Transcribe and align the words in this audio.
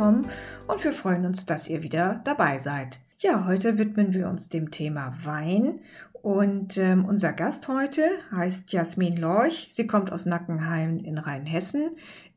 Tom 0.00 0.24
und 0.66 0.82
wir 0.82 0.94
freuen 0.94 1.26
uns, 1.26 1.44
dass 1.44 1.68
ihr 1.68 1.82
wieder 1.82 2.22
dabei 2.24 2.56
seid. 2.56 3.00
Ja, 3.18 3.44
heute 3.44 3.76
widmen 3.76 4.14
wir 4.14 4.30
uns 4.30 4.48
dem 4.48 4.70
Thema 4.70 5.12
Wein 5.24 5.80
und 6.22 6.78
ähm, 6.78 7.04
unser 7.04 7.34
Gast 7.34 7.68
heute 7.68 8.08
heißt 8.32 8.72
Jasmin 8.72 9.18
Lorch. 9.18 9.68
Sie 9.70 9.86
kommt 9.86 10.10
aus 10.10 10.24
Nackenheim 10.24 11.00
in 11.00 11.18
Rheinhessen, 11.18 11.90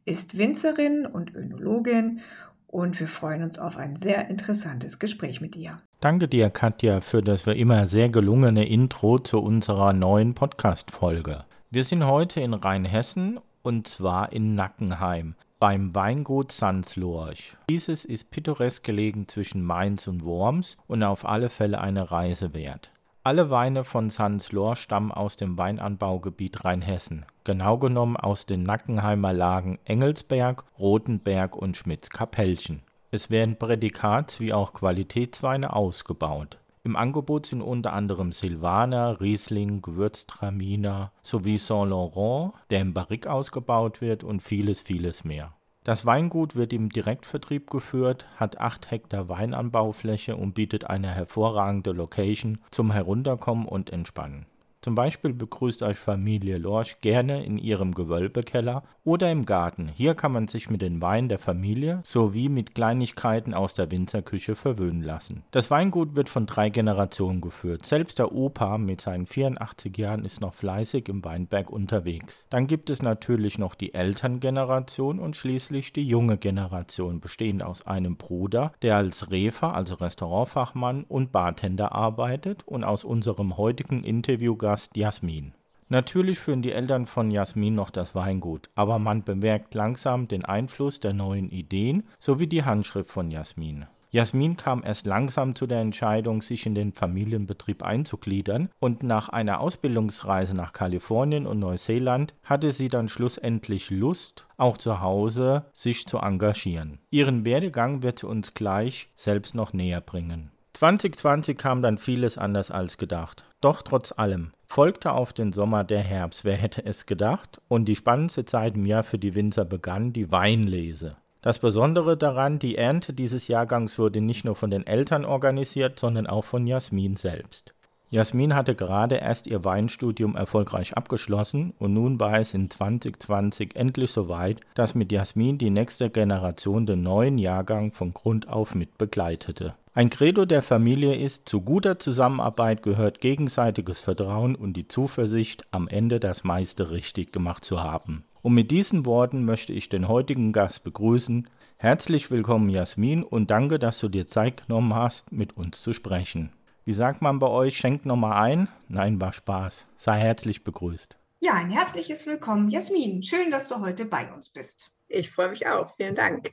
ist 0.03 0.37
Winzerin 0.37 1.05
und 1.05 1.33
Önologin 1.33 2.19
und 2.67 2.99
wir 2.99 3.07
freuen 3.07 3.43
uns 3.43 3.57
auf 3.59 3.77
ein 3.77 3.95
sehr 3.95 4.29
interessantes 4.29 4.99
Gespräch 4.99 5.39
mit 5.39 5.55
ihr. 5.55 5.79
Danke 6.01 6.27
dir, 6.27 6.49
Katja, 6.49 6.99
für 6.99 7.21
das 7.21 7.45
wir 7.45 7.55
immer 7.55 7.85
sehr 7.85 8.09
gelungene 8.09 8.67
Intro 8.67 9.19
zu 9.19 9.39
unserer 9.41 9.93
neuen 9.93 10.33
Podcast-Folge. 10.33 11.45
Wir 11.71 11.85
sind 11.85 12.05
heute 12.05 12.41
in 12.41 12.55
Rheinhessen 12.55 13.39
und 13.61 13.87
zwar 13.87 14.33
in 14.33 14.53
Nackenheim 14.53 15.35
beim 15.63 15.95
Weingut 15.95 16.51
Sanslorch. 16.51 17.55
Dieses 17.69 18.03
ist 18.03 18.31
pittoresk 18.31 18.83
gelegen 18.83 19.29
zwischen 19.29 19.63
Mainz 19.63 20.07
und 20.07 20.25
Worms 20.25 20.75
und 20.87 21.03
auf 21.03 21.25
alle 21.25 21.47
Fälle 21.47 21.79
eine 21.79 22.11
Reise 22.11 22.53
wert. 22.53 22.91
Alle 23.23 23.49
Weine 23.49 23.85
von 23.85 24.09
Sanslor 24.09 24.75
stammen 24.75 25.13
aus 25.13 25.37
dem 25.37 25.57
Weinanbaugebiet 25.57 26.65
Rheinhessen, 26.65 27.25
genau 27.45 27.77
genommen 27.77 28.17
aus 28.17 28.45
den 28.45 28.63
Nackenheimer 28.63 29.31
Lagen 29.31 29.79
Engelsberg, 29.85 30.65
Rotenberg 30.77 31.55
und 31.55 31.77
Schmitz-Kapellchen. 31.77 32.81
Es 33.11 33.29
werden 33.29 33.55
Prädikats- 33.55 34.41
wie 34.41 34.51
auch 34.51 34.73
Qualitätsweine 34.73 35.71
ausgebaut. 35.71 36.57
Im 36.85 36.97
Angebot 36.97 37.45
sind 37.45 37.61
unter 37.61 37.93
anderem 37.93 38.33
Silvaner, 38.33 39.21
Riesling, 39.21 39.81
Gewürztraminer 39.81 41.13
sowie 41.21 41.57
Saint-Laurent, 41.57 42.53
der 42.71 42.81
im 42.81 42.93
Barrique 42.93 43.31
ausgebaut 43.31 44.01
wird 44.01 44.25
und 44.25 44.41
vieles, 44.41 44.81
vieles 44.81 45.23
mehr. 45.23 45.55
Das 45.85 46.05
Weingut 46.05 46.55
wird 46.55 46.73
im 46.73 46.89
Direktvertrieb 46.89 47.69
geführt, 47.69 48.25
hat 48.35 48.59
8 48.59 48.91
Hektar 48.91 49.29
Weinanbaufläche 49.29 50.35
und 50.35 50.55
bietet 50.55 50.89
eine 50.89 51.09
hervorragende 51.09 51.93
Location 51.93 52.59
zum 52.69 52.91
Herunterkommen 52.91 53.65
und 53.65 53.89
Entspannen 53.89 54.45
zum 54.83 54.95
Beispiel 54.95 55.33
begrüßt 55.33 55.81
euch 55.81 55.95
Familie 55.95 56.57
Lorch 56.57 56.99
gerne 56.99 57.45
in 57.45 57.57
ihrem 57.57 57.93
Gewölbekeller 57.93 58.83
oder 59.05 59.31
im 59.31 59.45
Garten. 59.45 59.89
Hier 59.95 60.13
kann 60.13 60.33
man 60.33 60.49
sich 60.49 60.69
mit 60.69 60.81
den 60.81 61.01
Weinen 61.01 61.29
der 61.29 61.39
Familie 61.39 62.01
sowie 62.03 62.49
mit 62.49 62.75
Kleinigkeiten 62.75 63.53
aus 63.53 63.75
der 63.75 63.91
Winzerküche 63.91 64.55
verwöhnen 64.55 65.01
lassen. 65.01 65.43
Das 65.51 65.71
Weingut 65.71 66.17
wird 66.17 66.27
von 66.27 66.45
drei 66.47 66.69
Generationen 66.69 67.39
geführt. 67.39 67.85
Selbst 67.85 68.19
der 68.19 68.33
Opa 68.33 68.77
mit 68.77 68.99
seinen 68.99 69.25
84 69.25 69.97
Jahren 69.97 70.25
ist 70.25 70.41
noch 70.41 70.53
fleißig 70.53 71.07
im 71.07 71.23
Weinberg 71.23 71.69
unterwegs. 71.69 72.45
Dann 72.49 72.67
gibt 72.67 72.89
es 72.89 73.01
natürlich 73.01 73.57
noch 73.57 73.75
die 73.75 73.93
Elterngeneration 73.93 75.19
und 75.19 75.37
schließlich 75.37 75.93
die 75.93 76.05
junge 76.05 76.37
Generation, 76.37 77.21
bestehend 77.21 77.63
aus 77.63 77.87
einem 77.87 78.17
Bruder, 78.17 78.73
der 78.81 78.97
als 78.97 79.31
Refer, 79.31 79.75
also 79.75 79.95
Restaurantfachmann 79.95 81.05
und 81.05 81.31
Bartender 81.31 81.93
arbeitet 81.93 82.67
und 82.67 82.83
aus 82.83 83.05
unserem 83.05 83.55
heutigen 83.55 84.03
Interviewgast 84.03 84.72
Gast 84.73 84.97
Jasmin. 84.97 85.53
Natürlich 85.89 86.39
führen 86.39 86.63
die 86.63 86.71
Eltern 86.71 87.05
von 87.05 87.29
Jasmin 87.29 87.75
noch 87.75 87.91
das 87.91 88.15
Weingut, 88.15 88.71
aber 88.73 88.97
man 88.97 89.23
bemerkt 89.23 89.75
langsam 89.75 90.27
den 90.27 90.45
Einfluss 90.45 90.99
der 90.99 91.13
neuen 91.13 91.51
Ideen 91.51 92.07
sowie 92.17 92.47
die 92.47 92.63
Handschrift 92.63 93.11
von 93.11 93.29
Jasmin. 93.29 93.85
Jasmin 94.09 94.57
kam 94.57 94.81
erst 94.83 95.05
langsam 95.05 95.53
zu 95.53 95.67
der 95.67 95.81
Entscheidung, 95.81 96.41
sich 96.41 96.65
in 96.65 96.73
den 96.73 96.91
Familienbetrieb 96.91 97.83
einzugliedern 97.83 98.69
und 98.79 99.03
nach 99.03 99.29
einer 99.29 99.59
Ausbildungsreise 99.59 100.55
nach 100.55 100.73
Kalifornien 100.73 101.45
und 101.45 101.59
Neuseeland 101.59 102.33
hatte 102.43 102.71
sie 102.71 102.89
dann 102.89 103.09
schlussendlich 103.09 103.91
Lust, 103.91 104.47
auch 104.57 104.79
zu 104.79 105.01
Hause 105.01 105.65
sich 105.75 106.07
zu 106.07 106.17
engagieren. 106.17 106.97
Ihren 107.11 107.45
Werdegang 107.45 108.01
wird 108.01 108.17
sie 108.17 108.27
uns 108.27 108.55
gleich 108.55 109.09
selbst 109.15 109.53
noch 109.53 109.71
näher 109.71 110.01
bringen. 110.01 110.49
2020 110.73 111.55
kam 111.55 111.83
dann 111.83 111.99
vieles 111.99 112.39
anders 112.39 112.71
als 112.71 112.97
gedacht. 112.97 113.45
Doch 113.63 113.81
trotz 113.81 114.11
allem 114.11 114.51
folgte 114.65 115.13
auf 115.13 115.31
den 115.31 115.53
Sommer 115.53 115.85
der 115.85 116.01
Herbst, 116.01 116.43
wer 116.43 116.57
hätte 116.57 116.85
es 116.85 117.05
gedacht, 117.05 117.61
und 117.69 117.85
die 117.85 117.95
spannendste 117.95 118.43
Zeit 118.43 118.75
im 118.75 118.85
Jahr 118.85 119.03
für 119.03 119.17
die 119.17 119.35
Winzer 119.35 119.63
begann, 119.63 120.11
die 120.11 120.33
Weinlese. 120.33 121.15
Das 121.41 121.59
Besondere 121.59 122.17
daran, 122.17 122.59
die 122.59 122.75
Ernte 122.75 123.13
dieses 123.13 123.47
Jahrgangs 123.47 123.97
wurde 123.97 124.19
nicht 124.19 124.43
nur 124.43 124.57
von 124.57 124.69
den 124.69 124.85
Eltern 124.85 125.23
organisiert, 125.23 125.97
sondern 125.97 126.27
auch 126.27 126.43
von 126.43 126.67
Jasmin 126.67 127.15
selbst. 127.15 127.73
Jasmin 128.09 128.53
hatte 128.53 128.75
gerade 128.75 129.15
erst 129.15 129.47
ihr 129.47 129.63
Weinstudium 129.63 130.35
erfolgreich 130.35 130.97
abgeschlossen 130.97 131.73
und 131.79 131.93
nun 131.93 132.19
war 132.19 132.39
es 132.39 132.53
in 132.53 132.69
2020 132.69 133.77
endlich 133.77 134.11
soweit, 134.11 134.59
dass 134.75 134.93
mit 134.93 135.09
Jasmin 135.09 135.57
die 135.57 135.69
nächste 135.69 136.09
Generation 136.09 136.85
den 136.85 137.01
neuen 137.01 137.37
Jahrgang 137.37 137.93
von 137.93 138.13
Grund 138.13 138.49
auf 138.49 138.75
mit 138.75 138.97
begleitete. 138.97 139.75
Ein 139.95 140.09
Credo 140.09 140.45
der 140.45 140.63
Familie 140.63 141.15
ist, 141.15 141.47
zu 141.47 141.61
guter 141.61 141.99
Zusammenarbeit 141.99 142.81
gehört 142.81 143.21
gegenseitiges 143.21 143.99
Vertrauen 143.99 144.55
und 144.55 144.73
die 144.73 144.87
Zuversicht, 144.87 145.67
am 145.69 145.87
Ende 145.87 146.19
das 146.19 146.43
meiste 146.43 146.89
richtig 146.89 147.31
gemacht 147.31 147.63
zu 147.63 147.83
haben. 147.83 148.23
Und 148.41 148.55
mit 148.55 148.71
diesen 148.71 149.05
Worten 149.05 149.45
möchte 149.45 149.71
ich 149.71 149.89
den 149.89 150.07
heutigen 150.07 150.51
Gast 150.51 150.83
begrüßen. 150.83 151.47
Herzlich 151.77 152.31
willkommen 152.31 152.69
Jasmin 152.69 153.21
und 153.21 153.51
danke, 153.51 153.77
dass 153.77 153.99
du 153.99 154.09
dir 154.09 154.25
Zeit 154.25 154.65
genommen 154.65 154.95
hast, 154.95 155.31
mit 155.31 155.55
uns 155.57 155.83
zu 155.83 155.93
sprechen. 155.93 156.51
Wie 156.85 156.93
sagt 156.93 157.21
man 157.21 157.37
bei 157.37 157.47
euch, 157.47 157.77
schenkt 157.77 158.07
nochmal 158.07 158.41
ein? 158.41 158.69
Nein, 158.87 159.21
war 159.21 159.31
Spaß. 159.31 159.85
Sei 159.97 160.19
herzlich 160.19 160.63
begrüßt. 160.63 161.15
Ja, 161.39 161.53
ein 161.53 161.69
herzliches 161.69 162.25
Willkommen. 162.25 162.71
Jasmin, 162.71 163.21
schön, 163.21 163.51
dass 163.51 163.69
du 163.69 163.79
heute 163.79 164.05
bei 164.05 164.33
uns 164.33 164.49
bist. 164.49 164.89
Ich 165.07 165.29
freue 165.29 165.49
mich 165.49 165.67
auch. 165.67 165.91
Vielen 165.95 166.15
Dank. 166.15 166.51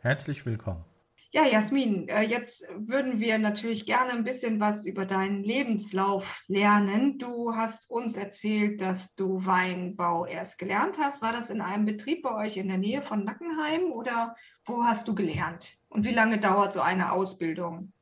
Herzlich 0.00 0.46
willkommen. 0.46 0.82
Ja, 1.36 1.44
Jasmin, 1.44 2.06
äh, 2.08 2.22
jetzt 2.22 2.68
würden 2.76 3.18
wir 3.18 3.38
natürlich 3.38 3.86
gerne 3.86 4.12
ein 4.12 4.22
bisschen 4.22 4.60
was 4.60 4.86
über 4.86 5.04
deinen 5.04 5.42
Lebenslauf 5.42 6.44
lernen. 6.46 7.18
Du 7.18 7.56
hast 7.56 7.90
uns 7.90 8.16
erzählt, 8.16 8.80
dass 8.80 9.16
du 9.16 9.44
Weinbau 9.44 10.26
erst 10.26 10.60
gelernt 10.60 10.96
hast. 11.00 11.22
War 11.22 11.32
das 11.32 11.50
in 11.50 11.60
einem 11.60 11.86
Betrieb 11.86 12.22
bei 12.22 12.32
euch 12.36 12.56
in 12.56 12.68
der 12.68 12.78
Nähe 12.78 13.02
von 13.02 13.24
Nackenheim 13.24 13.90
oder 13.90 14.36
wo 14.64 14.84
hast 14.84 15.08
du 15.08 15.16
gelernt? 15.16 15.76
Und 15.88 16.04
wie 16.04 16.14
lange 16.14 16.38
dauert 16.38 16.72
so 16.72 16.80
eine 16.80 17.10
Ausbildung? 17.10 17.92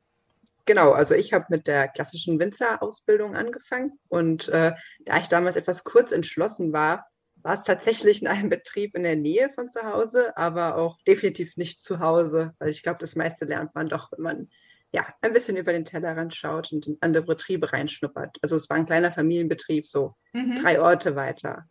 Genau, 0.65 0.91
also 0.91 1.15
ich 1.15 1.33
habe 1.33 1.45
mit 1.49 1.65
der 1.65 1.87
klassischen 1.87 2.39
Winzerausbildung 2.39 3.35
angefangen 3.35 3.99
und 4.09 4.47
äh, 4.49 4.73
da 5.05 5.17
ich 5.17 5.27
damals 5.27 5.55
etwas 5.55 5.83
kurz 5.83 6.11
entschlossen 6.11 6.71
war, 6.71 7.07
war 7.43 7.53
es 7.53 7.63
tatsächlich 7.63 8.21
in 8.21 8.27
einem 8.27 8.49
Betrieb 8.49 8.95
in 8.95 9.03
der 9.03 9.15
Nähe 9.15 9.49
von 9.49 9.67
zu 9.67 9.83
Hause, 9.83 10.35
aber 10.37 10.77
auch 10.77 10.97
definitiv 11.03 11.57
nicht 11.57 11.81
zu 11.81 11.99
Hause, 11.99 12.53
weil 12.59 12.69
ich 12.69 12.81
glaube, 12.83 12.99
das 12.99 13.15
meiste 13.15 13.45
lernt 13.45 13.75
man 13.75 13.89
doch, 13.89 14.11
wenn 14.11 14.21
man 14.21 14.49
ja 14.91 15.05
ein 15.21 15.33
bisschen 15.33 15.57
über 15.57 15.73
den 15.73 15.85
Tellerrand 15.85 16.33
schaut 16.33 16.71
und 16.71 16.87
in 16.87 16.97
andere 17.01 17.25
Betriebe 17.25 17.73
reinschnuppert. 17.73 18.37
Also 18.41 18.55
es 18.55 18.69
war 18.69 18.77
ein 18.77 18.85
kleiner 18.85 19.11
Familienbetrieb, 19.11 19.87
so 19.87 20.15
mhm. 20.33 20.61
drei 20.61 20.79
Orte 20.79 21.15
weiter. 21.15 21.65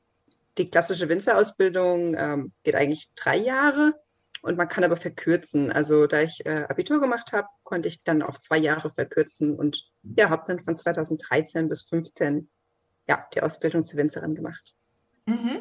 Die 0.59 0.69
klassische 0.69 1.09
Winzerausbildung 1.09 2.15
ähm, 2.19 2.53
geht 2.62 2.75
eigentlich 2.75 3.11
drei 3.15 3.38
Jahre 3.38 3.94
und 4.43 4.59
man 4.59 4.69
kann 4.69 4.84
aber 4.84 4.97
verkürzen. 4.97 5.72
Also 5.72 6.06
da 6.06 6.21
ich 6.21 6.44
äh, 6.44 6.66
Abitur 6.69 7.00
gemacht 7.00 7.32
habe, 7.32 7.49
konnte 7.62 7.88
ich 7.88 8.03
dann 8.03 8.22
auf 8.22 8.38
zwei 8.38 8.59
Jahre 8.59 8.93
verkürzen 8.93 9.56
und 9.56 9.88
ja, 10.19 10.28
habe 10.28 10.43
dann 10.47 10.59
von 10.59 10.77
2013 10.77 11.69
bis 11.69 11.87
2015 11.87 12.50
ja, 13.09 13.27
die 13.34 13.43
Ausbildung 13.43 13.84
zur 13.84 13.99
Winzerin 13.99 14.34
gemacht. 14.34 14.75
Mhm. 15.27 15.60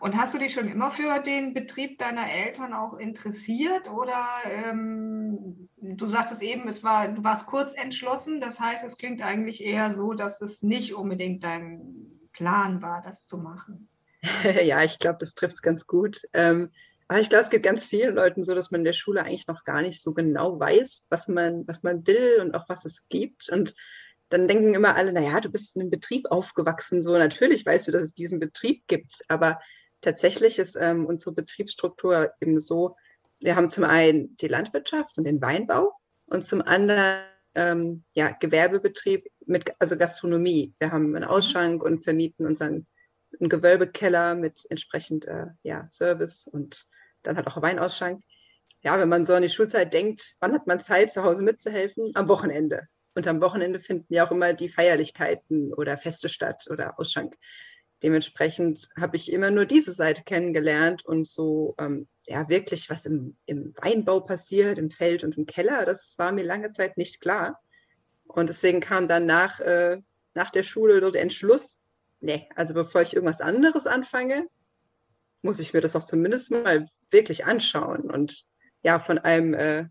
Und 0.00 0.16
hast 0.16 0.34
du 0.34 0.38
dich 0.38 0.52
schon 0.52 0.68
immer 0.68 0.90
für 0.90 1.20
den 1.20 1.54
Betrieb 1.54 1.98
deiner 1.98 2.28
Eltern 2.28 2.74
auch 2.74 2.98
interessiert 2.98 3.88
oder 3.88 4.26
ähm, 4.50 5.68
du 5.76 6.06
sagtest 6.06 6.42
eben, 6.42 6.66
es 6.66 6.82
war, 6.82 7.06
du 7.06 7.22
warst 7.22 7.46
kurz 7.46 7.72
entschlossen, 7.74 8.40
das 8.40 8.58
heißt, 8.58 8.84
es 8.84 8.98
klingt 8.98 9.22
eigentlich 9.22 9.64
eher 9.64 9.94
so, 9.94 10.12
dass 10.12 10.40
es 10.40 10.62
nicht 10.62 10.94
unbedingt 10.94 11.44
dein 11.44 12.18
Plan 12.32 12.82
war, 12.82 13.00
das 13.02 13.26
zu 13.26 13.38
machen. 13.38 13.88
ja, 14.64 14.82
ich 14.82 14.98
glaube, 14.98 15.18
das 15.20 15.34
trifft 15.34 15.54
es 15.54 15.62
ganz 15.62 15.86
gut. 15.86 16.22
Ähm, 16.32 16.70
aber 17.08 17.20
ich 17.20 17.28
glaube, 17.28 17.44
es 17.44 17.50
geht 17.50 17.62
ganz 17.62 17.84
vielen 17.84 18.14
Leuten 18.14 18.42
so, 18.42 18.54
dass 18.54 18.70
man 18.70 18.80
in 18.80 18.86
der 18.86 18.94
Schule 18.94 19.22
eigentlich 19.22 19.46
noch 19.46 19.64
gar 19.64 19.82
nicht 19.82 20.00
so 20.00 20.14
genau 20.14 20.58
weiß, 20.58 21.06
was 21.10 21.28
man, 21.28 21.66
was 21.68 21.82
man 21.82 22.06
will 22.06 22.38
und 22.40 22.54
auch 22.54 22.68
was 22.68 22.84
es 22.84 23.06
gibt. 23.08 23.50
Und 23.50 23.74
dann 24.32 24.48
denken 24.48 24.74
immer 24.74 24.96
alle, 24.96 25.12
naja, 25.12 25.40
du 25.40 25.50
bist 25.50 25.76
in 25.76 25.82
einem 25.82 25.90
Betrieb 25.90 26.30
aufgewachsen. 26.30 27.02
So, 27.02 27.16
natürlich 27.16 27.66
weißt 27.66 27.88
du, 27.88 27.92
dass 27.92 28.02
es 28.02 28.14
diesen 28.14 28.40
Betrieb 28.40 28.84
gibt. 28.86 29.22
Aber 29.28 29.60
tatsächlich 30.00 30.58
ist 30.58 30.76
ähm, 30.80 31.06
unsere 31.06 31.32
Betriebsstruktur 31.32 32.32
eben 32.40 32.58
so, 32.58 32.96
wir 33.40 33.56
haben 33.56 33.70
zum 33.70 33.84
einen 33.84 34.36
die 34.36 34.48
Landwirtschaft 34.48 35.18
und 35.18 35.24
den 35.24 35.40
Weinbau 35.42 35.92
und 36.26 36.44
zum 36.44 36.62
anderen 36.62 37.24
ähm, 37.54 38.04
ja, 38.14 38.30
Gewerbebetrieb 38.30 39.28
mit, 39.44 39.72
also 39.78 39.98
Gastronomie. 39.98 40.74
Wir 40.78 40.92
haben 40.92 41.14
einen 41.14 41.24
Ausschank 41.24 41.82
und 41.82 42.02
vermieten 42.02 42.46
unseren 42.46 42.86
einen 43.40 43.48
Gewölbekeller 43.48 44.34
mit 44.34 44.66
entsprechend 44.68 45.26
äh, 45.26 45.46
ja, 45.62 45.86
Service 45.90 46.46
und 46.46 46.86
dann 47.22 47.36
hat 47.36 47.46
auch 47.46 47.60
Weinausschank. 47.60 48.22
Ja, 48.82 48.98
wenn 48.98 49.08
man 49.08 49.24
so 49.24 49.34
an 49.34 49.42
die 49.42 49.48
Schulzeit 49.48 49.92
denkt, 49.92 50.34
wann 50.40 50.52
hat 50.52 50.66
man 50.66 50.80
Zeit, 50.80 51.10
zu 51.10 51.22
Hause 51.24 51.42
mitzuhelfen? 51.42 52.10
Am 52.14 52.28
Wochenende. 52.28 52.88
Und 53.14 53.26
am 53.26 53.40
Wochenende 53.40 53.78
finden 53.78 54.12
ja 54.14 54.26
auch 54.26 54.30
immer 54.30 54.54
die 54.54 54.68
Feierlichkeiten 54.68 55.72
oder 55.74 55.96
Feste 55.96 56.28
statt 56.28 56.66
oder 56.70 56.98
Ausschank. 56.98 57.36
dementsprechend 58.02 58.88
habe 58.98 59.16
ich 59.16 59.32
immer 59.32 59.50
nur 59.50 59.64
diese 59.64 59.92
Seite 59.92 60.24
kennengelernt 60.24 61.04
und 61.04 61.26
so 61.26 61.74
ähm, 61.78 62.08
ja 62.26 62.48
wirklich, 62.48 62.90
was 62.90 63.06
im, 63.06 63.36
im 63.46 63.74
Weinbau 63.76 64.20
passiert, 64.20 64.78
im 64.78 64.90
Feld 64.90 65.24
und 65.24 65.36
im 65.36 65.46
Keller, 65.46 65.84
das 65.84 66.14
war 66.18 66.32
mir 66.32 66.44
lange 66.44 66.70
Zeit 66.70 66.96
nicht 66.96 67.20
klar. 67.20 67.60
Und 68.26 68.48
deswegen 68.48 68.80
kam 68.80 69.08
dann 69.08 69.26
nach, 69.26 69.60
äh, 69.60 69.98
nach 70.34 70.50
der 70.50 70.62
Schule 70.62 71.00
der 71.12 71.22
Entschluss, 71.22 71.80
nee, 72.20 72.48
also 72.54 72.74
bevor 72.74 73.02
ich 73.02 73.14
irgendwas 73.14 73.40
anderes 73.40 73.86
anfange, 73.86 74.46
muss 75.42 75.58
ich 75.58 75.74
mir 75.74 75.80
das 75.80 75.96
auch 75.96 76.04
zumindest 76.04 76.50
mal 76.50 76.86
wirklich 77.10 77.44
anschauen. 77.44 78.10
Und 78.10 78.44
ja, 78.82 78.98
von 78.98 79.18
einem, 79.18 79.54
äh, 79.54 79.86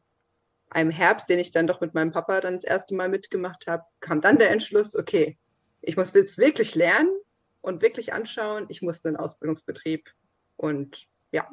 einem 0.71 0.89
Herbst, 0.89 1.29
den 1.29 1.39
ich 1.39 1.51
dann 1.51 1.67
doch 1.67 1.81
mit 1.81 1.93
meinem 1.93 2.11
Papa 2.11 2.39
dann 2.39 2.55
das 2.55 2.63
erste 2.63 2.95
Mal 2.95 3.09
mitgemacht 3.09 3.67
habe, 3.67 3.83
kam 3.99 4.21
dann 4.21 4.37
der 4.37 4.51
Entschluss, 4.51 4.95
okay, 4.95 5.37
ich 5.81 5.97
muss 5.97 6.13
jetzt 6.13 6.37
wirklich 6.37 6.75
lernen 6.75 7.09
und 7.61 7.81
wirklich 7.81 8.13
anschauen. 8.13 8.65
Ich 8.69 8.81
muss 8.81 9.03
einen 9.05 9.17
Ausbildungsbetrieb 9.17 10.09
und 10.55 11.07
ja, 11.31 11.47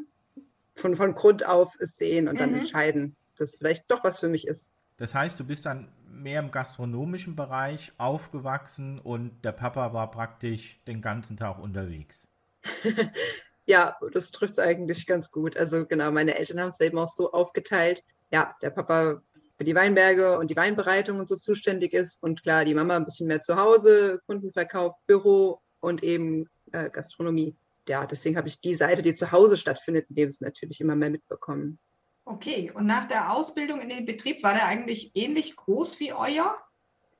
von, 0.75 0.95
von 0.95 1.15
Grund 1.15 1.47
auf 1.47 1.77
es 1.81 1.97
sehen 1.97 2.29
und 2.29 2.39
dann 2.39 2.53
mhm. 2.53 2.61
entscheiden, 2.61 3.17
dass 3.37 3.51
es 3.51 3.57
vielleicht 3.57 3.91
doch 3.91 4.05
was 4.05 4.21
für 4.21 4.29
mich 4.29 4.47
ist. 4.47 4.73
Das 4.99 5.15
heißt, 5.15 5.39
du 5.39 5.45
bist 5.45 5.67
dann 5.67 5.89
mehr 6.09 6.41
im 6.41 6.51
gastronomischen 6.51 7.37
Bereich 7.37 7.93
aufgewachsen 7.99 8.99
und 8.99 9.45
der 9.45 9.53
Papa 9.53 9.93
war 9.93 10.11
praktisch 10.11 10.79
den 10.87 11.01
ganzen 11.01 11.37
Tag 11.37 11.59
unterwegs. 11.59 12.29
ja, 13.67 13.97
das 14.13 14.31
trifft 14.31 14.53
es 14.55 14.59
eigentlich 14.59 15.07
ganz 15.07 15.31
gut. 15.31 15.57
Also 15.57 15.87
genau, 15.87 16.11
meine 16.13 16.37
Eltern 16.37 16.61
haben 16.61 16.69
es 16.69 16.81
eben 16.81 16.99
auch 16.99 17.09
so 17.09 17.33
aufgeteilt. 17.33 18.05
Ja, 18.31 18.55
der 18.63 18.71
Papa 18.71 19.23
für 19.57 19.65
die 19.65 19.75
Weinberge 19.75 20.39
und 20.39 20.51
die 20.51 20.57
Weinbereitung 20.57 21.19
und 21.19 21.29
so 21.29 21.37
zuständig 21.37 21.93
ist 21.93 22.23
und 22.23 22.43
klar, 22.43 22.65
die 22.65 22.75
Mama 22.75 22.97
ein 22.97 23.05
bisschen 23.05 23.27
mehr 23.27 23.41
zu 23.41 23.57
Hause, 23.57 24.21
Kundenverkauf, 24.27 24.95
Büro 25.07 25.61
und 25.81 26.03
eben 26.03 26.49
äh, 26.73 26.91
Gastronomie 26.91 27.57
ja, 27.89 28.07
deswegen 28.07 28.37
habe 28.37 28.49
ich 28.49 28.61
die 28.61 28.75
Seite, 28.75 29.03
die 29.03 29.15
zu 29.15 29.33
Hause 29.33 29.57
stattfindet, 29.57 30.07
in 30.11 30.17
dem 30.17 30.31
natürlich 30.41 30.81
immer 30.81 30.95
mehr 30.95 31.11
mitbekommen. 31.11 31.79
Okay, 32.25 32.71
und 32.75 32.87
nach 32.87 33.07
der 33.07 33.33
Ausbildung 33.33 33.81
in 33.81 33.89
den 33.89 34.05
Betrieb 34.05 34.43
war 34.43 34.53
der 34.53 34.67
eigentlich 34.67 35.13
ähnlich 35.15 35.57
groß 35.57 35.99
wie 35.99 36.13
euer? 36.13 36.55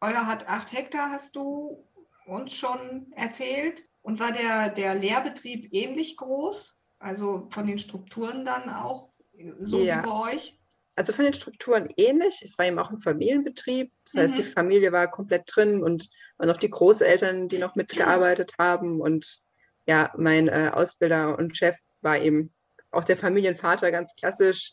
Euer 0.01 0.27
hat 0.27 0.49
acht 0.49 0.73
Hektar, 0.73 1.11
hast 1.11 1.35
du 1.35 1.85
uns 2.27 2.53
schon 2.53 3.11
erzählt. 3.17 3.85
Und 4.03 4.21
war 4.21 4.33
der, 4.33 4.69
der 4.71 4.95
Lehrbetrieb 4.95 5.73
ähnlich 5.73 6.17
groß? 6.17 6.83
Also 6.99 7.49
von 7.51 7.67
den 7.67 7.79
Strukturen 7.79 8.45
dann 8.45 8.69
auch 8.71 9.11
so 9.61 9.81
ja. 9.81 9.99
wie 9.99 10.07
bei 10.07 10.33
euch? 10.33 10.58
Also 10.99 11.13
von 11.13 11.25
den 11.25 11.33
Strukturen 11.33 11.91
ähnlich. 11.97 12.43
Es 12.45 12.59
war 12.59 12.67
eben 12.67 12.81
auch 12.81 12.91
ein 12.91 12.99
Familienbetrieb. 12.99 13.93
Das 14.05 14.15
mhm. 14.15 14.19
heißt, 14.19 14.39
die 14.39 14.43
mhm. 14.43 14.47
Familie 14.47 14.91
war 14.91 15.09
komplett 15.09 15.45
drin 15.47 15.81
und, 15.81 16.11
und 16.39 16.51
auch 16.51 16.57
die 16.57 16.71
Großeltern, 16.71 17.49
die 17.49 17.59
noch 17.59 17.77
mitgearbeitet 17.77 18.55
haben. 18.59 19.01
Und 19.01 19.39
ja, 19.87 20.13
mein 20.17 20.49
äh, 20.49 20.73
Ausbilder 20.75 21.39
und 21.39 21.57
Chef 21.57 21.77
war 22.01 22.19
eben 22.19 22.53
auch 22.91 23.05
der 23.05 23.17
Familienvater 23.17 23.93
ganz 23.93 24.17
klassisch. 24.17 24.73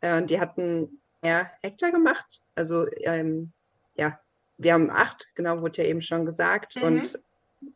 Äh, 0.00 0.22
die 0.22 0.40
hatten 0.40 1.02
ja 1.22 1.50
Hektar 1.60 1.90
gemacht. 1.90 2.40
Also 2.54 2.86
ähm, 3.02 3.52
ja, 3.96 4.18
wir 4.56 4.72
haben 4.72 4.90
acht, 4.90 5.26
genau, 5.34 5.60
wurde 5.60 5.82
ja 5.82 5.88
eben 5.90 6.00
schon 6.00 6.24
gesagt. 6.24 6.76
Mhm. 6.76 6.82
Und 6.84 7.20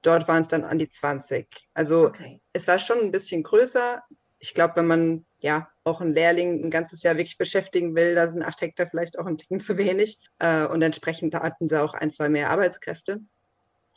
dort 0.01 0.27
waren 0.27 0.41
es 0.41 0.49
dann 0.49 0.65
an 0.65 0.79
die 0.79 0.89
20. 0.89 1.47
Also 1.75 2.07
okay. 2.07 2.41
es 2.55 2.67
war 2.67 2.79
schon 2.79 2.99
ein 3.01 3.13
bisschen 3.13 3.43
größer. 3.43 4.03
Ich 4.41 4.55
glaube, 4.55 4.77
wenn 4.77 4.87
man 4.87 5.25
ja 5.39 5.69
auch 5.85 6.01
einen 6.01 6.15
Lehrling 6.15 6.65
ein 6.65 6.71
ganzes 6.71 7.03
Jahr 7.03 7.17
wirklich 7.17 7.39
beschäftigen 7.39 7.95
will, 7.95 8.15
da 8.15 8.29
sind 8.29 8.43
acht 8.43 8.61
Hektar 8.61 8.87
vielleicht 8.87 9.19
auch 9.19 9.27
ein 9.27 9.39
Ticken 9.39 9.61
zu 9.61 9.79
wenig. 9.79 10.19
Äh, 10.39 10.67
und 10.67 10.83
entsprechend 10.83 11.35
hatten 11.35 11.69
sie 11.69 11.81
auch 11.81 11.95
ein, 11.95 12.11
zwei 12.11 12.29
mehr 12.29 12.51
Arbeitskräfte. 12.51 13.21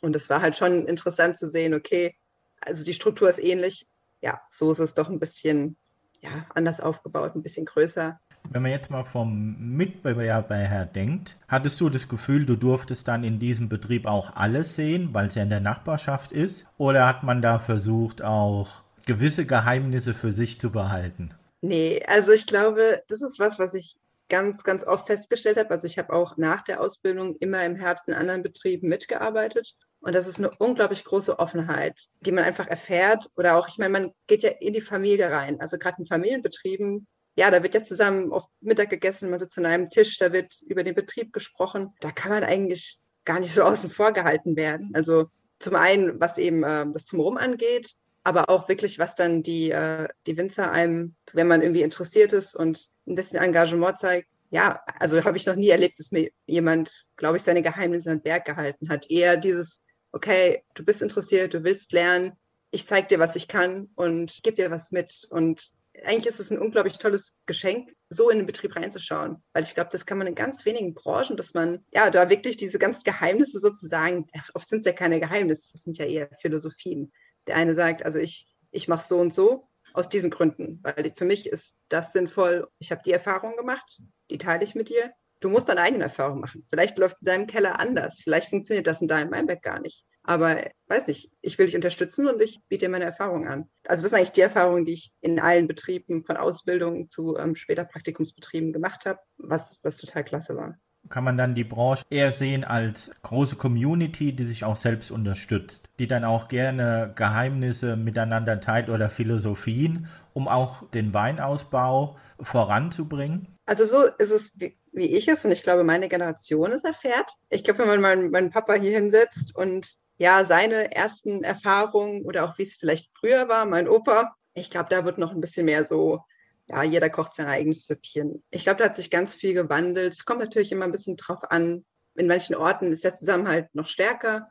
Und 0.00 0.14
es 0.14 0.28
war 0.28 0.42
halt 0.42 0.56
schon 0.56 0.86
interessant 0.86 1.36
zu 1.36 1.48
sehen, 1.48 1.74
okay, 1.74 2.14
also 2.60 2.84
die 2.84 2.94
Struktur 2.94 3.28
ist 3.28 3.42
ähnlich. 3.42 3.86
Ja, 4.20 4.40
so 4.50 4.70
ist 4.70 4.78
es 4.78 4.94
doch 4.94 5.08
ein 5.08 5.20
bisschen 5.20 5.76
ja, 6.22 6.46
anders 6.54 6.80
aufgebaut, 6.80 7.34
ein 7.34 7.42
bisschen 7.42 7.66
größer. 7.66 8.18
Wenn 8.50 8.62
man 8.62 8.72
jetzt 8.72 8.90
mal 8.90 9.04
vom 9.04 9.56
Mitbewerber 9.58 10.56
her 10.56 10.84
denkt, 10.84 11.38
hattest 11.48 11.80
du 11.80 11.88
das 11.88 12.08
Gefühl, 12.08 12.44
du 12.44 12.56
durftest 12.56 13.08
dann 13.08 13.24
in 13.24 13.38
diesem 13.38 13.68
Betrieb 13.68 14.06
auch 14.06 14.36
alles 14.36 14.74
sehen, 14.74 15.10
weil 15.12 15.28
es 15.28 15.34
ja 15.34 15.42
in 15.42 15.50
der 15.50 15.60
Nachbarschaft 15.60 16.32
ist? 16.32 16.66
Oder 16.76 17.06
hat 17.06 17.22
man 17.22 17.40
da 17.40 17.58
versucht, 17.58 18.22
auch 18.22 18.83
gewisse 19.06 19.46
Geheimnisse 19.46 20.14
für 20.14 20.32
sich 20.32 20.60
zu 20.60 20.70
behalten? 20.70 21.34
Nee, 21.60 22.04
also 22.06 22.32
ich 22.32 22.46
glaube, 22.46 23.02
das 23.08 23.22
ist 23.22 23.38
was, 23.38 23.58
was 23.58 23.74
ich 23.74 23.96
ganz, 24.28 24.64
ganz 24.64 24.84
oft 24.84 25.06
festgestellt 25.06 25.56
habe. 25.56 25.70
Also 25.70 25.86
ich 25.86 25.98
habe 25.98 26.12
auch 26.12 26.36
nach 26.36 26.62
der 26.62 26.80
Ausbildung 26.80 27.36
immer 27.40 27.64
im 27.64 27.76
Herbst 27.76 28.08
in 28.08 28.14
anderen 28.14 28.42
Betrieben 28.42 28.88
mitgearbeitet 28.88 29.74
und 30.04 30.14
das 30.14 30.26
ist 30.26 30.38
eine 30.38 30.50
unglaublich 30.58 31.02
große 31.02 31.38
Offenheit, 31.38 31.98
die 32.20 32.30
man 32.30 32.44
einfach 32.44 32.66
erfährt. 32.66 33.26
Oder 33.36 33.56
auch, 33.56 33.68
ich 33.68 33.78
meine, 33.78 33.90
man 33.90 34.12
geht 34.26 34.42
ja 34.42 34.50
in 34.60 34.74
die 34.74 34.82
Familie 34.82 35.30
rein. 35.30 35.58
Also 35.62 35.78
gerade 35.78 35.96
in 35.98 36.04
Familienbetrieben, 36.04 37.06
ja, 37.36 37.50
da 37.50 37.62
wird 37.62 37.72
ja 37.72 37.82
zusammen 37.82 38.30
auf 38.30 38.44
Mittag 38.60 38.90
gegessen, 38.90 39.30
man 39.30 39.38
sitzt 39.38 39.56
an 39.56 39.64
einem 39.64 39.88
Tisch, 39.88 40.18
da 40.18 40.30
wird 40.30 40.60
über 40.66 40.84
den 40.84 40.94
Betrieb 40.94 41.32
gesprochen. 41.32 41.94
Da 42.00 42.12
kann 42.12 42.32
man 42.32 42.44
eigentlich 42.44 42.98
gar 43.24 43.40
nicht 43.40 43.54
so 43.54 43.62
außen 43.62 43.88
vor 43.88 44.12
gehalten 44.12 44.56
werden. 44.56 44.90
Also 44.92 45.30
zum 45.58 45.74
einen, 45.74 46.20
was 46.20 46.36
eben 46.36 46.62
äh, 46.64 46.84
das 46.92 47.10
Rum 47.14 47.38
angeht, 47.38 47.94
aber 48.24 48.48
auch 48.48 48.68
wirklich, 48.68 48.98
was 48.98 49.14
dann 49.14 49.42
die, 49.42 49.70
äh, 49.70 50.08
die 50.26 50.36
Winzer 50.36 50.72
einem, 50.72 51.14
wenn 51.32 51.46
man 51.46 51.62
irgendwie 51.62 51.82
interessiert 51.82 52.32
ist 52.32 52.54
und 52.56 52.88
ein 53.06 53.14
bisschen 53.14 53.38
Engagement 53.38 53.98
zeigt, 53.98 54.28
ja, 54.50 54.80
also 54.98 55.22
habe 55.24 55.36
ich 55.36 55.46
noch 55.46 55.56
nie 55.56 55.68
erlebt, 55.68 55.98
dass 55.98 56.10
mir 56.10 56.30
jemand, 56.46 57.04
glaube 57.16 57.36
ich, 57.36 57.42
seine 57.42 57.62
Geheimnisse 57.62 58.10
an 58.10 58.18
den 58.18 58.22
Berg 58.22 58.44
gehalten 58.44 58.88
hat. 58.88 59.10
Eher 59.10 59.36
dieses, 59.36 59.84
okay, 60.12 60.62
du 60.74 60.84
bist 60.84 61.02
interessiert, 61.02 61.54
du 61.54 61.64
willst 61.64 61.92
lernen, 61.92 62.32
ich 62.70 62.86
zeige 62.86 63.08
dir, 63.08 63.18
was 63.18 63.36
ich 63.36 63.46
kann 63.48 63.88
und 63.94 64.42
gebe 64.42 64.56
dir 64.56 64.70
was 64.70 64.90
mit. 64.90 65.26
Und 65.30 65.70
eigentlich 66.04 66.26
ist 66.26 66.40
es 66.40 66.50
ein 66.50 66.58
unglaublich 66.58 66.98
tolles 66.98 67.34
Geschenk, 67.46 67.94
so 68.08 68.30
in 68.30 68.38
den 68.38 68.46
Betrieb 68.46 68.74
reinzuschauen. 68.74 69.42
Weil 69.52 69.64
ich 69.64 69.74
glaube, 69.74 69.90
das 69.92 70.06
kann 70.06 70.18
man 70.18 70.26
in 70.26 70.34
ganz 70.34 70.64
wenigen 70.64 70.94
Branchen, 70.94 71.36
dass 71.36 71.54
man 71.54 71.84
ja 71.92 72.10
da 72.10 72.30
wirklich 72.30 72.56
diese 72.56 72.78
ganzen 72.78 73.04
Geheimnisse 73.04 73.58
sozusagen, 73.58 74.26
oft 74.54 74.68
sind 74.68 74.80
es 74.80 74.84
ja 74.84 74.92
keine 74.92 75.20
Geheimnisse, 75.20 75.72
das 75.72 75.82
sind 75.82 75.98
ja 75.98 76.06
eher 76.06 76.28
Philosophien. 76.40 77.12
Der 77.46 77.56
eine 77.56 77.74
sagt, 77.74 78.04
also 78.04 78.18
ich, 78.18 78.52
ich 78.70 78.88
mache 78.88 79.02
so 79.02 79.18
und 79.18 79.34
so 79.34 79.68
aus 79.92 80.08
diesen 80.08 80.30
Gründen, 80.30 80.80
weil 80.82 81.12
für 81.14 81.24
mich 81.24 81.48
ist 81.48 81.80
das 81.88 82.12
sinnvoll. 82.12 82.68
Ich 82.78 82.90
habe 82.90 83.02
die 83.04 83.12
Erfahrung 83.12 83.56
gemacht, 83.56 84.00
die 84.30 84.38
teile 84.38 84.64
ich 84.64 84.74
mit 84.74 84.88
dir 84.88 85.12
du 85.44 85.50
musst 85.50 85.68
deine 85.68 85.82
eigene 85.82 86.04
Erfahrung 86.04 86.40
machen. 86.40 86.64
Vielleicht 86.70 86.98
läuft 86.98 87.16
es 87.16 87.22
in 87.22 87.26
deinem 87.26 87.46
Keller 87.46 87.78
anders. 87.78 88.20
Vielleicht 88.22 88.48
funktioniert 88.48 88.86
das 88.86 89.02
in 89.02 89.08
deinem 89.08 89.30
Weinberg 89.30 89.62
gar 89.62 89.78
nicht. 89.78 90.04
Aber 90.22 90.64
weiß 90.86 91.06
nicht, 91.06 91.30
ich 91.42 91.58
will 91.58 91.66
dich 91.66 91.76
unterstützen 91.76 92.26
und 92.28 92.40
ich 92.40 92.60
biete 92.68 92.86
dir 92.86 92.90
meine 92.90 93.04
Erfahrung 93.04 93.46
an. 93.46 93.68
Also 93.86 94.02
das 94.02 94.10
sind 94.10 94.18
eigentlich 94.18 94.32
die 94.32 94.40
Erfahrungen, 94.40 94.86
die 94.86 94.94
ich 94.94 95.12
in 95.20 95.38
allen 95.38 95.68
Betrieben 95.68 96.24
von 96.24 96.38
Ausbildung 96.38 97.08
zu 97.08 97.36
ähm, 97.36 97.54
später 97.54 97.84
Praktikumsbetrieben 97.84 98.72
gemacht 98.72 99.04
habe, 99.04 99.18
was, 99.36 99.80
was 99.82 99.98
total 99.98 100.24
klasse 100.24 100.56
war. 100.56 100.78
Kann 101.08 101.24
man 101.24 101.36
dann 101.36 101.54
die 101.54 101.64
Branche 101.64 102.04
eher 102.10 102.32
sehen 102.32 102.64
als 102.64 103.10
große 103.22 103.56
Community, 103.56 104.32
die 104.34 104.44
sich 104.44 104.64
auch 104.64 104.76
selbst 104.76 105.10
unterstützt, 105.10 105.88
die 105.98 106.06
dann 106.06 106.24
auch 106.24 106.48
gerne 106.48 107.12
Geheimnisse 107.14 107.96
miteinander 107.96 108.60
teilt 108.60 108.88
oder 108.88 109.10
Philosophien, 109.10 110.08
um 110.32 110.48
auch 110.48 110.88
den 110.90 111.12
Weinausbau 111.12 112.16
voranzubringen? 112.40 113.48
Also 113.66 113.84
so 113.84 114.04
ist 114.18 114.30
es, 114.30 114.52
wie, 114.60 114.76
wie 114.92 115.06
ich 115.06 115.28
es 115.28 115.44
und 115.44 115.52
ich 115.52 115.62
glaube, 115.62 115.84
meine 115.84 116.08
Generation 116.08 116.72
es 116.72 116.84
erfährt. 116.84 117.30
Ich 117.50 117.64
glaube, 117.64 117.80
wenn 117.80 117.88
man 117.88 118.00
meinen, 118.00 118.30
meinen 118.30 118.50
Papa 118.50 118.74
hier 118.74 118.92
hinsetzt 118.92 119.54
und 119.56 119.94
ja, 120.16 120.44
seine 120.44 120.94
ersten 120.94 121.42
Erfahrungen 121.42 122.24
oder 122.24 122.44
auch 122.44 122.58
wie 122.58 122.62
es 122.62 122.76
vielleicht 122.76 123.10
früher 123.18 123.48
war, 123.48 123.66
mein 123.66 123.88
Opa, 123.88 124.32
ich 124.54 124.70
glaube, 124.70 124.88
da 124.90 125.04
wird 125.04 125.18
noch 125.18 125.32
ein 125.32 125.40
bisschen 125.40 125.66
mehr 125.66 125.84
so, 125.84 126.20
ja, 126.68 126.82
jeder 126.82 127.10
kocht 127.10 127.34
sein 127.34 127.46
eigenes 127.46 127.86
Süppchen. 127.86 128.42
Ich 128.50 128.64
glaube, 128.64 128.78
da 128.78 128.86
hat 128.86 128.96
sich 128.96 129.10
ganz 129.10 129.34
viel 129.34 129.54
gewandelt. 129.54 130.12
Es 130.12 130.24
kommt 130.24 130.40
natürlich 130.40 130.72
immer 130.72 130.84
ein 130.84 130.92
bisschen 130.92 131.16
drauf 131.16 131.40
an. 131.50 131.84
In 132.14 132.26
manchen 132.26 132.54
Orten 132.54 132.92
ist 132.92 133.04
der 133.04 133.14
Zusammenhalt 133.14 133.68
noch 133.74 133.86
stärker. 133.86 134.48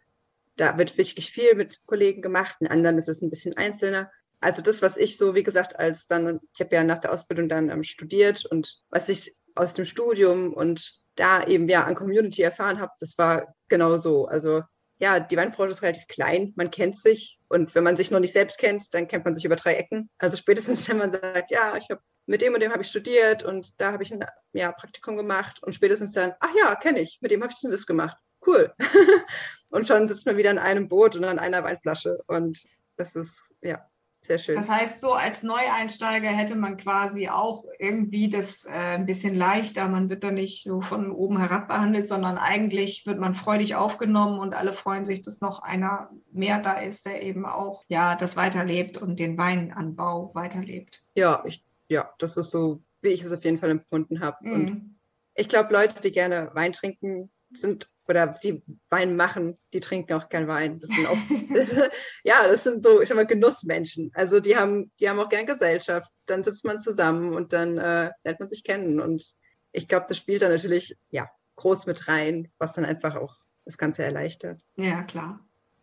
Da 0.55 0.77
wird 0.77 0.97
wirklich 0.97 1.31
viel 1.31 1.55
mit 1.55 1.85
Kollegen 1.85 2.21
gemacht. 2.21 2.57
In 2.59 2.67
anderen 2.67 2.97
ist 2.97 3.09
es 3.09 3.21
ein 3.21 3.29
bisschen 3.29 3.57
einzelner 3.57 4.11
also 4.43 4.61
das, 4.61 4.81
was 4.81 4.97
ich 4.97 5.17
so, 5.17 5.35
wie 5.35 5.43
gesagt, 5.43 5.79
als 5.79 6.05
dann, 6.07 6.39
ich 6.53 6.59
habe 6.59 6.75
ja 6.75 6.83
nach 6.83 6.97
der 6.97 7.13
Ausbildung 7.13 7.47
dann 7.47 7.69
ähm, 7.69 7.83
studiert 7.83 8.45
und 8.45 8.81
was 8.89 9.09
ich 9.09 9.35
aus 9.55 9.73
dem 9.73 9.85
Studium 9.85 10.53
und 10.53 11.01
da 11.15 11.45
eben 11.45 11.67
ja 11.67 11.85
an 11.85 11.95
Community 11.95 12.41
erfahren 12.41 12.79
habe, 12.79 12.91
das 12.99 13.17
war 13.17 13.55
genau 13.69 13.97
so. 13.97 14.25
Also 14.25 14.63
ja, 15.03 15.19
die 15.19 15.35
Weinbranche 15.35 15.71
ist 15.71 15.81
relativ 15.81 16.07
klein, 16.07 16.53
man 16.55 16.71
kennt 16.71 16.95
sich 16.95 17.37
und 17.49 17.75
wenn 17.75 17.83
man 17.83 17.97
sich 17.97 18.09
noch 18.09 18.21
nicht 18.21 18.31
selbst 18.31 18.57
kennt, 18.57 18.93
dann 18.93 19.09
kennt 19.09 19.25
man 19.25 19.35
sich 19.35 19.43
über 19.43 19.57
drei 19.57 19.73
Ecken. 19.73 20.09
Also 20.17 20.37
spätestens, 20.37 20.87
wenn 20.89 20.97
man 20.97 21.11
sagt, 21.11 21.51
ja, 21.51 21.75
ich 21.75 21.89
habe 21.89 22.01
mit 22.25 22.41
dem 22.41 22.53
und 22.53 22.61
dem 22.63 22.71
habe 22.71 22.83
ich 22.83 22.87
studiert 22.87 23.43
und 23.43 23.81
da 23.81 23.91
habe 23.91 24.03
ich 24.03 24.13
ein 24.13 24.25
ja, 24.53 24.71
Praktikum 24.71 25.17
gemacht 25.17 25.61
und 25.61 25.75
spätestens 25.75 26.13
dann, 26.13 26.31
ach 26.39 26.55
ja, 26.57 26.73
kenne 26.75 27.01
ich, 27.01 27.17
mit 27.19 27.31
dem 27.31 27.43
habe 27.43 27.51
ich 27.51 27.69
das 27.69 27.85
gemacht. 27.85 28.15
Cool. 28.47 28.73
und 29.71 29.85
schon 29.85 30.07
sitzt 30.07 30.25
man 30.25 30.37
wieder 30.37 30.51
in 30.51 30.57
einem 30.57 30.87
Boot 30.87 31.17
und 31.17 31.25
an 31.25 31.37
einer 31.37 31.65
Weinflasche 31.65 32.23
und 32.27 32.63
das 32.95 33.17
ist, 33.17 33.53
ja, 33.61 33.85
Sehr 34.25 34.37
schön. 34.37 34.55
Das 34.55 34.69
heißt, 34.69 35.01
so 35.01 35.13
als 35.13 35.43
Neueinsteiger 35.43 36.29
hätte 36.29 36.55
man 36.55 36.77
quasi 36.77 37.27
auch 37.27 37.65
irgendwie 37.77 38.29
das 38.29 38.63
äh, 38.63 38.69
ein 38.71 39.05
bisschen 39.05 39.35
leichter. 39.35 39.89
Man 39.89 40.09
wird 40.09 40.23
da 40.23 40.31
nicht 40.31 40.63
so 40.63 40.79
von 40.79 41.11
oben 41.11 41.39
herab 41.39 41.67
behandelt, 41.67 42.07
sondern 42.07 42.37
eigentlich 42.37 43.05
wird 43.05 43.19
man 43.19 43.35
freudig 43.35 43.75
aufgenommen 43.75 44.39
und 44.39 44.53
alle 44.53 44.71
freuen 44.71 45.03
sich, 45.03 45.23
dass 45.23 45.41
noch 45.41 45.61
einer 45.61 46.09
mehr 46.31 46.59
da 46.59 46.79
ist, 46.79 47.05
der 47.05 47.21
eben 47.21 47.45
auch 47.45 47.83
ja 47.89 48.15
das 48.15 48.37
weiterlebt 48.37 48.97
und 48.97 49.19
den 49.19 49.37
Weinanbau 49.37 50.31
weiterlebt. 50.33 51.03
Ja, 51.15 51.43
ich, 51.45 51.65
ja, 51.89 52.09
das 52.17 52.37
ist 52.37 52.51
so, 52.51 52.81
wie 53.01 53.09
ich 53.09 53.21
es 53.21 53.33
auf 53.33 53.43
jeden 53.43 53.57
Fall 53.57 53.71
empfunden 53.71 54.21
habe. 54.21 54.37
Mhm. 54.39 54.53
Und 54.53 54.99
ich 55.35 55.49
glaube, 55.49 55.73
Leute, 55.73 56.01
die 56.01 56.13
gerne 56.13 56.49
Wein 56.53 56.71
trinken, 56.71 57.29
sind 57.51 57.89
oder 58.07 58.27
die 58.43 58.61
Wein 58.89 59.15
machen, 59.15 59.57
die 59.71 59.79
trinken 59.79 60.13
auch 60.13 60.29
kein 60.29 60.47
Wein. 60.47 60.79
Das 60.79 60.89
sind 60.89 61.07
auch, 61.07 61.17
das, 61.53 61.75
ja, 62.23 62.47
das 62.47 62.63
sind 62.63 62.83
so, 62.83 63.01
ich 63.01 63.09
sag 63.09 63.15
mal, 63.15 63.25
Genussmenschen. 63.25 64.11
Also 64.13 64.39
die 64.39 64.57
haben, 64.57 64.89
die 64.99 65.09
haben 65.09 65.19
auch 65.19 65.29
gern 65.29 65.45
Gesellschaft. 65.45 66.11
Dann 66.25 66.43
sitzt 66.43 66.65
man 66.65 66.79
zusammen 66.79 67.33
und 67.33 67.53
dann 67.53 67.77
äh, 67.77 68.11
lernt 68.23 68.39
man 68.39 68.49
sich 68.49 68.63
kennen. 68.63 68.99
Und 68.99 69.35
ich 69.71 69.87
glaube, 69.87 70.05
das 70.09 70.17
spielt 70.17 70.41
dann 70.41 70.51
natürlich 70.51 70.97
ja 71.09 71.29
groß 71.55 71.85
mit 71.85 72.07
rein, 72.07 72.51
was 72.57 72.73
dann 72.73 72.85
einfach 72.85 73.15
auch 73.15 73.37
das 73.65 73.77
Ganze 73.77 74.03
erleichtert. 74.03 74.61
Ja, 74.75 75.03
klar. 75.03 75.39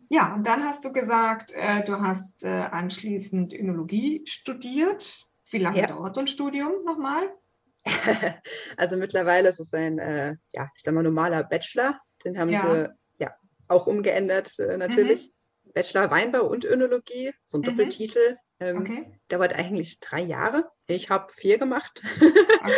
Ja, 0.09 0.35
und 0.35 0.45
dann 0.45 0.63
hast 0.63 0.83
du 0.83 0.91
gesagt, 0.91 1.53
äh, 1.55 1.83
du 1.85 1.99
hast 1.99 2.43
äh, 2.43 2.49
anschließend 2.49 3.53
Önologie 3.53 4.21
studiert. 4.25 5.25
Wie 5.49 5.59
lange 5.59 5.79
ja. 5.79 5.87
dauert 5.87 6.15
so 6.15 6.21
ein 6.21 6.27
Studium 6.27 6.83
nochmal? 6.85 7.33
also 8.77 8.97
mittlerweile 8.97 9.49
ist 9.49 9.59
es 9.59 9.73
ein, 9.73 9.99
äh, 9.99 10.35
ja, 10.51 10.69
ich 10.75 10.83
sag 10.83 10.93
mal, 10.93 11.03
normaler 11.03 11.43
Bachelor. 11.43 11.99
Den 12.25 12.39
haben 12.39 12.49
ja. 12.49 12.61
sie 12.61 12.89
ja 13.23 13.35
auch 13.67 13.87
umgeändert 13.87 14.57
äh, 14.59 14.77
natürlich. 14.77 15.27
Mhm. 15.27 15.71
Bachelor 15.73 16.11
Weinbau 16.11 16.47
und 16.47 16.65
Önologie, 16.65 17.31
so 17.45 17.57
ein 17.57 17.61
mhm. 17.61 17.65
Doppeltitel. 17.65 18.37
Ähm, 18.59 18.81
okay. 18.81 19.19
Dauert 19.27 19.53
eigentlich 19.53 19.99
drei 19.99 20.21
Jahre. 20.21 20.69
Ich 20.95 21.09
habe 21.09 21.31
vier 21.31 21.57
gemacht. 21.57 22.01
Okay, 22.61 22.71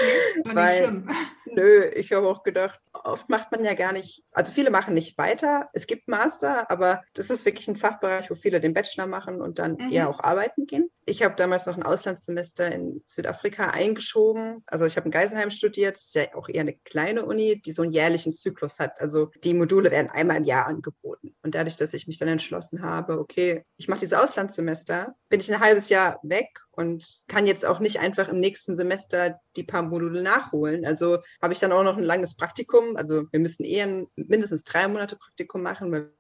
Weil, 0.56 1.04
nö, 1.46 1.86
ich 1.96 2.12
habe 2.12 2.28
auch 2.28 2.44
gedacht, 2.44 2.80
oft 2.94 3.30
macht 3.30 3.52
man 3.52 3.64
ja 3.64 3.74
gar 3.74 3.92
nicht, 3.92 4.24
also 4.32 4.52
viele 4.52 4.70
machen 4.70 4.94
nicht 4.94 5.18
weiter. 5.18 5.70
Es 5.74 5.88
gibt 5.88 6.08
Master, 6.08 6.70
aber 6.70 7.02
das 7.14 7.30
ist 7.30 7.46
wirklich 7.46 7.68
ein 7.68 7.76
Fachbereich, 7.76 8.30
wo 8.30 8.36
viele 8.36 8.62
den 8.62 8.74
Bachelor 8.74 9.08
machen 9.08 9.42
und 9.42 9.60
dann 9.60 9.74
mhm. 9.74 9.92
eher 9.92 10.10
auch 10.10 10.20
arbeiten 10.20 10.66
gehen. 10.66 10.90
Ich 11.06 11.22
habe 11.24 11.36
damals 11.36 11.66
noch 11.66 11.76
ein 11.76 11.84
Auslandssemester 11.84 12.72
in 12.72 13.02
Südafrika 13.04 13.72
eingeschoben. 13.72 14.64
Also 14.66 14.86
ich 14.86 14.96
habe 14.96 15.06
in 15.06 15.12
Geisenheim 15.12 15.52
studiert, 15.52 15.98
das 15.98 16.06
ist 16.06 16.16
ja 16.16 16.34
auch 16.36 16.48
eher 16.48 16.62
eine 16.62 16.76
kleine 16.76 17.26
Uni, 17.26 17.62
die 17.62 17.72
so 17.72 17.82
einen 17.82 17.92
jährlichen 17.92 18.34
Zyklus 18.34 18.80
hat. 18.80 19.02
Also 19.02 19.30
die 19.44 19.54
Module 19.54 19.92
werden 19.92 20.10
einmal 20.10 20.38
im 20.38 20.46
Jahr 20.46 20.68
angeboten. 20.68 21.36
Und 21.44 21.56
dadurch, 21.56 21.76
dass 21.76 21.94
ich 21.94 22.08
mich 22.08 22.20
dann 22.20 22.30
entschlossen 22.30 22.82
habe, 22.84 23.20
okay, 23.20 23.66
ich 23.78 23.88
mache 23.88 24.00
dieses 24.00 24.18
Auslandssemester, 24.18 25.16
bin 25.30 25.40
ich 25.40 25.54
ein 25.54 25.60
halbes 25.60 25.90
Jahr 25.90 26.20
weg 26.24 26.48
und 26.72 27.20
kann 27.28 27.48
jetzt 27.48 27.66
auch 27.66 27.80
nicht 27.80 28.00
einfach 28.04 28.28
im 28.30 28.40
nächsten 28.40 28.76
Semester 28.76 29.40
die 29.56 29.64
paar 29.64 29.82
Module 29.82 30.22
nachholen. 30.22 30.86
Also 30.86 31.20
habe 31.42 31.54
ich 31.54 31.60
dann 31.60 31.72
auch 31.72 31.84
noch 31.84 31.98
ein 31.98 32.04
langes 32.04 32.36
Praktikum. 32.36 32.96
Also 32.96 33.26
wir 33.32 33.40
müssen 33.40 33.64
eher 33.64 34.06
mindestens 34.16 34.64
drei 34.64 34.88
Monate 34.88 35.16
Praktikum 35.16 35.62
machen, 35.62 35.92
weil 35.92 36.14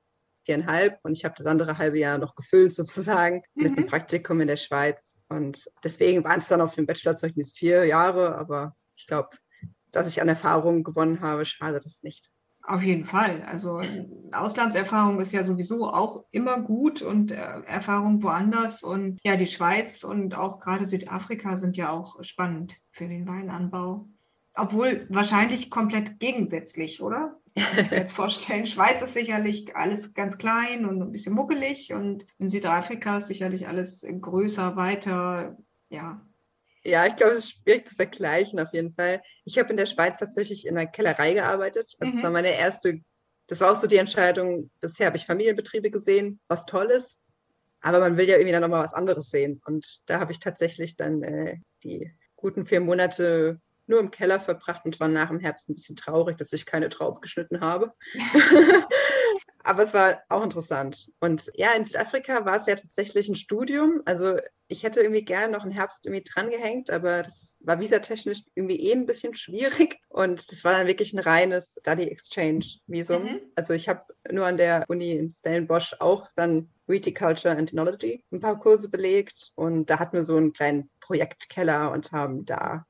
viereinhalb 0.45 0.99
und 1.03 1.13
ich 1.13 1.25
habe 1.25 1.35
das 1.37 1.47
andere 1.47 1.77
halbe 1.77 1.99
Jahr 1.99 2.17
noch 2.17 2.35
gefüllt 2.35 2.73
sozusagen 2.73 3.43
mhm. 3.53 3.63
mit 3.63 3.77
einem 3.77 3.87
Praktikum 3.87 4.41
in 4.41 4.47
der 4.47 4.57
Schweiz 4.57 5.21
und 5.29 5.69
deswegen 5.83 6.23
waren 6.23 6.39
es 6.39 6.49
dann 6.49 6.59
auf 6.61 6.75
dem 6.75 6.85
Bachelorzeugnis 6.85 7.53
vier 7.53 7.85
Jahre, 7.85 8.35
aber 8.35 8.75
ich 8.97 9.07
glaube, 9.07 9.29
dass 9.91 10.07
ich 10.07 10.21
an 10.21 10.27
Erfahrung 10.27 10.83
gewonnen 10.83 11.21
habe, 11.21 11.45
schade 11.45 11.79
das 11.79 12.03
nicht. 12.03 12.29
Auf 12.65 12.81
jeden 12.81 13.03
Fall. 13.03 13.43
Also 13.45 13.81
Auslandserfahrung 14.31 15.19
ist 15.19 15.33
ja 15.33 15.43
sowieso 15.43 15.89
auch 15.89 16.23
immer 16.31 16.61
gut 16.61 17.01
und 17.01 17.31
äh, 17.31 17.61
Erfahrung 17.65 18.23
woanders. 18.23 18.83
Und 18.83 19.19
ja, 19.23 19.35
die 19.35 19.47
Schweiz 19.47 20.05
und 20.05 20.35
auch 20.35 20.61
gerade 20.61 20.85
Südafrika 20.85 21.57
sind 21.57 21.75
ja 21.75 21.89
auch 21.89 22.23
spannend 22.23 22.77
für 22.91 23.07
den 23.07 23.27
Weinanbau. 23.27 24.07
Obwohl 24.55 25.07
wahrscheinlich 25.09 25.69
komplett 25.69 26.19
gegensätzlich, 26.19 27.01
oder? 27.01 27.37
Ich 27.53 27.91
mir 27.91 27.97
jetzt 27.97 28.13
vorstellen, 28.13 28.65
Schweiz 28.67 29.01
ist 29.01 29.13
sicherlich 29.13 29.75
alles 29.75 30.13
ganz 30.13 30.37
klein 30.37 30.85
und 30.85 31.01
ein 31.01 31.11
bisschen 31.11 31.35
muckelig 31.35 31.91
und 31.91 32.25
in 32.39 32.47
Südafrika 32.47 33.17
ist 33.17 33.27
sicherlich 33.27 33.67
alles 33.67 34.05
größer, 34.21 34.75
weiter, 34.77 35.57
ja, 35.89 36.25
ja, 36.85 37.05
ich 37.05 37.15
glaube, 37.15 37.33
es 37.33 37.39
ist 37.39 37.51
schwierig 37.51 37.87
zu 37.87 37.95
vergleichen 37.95 38.59
auf 38.59 38.73
jeden 38.73 38.93
Fall. 38.93 39.21
Ich 39.45 39.57
habe 39.57 39.69
in 39.69 39.77
der 39.77 39.85
Schweiz 39.85 40.19
tatsächlich 40.19 40.67
in 40.67 40.77
einer 40.77 40.89
Kellerei 40.89 41.33
gearbeitet. 41.33 41.95
Also 41.99 42.11
mhm. 42.11 42.15
das 42.15 42.23
war 42.23 42.31
meine 42.31 42.57
erste, 42.57 42.99
das 43.47 43.61
war 43.61 43.71
auch 43.71 43.75
so 43.75 43.87
die 43.87 43.97
Entscheidung, 43.97 44.69
bisher 44.79 45.07
habe 45.07 45.17
ich 45.17 45.25
Familienbetriebe 45.25 45.91
gesehen, 45.91 46.39
was 46.47 46.65
toll 46.65 46.87
ist, 46.87 47.19
aber 47.81 47.99
man 47.99 48.17
will 48.17 48.27
ja 48.27 48.35
irgendwie 48.35 48.51
dann 48.51 48.61
nochmal 48.61 48.83
was 48.83 48.93
anderes 48.93 49.29
sehen. 49.29 49.61
Und 49.65 50.01
da 50.07 50.19
habe 50.19 50.31
ich 50.31 50.39
tatsächlich 50.39 50.95
dann 50.97 51.23
äh, 51.23 51.57
die 51.83 52.11
guten 52.35 52.65
vier 52.65 52.81
Monate 52.81 53.59
nur 53.85 53.99
im 53.99 54.11
Keller 54.11 54.39
verbracht 54.39 54.85
und 54.85 54.99
war 54.99 55.07
nach 55.07 55.29
dem 55.29 55.39
Herbst 55.39 55.69
ein 55.69 55.75
bisschen 55.75 55.95
traurig, 55.95 56.37
dass 56.37 56.53
ich 56.53 56.65
keine 56.65 56.89
Traube 56.89 57.19
geschnitten 57.21 57.59
habe. 57.61 57.93
Aber 59.63 59.81
es 59.81 59.93
war 59.93 60.21
auch 60.27 60.43
interessant. 60.43 61.11
Und 61.21 61.49
ja, 61.55 61.71
in 61.73 61.85
Südafrika 61.85 62.45
war 62.45 62.57
es 62.57 62.65
ja 62.65 62.75
tatsächlich 62.75 63.29
ein 63.29 63.35
Studium. 63.35 64.01
Also 64.05 64.37
ich 64.67 64.83
hätte 64.83 64.99
irgendwie 64.99 65.23
gerne 65.23 65.53
noch 65.53 65.63
einen 65.63 65.71
Herbst 65.71 66.05
irgendwie 66.05 66.23
drangehängt, 66.23 66.91
aber 66.91 67.23
das 67.23 67.57
war 67.61 67.79
visatechnisch 67.79 68.43
irgendwie 68.55 68.79
eh 68.79 68.91
ein 68.91 69.05
bisschen 69.05 69.35
schwierig. 69.35 69.99
Und 70.09 70.51
das 70.51 70.65
war 70.65 70.73
dann 70.73 70.87
wirklich 70.87 71.13
ein 71.13 71.19
reines 71.19 71.77
Study 71.79 72.03
Exchange 72.03 72.65
Visum. 72.87 73.23
Mhm. 73.23 73.41
Also 73.55 73.73
ich 73.73 73.87
habe 73.87 74.03
nur 74.29 74.45
an 74.45 74.57
der 74.57 74.83
Uni 74.89 75.11
in 75.11 75.29
Stellenbosch 75.29 75.95
auch 75.99 76.27
dann 76.35 76.69
Viticulture 76.85 77.55
and 77.55 77.71
Enology 77.71 78.25
ein 78.31 78.41
paar 78.41 78.59
Kurse 78.59 78.89
belegt. 78.89 79.51
Und 79.55 79.89
da 79.89 79.99
hatten 79.99 80.17
wir 80.17 80.23
so 80.23 80.35
einen 80.35 80.51
kleinen 80.51 80.89
Projektkeller 80.99 81.91
und 81.91 82.11
haben 82.11 82.45
da 82.45 82.85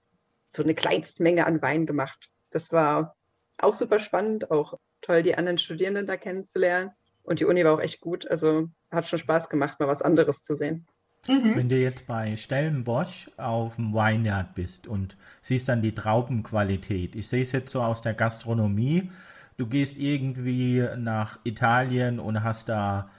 so 0.47 0.63
eine 0.63 0.73
Kleinstmenge 0.73 1.45
an 1.45 1.61
Wein 1.61 1.85
gemacht. 1.85 2.29
Das 2.49 2.71
war 2.71 3.15
auch 3.59 3.73
super 3.75 3.99
spannend, 3.99 4.49
auch 4.49 4.79
toll, 5.03 5.23
die 5.23 5.35
anderen 5.37 5.57
Studierenden 5.57 6.07
da 6.07 6.17
kennenzulernen. 6.17 6.91
Und 7.23 7.39
die 7.39 7.45
Uni 7.45 7.63
war 7.63 7.73
auch 7.73 7.79
echt 7.79 8.01
gut. 8.01 8.29
Also 8.29 8.69
hat 8.91 9.07
schon 9.07 9.19
Spaß 9.19 9.49
gemacht, 9.49 9.79
mal 9.79 9.87
was 9.87 10.01
anderes 10.01 10.43
zu 10.43 10.55
sehen. 10.55 10.87
Mhm. 11.27 11.55
Wenn 11.55 11.69
du 11.69 11.77
jetzt 11.77 12.05
bei 12.05 12.35
Stellenbosch 12.35 13.29
auf 13.37 13.77
dem 13.77 13.93
Weinjard 13.93 14.55
bist 14.55 14.87
und 14.87 15.15
siehst 15.41 15.69
dann 15.69 15.81
die 15.81 15.95
Traubenqualität, 15.95 17.15
ich 17.15 17.27
sehe 17.27 17.41
es 17.41 17.53
jetzt 17.53 17.71
so 17.71 17.81
aus 17.81 18.01
der 18.01 18.13
Gastronomie, 18.13 19.09
du 19.57 19.67
gehst 19.67 19.97
irgendwie 19.97 20.85
nach 20.97 21.39
Italien 21.45 22.19
und 22.19 22.43
hast 22.43 22.67
da 22.67 23.09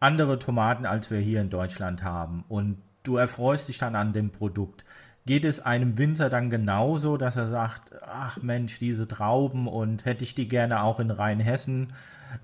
andere 0.00 0.38
Tomaten, 0.38 0.86
als 0.86 1.10
wir 1.10 1.18
hier 1.18 1.40
in 1.40 1.50
Deutschland 1.50 2.02
haben 2.02 2.44
und 2.48 2.78
du 3.02 3.16
erfreust 3.16 3.68
dich 3.68 3.78
dann 3.78 3.96
an 3.96 4.12
dem 4.12 4.30
Produkt 4.30 4.84
geht 5.26 5.44
es 5.44 5.60
einem 5.60 5.98
Winzer 5.98 6.30
dann 6.30 6.50
genauso, 6.50 7.16
dass 7.16 7.36
er 7.36 7.46
sagt, 7.46 7.90
ach 8.02 8.40
Mensch, 8.42 8.78
diese 8.78 9.08
Trauben 9.08 9.68
und 9.68 10.04
hätte 10.04 10.24
ich 10.24 10.34
die 10.34 10.48
gerne 10.48 10.82
auch 10.82 11.00
in 11.00 11.10
Rheinhessen? 11.10 11.92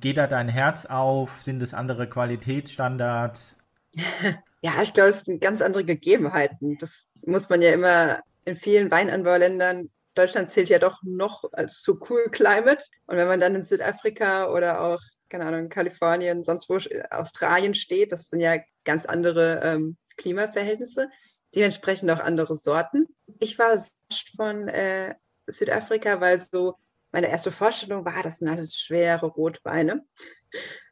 Geht 0.00 0.16
da 0.16 0.26
dein 0.26 0.48
Herz 0.48 0.86
auf? 0.86 1.40
Sind 1.40 1.62
es 1.62 1.74
andere 1.74 2.08
Qualitätsstandards? 2.08 3.56
Ja, 4.64 4.80
ich 4.80 4.92
glaube, 4.92 5.08
es 5.08 5.22
sind 5.22 5.40
ganz 5.40 5.60
andere 5.60 5.84
Gegebenheiten. 5.84 6.78
Das 6.78 7.08
muss 7.26 7.48
man 7.48 7.62
ja 7.62 7.72
immer 7.72 8.20
in 8.44 8.54
vielen 8.54 8.92
Weinanbauländern 8.92 9.90
Deutschland 10.14 10.48
zählt 10.48 10.68
ja 10.68 10.78
doch 10.78 11.02
noch 11.02 11.44
als 11.52 11.80
zu 11.80 11.98
cool 12.08 12.28
Climate. 12.30 12.84
Und 13.06 13.16
wenn 13.16 13.28
man 13.28 13.40
dann 13.40 13.54
in 13.54 13.62
Südafrika 13.62 14.50
oder 14.50 14.82
auch, 14.82 15.00
keine 15.28 15.46
Ahnung, 15.46 15.68
Kalifornien, 15.68 16.44
sonst 16.44 16.68
wo 16.68 16.78
Australien 17.10 17.74
steht, 17.74 18.12
das 18.12 18.28
sind 18.28 18.40
ja 18.40 18.58
ganz 18.84 19.06
andere 19.06 19.60
ähm, 19.62 19.96
Klimaverhältnisse 20.16 21.08
dementsprechend 21.54 22.10
auch 22.10 22.20
andere 22.20 22.56
Sorten. 22.56 23.06
Ich 23.38 23.58
war 23.58 23.80
von 24.36 24.68
äh, 24.68 25.14
Südafrika, 25.46 26.20
weil 26.20 26.38
so 26.38 26.76
meine 27.12 27.28
erste 27.28 27.52
Vorstellung 27.52 28.04
war, 28.04 28.22
das 28.22 28.38
sind 28.38 28.48
alles 28.48 28.76
schwere 28.76 29.26
Rotweine. 29.26 30.04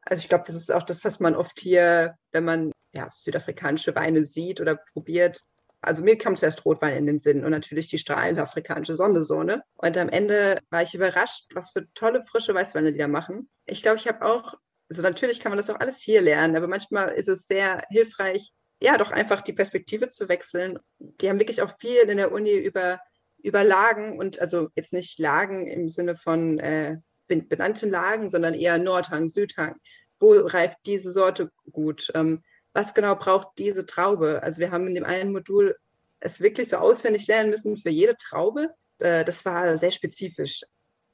Also 0.02 0.22
ich 0.22 0.28
glaube, 0.28 0.44
das 0.46 0.56
ist 0.56 0.72
auch 0.72 0.82
das, 0.82 1.04
was 1.04 1.20
man 1.20 1.34
oft 1.34 1.58
hier, 1.60 2.16
wenn 2.32 2.44
man 2.44 2.72
ja, 2.92 3.08
südafrikanische 3.10 3.94
Weine 3.94 4.24
sieht 4.24 4.60
oder 4.60 4.76
probiert. 4.92 5.40
Also 5.82 6.02
mir 6.02 6.18
kam 6.18 6.36
zuerst 6.36 6.64
Rotwein 6.64 6.96
in 6.96 7.06
den 7.06 7.20
Sinn 7.20 7.44
und 7.44 7.52
natürlich 7.52 7.88
die 7.88 7.98
strahlende 7.98 8.42
afrikanische 8.42 8.94
Sonne 8.94 9.22
so, 9.22 9.42
ne? 9.42 9.62
Und 9.76 9.96
am 9.96 10.10
Ende 10.10 10.58
war 10.68 10.82
ich 10.82 10.94
überrascht, 10.94 11.46
was 11.54 11.70
für 11.70 11.86
tolle 11.94 12.22
frische 12.22 12.54
Weißweine 12.54 12.92
die 12.92 12.98
da 12.98 13.08
machen. 13.08 13.48
Ich 13.64 13.80
glaube, 13.80 13.96
ich 13.96 14.06
habe 14.06 14.24
auch, 14.26 14.54
also 14.90 15.00
natürlich 15.00 15.40
kann 15.40 15.50
man 15.50 15.56
das 15.56 15.70
auch 15.70 15.80
alles 15.80 16.00
hier 16.02 16.20
lernen, 16.20 16.54
aber 16.54 16.68
manchmal 16.68 17.12
ist 17.12 17.28
es 17.28 17.46
sehr 17.46 17.82
hilfreich, 17.88 18.52
ja, 18.82 18.96
doch 18.96 19.10
einfach 19.10 19.42
die 19.42 19.52
Perspektive 19.52 20.08
zu 20.08 20.28
wechseln. 20.28 20.78
Die 20.98 21.28
haben 21.28 21.38
wirklich 21.38 21.62
auch 21.62 21.78
viel 21.78 21.98
in 22.08 22.16
der 22.16 22.32
Uni 22.32 22.54
über, 22.54 23.00
über 23.42 23.62
Lagen 23.62 24.18
und 24.18 24.40
also 24.40 24.68
jetzt 24.74 24.92
nicht 24.92 25.18
Lagen 25.18 25.66
im 25.66 25.88
Sinne 25.88 26.16
von 26.16 26.58
äh, 26.58 26.96
benannten 27.26 27.90
Lagen, 27.90 28.28
sondern 28.28 28.54
eher 28.54 28.78
Nordhang, 28.78 29.28
Südhang. 29.28 29.76
Wo 30.18 30.32
reift 30.32 30.78
diese 30.86 31.12
Sorte 31.12 31.50
gut? 31.70 32.10
Ähm, 32.14 32.42
was 32.72 32.94
genau 32.94 33.14
braucht 33.16 33.58
diese 33.58 33.86
Traube? 33.86 34.42
Also 34.42 34.60
wir 34.60 34.70
haben 34.70 34.86
in 34.86 34.94
dem 34.94 35.04
einen 35.04 35.32
Modul 35.32 35.76
es 36.20 36.40
wirklich 36.40 36.68
so 36.68 36.76
auswendig 36.76 37.26
lernen 37.26 37.50
müssen 37.50 37.76
für 37.76 37.90
jede 37.90 38.16
Traube. 38.16 38.70
Äh, 38.98 39.24
das 39.24 39.44
war 39.44 39.76
sehr 39.76 39.90
spezifisch. 39.90 40.64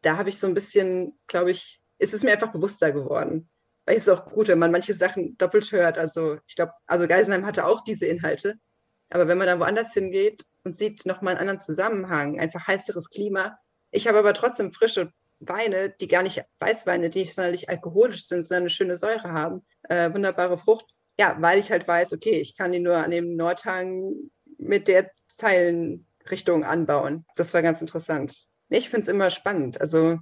Da 0.03 0.17
habe 0.17 0.29
ich 0.29 0.39
so 0.39 0.47
ein 0.47 0.55
bisschen, 0.55 1.19
glaube 1.27 1.51
ich, 1.51 1.81
ist 1.99 2.15
es 2.15 2.23
mir 2.23 2.33
einfach 2.33 2.53
bewusster 2.53 2.93
geworden 2.93 3.49
Weil 3.87 3.97
es 3.97 4.03
ist 4.03 4.09
auch 4.09 4.27
gut, 4.27 4.49
wenn 4.49 4.59
man 4.59 4.73
manche 4.73 4.93
Sachen 4.93 5.39
doppelt 5.39 5.71
hört. 5.73 5.97
Also 5.97 6.39
ich 6.47 6.57
glaube, 6.57 6.73
also 6.87 7.07
Geisenheim 7.07 7.47
hatte 7.47 7.65
auch 7.67 7.83
diese 7.83 8.07
Inhalte. 8.07 8.57
Aber 9.11 9.29
wenn 9.29 9.39
man 9.39 9.47
dann 9.47 9.61
woanders 9.61 9.93
hingeht 9.93 10.45
und 10.65 10.77
sieht 10.77 11.07
nochmal 11.07 11.35
einen 11.35 11.41
anderen 11.41 11.61
Zusammenhang, 11.61 12.41
einfach 12.41 12.67
heißeres 12.67 13.11
Klima. 13.11 13.59
Ich 13.93 14.09
habe 14.09 14.19
aber 14.19 14.35
trotzdem 14.35 14.73
frische 14.73 15.13
Weine, 15.39 15.91
die 16.01 16.09
gar 16.09 16.23
nicht 16.23 16.43
Weißweine, 16.59 17.11
die 17.11 17.21
nicht 17.21 17.35
sonderlich 17.35 17.69
alkoholisch 17.69 18.27
sind, 18.27 18.43
sondern 18.43 18.65
eine 18.65 18.71
schöne 18.71 18.97
Säure 18.97 19.33
haben. 19.33 19.63
Äh, 19.85 20.13
wunderbare 20.13 20.59
Frucht. 20.59 20.87
Ja, 21.19 21.37
weil 21.41 21.61
ich 21.61 21.71
halt 21.71 21.87
weiß, 21.87 22.13
okay, 22.13 22.41
ich 22.41 22.57
kann 22.57 22.73
die 22.73 22.81
nur 22.81 22.97
an 22.97 23.13
dem 23.13 23.37
Nordhang 23.37 24.13
mit 24.59 24.89
der 24.89 25.11
Zeilenrichtung 25.29 26.65
anbauen. 26.65 27.25
Das 27.37 27.55
war 27.55 27.63
ganz 27.63 27.81
interessant. 27.81 28.47
Ich 28.69 28.91
finde 28.91 29.03
es 29.03 29.09
immer 29.09 29.31
spannend. 29.31 29.81
Also 29.81 30.19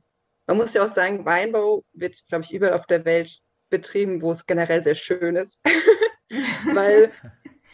man 0.47 0.57
muss 0.57 0.75
ja 0.75 0.85
auch 0.85 0.89
sagen, 0.89 1.25
Weinbau 1.25 1.85
wird, 1.93 2.23
glaube 2.29 2.45
ich, 2.45 2.53
überall 2.53 2.75
auf 2.75 2.87
der 2.87 3.05
Welt 3.05 3.41
betrieben, 3.75 4.23
wo 4.23 4.31
es 4.31 4.47
generell 4.47 4.83
sehr 4.83 4.95
schön 4.95 5.37
ist. 5.37 5.61
weil 6.73 7.11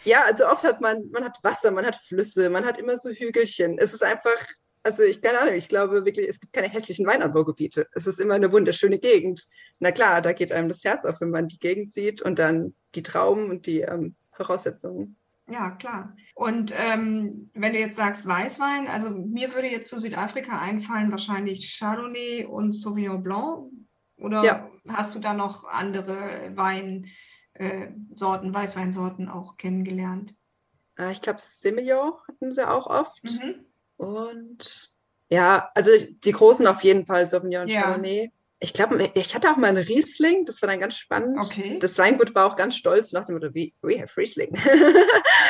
ja, 0.04 0.24
also 0.24 0.48
oft 0.48 0.64
hat 0.64 0.80
man, 0.80 1.10
man 1.10 1.24
hat 1.24 1.38
Wasser, 1.42 1.70
man 1.70 1.84
hat 1.84 1.96
Flüsse, 1.96 2.48
man 2.48 2.64
hat 2.64 2.78
immer 2.78 2.96
so 2.96 3.10
Hügelchen. 3.10 3.78
Es 3.78 3.92
ist 3.92 4.02
einfach, 4.02 4.38
also 4.82 5.02
ich 5.02 5.20
keine 5.20 5.40
Ahnung, 5.40 5.54
ich 5.54 5.68
glaube 5.68 6.04
wirklich, 6.04 6.26
es 6.26 6.40
gibt 6.40 6.52
keine 6.52 6.68
hässlichen 6.68 7.06
Weinanbaugebiete. 7.06 7.86
Es 7.92 8.06
ist 8.06 8.18
immer 8.18 8.34
eine 8.34 8.50
wunderschöne 8.50 8.98
Gegend. 8.98 9.44
Na 9.78 9.92
klar, 9.92 10.22
da 10.22 10.32
geht 10.32 10.52
einem 10.52 10.68
das 10.68 10.84
Herz 10.84 11.04
auf, 11.04 11.20
wenn 11.20 11.30
man 11.30 11.48
die 11.48 11.58
Gegend 11.58 11.90
sieht 11.90 12.22
und 12.22 12.38
dann 12.38 12.74
die 12.94 13.02
Trauben 13.02 13.50
und 13.50 13.66
die 13.66 13.80
ähm, 13.80 14.14
Voraussetzungen. 14.32 15.16
Ja, 15.50 15.72
klar. 15.72 16.16
Und 16.34 16.72
ähm, 16.78 17.50
wenn 17.54 17.72
du 17.72 17.80
jetzt 17.80 17.96
sagst 17.96 18.26
Weißwein, 18.26 18.86
also 18.86 19.10
mir 19.10 19.52
würde 19.52 19.66
jetzt 19.66 19.88
zu 19.90 19.98
Südafrika 19.98 20.60
einfallen 20.60 21.10
wahrscheinlich 21.10 21.76
Chardonnay 21.76 22.44
und 22.44 22.72
Sauvignon 22.72 23.22
Blanc. 23.22 23.70
Oder 24.20 24.44
ja. 24.44 24.70
hast 24.88 25.14
du 25.14 25.18
da 25.18 25.34
noch 25.34 25.64
andere 25.64 26.52
äh, 27.54 27.88
Sorten, 28.12 28.54
Weißweinsorten 28.54 29.28
auch 29.28 29.56
kennengelernt. 29.56 30.34
Ah, 30.96 31.10
ich 31.10 31.20
glaube, 31.20 31.38
Semillon 31.40 32.12
hatten 32.28 32.52
sie 32.52 32.68
auch 32.68 32.86
oft. 32.86 33.24
Mhm. 33.24 33.64
Und 33.96 34.90
ja, 35.28 35.70
also 35.74 35.92
die 35.96 36.32
großen 36.32 36.66
auf 36.66 36.82
jeden 36.82 37.06
Fall, 37.06 37.28
Sauvignon 37.28 37.62
und 37.62 37.68
ja. 37.68 37.82
Chardonnay. 37.82 38.32
Ich 38.62 38.74
glaube, 38.74 39.10
ich 39.14 39.34
hatte 39.34 39.50
auch 39.50 39.56
mal 39.56 39.68
einen 39.68 39.78
Riesling, 39.84 40.44
das 40.44 40.60
war 40.60 40.68
dann 40.68 40.80
ganz 40.80 40.96
spannend. 40.96 41.38
Okay. 41.40 41.78
Das 41.78 41.96
Weingut 41.96 42.34
war 42.34 42.44
auch 42.44 42.56
ganz 42.56 42.76
stolz 42.76 43.12
nach 43.12 43.24
dem 43.24 43.36
Motto, 43.36 43.54
we, 43.54 43.72
we 43.80 43.98
have 44.00 44.14
Riesling. 44.18 44.52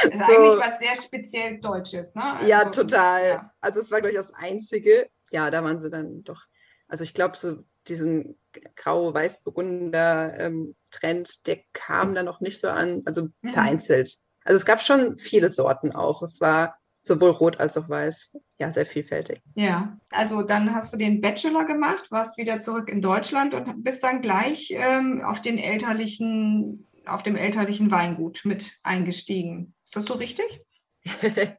Das 0.03 0.15
ist 0.15 0.27
so. 0.27 0.33
eigentlich 0.33 0.65
was 0.65 0.79
sehr 0.79 0.97
speziell 0.97 1.61
Deutsches, 1.61 2.15
ne? 2.15 2.37
Also, 2.37 2.47
ja, 2.47 2.65
total. 2.71 3.29
Ja. 3.29 3.53
Also 3.61 3.81
es 3.81 3.91
war, 3.91 4.01
glaube 4.01 4.13
ich, 4.13 4.17
das 4.17 4.33
Einzige. 4.33 5.11
Ja, 5.31 5.51
da 5.51 5.63
waren 5.63 5.79
sie 5.79 5.91
dann 5.91 6.25
doch. 6.25 6.47
Also 6.89 7.05
ich 7.05 7.13
glaube, 7.13 7.37
so 7.37 7.65
diesen 7.89 8.39
grau-weiß-burgunder-Trend, 8.77 11.29
ähm, 11.29 11.43
der 11.47 11.59
kam 11.73 12.15
da 12.15 12.23
noch 12.23 12.41
nicht 12.41 12.59
so 12.59 12.69
an, 12.69 13.03
also 13.05 13.29
mhm. 13.43 13.51
vereinzelt. 13.51 14.17
Also 14.45 14.57
es 14.57 14.67
gab 14.67 14.83
schon 14.83 15.19
viele 15.19 15.51
Sorten 15.51 15.93
auch. 15.93 16.23
Es 16.23 16.41
war 16.41 16.77
sowohl 17.03 17.31
rot 17.31 17.61
als 17.61 17.77
auch 17.77 17.89
weiß. 17.89 18.37
Ja, 18.59 18.71
sehr 18.71 18.87
vielfältig. 18.87 19.41
Ja, 19.55 19.99
also 20.11 20.43
dann 20.43 20.75
hast 20.75 20.93
du 20.93 20.99
den 20.99 21.21
Bachelor 21.21 21.65
gemacht, 21.65 22.11
warst 22.11 22.37
wieder 22.37 22.61
zurück 22.61 22.89
in 22.89 23.01
Deutschland 23.01 23.55
und 23.55 23.83
bist 23.83 24.05
dann 24.05 24.21
gleich 24.21 24.71
ähm, 24.73 25.23
auf 25.25 25.41
den 25.41 25.59
elterlichen, 25.59 26.87
auf 27.07 27.23
dem 27.23 27.37
elterlichen 27.37 27.91
Weingut 27.91 28.43
mit 28.45 28.79
eingestiegen. 28.83 29.75
Ist 29.85 29.97
das 29.97 30.05
so 30.05 30.15
richtig? 30.15 30.63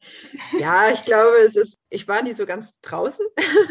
ja, 0.60 0.91
ich 0.91 1.03
glaube, 1.03 1.38
es 1.38 1.55
ist, 1.55 1.79
ich 1.89 2.07
war 2.07 2.21
nie 2.21 2.33
so 2.33 2.45
ganz 2.45 2.79
draußen. 2.81 3.25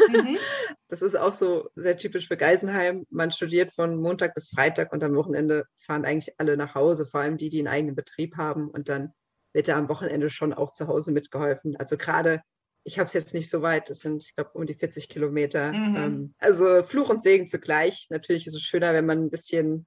Mhm. 0.09 0.37
Das 0.87 1.01
ist 1.01 1.15
auch 1.15 1.31
so 1.31 1.69
sehr 1.75 1.97
typisch 1.97 2.27
für 2.27 2.35
Geisenheim. 2.35 3.05
Man 3.09 3.31
studiert 3.31 3.71
von 3.71 3.95
Montag 3.95 4.33
bis 4.33 4.49
Freitag 4.49 4.91
und 4.91 5.01
am 5.05 5.15
Wochenende 5.15 5.65
fahren 5.77 6.03
eigentlich 6.03 6.37
alle 6.37 6.57
nach 6.57 6.75
Hause, 6.75 7.05
vor 7.05 7.21
allem 7.21 7.37
die, 7.37 7.47
die 7.47 7.59
einen 7.59 7.69
eigenen 7.69 7.95
Betrieb 7.95 8.35
haben. 8.35 8.69
Und 8.69 8.89
dann 8.89 9.13
wird 9.53 9.69
da 9.69 9.77
am 9.77 9.87
Wochenende 9.87 10.29
schon 10.29 10.51
auch 10.53 10.73
zu 10.73 10.89
Hause 10.89 11.13
mitgeholfen. 11.13 11.77
Also 11.77 11.95
gerade, 11.95 12.41
ich 12.83 12.99
habe 12.99 13.07
es 13.07 13.13
jetzt 13.13 13.33
nicht 13.33 13.49
so 13.49 13.61
weit, 13.61 13.89
das 13.89 13.99
sind, 13.99 14.25
ich 14.25 14.35
glaube, 14.35 14.51
um 14.53 14.65
die 14.65 14.73
40 14.73 15.07
Kilometer. 15.07 15.71
Mhm. 15.71 15.95
Ähm, 15.95 16.35
also 16.39 16.83
Fluch 16.83 17.07
und 17.07 17.23
Segen 17.23 17.47
zugleich. 17.47 18.07
Natürlich 18.09 18.45
ist 18.45 18.55
es 18.55 18.61
schöner, 18.61 18.93
wenn 18.93 19.05
man 19.05 19.19
ein 19.23 19.29
bisschen, 19.29 19.85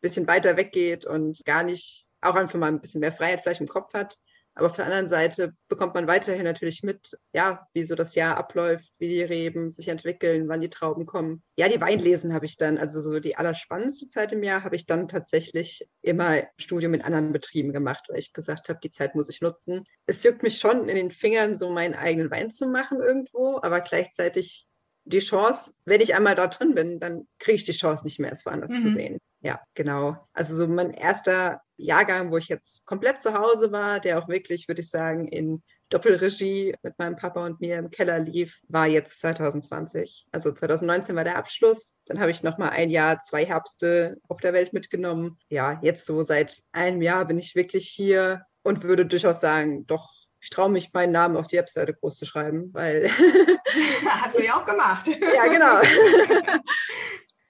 bisschen 0.00 0.26
weiter 0.26 0.56
weggeht 0.56 1.06
und 1.06 1.44
gar 1.44 1.62
nicht, 1.62 2.06
auch 2.22 2.34
einfach 2.34 2.58
mal 2.58 2.72
ein 2.72 2.80
bisschen 2.80 3.02
mehr 3.02 3.12
Freiheit 3.12 3.42
vielleicht 3.42 3.60
im 3.60 3.68
Kopf 3.68 3.94
hat. 3.94 4.16
Aber 4.60 4.66
auf 4.66 4.76
der 4.76 4.84
anderen 4.84 5.08
Seite 5.08 5.54
bekommt 5.68 5.94
man 5.94 6.06
weiterhin 6.06 6.44
natürlich 6.44 6.82
mit, 6.82 7.16
ja, 7.32 7.66
wie 7.72 7.82
so 7.82 7.94
das 7.94 8.14
Jahr 8.14 8.36
abläuft, 8.36 8.92
wie 8.98 9.08
die 9.08 9.22
Reben 9.22 9.70
sich 9.70 9.88
entwickeln, 9.88 10.48
wann 10.48 10.60
die 10.60 10.68
Trauben 10.68 11.06
kommen. 11.06 11.42
Ja, 11.56 11.66
die 11.66 11.80
Weinlesen 11.80 12.34
habe 12.34 12.44
ich 12.44 12.58
dann, 12.58 12.76
also 12.76 13.00
so 13.00 13.20
die 13.20 13.36
allerspannendste 13.36 14.06
Zeit 14.06 14.34
im 14.34 14.42
Jahr 14.42 14.62
habe 14.62 14.76
ich 14.76 14.84
dann 14.84 15.08
tatsächlich 15.08 15.88
immer 16.02 16.42
Studium 16.58 16.92
in 16.92 17.00
anderen 17.00 17.32
Betrieben 17.32 17.72
gemacht, 17.72 18.04
weil 18.10 18.18
ich 18.18 18.34
gesagt 18.34 18.68
habe, 18.68 18.80
die 18.84 18.90
Zeit 18.90 19.14
muss 19.14 19.30
ich 19.30 19.40
nutzen. 19.40 19.84
Es 20.04 20.22
juckt 20.24 20.42
mich 20.42 20.58
schon 20.58 20.90
in 20.90 20.96
den 20.96 21.10
Fingern, 21.10 21.56
so 21.56 21.70
meinen 21.70 21.94
eigenen 21.94 22.30
Wein 22.30 22.50
zu 22.50 22.66
machen 22.66 23.00
irgendwo, 23.00 23.60
aber 23.62 23.80
gleichzeitig 23.80 24.66
die 25.04 25.20
Chance, 25.20 25.72
wenn 25.86 26.02
ich 26.02 26.14
einmal 26.14 26.34
da 26.34 26.48
drin 26.48 26.74
bin, 26.74 27.00
dann 27.00 27.26
kriege 27.38 27.56
ich 27.56 27.64
die 27.64 27.72
Chance 27.72 28.04
nicht 28.04 28.18
mehr, 28.18 28.32
es 28.32 28.44
woanders 28.44 28.72
mhm. 28.72 28.80
zu 28.80 28.92
sehen. 28.92 29.18
Ja, 29.40 29.60
genau. 29.74 30.16
Also 30.32 30.54
so 30.54 30.68
mein 30.68 30.90
erster 30.92 31.62
Jahrgang, 31.76 32.30
wo 32.30 32.36
ich 32.36 32.48
jetzt 32.48 32.84
komplett 32.84 33.20
zu 33.20 33.34
Hause 33.34 33.72
war, 33.72 34.00
der 34.00 34.18
auch 34.18 34.28
wirklich, 34.28 34.68
würde 34.68 34.82
ich 34.82 34.90
sagen, 34.90 35.28
in 35.28 35.62
Doppelregie 35.88 36.74
mit 36.82 36.98
meinem 36.98 37.16
Papa 37.16 37.44
und 37.44 37.60
mir 37.60 37.78
im 37.78 37.90
Keller 37.90 38.18
lief, 38.18 38.60
war 38.68 38.86
jetzt 38.86 39.18
2020. 39.20 40.26
Also 40.30 40.52
2019 40.52 41.16
war 41.16 41.24
der 41.24 41.36
Abschluss. 41.36 41.96
Dann 42.06 42.20
habe 42.20 42.30
ich 42.30 42.42
noch 42.42 42.58
mal 42.58 42.68
ein 42.68 42.90
Jahr, 42.90 43.18
zwei 43.20 43.44
Herbste 43.44 44.18
auf 44.28 44.40
der 44.40 44.52
Welt 44.52 44.72
mitgenommen. 44.72 45.38
Ja, 45.48 45.80
jetzt 45.82 46.06
so 46.06 46.22
seit 46.22 46.60
einem 46.72 47.02
Jahr 47.02 47.24
bin 47.24 47.38
ich 47.38 47.56
wirklich 47.56 47.88
hier 47.88 48.44
und 48.62 48.84
würde 48.84 49.06
durchaus 49.06 49.40
sagen, 49.40 49.86
doch 49.86 50.08
ich 50.42 50.48
traue 50.48 50.70
mich, 50.70 50.92
meinen 50.94 51.12
Namen 51.12 51.36
auf 51.36 51.48
die 51.48 51.58
Webseite 51.58 51.92
groß 51.92 52.16
zu 52.16 52.24
schreiben, 52.24 52.70
weil. 52.72 53.10
Hast 54.06 54.38
du 54.38 54.42
ja 54.42 54.54
auch 54.56 54.66
gemacht. 54.66 55.06
ja, 55.06 55.46
genau. 55.46 55.80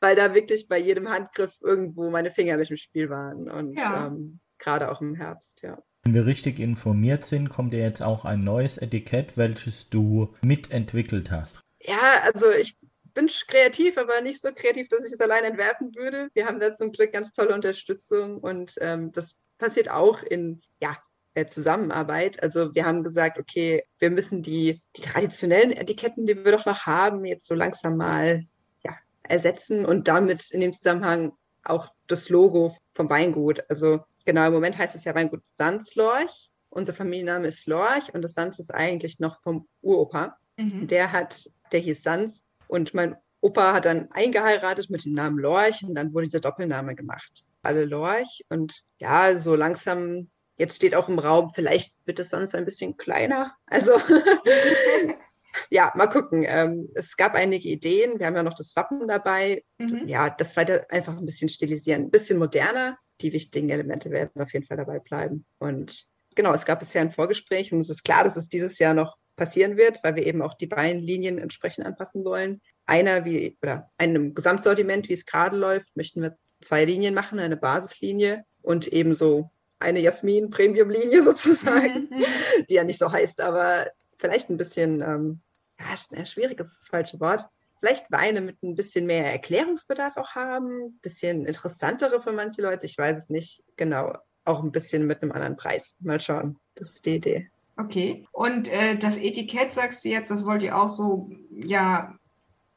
weil 0.00 0.16
da 0.16 0.34
wirklich 0.34 0.68
bei 0.68 0.78
jedem 0.78 1.08
Handgriff 1.08 1.58
irgendwo 1.60 2.10
meine 2.10 2.30
Finger 2.30 2.56
mit 2.56 2.70
im 2.70 2.76
Spiel 2.76 3.10
waren. 3.10 3.50
Und 3.50 3.78
ja. 3.78 4.06
ähm, 4.06 4.40
gerade 4.58 4.90
auch 4.90 5.00
im 5.00 5.14
Herbst, 5.14 5.62
ja. 5.62 5.82
Wenn 6.02 6.14
wir 6.14 6.26
richtig 6.26 6.58
informiert 6.58 7.24
sind, 7.24 7.50
kommt 7.50 7.74
ja 7.74 7.80
jetzt 7.80 8.02
auch 8.02 8.24
ein 8.24 8.40
neues 8.40 8.78
Etikett, 8.78 9.36
welches 9.36 9.90
du 9.90 10.34
mitentwickelt 10.42 11.30
hast. 11.30 11.60
Ja, 11.82 12.22
also 12.32 12.50
ich 12.50 12.74
bin 13.12 13.28
kreativ, 13.46 13.98
aber 13.98 14.20
nicht 14.22 14.40
so 14.40 14.50
kreativ, 14.54 14.88
dass 14.88 15.06
ich 15.06 15.12
es 15.12 15.20
allein 15.20 15.44
entwerfen 15.44 15.94
würde. 15.94 16.28
Wir 16.32 16.46
haben 16.46 16.60
da 16.60 16.72
zum 16.72 16.92
Glück 16.92 17.12
ganz 17.12 17.32
tolle 17.32 17.54
Unterstützung 17.54 18.38
und 18.38 18.74
ähm, 18.80 19.12
das 19.12 19.38
passiert 19.58 19.90
auch 19.90 20.22
in 20.22 20.62
ja, 20.80 20.96
Zusammenarbeit. 21.46 22.42
Also 22.42 22.74
wir 22.74 22.84
haben 22.84 23.02
gesagt, 23.02 23.38
okay, 23.38 23.84
wir 23.98 24.10
müssen 24.10 24.42
die, 24.42 24.82
die 24.96 25.02
traditionellen 25.02 25.72
Etiketten, 25.72 26.26
die 26.26 26.44
wir 26.44 26.52
doch 26.52 26.66
noch 26.66 26.86
haben, 26.86 27.24
jetzt 27.24 27.46
so 27.46 27.54
langsam 27.54 27.96
mal 27.96 28.44
ersetzen 29.30 29.86
und 29.86 30.08
damit 30.08 30.50
in 30.50 30.60
dem 30.60 30.74
Zusammenhang 30.74 31.32
auch 31.62 31.88
das 32.06 32.28
Logo 32.28 32.76
vom 32.94 33.08
Weingut. 33.08 33.62
Also 33.68 34.00
genau, 34.24 34.46
im 34.46 34.52
Moment 34.52 34.78
heißt 34.78 34.94
es 34.94 35.04
ja 35.04 35.14
Weingut 35.14 35.46
Sanslorch. 35.46 36.50
Unser 36.68 36.92
Familienname 36.92 37.48
ist 37.48 37.66
Lorch 37.66 38.14
und 38.14 38.22
das 38.22 38.34
Sans 38.34 38.58
ist 38.58 38.72
eigentlich 38.72 39.18
noch 39.18 39.38
vom 39.40 39.68
Uropa. 39.82 40.36
Mhm. 40.56 40.86
Der 40.86 41.12
hat, 41.12 41.50
der 41.72 41.80
hieß 41.80 42.02
Sans 42.02 42.44
und 42.68 42.94
mein 42.94 43.16
Opa 43.40 43.72
hat 43.72 43.86
dann 43.86 44.10
eingeheiratet 44.12 44.90
mit 44.90 45.04
dem 45.04 45.14
Namen 45.14 45.38
Lorch 45.38 45.82
und 45.82 45.94
dann 45.94 46.12
wurde 46.12 46.26
dieser 46.26 46.40
Doppelname 46.40 46.94
gemacht. 46.94 47.44
Alle 47.62 47.84
Lorch 47.84 48.44
und 48.48 48.82
ja, 48.98 49.36
so 49.36 49.56
langsam 49.56 50.28
Jetzt 50.60 50.76
steht 50.76 50.94
auch 50.94 51.08
im 51.08 51.18
Raum, 51.18 51.52
vielleicht 51.54 51.94
wird 52.04 52.18
es 52.18 52.28
sonst 52.28 52.54
ein 52.54 52.66
bisschen 52.66 52.98
kleiner. 52.98 53.56
Also 53.64 53.92
ja, 55.70 55.92
mal 55.94 56.06
gucken. 56.06 56.44
Ähm, 56.46 56.88
es 56.94 57.16
gab 57.16 57.34
einige 57.34 57.68
Ideen. 57.68 58.18
Wir 58.18 58.26
haben 58.26 58.36
ja 58.36 58.42
noch 58.42 58.54
das 58.54 58.74
Wappen 58.76 59.06
dabei. 59.08 59.64
Mhm. 59.78 60.06
Ja, 60.06 60.30
das 60.30 60.56
weiter 60.56 60.86
einfach 60.88 61.16
ein 61.16 61.26
bisschen 61.26 61.48
stilisieren, 61.48 62.02
ein 62.04 62.10
bisschen 62.10 62.38
moderner. 62.38 62.98
Die 63.20 63.32
wichtigen 63.32 63.68
Elemente 63.68 64.10
werden 64.10 64.40
auf 64.40 64.52
jeden 64.52 64.64
Fall 64.64 64.76
dabei 64.76 64.98
bleiben. 64.98 65.44
Und 65.58 66.06
genau, 66.34 66.54
es 66.54 66.64
gab 66.64 66.78
bisher 66.78 67.02
ein 67.02 67.10
Vorgespräch 67.10 67.72
und 67.72 67.80
es 67.80 67.90
ist 67.90 68.04
klar, 68.04 68.24
dass 68.24 68.36
es 68.36 68.48
dieses 68.48 68.78
Jahr 68.78 68.94
noch 68.94 69.16
passieren 69.36 69.76
wird, 69.76 70.02
weil 70.04 70.16
wir 70.16 70.26
eben 70.26 70.42
auch 70.42 70.54
die 70.54 70.70
Weinlinien 70.70 71.38
entsprechend 71.38 71.86
anpassen 71.86 72.24
wollen. 72.24 72.60
Einer 72.86 73.24
wie 73.24 73.56
oder 73.62 73.90
einem 73.96 74.34
Gesamtsortiment, 74.34 75.08
wie 75.08 75.14
es 75.14 75.26
gerade 75.26 75.56
läuft, 75.56 75.96
möchten 75.96 76.22
wir 76.22 76.36
zwei 76.60 76.84
Linien 76.84 77.14
machen, 77.14 77.38
eine 77.38 77.56
Basislinie 77.56 78.44
und 78.62 78.86
ebenso 78.88 79.50
eine 79.78 80.00
Jasmin-Premium-Linie 80.00 81.22
sozusagen, 81.24 82.08
mhm. 82.10 82.24
die 82.68 82.74
ja 82.74 82.84
nicht 82.84 82.98
so 82.98 83.10
heißt, 83.10 83.40
aber 83.40 83.86
vielleicht 84.20 84.50
ein 84.50 84.56
bisschen, 84.56 85.00
ähm, 85.00 85.40
ja, 85.78 86.24
schwierig 86.26 86.60
ist 86.60 86.80
das 86.80 86.88
falsche 86.88 87.18
Wort. 87.20 87.46
Vielleicht 87.80 88.12
Weine 88.12 88.42
mit 88.42 88.62
ein 88.62 88.74
bisschen 88.74 89.06
mehr 89.06 89.32
Erklärungsbedarf 89.32 90.16
auch 90.18 90.34
haben, 90.34 90.88
ein 90.88 90.98
bisschen 91.00 91.46
interessantere 91.46 92.20
für 92.20 92.32
manche 92.32 92.60
Leute, 92.60 92.86
ich 92.86 92.98
weiß 92.98 93.16
es 93.16 93.30
nicht 93.30 93.62
genau. 93.76 94.12
Auch 94.44 94.62
ein 94.62 94.72
bisschen 94.72 95.06
mit 95.06 95.22
einem 95.22 95.32
anderen 95.32 95.56
Preis. 95.56 95.96
Mal 96.00 96.20
schauen. 96.20 96.58
Das 96.74 96.90
ist 96.90 97.06
die 97.06 97.16
Idee. 97.16 97.50
Okay. 97.76 98.26
Und 98.32 98.68
äh, 98.68 98.96
das 98.96 99.16
Etikett, 99.16 99.72
sagst 99.72 100.04
du 100.04 100.08
jetzt, 100.08 100.30
das 100.30 100.44
wollt 100.44 100.62
ihr 100.62 100.76
auch 100.76 100.88
so, 100.88 101.30
ja, 101.50 102.14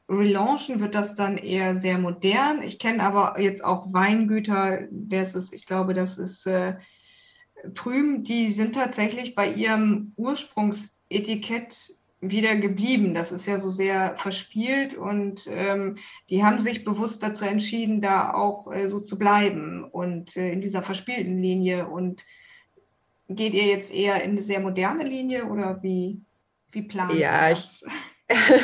relaunchen, 0.08 0.80
wird 0.80 0.94
das 0.94 1.14
dann 1.14 1.38
eher 1.38 1.74
sehr 1.74 1.98
modern. 1.98 2.62
Ich 2.62 2.78
kenne 2.78 3.02
aber 3.02 3.40
jetzt 3.40 3.64
auch 3.64 3.92
Weingüter, 3.92 4.80
wer 4.90 5.22
ist 5.22 5.34
es? 5.34 5.52
Ich 5.52 5.66
glaube, 5.66 5.94
das 5.94 6.18
ist 6.18 6.46
äh, 6.46 6.76
Prüm, 7.74 8.22
die 8.22 8.52
sind 8.52 8.74
tatsächlich 8.74 9.34
bei 9.34 9.50
ihrem 9.50 10.12
Ursprungsetikett 11.10 11.96
wieder 12.20 12.56
geblieben. 12.56 13.14
Das 13.14 13.32
ist 13.32 13.46
ja 13.46 13.58
so 13.58 13.70
sehr 13.70 14.16
verspielt 14.16 14.94
und 14.94 15.46
ähm, 15.48 15.96
die 16.30 16.42
haben 16.42 16.58
sich 16.58 16.84
bewusst 16.84 17.22
dazu 17.22 17.44
entschieden, 17.44 18.00
da 18.00 18.32
auch 18.32 18.72
äh, 18.72 18.88
so 18.88 19.00
zu 19.00 19.18
bleiben 19.18 19.84
und 19.84 20.36
äh, 20.36 20.50
in 20.50 20.60
dieser 20.60 20.82
verspielten 20.82 21.38
Linie. 21.38 21.86
Und 21.86 22.24
geht 23.28 23.54
ihr 23.54 23.64
jetzt 23.64 23.92
eher 23.92 24.22
in 24.22 24.32
eine 24.32 24.42
sehr 24.42 24.60
moderne 24.60 25.04
Linie 25.04 25.46
oder 25.46 25.82
wie, 25.82 26.22
wie 26.70 26.82
plant 26.82 27.14
ja, 27.14 27.48
ihr 27.48 27.54
das? 27.56 27.84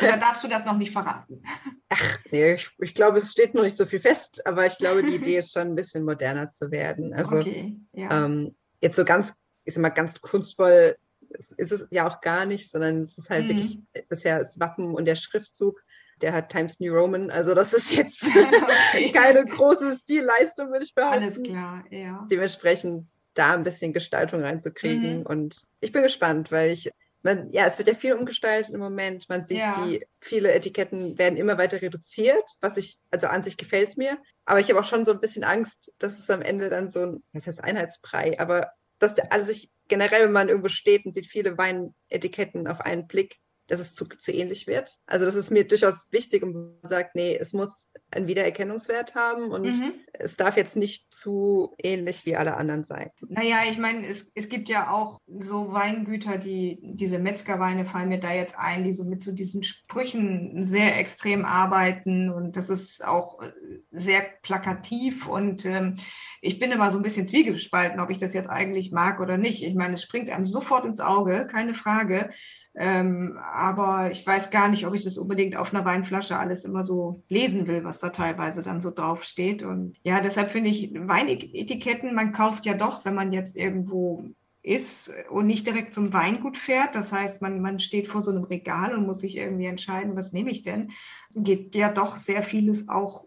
oder 0.03 0.17
darfst 0.17 0.43
du 0.43 0.49
das 0.49 0.65
noch 0.65 0.79
nicht 0.79 0.93
verraten? 0.93 1.43
Ach, 1.91 2.19
nee, 2.31 2.55
ich, 2.55 2.71
ich, 2.79 2.95
glaube, 2.95 3.19
es 3.19 3.31
steht 3.31 3.53
noch 3.53 3.63
nicht 3.63 3.77
so 3.77 3.85
viel 3.85 4.01
fest, 4.01 4.47
aber 4.47 4.65
ich 4.65 4.79
glaube, 4.79 5.03
die 5.03 5.17
Idee 5.17 5.37
ist 5.39 5.53
schon 5.53 5.69
ein 5.69 5.75
bisschen 5.75 6.05
moderner 6.05 6.49
zu 6.49 6.71
werden. 6.71 7.13
Also 7.13 7.37
okay, 7.37 7.77
ja. 7.93 8.25
ähm, 8.25 8.57
jetzt 8.81 8.97
so 8.97 9.05
ganz, 9.05 9.35
ich 9.65 9.75
sag 9.75 9.83
mal, 9.83 9.91
ganz 9.91 10.19
kunstvoll 10.19 10.97
ist, 11.31 11.53
ist 11.53 11.73
es 11.73 11.87
ja 11.91 12.09
auch 12.09 12.21
gar 12.21 12.47
nicht, 12.47 12.71
sondern 12.71 13.01
es 13.01 13.19
ist 13.19 13.31
halt 13.31 13.45
mhm. 13.45 13.49
wirklich 13.49 13.79
bisher 14.09 14.39
das 14.39 14.61
Wappen 14.61 14.95
und 14.95 15.05
der 15.05 15.17
Schriftzug. 15.17 15.83
Der 16.21 16.35
hat 16.35 16.51
Times 16.51 16.81
New 16.81 16.93
Roman, 16.93 17.31
also 17.31 17.55
das 17.55 17.73
ist 17.73 17.93
jetzt 17.93 18.29
okay. 18.93 19.11
keine 19.11 19.45
große 19.45 19.97
Stilleistung, 19.97 20.71
würde 20.71 20.85
ich 20.85 20.95
behaupten. 20.95 21.23
Alles 21.23 21.43
klar, 21.43 21.85
ja. 21.91 22.27
Dementsprechend 22.31 23.07
da 23.35 23.55
ein 23.55 23.63
bisschen 23.63 23.93
Gestaltung 23.93 24.43
reinzukriegen. 24.43 25.21
Mhm. 25.21 25.27
Und 25.27 25.63
ich 25.81 25.93
bin 25.93 26.03
gespannt, 26.03 26.53
weil 26.53 26.71
ich, 26.71 26.91
man, 27.23 27.49
ja, 27.51 27.67
es 27.67 27.79
wird 27.79 27.89
ja 27.89 27.95
viel 27.95 28.13
umgestaltet 28.13 28.75
im 28.75 28.81
Moment. 28.81 29.29
Man 29.29 29.43
sieht, 29.43 29.59
ja. 29.59 29.87
die 29.87 30.05
viele 30.21 30.53
Etiketten 30.53 31.17
werden 31.19 31.39
immer 31.39 31.57
weiter 31.57 31.81
reduziert, 31.81 32.45
was 32.61 32.77
ich, 32.77 32.99
also 33.11 33.29
an 33.29 33.43
sich 33.43 33.57
gefällt 33.57 33.89
es 33.89 33.97
mir. 33.97 34.19
Aber 34.45 34.61
ich 34.61 34.69
habe 34.69 34.81
auch 34.81 34.85
schon 34.85 35.05
so 35.05 35.13
ein 35.13 35.21
bisschen 35.21 35.45
Angst, 35.45 35.93
dass 35.99 36.19
es 36.19 36.29
am 36.29 36.43
Ende 36.43 36.69
dann 36.69 36.91
so 36.91 37.03
ein, 37.03 37.23
was 37.33 37.47
heißt 37.47 37.63
Einheitsbrei, 37.63 38.39
aber 38.39 38.73
dass 38.99 39.15
der 39.15 39.33
alle 39.33 39.45
sich 39.45 39.71
generell, 39.91 40.25
wenn 40.25 40.33
man 40.33 40.49
irgendwo 40.49 40.69
steht 40.69 41.05
und 41.05 41.13
sieht 41.13 41.27
viele 41.27 41.59
Weinetiketten 41.59 42.67
auf 42.67 42.81
einen 42.81 43.07
Blick, 43.07 43.37
dass 43.71 43.81
es 43.81 43.95
zu, 43.95 44.05
zu 44.07 44.33
ähnlich 44.33 44.67
wird. 44.67 44.99
Also 45.07 45.25
das 45.25 45.37
ist 45.37 45.51
mir 45.51 45.67
durchaus 45.67 46.09
wichtig 46.11 46.43
und 46.43 46.53
man 46.53 46.91
sagt, 46.91 47.15
nee, 47.15 47.37
es 47.37 47.53
muss 47.53 47.93
einen 48.11 48.27
Wiedererkennungswert 48.27 49.15
haben 49.15 49.51
und 49.51 49.63
mhm. 49.63 49.93
es 50.13 50.37
darf 50.37 50.57
jetzt 50.57 50.77
nicht 50.77 51.13
zu 51.15 51.75
ähnlich 51.79 52.27
wie 52.27 52.37
alle 52.37 52.57
anderen 52.57 52.85
sein. 52.85 53.11
Naja, 53.29 53.59
ich 53.71 53.79
meine, 53.79 54.07
es, 54.07 54.33
es 54.35 54.49
gibt 54.49 54.69
ja 54.69 54.91
auch 54.91 55.21
so 55.39 55.73
Weingüter, 55.73 56.37
die, 56.37 56.79
diese 56.83 57.19
Metzgerweine 57.19 57.87
fallen 57.87 58.09
mir 58.09 58.19
da 58.19 58.33
jetzt 58.33 58.59
ein, 58.59 58.85
die 58.85 58.93
so 58.93 59.05
mit 59.05 59.23
so 59.23 59.33
diesen 59.33 59.63
Sprüchen 59.63 60.65
sehr 60.65 60.99
extrem 60.99 61.45
arbeiten 61.45 62.31
und 62.31 62.57
das 62.57 62.71
ist 62.71 63.05
auch 63.05 63.41
äh, 63.41 63.53
sehr 63.93 64.23
plakativ 64.43 65.29
und 65.29 65.65
ähm, 65.65 65.97
ich 66.41 66.59
bin 66.59 66.73
immer 66.73 66.91
so 66.91 66.99
ein 66.99 67.03
bisschen 67.03 67.29
zwiegespalten, 67.29 68.01
ob 68.01 68.11
ich 68.11 68.19
das 68.19 68.35
jetzt 68.35 68.49
eigentlich 68.49 68.91
mag 68.91 69.21
oder 69.21 69.39
nicht. 69.39 69.63
Ich 69.63 69.75
meine, 69.75 69.95
es 69.95 70.03
springt 70.03 70.31
einem 70.31 70.47
sofort 70.47 70.85
ins 70.85 71.01
Auge, 71.01 71.47
keine 71.47 71.75
Frage. 71.75 72.31
Ähm, 72.77 73.39
aber 73.53 74.11
ich 74.13 74.25
weiß 74.25 74.51
gar 74.51 74.69
nicht, 74.69 74.87
ob 74.87 74.95
ich 74.95 75.03
das 75.03 75.19
unbedingt 75.19 75.57
auf 75.57 75.75
einer 75.75 75.85
Weinflasche 75.85 76.39
alles 76.39 76.65
immer 76.65 76.85
so 76.85 77.23
lesen 77.29 77.67
will, 77.67 77.85
was 77.85 77.99
da 77.99 78.11
teilweise 78.11 78.63
dann 78.63 78.81
so 78.81 78.91
draufsteht. 78.91 79.63
Und 79.63 79.97
ja, 80.05 80.21
deshalb 80.21 80.51
finde 80.51 80.71
ich 80.71 80.93
Weinetiketten, 80.95 82.15
man 82.15 82.33
kauft 82.33 82.67
ja 82.67 82.75
doch, 82.75 83.05
wenn 83.05 83.15
man 83.15 83.33
jetzt 83.33 83.57
irgendwo 83.57 84.25
ist 84.63 85.13
und 85.31 85.47
nicht 85.47 85.67
direkt 85.67 85.95
zum 85.95 86.13
Weingut 86.13 86.59
fährt. 86.59 86.95
Das 86.95 87.13
heißt, 87.13 87.43
man, 87.43 87.61
man 87.61 87.79
steht 87.79 88.09
vor 88.09 88.23
so 88.23 88.31
einem 88.31 88.45
Regal 88.45 88.95
und 88.95 89.07
muss 89.07 89.21
sich 89.21 89.37
irgendwie 89.37 89.67
entscheiden, 89.67 90.17
was 90.17 90.33
nehme 90.33 90.51
ich 90.51 90.63
denn? 90.63 90.93
Geht 91.35 91.75
ja 91.75 91.91
doch 91.91 92.19
sehr 92.19 92.43
vieles 92.43 92.89
auch 92.89 93.25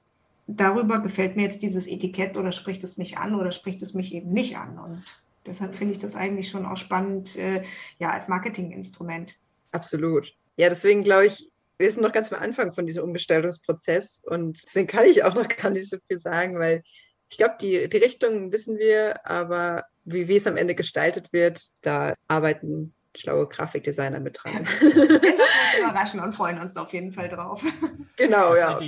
darüber, 0.47 0.99
gefällt 0.99 1.36
mir 1.36 1.43
jetzt 1.43 1.62
dieses 1.62 1.88
Etikett 1.88 2.38
oder 2.38 2.51
spricht 2.51 2.84
es 2.84 2.97
mich 2.97 3.17
an 3.17 3.36
oder 3.36 3.51
spricht 3.51 3.82
es 3.82 3.93
mich 3.93 4.13
eben 4.13 4.32
nicht 4.32 4.58
an. 4.58 4.77
Und 4.77 5.03
Deshalb 5.45 5.75
finde 5.75 5.93
ich 5.93 5.99
das 5.99 6.15
eigentlich 6.15 6.49
schon 6.49 6.65
auch 6.65 6.77
spannend, 6.77 7.36
äh, 7.36 7.63
ja, 7.99 8.12
als 8.12 8.27
Marketinginstrument. 8.27 9.36
Absolut. 9.71 10.34
Ja, 10.56 10.69
deswegen 10.69 11.03
glaube 11.03 11.25
ich, 11.25 11.49
wir 11.77 11.91
sind 11.91 12.03
noch 12.03 12.12
ganz 12.12 12.32
am 12.32 12.41
Anfang 12.41 12.71
von 12.73 12.86
diesem 12.86 13.03
Umgestaltungsprozess 13.03 14.23
und 14.25 14.63
deswegen 14.63 14.88
kann 14.88 15.06
ich 15.06 15.23
auch 15.23 15.34
noch 15.34 15.47
gar 15.47 15.69
nicht 15.69 15.89
so 15.89 15.97
viel 16.08 16.19
sagen, 16.19 16.60
weil 16.60 16.84
ich 17.29 17.38
glaube, 17.38 17.56
die, 17.60 17.89
die 17.89 17.97
Richtung 17.97 18.51
wissen 18.51 18.77
wir, 18.77 19.25
aber 19.27 19.86
wie, 20.06 20.27
wie 20.27 20.36
es 20.36 20.47
am 20.47 20.58
Ende 20.58 20.75
gestaltet 20.75 21.34
wird, 21.34 21.67
da 21.82 22.13
arbeiten 22.27 22.93
schlaue 23.15 23.47
Grafikdesigner 23.47 24.19
mit 24.19 24.39
dran. 24.41 24.53
wir 24.53 24.91
lassen 24.91 25.15
uns 25.15 25.79
überraschen 25.79 26.19
und 26.19 26.34
freuen 26.34 26.60
uns 26.60 26.77
auf 26.77 26.93
jeden 26.93 27.12
Fall 27.12 27.29
drauf. 27.29 27.63
Genau, 28.17 28.56
ja. 28.56 28.79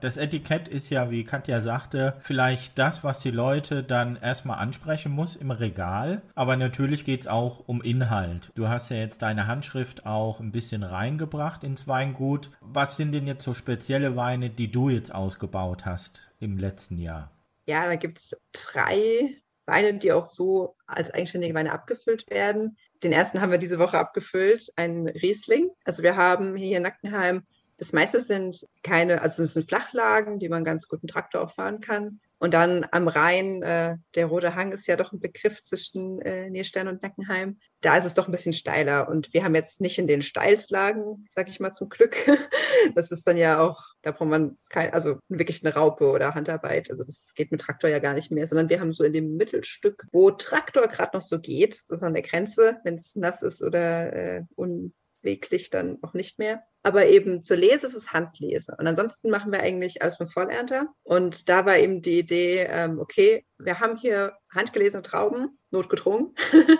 Das 0.00 0.16
Etikett 0.16 0.66
ist 0.66 0.88
ja, 0.88 1.10
wie 1.10 1.24
Katja 1.24 1.60
sagte, 1.60 2.14
vielleicht 2.20 2.78
das, 2.78 3.04
was 3.04 3.20
die 3.20 3.30
Leute 3.30 3.82
dann 3.82 4.16
erstmal 4.16 4.58
ansprechen 4.58 5.12
muss 5.12 5.36
im 5.36 5.50
Regal. 5.50 6.22
Aber 6.34 6.56
natürlich 6.56 7.04
geht 7.04 7.20
es 7.20 7.26
auch 7.26 7.68
um 7.68 7.82
Inhalt. 7.82 8.50
Du 8.54 8.68
hast 8.68 8.90
ja 8.90 8.96
jetzt 8.96 9.20
deine 9.20 9.46
Handschrift 9.46 10.06
auch 10.06 10.40
ein 10.40 10.52
bisschen 10.52 10.84
reingebracht 10.84 11.64
ins 11.64 11.86
Weingut. 11.86 12.50
Was 12.62 12.96
sind 12.96 13.12
denn 13.12 13.26
jetzt 13.26 13.44
so 13.44 13.52
spezielle 13.52 14.16
Weine, 14.16 14.48
die 14.48 14.70
du 14.70 14.88
jetzt 14.88 15.14
ausgebaut 15.14 15.84
hast 15.84 16.32
im 16.40 16.56
letzten 16.56 16.96
Jahr? 16.96 17.30
Ja, 17.66 17.86
da 17.86 17.96
gibt 17.96 18.18
es 18.18 18.40
drei 18.52 19.36
Weine, 19.66 19.98
die 19.98 20.12
auch 20.12 20.26
so 20.26 20.76
als 20.86 21.10
eigenständige 21.10 21.54
Weine 21.54 21.72
abgefüllt 21.72 22.30
werden. 22.30 22.78
Den 23.02 23.12
ersten 23.12 23.42
haben 23.42 23.50
wir 23.50 23.58
diese 23.58 23.78
Woche 23.78 23.98
abgefüllt, 23.98 24.72
ein 24.76 25.08
Riesling. 25.08 25.68
Also 25.84 26.02
wir 26.02 26.16
haben 26.16 26.56
hier 26.56 26.78
in 26.78 26.84
Nackenheim 26.84 27.44
das 27.80 27.94
meiste 27.94 28.20
sind 28.20 28.66
keine, 28.82 29.22
also 29.22 29.42
es 29.42 29.54
sind 29.54 29.66
Flachlagen, 29.66 30.38
die 30.38 30.50
man 30.50 30.64
ganz 30.64 30.86
gut 30.86 31.00
einen 31.02 31.08
Traktor 31.08 31.40
auch 31.40 31.50
fahren 31.50 31.80
kann. 31.80 32.20
Und 32.38 32.52
dann 32.52 32.86
am 32.90 33.08
Rhein, 33.08 33.62
äh, 33.62 33.96
der 34.14 34.26
Rote 34.26 34.54
Hang 34.54 34.72
ist 34.72 34.86
ja 34.86 34.96
doch 34.96 35.12
ein 35.12 35.20
Begriff 35.20 35.62
zwischen 35.62 36.20
äh, 36.20 36.50
Nierstein 36.50 36.88
und 36.88 37.02
Nackenheim. 37.02 37.58
Da 37.80 37.96
ist 37.96 38.04
es 38.04 38.12
doch 38.12 38.28
ein 38.28 38.32
bisschen 38.32 38.52
steiler. 38.52 39.08
Und 39.08 39.32
wir 39.32 39.44
haben 39.44 39.54
jetzt 39.54 39.80
nicht 39.80 39.98
in 39.98 40.06
den 40.06 40.20
Steilslagen, 40.20 41.24
sag 41.30 41.48
ich 41.48 41.58
mal 41.58 41.72
zum 41.72 41.88
Glück. 41.88 42.16
das 42.94 43.10
ist 43.10 43.26
dann 43.26 43.38
ja 43.38 43.60
auch, 43.60 43.82
da 44.02 44.10
braucht 44.10 44.28
man 44.28 44.58
kein, 44.68 44.92
also 44.92 45.18
wirklich 45.28 45.64
eine 45.64 45.74
Raupe 45.74 46.10
oder 46.10 46.34
Handarbeit. 46.34 46.90
Also 46.90 47.02
das 47.02 47.32
geht 47.34 47.50
mit 47.50 47.62
Traktor 47.62 47.88
ja 47.88 47.98
gar 47.98 48.12
nicht 48.12 48.30
mehr, 48.30 48.46
sondern 48.46 48.68
wir 48.68 48.80
haben 48.80 48.92
so 48.92 49.04
in 49.04 49.14
dem 49.14 49.38
Mittelstück, 49.38 50.06
wo 50.12 50.30
Traktor 50.30 50.86
gerade 50.88 51.16
noch 51.16 51.22
so 51.22 51.40
geht, 51.40 51.72
das 51.72 51.88
ist 51.88 52.02
an 52.02 52.12
der 52.12 52.24
Grenze, 52.24 52.76
wenn 52.84 52.96
es 52.96 53.16
nass 53.16 53.42
ist 53.42 53.62
oder 53.62 54.12
äh, 54.12 54.42
unweglich, 55.22 55.70
dann 55.70 55.98
auch 56.02 56.14
nicht 56.14 56.38
mehr 56.38 56.62
aber 56.82 57.06
eben 57.06 57.42
zur 57.42 57.56
Lese 57.56 57.86
ist 57.86 57.94
es 57.94 58.12
Handlese. 58.12 58.74
Und 58.78 58.86
ansonsten 58.86 59.30
machen 59.30 59.52
wir 59.52 59.60
eigentlich 59.60 60.02
alles 60.02 60.18
mit 60.18 60.32
Vollernter. 60.32 60.86
Und 61.02 61.48
da 61.48 61.66
war 61.66 61.76
eben 61.76 62.00
die 62.00 62.18
Idee, 62.18 62.66
ähm, 62.70 62.98
okay, 62.98 63.44
wir 63.58 63.80
haben 63.80 63.96
hier 63.96 64.34
handgelesene 64.54 65.02
Trauben, 65.02 65.58
notgedrungen. 65.70 66.34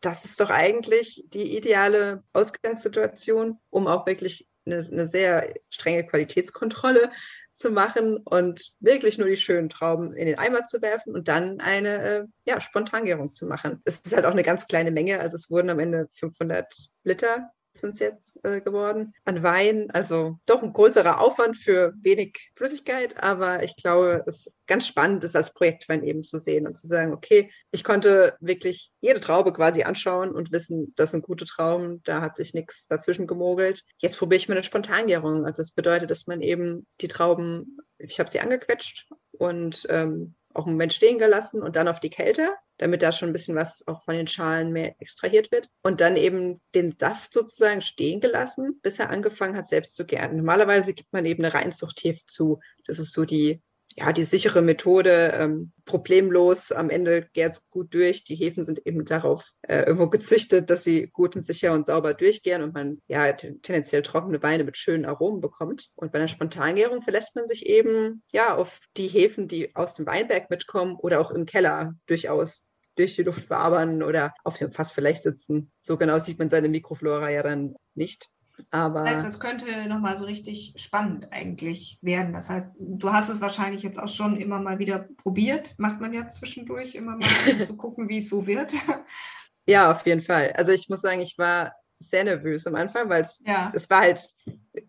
das 0.00 0.24
ist 0.24 0.40
doch 0.40 0.50
eigentlich 0.50 1.24
die 1.32 1.56
ideale 1.56 2.22
Ausgangssituation, 2.32 3.58
um 3.68 3.86
auch 3.86 4.06
wirklich 4.06 4.48
eine, 4.64 4.76
eine 4.76 5.06
sehr 5.06 5.54
strenge 5.68 6.06
Qualitätskontrolle 6.06 7.10
zu 7.52 7.70
machen 7.70 8.18
und 8.18 8.72
wirklich 8.80 9.16
nur 9.18 9.28
die 9.28 9.36
schönen 9.36 9.68
Trauben 9.68 10.14
in 10.14 10.26
den 10.26 10.38
Eimer 10.38 10.64
zu 10.64 10.82
werfen 10.82 11.14
und 11.14 11.28
dann 11.28 11.60
eine 11.60 12.02
äh, 12.02 12.24
ja, 12.46 12.60
Spontangärung 12.60 13.32
zu 13.32 13.46
machen. 13.46 13.80
Es 13.84 14.00
ist 14.00 14.14
halt 14.14 14.26
auch 14.26 14.32
eine 14.32 14.42
ganz 14.42 14.66
kleine 14.66 14.90
Menge, 14.90 15.20
also 15.20 15.36
es 15.36 15.50
wurden 15.50 15.70
am 15.70 15.78
Ende 15.78 16.06
500 16.14 16.74
Liter 17.04 17.50
sind 17.76 17.94
es 17.94 18.00
jetzt 18.00 18.44
äh, 18.44 18.60
geworden, 18.60 19.14
an 19.24 19.42
Wein. 19.42 19.90
Also 19.90 20.38
doch 20.46 20.62
ein 20.62 20.72
größerer 20.72 21.20
Aufwand 21.20 21.56
für 21.56 21.92
wenig 22.00 22.50
Flüssigkeit, 22.54 23.22
aber 23.22 23.62
ich 23.62 23.76
glaube, 23.76 24.24
es 24.26 24.50
ganz 24.66 24.86
spannend 24.86 25.22
ist, 25.24 25.36
als 25.36 25.54
Projektwein 25.54 26.02
eben 26.02 26.24
zu 26.24 26.38
sehen 26.38 26.66
und 26.66 26.76
zu 26.76 26.86
sagen, 26.86 27.12
okay, 27.12 27.50
ich 27.70 27.84
konnte 27.84 28.34
wirklich 28.40 28.90
jede 29.00 29.20
Traube 29.20 29.52
quasi 29.52 29.82
anschauen 29.82 30.32
und 30.32 30.52
wissen, 30.52 30.92
das 30.96 31.12
sind 31.12 31.24
gute 31.24 31.44
Trauben, 31.44 32.02
da 32.04 32.20
hat 32.20 32.34
sich 32.34 32.54
nichts 32.54 32.86
dazwischen 32.86 33.26
gemogelt. 33.26 33.82
Jetzt 33.98 34.18
probiere 34.18 34.38
ich 34.38 34.48
mal 34.48 34.54
eine 34.54 34.64
Spontangärung. 34.64 35.44
Also 35.44 35.62
das 35.62 35.72
bedeutet, 35.72 36.10
dass 36.10 36.26
man 36.26 36.42
eben 36.42 36.86
die 37.00 37.08
Trauben, 37.08 37.78
ich 37.98 38.18
habe 38.18 38.30
sie 38.30 38.40
angequetscht 38.40 39.08
und 39.32 39.86
ähm, 39.88 40.34
auch 40.56 40.66
einen 40.66 40.74
Moment 40.74 40.92
stehen 40.92 41.18
gelassen 41.18 41.62
und 41.62 41.76
dann 41.76 41.88
auf 41.88 42.00
die 42.00 42.10
Kälte, 42.10 42.54
damit 42.78 43.02
da 43.02 43.12
schon 43.12 43.30
ein 43.30 43.32
bisschen 43.32 43.56
was 43.56 43.86
auch 43.86 44.02
von 44.04 44.14
den 44.14 44.26
Schalen 44.26 44.72
mehr 44.72 44.94
extrahiert 45.00 45.52
wird. 45.52 45.68
Und 45.82 46.00
dann 46.00 46.16
eben 46.16 46.60
den 46.74 46.96
Saft 46.98 47.32
sozusagen 47.32 47.82
stehen 47.82 48.20
gelassen, 48.20 48.80
bis 48.82 48.98
er 48.98 49.10
angefangen 49.10 49.56
hat, 49.56 49.68
selbst 49.68 49.96
zu 49.96 50.06
gären. 50.06 50.36
Normalerweise 50.36 50.94
gibt 50.94 51.12
man 51.12 51.26
eben 51.26 51.44
eine 51.44 51.54
Reinzuchthefe 51.54 52.24
zu. 52.26 52.60
Das 52.86 52.98
ist 52.98 53.12
so 53.12 53.24
die 53.24 53.62
ja, 53.98 54.12
die 54.12 54.24
sichere 54.24 54.60
Methode, 54.60 55.32
ähm, 55.34 55.72
problemlos, 55.86 56.70
am 56.70 56.90
Ende 56.90 57.28
gärt 57.32 57.54
es 57.54 57.66
gut 57.68 57.94
durch. 57.94 58.24
Die 58.24 58.34
Hefen 58.34 58.62
sind 58.62 58.86
eben 58.86 59.06
darauf 59.06 59.52
äh, 59.62 59.84
irgendwo 59.84 60.08
gezüchtet, 60.08 60.68
dass 60.68 60.84
sie 60.84 61.08
gut 61.08 61.34
und 61.34 61.42
sicher 61.42 61.72
und 61.72 61.86
sauber 61.86 62.12
durchgären 62.12 62.62
und 62.62 62.74
man 62.74 63.00
ja 63.08 63.32
tendenziell 63.32 64.02
trockene 64.02 64.42
Weine 64.42 64.64
mit 64.64 64.76
schönen 64.76 65.06
Aromen 65.06 65.40
bekommt. 65.40 65.88
Und 65.94 66.12
bei 66.12 66.18
einer 66.18 66.28
Spontangärung 66.28 67.00
verlässt 67.00 67.34
man 67.36 67.48
sich 67.48 67.64
eben 67.66 68.22
ja 68.32 68.54
auf 68.54 68.80
die 68.98 69.08
Hefen, 69.08 69.48
die 69.48 69.74
aus 69.74 69.94
dem 69.94 70.06
Weinberg 70.06 70.50
mitkommen 70.50 70.96
oder 70.96 71.18
auch 71.18 71.30
im 71.30 71.46
Keller 71.46 71.94
durchaus 72.06 72.66
durch 72.96 73.14
die 73.14 73.22
Luft 73.22 73.48
wabern 73.48 74.02
oder 74.02 74.34
auf 74.44 74.58
dem 74.58 74.72
Fass 74.72 74.92
vielleicht 74.92 75.22
sitzen. 75.22 75.70
So 75.80 75.96
genau 75.96 76.18
sieht 76.18 76.38
man 76.38 76.50
seine 76.50 76.68
Mikroflora 76.68 77.30
ja 77.30 77.42
dann 77.42 77.76
nicht. 77.94 78.28
Aber 78.70 79.00
das 79.00 79.10
heißt, 79.10 79.26
das 79.26 79.40
könnte 79.40 79.88
nochmal 79.88 80.16
so 80.16 80.24
richtig 80.24 80.74
spannend 80.76 81.28
eigentlich 81.30 81.98
werden. 82.02 82.32
Das 82.32 82.50
heißt, 82.50 82.72
du 82.78 83.12
hast 83.12 83.28
es 83.28 83.40
wahrscheinlich 83.40 83.82
jetzt 83.82 83.98
auch 83.98 84.08
schon 84.08 84.36
immer 84.36 84.60
mal 84.60 84.78
wieder 84.78 85.08
probiert. 85.16 85.74
Macht 85.78 86.00
man 86.00 86.12
ja 86.12 86.28
zwischendurch 86.28 86.94
immer 86.94 87.16
mal, 87.16 87.26
zu 87.66 87.76
gucken, 87.76 88.08
wie 88.08 88.18
es 88.18 88.28
so 88.28 88.46
wird. 88.46 88.72
Ja, 89.68 89.90
auf 89.90 90.06
jeden 90.06 90.20
Fall. 90.20 90.52
Also 90.52 90.70
ich 90.70 90.88
muss 90.88 91.00
sagen, 91.00 91.20
ich 91.20 91.38
war 91.38 91.74
sehr 91.98 92.22
nervös 92.22 92.68
am 92.68 92.76
Anfang, 92.76 93.08
weil 93.08 93.22
es, 93.22 93.42
ja. 93.44 93.72
es 93.74 93.90
war 93.90 94.02
halt, 94.02 94.20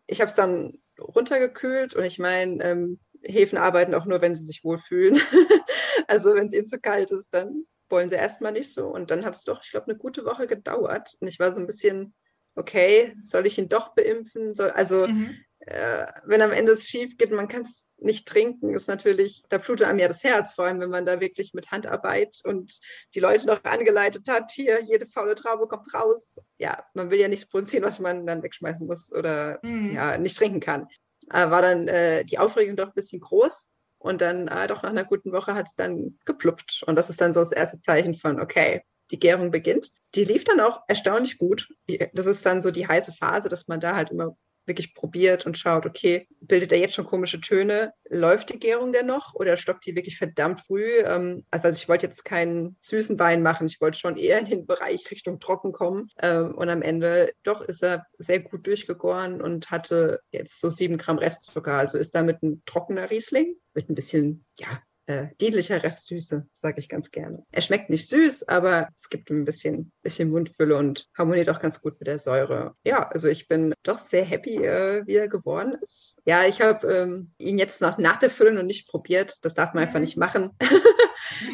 ich 0.06 0.22
habe 0.22 0.30
es 0.30 0.36
dann 0.36 0.78
runtergekühlt 1.00 1.96
und 1.96 2.04
ich 2.04 2.20
meine, 2.20 2.64
ähm, 2.64 3.00
Hefen 3.24 3.58
arbeiten 3.58 3.96
auch 3.96 4.06
nur, 4.06 4.22
wenn 4.22 4.36
sie 4.36 4.44
sich 4.44 4.64
wohlfühlen. 4.64 5.20
also 6.08 6.36
wenn 6.36 6.46
es 6.46 6.54
ihnen 6.54 6.68
zu 6.68 6.80
kalt 6.80 7.10
ist, 7.10 7.34
dann 7.34 7.66
wollen 7.90 8.10
sie 8.10 8.16
erstmal 8.16 8.52
nicht 8.52 8.74
so. 8.74 8.88
Und 8.88 9.12
dann 9.12 9.26
hat 9.26 9.36
es 9.36 9.44
doch, 9.44 9.64
ich 9.64 9.72
glaube, 9.72 9.88
eine 9.88 9.98
gute 9.98 10.26
Woche 10.26 10.48
gedauert. 10.48 11.16
Und 11.20 11.28
ich 11.28 11.40
war 11.40 11.52
so 11.54 11.60
ein 11.60 11.68
bisschen, 11.68 12.14
okay, 12.58 13.16
soll 13.22 13.46
ich 13.46 13.58
ihn 13.58 13.70
doch 13.70 13.94
beimpfen? 13.96 14.54
Soll, 14.56 14.72
also 14.72 15.08
Mhm. 15.08 15.36
äh, 15.60 16.06
wenn 16.26 16.42
am 16.42 16.52
Ende 16.52 16.72
es 16.74 16.88
schief 16.88 17.18
geht, 17.18 17.32
man 17.32 17.48
kann 17.48 17.62
es 17.62 17.92
nicht 17.98 18.28
trinken, 18.28 18.74
ist 18.74 18.88
natürlich, 18.88 19.44
da 19.50 19.58
blutet 19.58 19.88
einem 19.88 20.00
ja 20.00 20.08
das 20.08 20.24
Herz, 20.24 20.54
vor 20.54 20.66
allem 20.66 20.80
wenn 20.80 20.90
man 20.90 21.06
da 21.06 21.20
wirklich 21.20 21.54
mit 21.54 21.72
Handarbeit 21.72 22.40
und 22.44 22.80
die 23.16 23.20
Leute 23.20 23.48
noch 23.48 23.64
angeleitet 23.64 24.28
hat, 24.30 24.52
hier, 24.52 24.82
jede 24.84 25.06
faule 25.06 25.36
Traube 25.36 25.68
kommt 25.68 25.94
raus. 25.94 26.40
Ja, 26.58 26.84
man 26.94 27.12
will 27.12 27.20
ja 27.20 27.28
nichts 27.28 27.48
produzieren, 27.48 27.84
was 27.84 28.00
man 28.00 28.26
dann 28.26 28.44
wegschmeißen 28.44 28.88
muss 28.88 29.12
oder 29.12 29.60
Mhm. 29.64 29.94
ja, 29.94 30.18
nicht 30.18 30.38
trinken 30.38 30.60
kann. 30.60 30.88
Äh, 31.32 31.50
war 31.50 31.62
dann 31.62 31.88
äh, 31.88 32.24
die 32.24 32.40
Aufregung 32.40 32.76
doch 32.78 32.88
ein 32.88 32.94
bisschen 32.94 33.20
groß. 33.20 33.70
Und 34.00 34.22
dann, 34.22 34.48
äh, 34.48 34.68
doch 34.68 34.84
nach 34.84 34.92
einer 34.92 35.04
guten 35.06 35.32
Woche 35.34 35.56
hat 35.56 35.66
es 35.66 35.74
dann 35.76 36.20
gepluppt. 36.26 36.84
Und 36.86 36.96
das 36.96 37.10
ist 37.10 37.20
dann 37.20 37.34
so 37.34 37.40
das 37.40 37.52
erste 37.52 37.80
Zeichen 37.80 38.14
von, 38.14 38.40
okay, 38.40 38.84
die 39.12 39.20
Gärung 39.20 39.52
beginnt. 39.52 39.90
Die 40.16 40.24
lief 40.24 40.44
dann 40.44 40.60
auch 40.60 40.82
erstaunlich 40.88 41.38
gut. 41.38 41.70
Das 42.14 42.26
ist 42.26 42.46
dann 42.46 42.62
so 42.62 42.72
die 42.72 42.88
heiße 42.88 43.14
Phase, 43.14 43.50
dass 43.50 43.68
man 43.68 43.80
da 43.80 43.96
halt 43.96 44.10
immer 44.10 44.38
wirklich 44.68 44.94
probiert 44.94 45.46
und 45.46 45.58
schaut, 45.58 45.86
okay, 45.86 46.28
bildet 46.42 46.72
er 46.72 46.80
jetzt 46.80 46.94
schon 46.94 47.06
komische 47.06 47.42
Töne? 47.42 47.94
Läuft 48.10 48.50
die 48.50 48.60
Gärung 48.60 48.92
denn 48.92 49.08
noch 49.08 49.34
oder 49.34 49.58
stockt 49.58 49.86
die 49.86 49.96
wirklich 49.96 50.18
verdammt 50.18 50.62
früh? 50.62 51.00
Ähm, 51.06 51.46
also 51.50 51.70
ich 51.70 51.88
wollte 51.90 52.06
jetzt 52.06 52.26
keinen 52.26 52.76
süßen 52.82 53.18
Wein 53.18 53.42
machen, 53.42 53.68
ich 53.68 53.82
wollte 53.82 53.98
schon 53.98 54.18
eher 54.18 54.40
in 54.40 54.46
den 54.46 54.68
Bereich 54.68 55.10
Richtung 55.10 55.40
trocken 55.40 55.72
kommen. 55.72 56.10
Ähm, 56.22 56.54
und 56.54 56.70
am 56.70 56.82
Ende 56.82 57.32
doch 57.44 57.62
ist 57.62 57.82
er 57.82 58.06
sehr 58.18 58.42
gut 58.42 58.68
durchgegoren 58.68 59.42
und 59.42 59.72
hatte 59.72 60.20
jetzt 60.32 60.60
so 60.60 60.70
sieben 60.70 60.98
Gramm 60.98 61.18
Restzucker. 61.18 61.74
Also 61.74 61.98
ist 61.98 62.14
damit 62.14 62.44
ein 62.44 62.62
trockener 62.66 63.10
Riesling 63.10 63.56
mit 63.74 63.90
ein 63.90 63.96
bisschen, 63.96 64.46
ja, 64.60 64.82
äh, 65.08 65.28
dienlicher 65.42 65.82
Restsüße, 65.84 66.48
sage 66.52 66.80
ich 66.80 66.90
ganz 66.90 67.12
gerne. 67.12 67.44
Er 67.52 67.62
schmeckt 67.62 67.90
nicht 67.90 68.08
süß, 68.08 68.48
aber 68.48 68.90
es 68.96 69.10
gibt 69.10 69.30
ihm 69.30 69.42
ein 69.42 69.46
bisschen, 69.46 69.92
bisschen 70.04 70.30
Mundfülle 70.30 70.76
und 70.76 71.08
harmoniert 71.18 71.50
auch 71.50 71.60
ganz 71.60 71.82
gut 71.82 72.00
mit 72.00 72.08
der 72.08 72.20
Säure. 72.20 72.76
Ja, 72.86 73.08
also 73.10 73.28
ich 73.28 73.48
bin 73.48 73.74
doch 73.84 73.98
sehr 74.00 74.24
happy, 74.26 74.64
äh, 74.64 75.04
wie 75.06 75.16
er 75.16 75.28
geworden 75.28 75.76
ist. 75.82 76.22
Ja, 76.26 76.46
ich 76.46 76.62
habe 76.62 76.88
ähm, 76.94 77.32
ihn 77.38 77.58
jetzt 77.58 77.82
noch 77.82 77.98
nach 77.98 78.18
der 78.18 78.30
Füllung 78.30 78.56
noch 78.56 78.64
nicht 78.64 78.88
probiert. 78.88 79.38
Das 79.42 79.54
darf 79.54 79.74
man 79.74 79.84
einfach 79.84 79.96
Mhm. 79.96 80.02
nicht 80.02 80.18
machen. 80.18 80.52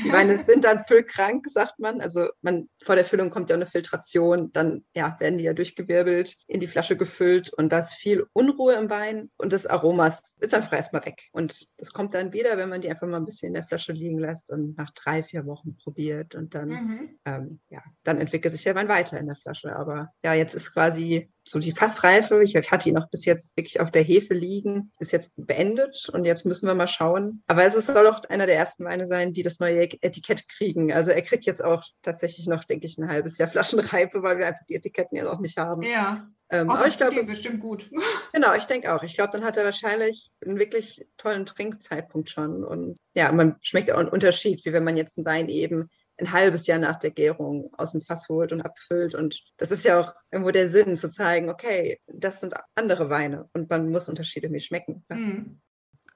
Die 0.03 0.11
Weine 0.11 0.37
sind 0.37 0.63
dann 0.63 0.79
füllkrank, 0.79 1.47
sagt 1.49 1.79
man. 1.79 2.01
Also 2.01 2.29
man, 2.41 2.69
vor 2.83 2.95
der 2.95 3.05
Füllung 3.05 3.29
kommt 3.29 3.49
ja 3.49 3.55
eine 3.55 3.65
Filtration, 3.65 4.51
dann 4.53 4.85
ja, 4.95 5.15
werden 5.19 5.37
die 5.37 5.43
ja 5.43 5.53
durchgewirbelt, 5.53 6.35
in 6.47 6.59
die 6.59 6.67
Flasche 6.67 6.95
gefüllt 6.97 7.51
und 7.53 7.71
da 7.71 7.79
ist 7.79 7.93
viel 7.93 8.25
Unruhe 8.33 8.73
im 8.75 8.89
Wein 8.89 9.31
und 9.37 9.53
das 9.53 9.65
Aroma 9.67 10.07
ist 10.07 10.53
einfach 10.53 10.73
erstmal 10.73 11.05
weg. 11.05 11.23
Und 11.31 11.67
es 11.77 11.91
kommt 11.91 12.13
dann 12.13 12.33
wieder, 12.33 12.57
wenn 12.57 12.69
man 12.69 12.81
die 12.81 12.89
einfach 12.89 13.07
mal 13.07 13.17
ein 13.17 13.25
bisschen 13.25 13.47
in 13.49 13.53
der 13.55 13.65
Flasche 13.65 13.93
liegen 13.93 14.19
lässt 14.19 14.51
und 14.51 14.77
nach 14.77 14.91
drei, 14.91 15.23
vier 15.23 15.45
Wochen 15.45 15.75
probiert 15.75 16.35
und 16.35 16.55
dann, 16.55 16.69
Mhm. 16.69 17.19
ähm, 17.25 17.59
ja, 17.69 17.81
dann 18.03 18.19
entwickelt 18.19 18.53
sich 18.53 18.63
der 18.63 18.75
Wein 18.75 18.87
weiter 18.87 19.19
in 19.19 19.27
der 19.27 19.35
Flasche. 19.35 19.75
Aber 19.75 20.09
ja, 20.23 20.33
jetzt 20.33 20.55
ist 20.55 20.73
quasi 20.73 21.31
so 21.45 21.59
die 21.59 21.71
Fassreife, 21.71 22.41
ich 22.41 22.55
hatte 22.71 22.89
ihn 22.89 22.95
noch 22.95 23.09
bis 23.09 23.25
jetzt 23.25 23.55
wirklich 23.57 23.79
auf 23.81 23.91
der 23.91 24.03
Hefe 24.03 24.33
liegen, 24.33 24.91
ist 24.99 25.11
jetzt 25.11 25.31
beendet 25.35 26.09
und 26.13 26.25
jetzt 26.25 26.45
müssen 26.45 26.67
wir 26.67 26.73
mal 26.75 26.87
schauen. 26.87 27.43
Aber 27.47 27.63
es 27.65 27.75
ist- 27.75 27.87
soll 27.87 28.07
auch 28.07 28.23
einer 28.25 28.45
der 28.45 28.55
ersten 28.55 28.85
Weine 28.85 29.07
sein, 29.07 29.33
die 29.33 29.43
das 29.43 29.59
neue 29.59 29.81
Etikett 30.01 30.47
kriegen. 30.47 30.91
Also 30.93 31.11
er 31.11 31.21
kriegt 31.21 31.45
jetzt 31.45 31.63
auch 31.63 31.83
tatsächlich 32.01 32.47
noch, 32.47 32.63
denke 32.63 32.85
ich, 32.85 32.97
ein 32.97 33.09
halbes 33.09 33.37
Jahr 33.37 33.49
Flaschenreife, 33.49 34.23
weil 34.23 34.37
wir 34.37 34.47
einfach 34.47 34.65
die 34.69 34.75
Etiketten 34.75 35.17
ja 35.17 35.25
noch 35.25 35.39
nicht 35.39 35.57
haben. 35.57 35.81
Ja, 35.83 36.29
Ähm, 36.49 36.69
auch 36.69 36.75
aber 36.75 36.87
ich 36.87 36.97
glaube, 36.97 37.19
es- 37.19 37.27
bestimmt 37.27 37.59
gut. 37.61 37.89
Genau, 38.33 38.53
ich 38.55 38.65
denke 38.65 38.93
auch. 38.93 39.03
Ich 39.03 39.13
glaube, 39.15 39.31
dann 39.31 39.43
hat 39.43 39.57
er 39.57 39.63
wahrscheinlich 39.65 40.31
einen 40.43 40.57
wirklich 40.59 41.05
tollen 41.17 41.45
Trinkzeitpunkt 41.45 42.29
schon. 42.29 42.63
Und 42.63 42.97
ja, 43.15 43.31
man 43.31 43.55
schmeckt 43.61 43.91
auch 43.91 43.97
einen 43.99 44.09
Unterschied, 44.09 44.65
wie 44.65 44.73
wenn 44.73 44.83
man 44.83 44.97
jetzt 44.97 45.17
einen 45.17 45.25
Wein 45.25 45.49
eben 45.49 45.89
ein 46.17 46.31
halbes 46.31 46.67
Jahr 46.67 46.79
nach 46.79 46.95
der 46.97 47.11
Gärung 47.11 47.71
aus 47.77 47.91
dem 47.91 48.01
Fass 48.01 48.29
holt 48.29 48.51
und 48.53 48.61
abfüllt. 48.61 49.15
Und 49.15 49.41
das 49.57 49.71
ist 49.71 49.83
ja 49.83 49.99
auch 49.99 50.13
irgendwo 50.31 50.51
der 50.51 50.67
Sinn, 50.67 50.95
zu 50.95 51.09
zeigen, 51.09 51.49
okay, 51.49 51.99
das 52.07 52.39
sind 52.39 52.53
andere 52.75 53.09
Weine 53.09 53.49
und 53.53 53.69
man 53.69 53.89
muss 53.89 54.09
Unterschiede 54.09 54.49
mir 54.49 54.59
schmecken. 54.59 55.03
Mhm. 55.09 55.59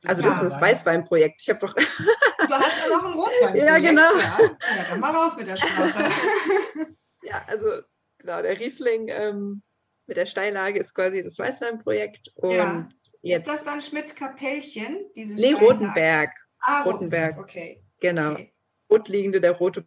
Also 0.06 0.22
Ja, 0.22 0.28
das 0.30 0.44
ist 0.44 0.52
das 0.54 0.62
Weißweinprojekt. 0.62 1.42
Ich 1.42 1.50
habe 1.50 1.60
doch, 1.60 1.74
Du 1.74 2.54
hast 2.54 2.88
ja 2.88 2.96
noch 2.96 3.06
einen 3.06 3.14
Rotwein. 3.20 3.56
Ja, 3.56 3.80
genau. 3.80 4.16
Ja. 4.18 4.38
ja, 4.40 4.84
dann 4.92 5.00
mal 5.00 5.12
raus 5.12 5.36
mit 5.36 5.48
der 5.48 5.58
Sprache. 5.58 6.12
ja, 7.24 7.44
also 7.48 7.82
genau, 8.20 8.42
der 8.44 8.60
Riesling 8.60 9.08
ähm, 9.10 9.64
mit 10.06 10.16
der 10.18 10.28
Steillage 10.28 10.78
ist 10.80 10.94
quasi 10.94 11.24
das 11.24 11.40
Weißweinprojekt. 11.40 12.32
Und 12.36 12.52
Ja. 12.52 12.88
jetzt, 13.24 13.40
Ist 13.40 13.48
das 13.48 13.64
dann 13.66 13.82
Schmitz-Kapellchen? 13.82 15.10
diese 15.16 15.34
nee? 15.34 15.54
Rotenberg, 15.54 16.30
Ah, 16.60 16.84
Rotenberg. 16.84 17.38
Okay. 17.40 17.84
genau. 18.00 18.34
okay. 18.34 18.54
Rotliegende, 18.92 19.42
der 19.42 19.54
rote 19.54 19.86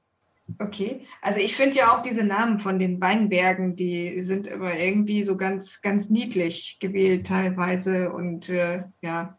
Okay, 0.58 1.06
also 1.22 1.38
ich 1.38 1.54
finde 1.54 1.76
ja 1.76 1.94
auch 1.94 2.02
diese 2.02 2.24
Namen 2.24 2.58
von 2.58 2.78
den 2.80 3.00
Weinbergen, 3.00 3.76
die 3.76 4.20
sind 4.22 4.48
immer 4.48 4.74
irgendwie 4.76 5.22
so 5.22 5.36
ganz, 5.36 5.80
ganz 5.80 6.10
niedlich 6.10 6.78
gewählt 6.80 7.26
teilweise 7.26 8.10
und 8.12 8.48
äh, 8.48 8.82
ja. 9.00 9.38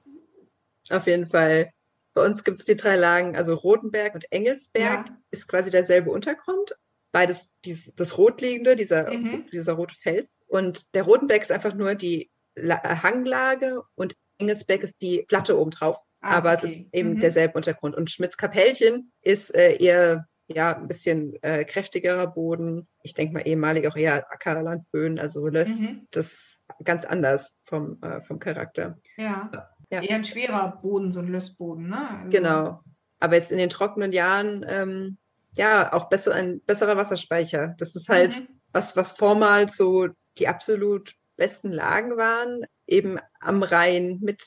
Auf 0.89 1.07
jeden 1.07 1.25
Fall. 1.25 1.71
Bei 2.13 2.25
uns 2.25 2.43
gibt 2.43 2.59
es 2.59 2.65
die 2.65 2.75
drei 2.75 2.95
Lagen, 2.95 3.35
also 3.35 3.55
Rotenberg 3.55 4.15
und 4.15 4.31
Engelsberg 4.31 5.07
Ja. 5.07 5.17
ist 5.31 5.47
quasi 5.47 5.69
derselbe 5.69 6.11
Untergrund. 6.11 6.77
Beides 7.11 7.53
dies, 7.65 7.93
das 7.95 8.17
rotliegende, 8.17 8.75
dieser, 8.77 9.11
Mhm. 9.11 9.45
dieser 9.51 9.73
rote 9.73 9.95
Fels. 9.95 10.41
Und 10.47 10.93
der 10.93 11.03
Rotenberg 11.03 11.41
ist 11.41 11.51
einfach 11.51 11.73
nur 11.73 11.95
die 11.95 12.31
La 12.55 12.81
Hanglage 13.03 13.81
und 13.95 14.15
Engelsberg 14.37 14.83
ist 14.83 15.01
die 15.01 15.23
Platte 15.27 15.59
obendrauf. 15.59 15.97
Ah, 16.21 16.37
Aber 16.37 16.53
es 16.53 16.63
okay. 16.63 16.71
ist 16.71 16.87
eben 16.93 17.13
Mhm. 17.13 17.19
derselbe 17.19 17.55
Untergrund. 17.55 17.95
Und 17.95 18.09
Schmitz-Kapellchen 18.11 19.11
ist 19.21 19.53
äh, 19.55 19.75
eher 19.77 20.27
ja, 20.47 20.75
ein 20.75 20.87
bisschen 20.89 21.41
äh, 21.43 21.63
kräftigerer 21.63 22.27
Boden. 22.27 22.87
Ich 23.03 23.13
denke 23.13 23.33
mal 23.33 23.47
ehemalig 23.47 23.87
auch 23.87 23.95
eher 23.95 24.29
Ackerlandböden, 24.31 25.17
also 25.17 25.47
Löss. 25.47 25.79
Mhm. 25.79 26.07
Das 26.11 26.27
ist 26.27 26.63
ganz 26.83 27.05
anders 27.05 27.53
vom, 27.63 28.01
äh, 28.01 28.21
vom 28.21 28.37
Charakter. 28.39 28.97
Ja. 29.17 29.49
Ja. 29.89 30.01
Eher 30.01 30.15
ein 30.15 30.23
schwerer 30.25 30.79
Boden, 30.81 31.13
so 31.13 31.21
ein 31.21 31.27
Lössboden, 31.29 31.87
ne? 31.89 32.09
Also, 32.19 32.29
Genau. 32.31 32.81
Aber 33.19 33.35
jetzt 33.35 33.51
in 33.51 33.57
den 33.59 33.69
trockenen 33.69 34.11
Jahren, 34.11 34.65
ähm, 34.67 35.17
ja, 35.55 35.91
auch 35.93 36.09
besser, 36.09 36.33
ein 36.33 36.59
besserer 36.61 36.97
Wasserspeicher. 36.97 37.75
Das 37.77 37.95
ist 37.95 38.09
halt 38.09 38.39
Mhm. 38.41 38.47
was, 38.73 38.95
was 38.97 39.13
vormals 39.13 39.77
so 39.77 40.07
die 40.37 40.47
absolut 40.49 41.13
besten 41.37 41.71
Lagen 41.71 42.17
waren, 42.17 42.65
eben 42.87 43.17
am 43.39 43.63
Rhein 43.63 44.19
mit 44.21 44.43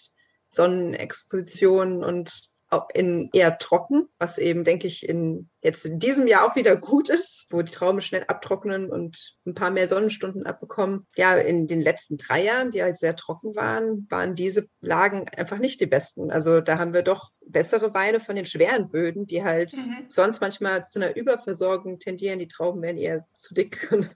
Sonnenexpositionen 0.54 2.04
und 2.04 2.50
auch 2.70 2.88
in 2.92 3.30
eher 3.32 3.58
trocken, 3.58 4.08
was 4.18 4.38
eben, 4.38 4.64
denke 4.64 4.86
ich, 4.86 5.08
in 5.08 5.50
jetzt 5.64 5.86
in 5.86 5.98
diesem 5.98 6.26
Jahr 6.28 6.44
auch 6.46 6.56
wieder 6.56 6.76
gut 6.76 7.08
ist, 7.08 7.46
wo 7.50 7.62
die 7.62 7.72
Trauben 7.72 8.02
schnell 8.02 8.24
abtrocknen 8.28 8.90
und 8.90 9.34
ein 9.46 9.54
paar 9.54 9.70
mehr 9.70 9.88
Sonnenstunden 9.88 10.44
abbekommen. 10.46 11.06
Ja, 11.16 11.34
in 11.36 11.66
den 11.66 11.80
letzten 11.80 12.18
drei 12.18 12.44
Jahren, 12.44 12.70
die 12.70 12.82
halt 12.82 12.96
sehr 12.96 13.16
trocken 13.16 13.56
waren, 13.56 14.06
waren 14.10 14.34
diese 14.34 14.68
Lagen 14.80 15.26
einfach 15.30 15.58
nicht 15.58 15.80
die 15.80 15.86
besten. 15.86 16.30
Also 16.30 16.60
da 16.60 16.78
haben 16.78 16.92
wir 16.92 17.02
doch 17.02 17.30
bessere 17.46 17.94
Weine 17.94 18.20
von 18.20 18.36
den 18.36 18.46
schweren 18.46 18.90
Böden, 18.90 19.26
die 19.26 19.42
halt 19.42 19.72
Mhm. 19.74 20.04
sonst 20.08 20.40
manchmal 20.40 20.84
zu 20.84 21.00
einer 21.00 21.16
Überversorgung 21.16 21.98
tendieren. 21.98 22.38
Die 22.38 22.48
Trauben 22.48 22.82
werden 22.82 22.98
eher 22.98 23.26
zu 23.32 23.54
dick. 23.54 23.88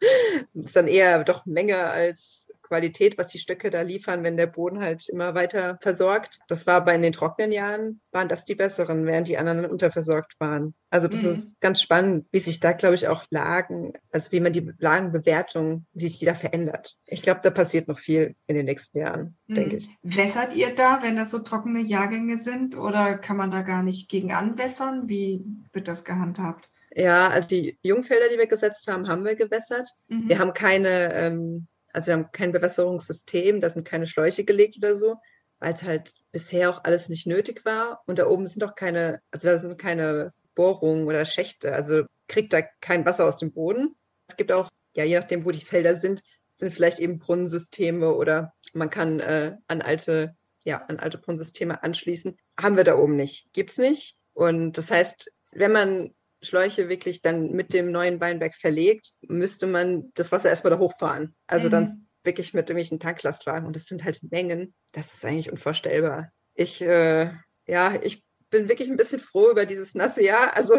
Es 0.54 0.66
ist 0.66 0.76
dann 0.76 0.88
eher 0.88 1.24
doch 1.24 1.46
Menge 1.46 1.78
als 1.84 2.50
Qualität, 2.62 3.16
was 3.16 3.28
die 3.28 3.38
Stöcke 3.38 3.70
da 3.70 3.80
liefern, 3.80 4.22
wenn 4.22 4.36
der 4.36 4.46
Boden 4.46 4.80
halt 4.80 5.08
immer 5.08 5.34
weiter 5.34 5.78
versorgt. 5.80 6.38
Das 6.48 6.66
war 6.66 6.84
bei 6.84 6.94
in 6.94 7.02
den 7.02 7.12
trockenen 7.14 7.50
Jahren, 7.50 8.00
waren 8.12 8.28
das 8.28 8.44
die 8.44 8.54
besseren, 8.54 9.06
während 9.06 9.28
die 9.28 9.38
anderen 9.38 9.64
unterversorgt 9.64 10.34
waren. 10.38 10.74
Also 10.90 11.06
das 11.06 11.22
Mhm. 11.22 11.28
ist 11.30 11.48
ganz 11.60 11.82
spannend, 11.82 12.26
wie 12.32 12.38
sich 12.38 12.60
da, 12.60 12.72
glaube 12.72 12.94
ich, 12.94 13.08
auch 13.08 13.24
Lagen, 13.30 13.92
also 14.10 14.32
wie 14.32 14.40
man 14.40 14.52
die 14.54 14.72
Lagenbewertung, 14.78 15.84
wie 15.92 16.08
sich 16.08 16.18
die 16.18 16.24
da 16.24 16.34
verändert. 16.34 16.96
Ich 17.04 17.20
glaube, 17.22 17.40
da 17.42 17.50
passiert 17.50 17.88
noch 17.88 17.98
viel 17.98 18.34
in 18.46 18.56
den 18.56 18.64
nächsten 18.66 18.98
Jahren, 18.98 19.36
denke 19.48 19.76
Mhm. 19.76 19.78
ich. 19.78 19.90
Wässert 20.02 20.54
ihr 20.54 20.74
da, 20.74 21.00
wenn 21.02 21.16
das 21.16 21.30
so 21.30 21.40
trockene 21.40 21.80
Jahrgänge 21.80 22.38
sind? 22.38 22.76
Oder 22.76 23.18
kann 23.18 23.36
man 23.36 23.50
da 23.50 23.62
gar 23.62 23.82
nicht 23.82 24.08
gegen 24.08 24.32
anwässern? 24.32 25.08
Wie 25.08 25.44
wird 25.72 25.88
das 25.88 26.04
gehandhabt? 26.04 26.70
Ja, 26.94 27.28
also 27.28 27.46
die 27.48 27.78
Jungfelder, 27.82 28.28
die 28.32 28.38
wir 28.38 28.46
gesetzt 28.46 28.88
haben, 28.88 29.08
haben 29.08 29.24
wir 29.24 29.34
gewässert. 29.34 29.88
Mhm. 30.08 30.28
Wir 30.28 30.38
haben 30.38 30.54
keine, 30.54 31.12
ähm, 31.14 31.66
also 31.92 32.06
wir 32.08 32.14
haben 32.14 32.32
kein 32.32 32.52
Bewässerungssystem, 32.52 33.60
da 33.60 33.68
sind 33.70 33.84
keine 33.86 34.06
Schläuche 34.06 34.44
gelegt 34.44 34.76
oder 34.78 34.96
so, 34.96 35.16
weil 35.60 35.74
es 35.74 35.82
halt 35.82 36.14
bisher 36.32 36.70
auch 36.70 36.84
alles 36.84 37.08
nicht 37.10 37.26
nötig 37.26 37.64
war. 37.64 38.00
Und 38.06 38.18
da 38.18 38.26
oben 38.26 38.46
sind 38.46 38.64
auch 38.64 38.74
keine, 38.74 39.20
also 39.30 39.48
da 39.48 39.58
sind 39.58 39.78
keine 39.78 40.32
Bohrungen 40.58 41.06
oder 41.06 41.24
Schächte, 41.24 41.72
also 41.72 42.02
kriegt 42.26 42.52
da 42.52 42.62
kein 42.80 43.06
Wasser 43.06 43.26
aus 43.26 43.36
dem 43.36 43.52
Boden. 43.52 43.94
Es 44.26 44.36
gibt 44.36 44.50
auch, 44.50 44.68
ja, 44.96 45.04
je 45.04 45.16
nachdem, 45.16 45.44
wo 45.44 45.52
die 45.52 45.64
Felder 45.64 45.94
sind, 45.94 46.20
sind 46.52 46.72
vielleicht 46.72 46.98
eben 46.98 47.20
Brunnensysteme 47.20 48.12
oder 48.12 48.52
man 48.72 48.90
kann 48.90 49.20
äh, 49.20 49.56
an 49.68 49.80
alte, 49.80 50.34
ja, 50.64 50.78
an 50.88 50.98
alte 50.98 51.18
Brunnensysteme 51.18 51.84
anschließen. 51.84 52.36
Haben 52.60 52.76
wir 52.76 52.82
da 52.82 52.96
oben 52.96 53.14
nicht. 53.14 53.52
Gibt 53.52 53.70
es 53.70 53.78
nicht. 53.78 54.16
Und 54.34 54.76
das 54.76 54.90
heißt, 54.90 55.32
wenn 55.52 55.70
man 55.70 56.12
Schläuche 56.42 56.88
wirklich 56.88 57.22
dann 57.22 57.52
mit 57.52 57.72
dem 57.72 57.92
neuen 57.92 58.20
Weinberg 58.20 58.56
verlegt, 58.56 59.12
müsste 59.22 59.68
man 59.68 60.10
das 60.14 60.32
Wasser 60.32 60.48
erstmal 60.48 60.72
da 60.72 60.78
hochfahren. 60.80 61.36
Also 61.46 61.68
mhm. 61.68 61.70
dann 61.70 62.08
wirklich 62.24 62.52
mit 62.52 62.68
irgendwelchen 62.68 62.98
Tanklastwagen. 62.98 63.64
Und 63.64 63.76
das 63.76 63.84
sind 63.84 64.02
halt 64.02 64.20
Mengen. 64.28 64.74
Das 64.90 65.14
ist 65.14 65.24
eigentlich 65.24 65.52
unvorstellbar. 65.52 66.32
Ich, 66.54 66.80
äh, 66.80 67.30
ja, 67.66 67.94
ich 68.02 68.24
bin 68.50 68.68
wirklich 68.68 68.88
ein 68.88 68.96
bisschen 68.96 69.20
froh 69.20 69.50
über 69.50 69.66
dieses 69.66 69.94
nasse 69.94 70.22
Jahr. 70.22 70.56
Also 70.56 70.74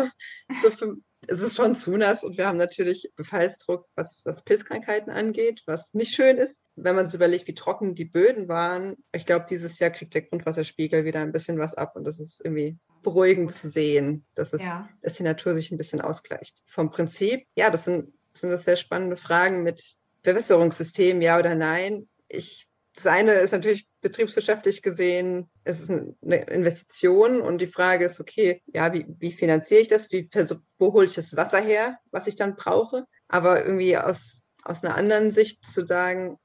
so 0.62 0.72
für, 0.72 0.98
es 1.28 1.42
ist 1.42 1.56
schon 1.56 1.76
zu 1.76 1.96
nass 1.98 2.24
und 2.24 2.38
wir 2.38 2.48
haben 2.48 2.58
natürlich 2.58 3.12
Befallsdruck, 3.16 3.88
was, 3.96 4.22
was 4.26 4.44
Pilzkrankheiten 4.44 5.12
angeht, 5.12 5.64
was 5.66 5.94
nicht 5.94 6.14
schön 6.14 6.38
ist. 6.38 6.62
Wenn 6.76 6.96
man 6.96 7.06
sich 7.06 7.16
überlegt, 7.16 7.48
wie 7.48 7.54
trocken 7.54 7.96
die 7.96 8.06
Böden 8.06 8.48
waren, 8.48 8.96
ich 9.12 9.26
glaube, 9.26 9.46
dieses 9.50 9.80
Jahr 9.80 9.90
kriegt 9.90 10.14
der 10.14 10.24
Grundwasserspiegel 10.24 11.06
wieder 11.06 11.22
ein 11.22 11.32
bisschen 11.32 11.60
was 11.60 11.76
ab 11.76 11.96
und 11.96 12.06
das 12.06 12.20
ist 12.20 12.42
irgendwie 12.44 12.78
beruhigend 13.02 13.52
zu 13.52 13.70
sehen, 13.70 14.26
dass, 14.36 14.54
es, 14.54 14.64
ja. 14.64 14.90
dass 15.02 15.16
die 15.16 15.24
Natur 15.24 15.54
sich 15.54 15.72
ein 15.72 15.78
bisschen 15.78 16.02
ausgleicht. 16.02 16.58
Vom 16.66 16.92
Prinzip, 16.92 17.46
ja, 17.56 17.70
das 17.70 17.86
sind, 17.86 18.14
das 18.32 18.42
sind 18.42 18.52
das 18.52 18.64
sehr 18.64 18.78
spannende 18.78 19.18
Fragen 19.18 19.64
mit 19.64 19.82
Bewässerungssystem, 20.24 21.22
ja 21.22 21.40
oder 21.40 21.56
nein. 21.56 22.10
Ich, 22.28 22.68
das 22.94 23.08
eine 23.08 23.34
ist 23.34 23.52
natürlich 23.52 23.89
betriebswirtschaftlich 24.02 24.82
gesehen, 24.82 25.50
es 25.64 25.82
ist 25.82 25.90
eine 25.90 26.44
Investition 26.46 27.42
und 27.42 27.60
die 27.60 27.68
Frage 27.68 28.06
ist, 28.06 28.20
okay, 28.20 28.62
ja, 28.68 28.94
wie, 28.94 29.06
wie 29.20 29.32
finanziere 29.32 29.82
ich 29.82 29.88
das? 29.88 30.12
Wie, 30.12 30.30
wo 30.78 30.94
hole 30.94 31.06
ich 31.06 31.16
das 31.16 31.36
Wasser 31.36 31.60
her, 31.60 31.98
was 32.12 32.28
ich 32.28 32.36
dann 32.36 32.56
brauche? 32.56 33.06
Aber 33.28 33.66
irgendwie 33.66 33.98
aus, 33.98 34.44
aus 34.64 34.84
einer 34.84 34.96
anderen 34.96 35.32
Sicht 35.32 35.66
zu 35.66 35.86
sagen, 35.86 36.38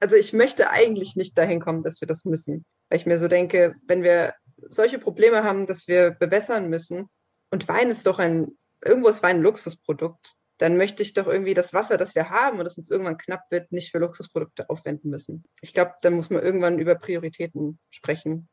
also 0.00 0.16
ich 0.16 0.32
möchte 0.32 0.70
eigentlich 0.70 1.16
nicht 1.16 1.36
dahin 1.36 1.60
kommen, 1.60 1.82
dass 1.82 2.00
wir 2.00 2.08
das 2.08 2.24
müssen. 2.24 2.64
Weil 2.88 2.98
ich 2.98 3.06
mir 3.06 3.18
so 3.18 3.28
denke, 3.28 3.74
wenn 3.86 4.02
wir 4.02 4.34
solche 4.68 4.98
Probleme 4.98 5.44
haben, 5.44 5.66
dass 5.66 5.88
wir 5.88 6.10
bewässern 6.10 6.68
müssen 6.68 7.08
und 7.50 7.68
Wein 7.68 7.90
ist 7.90 8.06
doch 8.06 8.18
ein, 8.18 8.56
irgendwo 8.84 9.08
ist 9.08 9.22
Wein 9.22 9.36
ein 9.36 9.42
Luxusprodukt, 9.42 10.34
dann 10.62 10.76
möchte 10.76 11.02
ich 11.02 11.12
doch 11.12 11.26
irgendwie 11.26 11.54
das 11.54 11.74
Wasser, 11.74 11.98
das 11.98 12.14
wir 12.14 12.30
haben 12.30 12.58
und 12.58 12.64
das 12.64 12.78
uns 12.78 12.88
irgendwann 12.88 13.18
knapp 13.18 13.50
wird, 13.50 13.72
nicht 13.72 13.90
für 13.90 13.98
Luxusprodukte 13.98 14.70
aufwenden 14.70 15.10
müssen. 15.10 15.42
Ich 15.60 15.74
glaube, 15.74 15.94
da 16.02 16.10
muss 16.10 16.30
man 16.30 16.40
irgendwann 16.40 16.78
über 16.78 16.94
Prioritäten 16.94 17.80
sprechen. 17.90 18.48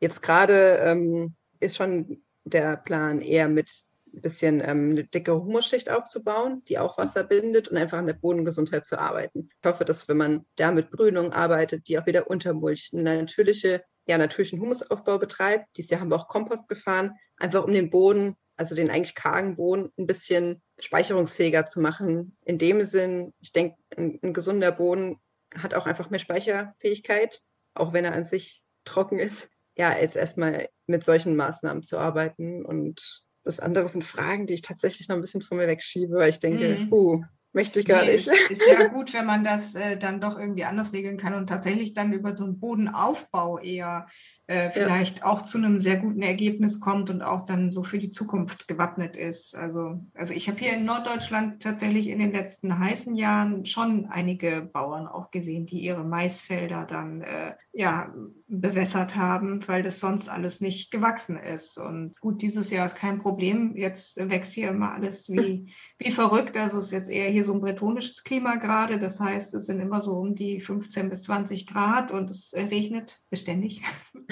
Jetzt 0.00 0.22
gerade 0.22 0.78
ähm, 0.82 1.36
ist 1.60 1.76
schon 1.76 2.24
der 2.42 2.76
Plan 2.76 3.20
eher 3.20 3.48
mit 3.48 3.70
ein 4.12 4.20
bisschen 4.20 4.60
ähm, 4.60 4.90
eine 4.90 5.04
dicke 5.04 5.34
Humusschicht 5.34 5.88
aufzubauen, 5.88 6.62
die 6.66 6.80
auch 6.80 6.98
Wasser 6.98 7.22
bindet 7.22 7.68
und 7.68 7.76
einfach 7.76 7.98
an 7.98 8.08
der 8.08 8.14
Bodengesundheit 8.14 8.84
zu 8.84 8.98
arbeiten. 8.98 9.48
Ich 9.62 9.68
hoffe, 9.68 9.84
dass 9.84 10.08
wenn 10.08 10.16
man 10.16 10.44
da 10.56 10.72
mit 10.72 10.90
Grünung 10.90 11.32
arbeitet, 11.32 11.86
die 11.86 11.96
auch 11.96 12.06
wieder 12.06 12.28
untermulcht, 12.28 12.92
eine 12.92 13.18
natürliche, 13.18 13.84
ja, 14.08 14.18
natürlichen 14.18 14.60
Humusaufbau 14.60 15.18
betreibt. 15.18 15.68
Dieses 15.76 15.92
Jahr 15.92 16.00
haben 16.00 16.10
wir 16.10 16.16
auch 16.16 16.26
Kompost 16.26 16.68
gefahren, 16.68 17.12
einfach 17.36 17.62
um 17.62 17.72
den 17.72 17.88
Boden 17.88 18.36
also 18.56 18.74
den 18.74 18.90
eigentlich 18.90 19.14
kargen 19.14 19.56
Boden, 19.56 19.90
ein 19.98 20.06
bisschen 20.06 20.62
speicherungsfähiger 20.84 21.66
zu 21.66 21.80
machen. 21.80 22.36
In 22.44 22.58
dem 22.58 22.82
Sinn, 22.82 23.32
ich 23.40 23.52
denke, 23.52 23.76
ein, 23.96 24.18
ein, 24.22 24.32
gesunder 24.32 24.72
Boden 24.72 25.16
hat 25.56 25.74
auch 25.74 25.86
einfach 25.86 26.10
mehr 26.10 26.18
Speicherfähigkeit, 26.18 27.40
auch 27.74 27.92
wenn 27.92 28.04
er 28.04 28.14
an 28.14 28.24
sich 28.24 28.62
trocken 28.84 29.18
ist. 29.18 29.50
Ja, 29.76 29.96
jetzt 29.96 30.16
erstmal 30.16 30.68
mit 30.86 31.04
solchen 31.04 31.36
Maßnahmen 31.36 31.82
zu 31.82 31.98
arbeiten. 31.98 32.64
Und 32.64 33.24
das 33.44 33.60
andere 33.60 33.88
sind 33.88 34.04
Fragen, 34.04 34.46
die 34.46 34.54
ich 34.54 34.62
tatsächlich 34.62 35.08
noch 35.08 35.16
ein 35.16 35.22
bisschen 35.22 35.42
von 35.42 35.56
mir 35.56 35.68
wegschiebe, 35.68 36.14
weil 36.16 36.30
ich 36.30 36.38
denke, 36.38 36.78
mhm. 36.78 36.92
uh, 36.92 37.24
möchte 37.52 37.80
ich 37.80 37.86
gar 37.86 38.04
nee, 38.04 38.12
nicht. 38.12 38.26
Ist, 38.26 38.50
ist 38.50 38.68
ja 38.68 38.86
gut, 38.88 39.12
wenn 39.14 39.26
man 39.26 39.44
das 39.44 39.74
äh, 39.74 39.96
dann 39.96 40.20
doch 40.20 40.38
irgendwie 40.38 40.64
anders 40.64 40.92
regeln 40.92 41.16
kann 41.16 41.34
und 41.34 41.46
tatsächlich 41.46 41.94
dann 41.94 42.12
über 42.12 42.36
so 42.36 42.44
einen 42.44 42.58
Bodenaufbau 42.58 43.58
eher 43.58 44.06
äh, 44.46 44.70
vielleicht 44.70 45.20
ja. 45.20 45.26
auch 45.26 45.42
zu 45.42 45.58
einem 45.58 45.80
sehr 45.80 45.98
guten 45.98 46.22
Ergebnis 46.22 46.80
kommt 46.80 47.10
und 47.10 47.22
auch 47.22 47.42
dann 47.42 47.70
so 47.70 47.84
für 47.84 47.98
die 47.98 48.10
Zukunft 48.10 48.68
gewappnet 48.68 49.16
ist. 49.16 49.54
Also, 49.56 50.04
also 50.14 50.34
ich 50.34 50.48
habe 50.48 50.58
hier 50.58 50.74
in 50.74 50.84
Norddeutschland 50.84 51.62
tatsächlich 51.62 52.08
in 52.08 52.18
den 52.18 52.32
letzten 52.32 52.78
heißen 52.78 53.16
Jahren 53.16 53.64
schon 53.64 54.06
einige 54.06 54.62
Bauern 54.62 55.06
auch 55.06 55.30
gesehen, 55.30 55.66
die 55.66 55.80
ihre 55.80 56.04
Maisfelder 56.04 56.84
dann 56.84 57.22
äh, 57.22 57.54
ja, 57.72 58.12
bewässert 58.48 59.16
haben, 59.16 59.66
weil 59.66 59.82
das 59.82 60.00
sonst 60.00 60.28
alles 60.28 60.60
nicht 60.60 60.90
gewachsen 60.90 61.38
ist. 61.38 61.78
Und 61.78 62.20
gut, 62.20 62.42
dieses 62.42 62.70
Jahr 62.70 62.84
ist 62.84 62.96
kein 62.96 63.18
Problem. 63.18 63.74
Jetzt 63.76 64.18
wächst 64.28 64.52
hier 64.52 64.68
immer 64.68 64.92
alles 64.92 65.30
wie, 65.30 65.72
wie 66.04 66.12
verrückt. 66.12 66.56
Also 66.56 66.78
es 66.78 66.86
ist 66.86 66.92
jetzt 66.92 67.10
eher 67.10 67.30
hier 67.30 67.44
so 67.44 67.54
ein 67.54 67.60
bretonisches 67.60 68.24
Klima 68.24 68.56
gerade. 68.56 68.98
Das 68.98 69.20
heißt, 69.20 69.54
es 69.54 69.66
sind 69.66 69.80
immer 69.80 70.00
so 70.00 70.18
um 70.18 70.34
die 70.34 70.60
15 70.60 71.08
bis 71.08 71.22
20 71.24 71.66
Grad 71.66 72.12
und 72.12 72.30
es 72.30 72.54
regnet 72.54 73.20
beständig. 73.30 73.82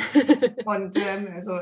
und 0.65 0.97
ähm, 0.97 1.29
also 1.35 1.61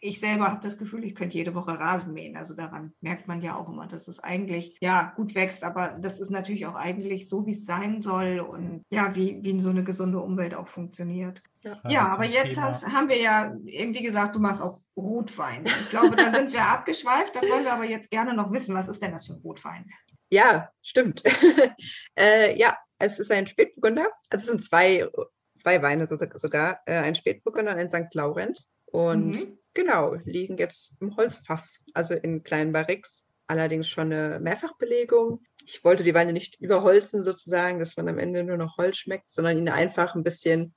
ich 0.00 0.20
selber 0.20 0.50
habe 0.50 0.62
das 0.62 0.78
Gefühl, 0.78 1.04
ich 1.04 1.14
könnte 1.14 1.36
jede 1.36 1.54
Woche 1.54 1.78
Rasen 1.78 2.14
mähen. 2.14 2.36
Also 2.36 2.54
daran 2.54 2.92
merkt 3.00 3.28
man 3.28 3.42
ja 3.42 3.56
auch 3.56 3.68
immer, 3.68 3.86
dass 3.86 4.08
es 4.08 4.20
eigentlich 4.20 4.76
ja 4.80 5.12
gut 5.16 5.34
wächst, 5.34 5.64
aber 5.64 5.96
das 6.00 6.20
ist 6.20 6.30
natürlich 6.30 6.66
auch 6.66 6.74
eigentlich 6.74 7.28
so, 7.28 7.46
wie 7.46 7.52
es 7.52 7.66
sein 7.66 8.00
soll 8.00 8.40
und 8.40 8.82
ja, 8.90 9.14
wie, 9.14 9.38
wie 9.42 9.60
so 9.60 9.70
eine 9.70 9.84
gesunde 9.84 10.20
Umwelt 10.20 10.54
auch 10.54 10.68
funktioniert. 10.68 11.42
Ja, 11.62 11.80
ja 11.88 12.08
aber 12.08 12.24
jetzt 12.24 12.60
hast, 12.60 12.86
haben 12.88 13.08
wir 13.08 13.20
ja 13.20 13.54
irgendwie 13.64 14.02
gesagt, 14.02 14.34
du 14.34 14.40
machst 14.40 14.62
auch 14.62 14.78
Rotwein. 14.96 15.64
Ich 15.64 15.90
glaube, 15.90 16.14
da 16.16 16.30
sind 16.30 16.52
wir 16.52 16.62
abgeschweift. 16.72 17.34
Das 17.34 17.42
wollen 17.42 17.64
wir 17.64 17.72
aber 17.72 17.84
jetzt 17.84 18.10
gerne 18.10 18.34
noch 18.34 18.52
wissen. 18.52 18.74
Was 18.74 18.88
ist 18.88 19.02
denn 19.02 19.12
das 19.12 19.26
für 19.26 19.34
ein 19.34 19.40
Rotwein? 19.40 19.86
Ja, 20.30 20.70
stimmt. 20.82 21.22
äh, 22.18 22.56
ja, 22.58 22.76
es 22.98 23.18
ist 23.18 23.30
ein 23.30 23.46
Spätburgunder. 23.46 24.08
Also 24.30 24.42
es 24.42 24.46
sind 24.46 24.64
zwei 24.64 25.08
zwei 25.56 25.82
Weine 25.82 26.06
sogar, 26.06 26.80
äh, 26.86 26.94
ein 26.94 27.14
Spätburgunder 27.14 27.72
und 27.72 27.78
ein 27.78 27.88
St. 27.88 28.14
Laurent. 28.14 28.64
Und 28.86 29.32
mhm. 29.32 29.58
genau, 29.74 30.14
liegen 30.24 30.56
jetzt 30.58 31.00
im 31.00 31.16
Holzfass, 31.16 31.82
also 31.94 32.14
in 32.14 32.42
kleinen 32.42 32.72
Barriques. 32.72 33.26
Allerdings 33.48 33.88
schon 33.88 34.12
eine 34.12 34.40
Mehrfachbelegung. 34.40 35.40
Ich 35.64 35.84
wollte 35.84 36.02
die 36.02 36.14
Weine 36.14 36.32
nicht 36.32 36.60
überholzen 36.60 37.22
sozusagen, 37.22 37.78
dass 37.78 37.96
man 37.96 38.08
am 38.08 38.18
Ende 38.18 38.42
nur 38.42 38.56
noch 38.56 38.76
Holz 38.76 38.96
schmeckt, 38.96 39.30
sondern 39.30 39.58
ihnen 39.58 39.68
einfach 39.68 40.14
ein 40.14 40.24
bisschen 40.24 40.74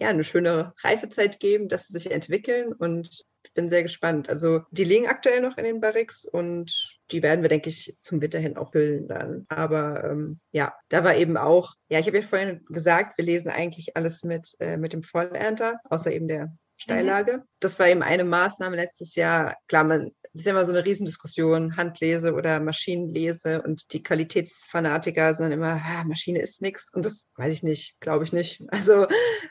ja, 0.00 0.08
eine 0.08 0.24
schöne 0.24 0.72
Reifezeit 0.82 1.40
geben, 1.40 1.68
dass 1.68 1.86
sie 1.86 1.98
sich 1.98 2.10
entwickeln 2.10 2.72
und 2.72 3.24
bin 3.54 3.68
sehr 3.68 3.82
gespannt. 3.82 4.28
Also 4.28 4.62
die 4.70 4.84
liegen 4.84 5.06
aktuell 5.06 5.40
noch 5.40 5.56
in 5.56 5.64
den 5.64 5.80
Barricks 5.80 6.24
und 6.24 6.98
die 7.10 7.22
werden 7.22 7.42
wir, 7.42 7.48
denke 7.48 7.68
ich, 7.68 7.96
zum 8.02 8.22
Winter 8.22 8.38
hin 8.38 8.56
auch 8.56 8.72
füllen 8.72 9.08
dann. 9.08 9.46
Aber 9.48 10.04
ähm, 10.04 10.40
ja, 10.52 10.74
da 10.88 11.04
war 11.04 11.16
eben 11.16 11.36
auch, 11.36 11.74
ja, 11.88 11.98
ich 11.98 12.06
habe 12.06 12.18
ja 12.18 12.22
vorhin 12.22 12.64
gesagt, 12.68 13.18
wir 13.18 13.24
lesen 13.24 13.50
eigentlich 13.50 13.96
alles 13.96 14.24
mit, 14.24 14.54
äh, 14.60 14.76
mit 14.76 14.92
dem 14.92 15.02
Vollernter, 15.02 15.80
außer 15.84 16.12
eben 16.12 16.28
der 16.28 16.52
Steillage. 16.76 17.38
Mhm. 17.38 17.42
Das 17.60 17.78
war 17.78 17.88
eben 17.88 18.02
eine 18.02 18.24
Maßnahme 18.24 18.76
letztes 18.76 19.14
Jahr. 19.14 19.56
Klar, 19.68 19.84
man, 19.84 20.12
das 20.32 20.42
ist 20.42 20.46
immer 20.46 20.64
so 20.64 20.72
eine 20.72 20.84
Riesendiskussion, 20.84 21.76
Handlese 21.76 22.32
oder 22.32 22.60
Maschinenlese 22.60 23.62
und 23.62 23.92
die 23.92 24.02
Qualitätsfanatiker 24.02 25.34
sind 25.34 25.52
immer, 25.52 25.80
ah, 25.84 26.04
Maschine 26.04 26.40
ist 26.40 26.62
nichts 26.62 26.90
und 26.94 27.04
das 27.04 27.28
weiß 27.36 27.52
ich 27.52 27.62
nicht, 27.62 28.00
glaube 28.00 28.24
ich 28.24 28.32
nicht. 28.32 28.62
Also 28.68 29.06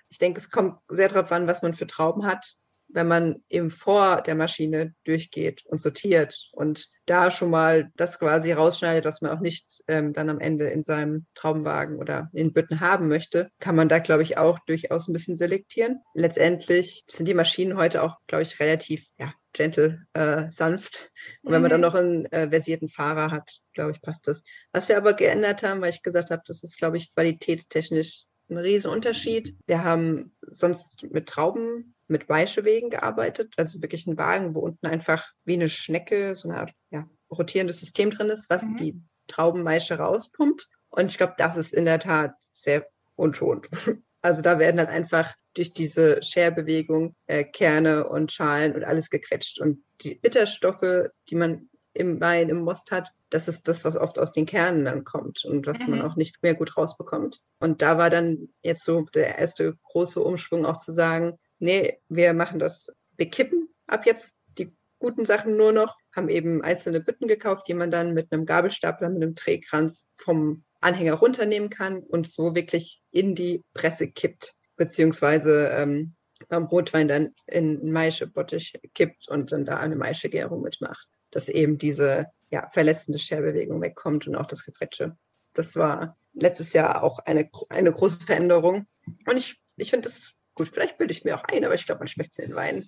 ich 0.09 0.17
denke, 0.17 0.39
es 0.39 0.49
kommt 0.49 0.81
sehr 0.87 1.09
darauf 1.09 1.31
an, 1.31 1.47
was 1.47 1.61
man 1.61 1.73
für 1.73 1.85
Trauben 1.85 2.25
hat 2.25 2.55
wenn 2.91 3.07
man 3.07 3.43
eben 3.49 3.69
vor 3.69 4.21
der 4.21 4.35
Maschine 4.35 4.93
durchgeht 5.05 5.63
und 5.65 5.79
sortiert 5.79 6.49
und 6.53 6.87
da 7.05 7.31
schon 7.31 7.49
mal 7.49 7.91
das 7.95 8.19
quasi 8.19 8.51
rausschneidet, 8.51 9.05
was 9.05 9.21
man 9.21 9.31
auch 9.31 9.39
nicht 9.39 9.83
ähm, 9.87 10.13
dann 10.13 10.29
am 10.29 10.39
Ende 10.39 10.69
in 10.69 10.83
seinem 10.83 11.25
Traumwagen 11.33 11.97
oder 11.97 12.29
in 12.33 12.53
Bütten 12.53 12.79
haben 12.79 13.07
möchte, 13.07 13.49
kann 13.59 13.75
man 13.75 13.89
da, 13.89 13.99
glaube 13.99 14.23
ich, 14.23 14.37
auch 14.37 14.59
durchaus 14.59 15.07
ein 15.07 15.13
bisschen 15.13 15.37
selektieren. 15.37 16.01
Letztendlich 16.13 17.03
sind 17.07 17.27
die 17.27 17.33
Maschinen 17.33 17.77
heute 17.77 18.03
auch, 18.03 18.17
glaube 18.27 18.43
ich, 18.43 18.59
relativ 18.59 19.07
ja, 19.17 19.33
gentle, 19.53 20.05
äh, 20.13 20.51
sanft. 20.51 21.11
Und 21.41 21.51
wenn 21.51 21.61
man 21.61 21.71
dann 21.71 21.81
mhm. 21.81 21.87
noch 21.87 21.95
einen 21.95 22.25
äh, 22.27 22.49
versierten 22.49 22.89
Fahrer 22.89 23.31
hat, 23.31 23.59
glaube 23.73 23.91
ich, 23.91 24.01
passt 24.01 24.27
das. 24.27 24.43
Was 24.71 24.89
wir 24.89 24.97
aber 24.97 25.13
geändert 25.13 25.63
haben, 25.63 25.81
weil 25.81 25.91
ich 25.91 26.03
gesagt 26.03 26.29
habe, 26.31 26.43
das 26.45 26.63
ist, 26.63 26.77
glaube 26.77 26.97
ich, 26.97 27.13
qualitätstechnisch 27.13 28.25
ein 28.49 28.57
Riesenunterschied. 28.57 29.55
Wir 29.67 29.83
haben 29.83 30.35
sonst 30.41 31.11
mit 31.11 31.27
Trauben 31.27 31.95
mit 32.09 32.29
Weichewegen 32.29 32.89
gearbeitet, 32.89 33.53
also 33.57 33.81
wirklich 33.81 34.07
ein 34.07 34.17
Wagen, 34.17 34.55
wo 34.55 34.59
unten 34.59 34.87
einfach 34.87 35.31
wie 35.45 35.53
eine 35.53 35.69
Schnecke 35.69 36.35
so 36.35 36.49
eine 36.49 36.59
Art 36.59 36.71
ja, 36.91 37.07
rotierendes 37.31 37.79
System 37.79 38.09
drin 38.11 38.29
ist, 38.29 38.49
was 38.49 38.63
mhm. 38.63 38.77
die 38.77 39.01
Traubenmaische 39.27 39.97
rauspumpt. 39.97 40.67
Und 40.89 41.11
ich 41.11 41.17
glaube, 41.17 41.35
das 41.37 41.57
ist 41.57 41.73
in 41.73 41.85
der 41.85 41.99
Tat 41.99 42.33
sehr 42.39 42.87
unschonend. 43.15 43.67
Also 44.21 44.41
da 44.41 44.59
werden 44.59 44.75
dann 44.75 44.87
einfach 44.87 45.33
durch 45.53 45.73
diese 45.73 46.21
Scherbewegung 46.21 47.15
äh, 47.27 47.45
Kerne 47.45 48.05
und 48.05 48.33
Schalen 48.33 48.75
und 48.75 48.83
alles 48.83 49.09
gequetscht. 49.09 49.61
Und 49.61 49.81
die 50.01 50.15
Bitterstoffe, 50.15 51.09
die 51.29 51.35
man 51.35 51.69
im 51.93 52.19
Wein, 52.21 52.49
im 52.49 52.61
Most 52.61 52.91
hat, 52.91 53.13
das 53.29 53.47
ist 53.47 53.67
das, 53.67 53.83
was 53.83 53.95
oft 53.95 54.19
aus 54.19 54.31
den 54.31 54.45
Kernen 54.45 54.85
dann 54.85 55.03
kommt 55.03 55.45
und 55.45 55.67
was 55.67 55.79
mhm. 55.79 55.91
man 55.91 56.01
auch 56.01 56.15
nicht 56.15 56.41
mehr 56.43 56.53
gut 56.53 56.77
rausbekommt. 56.77 57.39
Und 57.59 57.81
da 57.81 57.97
war 57.97 58.09
dann 58.09 58.49
jetzt 58.61 58.83
so 58.83 59.03
der 59.13 59.37
erste 59.37 59.75
große 59.83 60.21
Umschwung 60.21 60.65
auch 60.65 60.77
zu 60.77 60.91
sagen, 60.93 61.37
nee, 61.59 61.99
wir 62.09 62.33
machen 62.33 62.59
das, 62.59 62.93
wir 63.17 63.29
kippen 63.29 63.69
ab 63.87 64.05
jetzt 64.05 64.37
die 64.57 64.75
guten 64.99 65.25
Sachen 65.25 65.57
nur 65.57 65.71
noch, 65.71 65.97
haben 66.15 66.29
eben 66.29 66.61
einzelne 66.61 67.01
Bütten 67.01 67.27
gekauft, 67.27 67.67
die 67.67 67.73
man 67.73 67.91
dann 67.91 68.13
mit 68.13 68.31
einem 68.31 68.45
Gabelstapler, 68.45 69.09
mit 69.09 69.23
einem 69.23 69.35
Drehkranz 69.35 70.09
vom 70.17 70.63
Anhänger 70.81 71.13
runternehmen 71.13 71.69
kann 71.69 71.99
und 71.99 72.27
so 72.27 72.55
wirklich 72.55 73.01
in 73.11 73.35
die 73.35 73.63
Presse 73.73 74.11
kippt, 74.11 74.53
beziehungsweise 74.77 75.69
ähm, 75.69 76.15
beim 76.47 76.65
Rotwein 76.65 77.07
dann 77.07 77.33
in 77.47 77.91
Maischebottich 77.91 78.79
kippt 78.93 79.27
und 79.27 79.51
dann 79.51 79.65
da 79.65 79.77
eine 79.77 79.97
Maischegärung 79.97 80.61
mitmacht, 80.61 81.07
dass 81.31 81.49
eben 81.49 81.77
diese 81.77 82.27
ja, 82.49 82.69
verletzende 82.69 83.19
Scherbewegung 83.19 83.81
wegkommt 83.81 84.27
und 84.27 84.35
auch 84.35 84.45
das 84.45 84.63
Gequetsche. 84.63 85.17
Das 85.53 85.75
war 85.75 86.17
letztes 86.33 86.73
Jahr 86.73 87.03
auch 87.03 87.19
eine, 87.19 87.49
eine 87.69 87.91
große 87.91 88.21
Veränderung. 88.21 88.87
Und 89.27 89.37
ich, 89.37 89.59
ich 89.75 89.89
finde 89.89 90.07
das 90.07 90.38
gut, 90.59 90.69
vielleicht 90.69 90.97
bilde 90.97 91.13
ich 91.13 91.23
mir 91.23 91.35
auch 91.35 91.43
ein, 91.45 91.63
aber 91.63 91.73
ich 91.73 91.85
glaube, 91.85 91.99
man 91.99 92.07
schmeckt 92.07 92.31
es 92.31 92.45
den 92.45 92.55
Wein, 92.55 92.85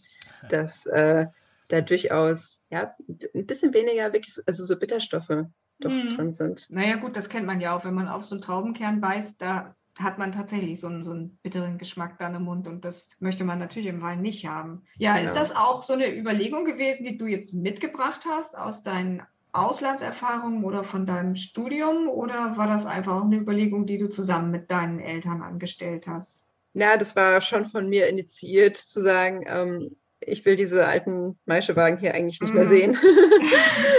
dass 0.49 0.85
äh, 0.87 1.25
da 1.69 1.81
durchaus 1.81 2.61
ja, 2.69 2.93
ein 3.33 3.45
bisschen 3.45 3.73
weniger 3.73 4.11
wirklich, 4.13 4.37
also 4.45 4.65
so 4.65 4.77
Bitterstoffe 4.77 5.45
doch 5.79 5.89
mhm. 5.89 6.17
drin 6.17 6.31
sind. 6.31 6.67
Naja, 6.69 6.97
gut, 6.97 7.15
das 7.15 7.29
kennt 7.29 7.47
man 7.47 7.61
ja 7.61 7.75
auch, 7.75 7.85
wenn 7.85 7.93
man 7.93 8.09
auf 8.09 8.25
so 8.25 8.35
einen 8.35 8.41
Traubenkern 8.41 8.99
beißt, 8.99 9.41
da 9.41 9.73
hat 9.97 10.17
man 10.17 10.31
tatsächlich 10.31 10.79
so 10.79 10.87
einen, 10.87 11.05
so 11.05 11.11
einen 11.11 11.37
bitteren 11.43 11.77
Geschmack 11.77 12.19
dann 12.19 12.35
im 12.35 12.43
Mund 12.43 12.67
und 12.67 12.83
das 12.83 13.09
möchte 13.19 13.45
man 13.45 13.59
natürlich 13.59 13.87
im 13.87 14.01
Wein 14.01 14.21
nicht 14.21 14.45
haben. 14.47 14.83
Ja, 14.97 15.13
genau. 15.13 15.25
ist 15.25 15.35
das 15.35 15.55
auch 15.55 15.83
so 15.83 15.93
eine 15.93 16.13
Überlegung 16.13 16.65
gewesen, 16.65 17.05
die 17.05 17.17
du 17.17 17.25
jetzt 17.25 17.53
mitgebracht 17.53 18.25
hast 18.29 18.57
aus 18.57 18.83
deinen 18.83 19.23
Auslandserfahrungen 19.53 20.63
oder 20.63 20.83
von 20.83 21.05
deinem 21.05 21.35
Studium 21.35 22.07
oder 22.07 22.57
war 22.57 22.67
das 22.67 22.85
einfach 22.85 23.15
auch 23.15 23.25
eine 23.25 23.37
Überlegung, 23.37 23.85
die 23.85 23.97
du 23.97 24.09
zusammen 24.09 24.51
mit 24.51 24.71
deinen 24.71 24.99
Eltern 24.99 25.41
angestellt 25.41 26.07
hast? 26.07 26.47
Ja, 26.73 26.97
das 26.97 27.15
war 27.15 27.41
schon 27.41 27.65
von 27.65 27.89
mir 27.89 28.07
initiiert 28.07 28.77
zu 28.77 29.01
sagen, 29.01 29.45
ähm, 29.47 29.97
ich 30.21 30.45
will 30.45 30.55
diese 30.55 30.87
alten 30.87 31.39
Maischewagen 31.45 31.99
hier 31.99 32.13
eigentlich 32.13 32.39
nicht 32.41 32.53
mehr 32.53 32.65
mhm. 32.65 32.69
sehen. 32.69 32.97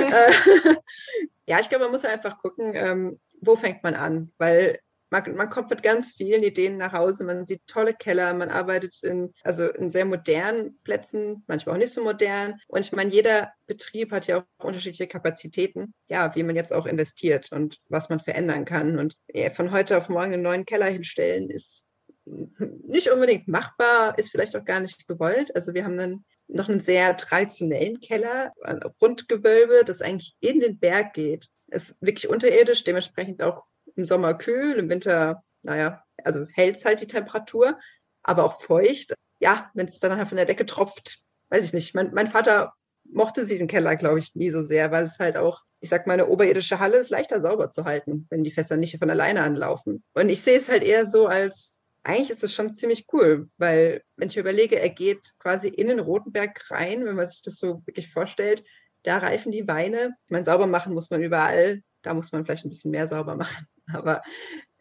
Äh, 0.03 0.75
ja, 1.47 1.59
ich 1.61 1.69
glaube, 1.69 1.85
man 1.85 1.93
muss 1.93 2.05
einfach 2.05 2.39
gucken, 2.39 2.73
ähm, 2.75 3.21
wo 3.41 3.57
fängt 3.57 3.83
man 3.83 3.95
an, 3.95 4.33
weil 4.39 4.79
man, 5.11 5.37
man, 5.37 5.51
kommt 5.51 5.69
mit 5.71 5.83
ganz 5.83 6.13
vielen 6.13 6.43
Ideen 6.43 6.79
nach 6.79 6.93
Hause, 6.93 7.25
man 7.25 7.45
sieht 7.45 7.67
tolle 7.67 7.93
Keller, 7.93 8.33
man 8.33 8.49
arbeitet 8.49 9.03
in, 9.03 9.35
also 9.43 9.69
in 9.69 9.91
sehr 9.91 10.07
modernen 10.07 10.79
Plätzen, 10.85 11.45
manchmal 11.47 11.75
auch 11.75 11.79
nicht 11.79 11.93
so 11.93 12.03
modern. 12.03 12.59
Und 12.67 12.81
ich 12.81 12.93
meine, 12.93 13.11
jeder 13.11 13.53
Betrieb 13.67 14.11
hat 14.11 14.27
ja 14.27 14.39
auch 14.39 14.65
unterschiedliche 14.65 15.07
Kapazitäten, 15.07 15.93
ja, 16.09 16.35
wie 16.35 16.43
man 16.43 16.57
jetzt 16.57 16.73
auch 16.73 16.87
investiert 16.87 17.53
und 17.53 17.79
was 17.89 18.09
man 18.09 18.21
verändern 18.21 18.65
kann. 18.65 18.99
Und 18.99 19.15
ja, 19.29 19.51
von 19.51 19.71
heute 19.71 19.99
auf 19.99 20.09
morgen 20.09 20.33
einen 20.33 20.43
neuen 20.43 20.65
Keller 20.65 20.87
hinstellen, 20.87 21.51
ist 21.51 21.95
nicht 22.25 23.11
unbedingt 23.11 23.49
machbar, 23.49 24.17
ist 24.19 24.31
vielleicht 24.31 24.57
auch 24.57 24.65
gar 24.65 24.81
nicht 24.81 25.07
gewollt. 25.09 25.55
Also 25.55 25.75
wir 25.75 25.85
haben 25.85 25.99
dann 25.99 26.25
noch 26.49 26.69
einen 26.69 26.81
sehr 26.81 27.17
traditionellen 27.17 28.01
Keller, 28.01 28.53
ein 28.63 28.83
Rundgewölbe, 29.01 29.83
das 29.85 30.03
eigentlich 30.03 30.37
in 30.41 30.61
den 30.61 30.79
Berg 30.79 31.15
geht. 31.15 31.49
Ist 31.69 32.01
wirklich 32.03 32.29
unterirdisch, 32.29 32.85
dementsprechend 32.85 33.43
auch 33.43 33.65
im 33.97 34.05
Sommer 34.05 34.35
kühl, 34.35 34.79
im 34.79 34.89
Winter, 34.89 35.43
naja, 35.63 36.05
also 36.23 36.47
hält 36.53 36.77
es 36.77 36.85
halt 36.85 37.01
die 37.01 37.07
Temperatur, 37.07 37.79
aber 38.23 38.45
auch 38.45 38.61
feucht. 38.61 39.15
Ja, 39.41 39.71
wenn 39.75 39.87
es 39.87 40.01
dann 40.01 40.17
halt 40.17 40.29
von 40.29 40.37
der 40.37 40.47
Decke 40.47 40.67
tropft, 40.67 41.21
weiß 41.49 41.65
ich 41.65 41.73
nicht. 41.73 41.95
Mein, 41.95 42.13
mein 42.13 42.27
Vater 42.27 42.73
mochte 43.05 43.45
diesen 43.45 43.69
Keller, 43.69 43.97
glaube 43.97 44.19
ich, 44.19 44.35
nie 44.35 44.51
so 44.51 44.63
sehr, 44.63 44.91
weil 44.91 45.05
es 45.05 45.19
halt 45.19 45.37
auch, 45.37 45.63
ich 45.81 45.89
sag 45.89 46.07
mal, 46.07 46.15
eine 46.15 46.29
oberirdische 46.29 46.79
Halle 46.79 46.99
ist 46.99 47.11
leichter 47.11 47.41
sauber 47.41 47.71
zu 47.71 47.85
halten, 47.85 48.27
wenn 48.31 48.45
die 48.45 48.51
Fässer 48.51 48.77
nicht 48.77 48.99
von 48.99 49.11
alleine 49.11 49.43
anlaufen. 49.43 50.05
Und 50.15 50.29
ich 50.29 50.43
sehe 50.43 50.59
es 50.59 50.69
halt 50.69 50.83
eher 50.83 51.07
so 51.07 51.27
als, 51.27 51.82
eigentlich 52.05 52.31
ist 52.31 52.43
es 52.43 52.55
schon 52.55 52.71
ziemlich 52.71 53.07
cool, 53.13 53.49
weil 53.59 54.03
wenn 54.17 54.29
ich 54.29 54.37
überlege, 54.37 54.81
er 54.81 54.91
geht 54.91 55.35
quasi 55.39 55.69
in 55.69 55.89
den 55.89 56.01
Rotenberg 56.01 56.71
rein, 56.71 57.05
wenn 57.05 57.17
man 57.17 57.27
sich 57.27 57.43
das 57.43 57.57
so 57.57 57.83
wirklich 57.87 58.11
vorstellt, 58.11 58.65
da 59.05 59.19
reifen 59.19 59.53
die 59.53 59.69
Weine. 59.69 60.15
Meine, 60.29 60.45
sauber 60.45 60.67
machen 60.67 60.95
muss 60.95 61.11
man 61.11 61.23
überall, 61.23 61.83
da 62.03 62.15
muss 62.15 62.33
man 62.33 62.45
vielleicht 62.45 62.65
ein 62.65 62.71
bisschen 62.71 62.91
mehr 62.91 63.07
sauber 63.07 63.37
machen. 63.37 63.67
Aber 63.93 64.23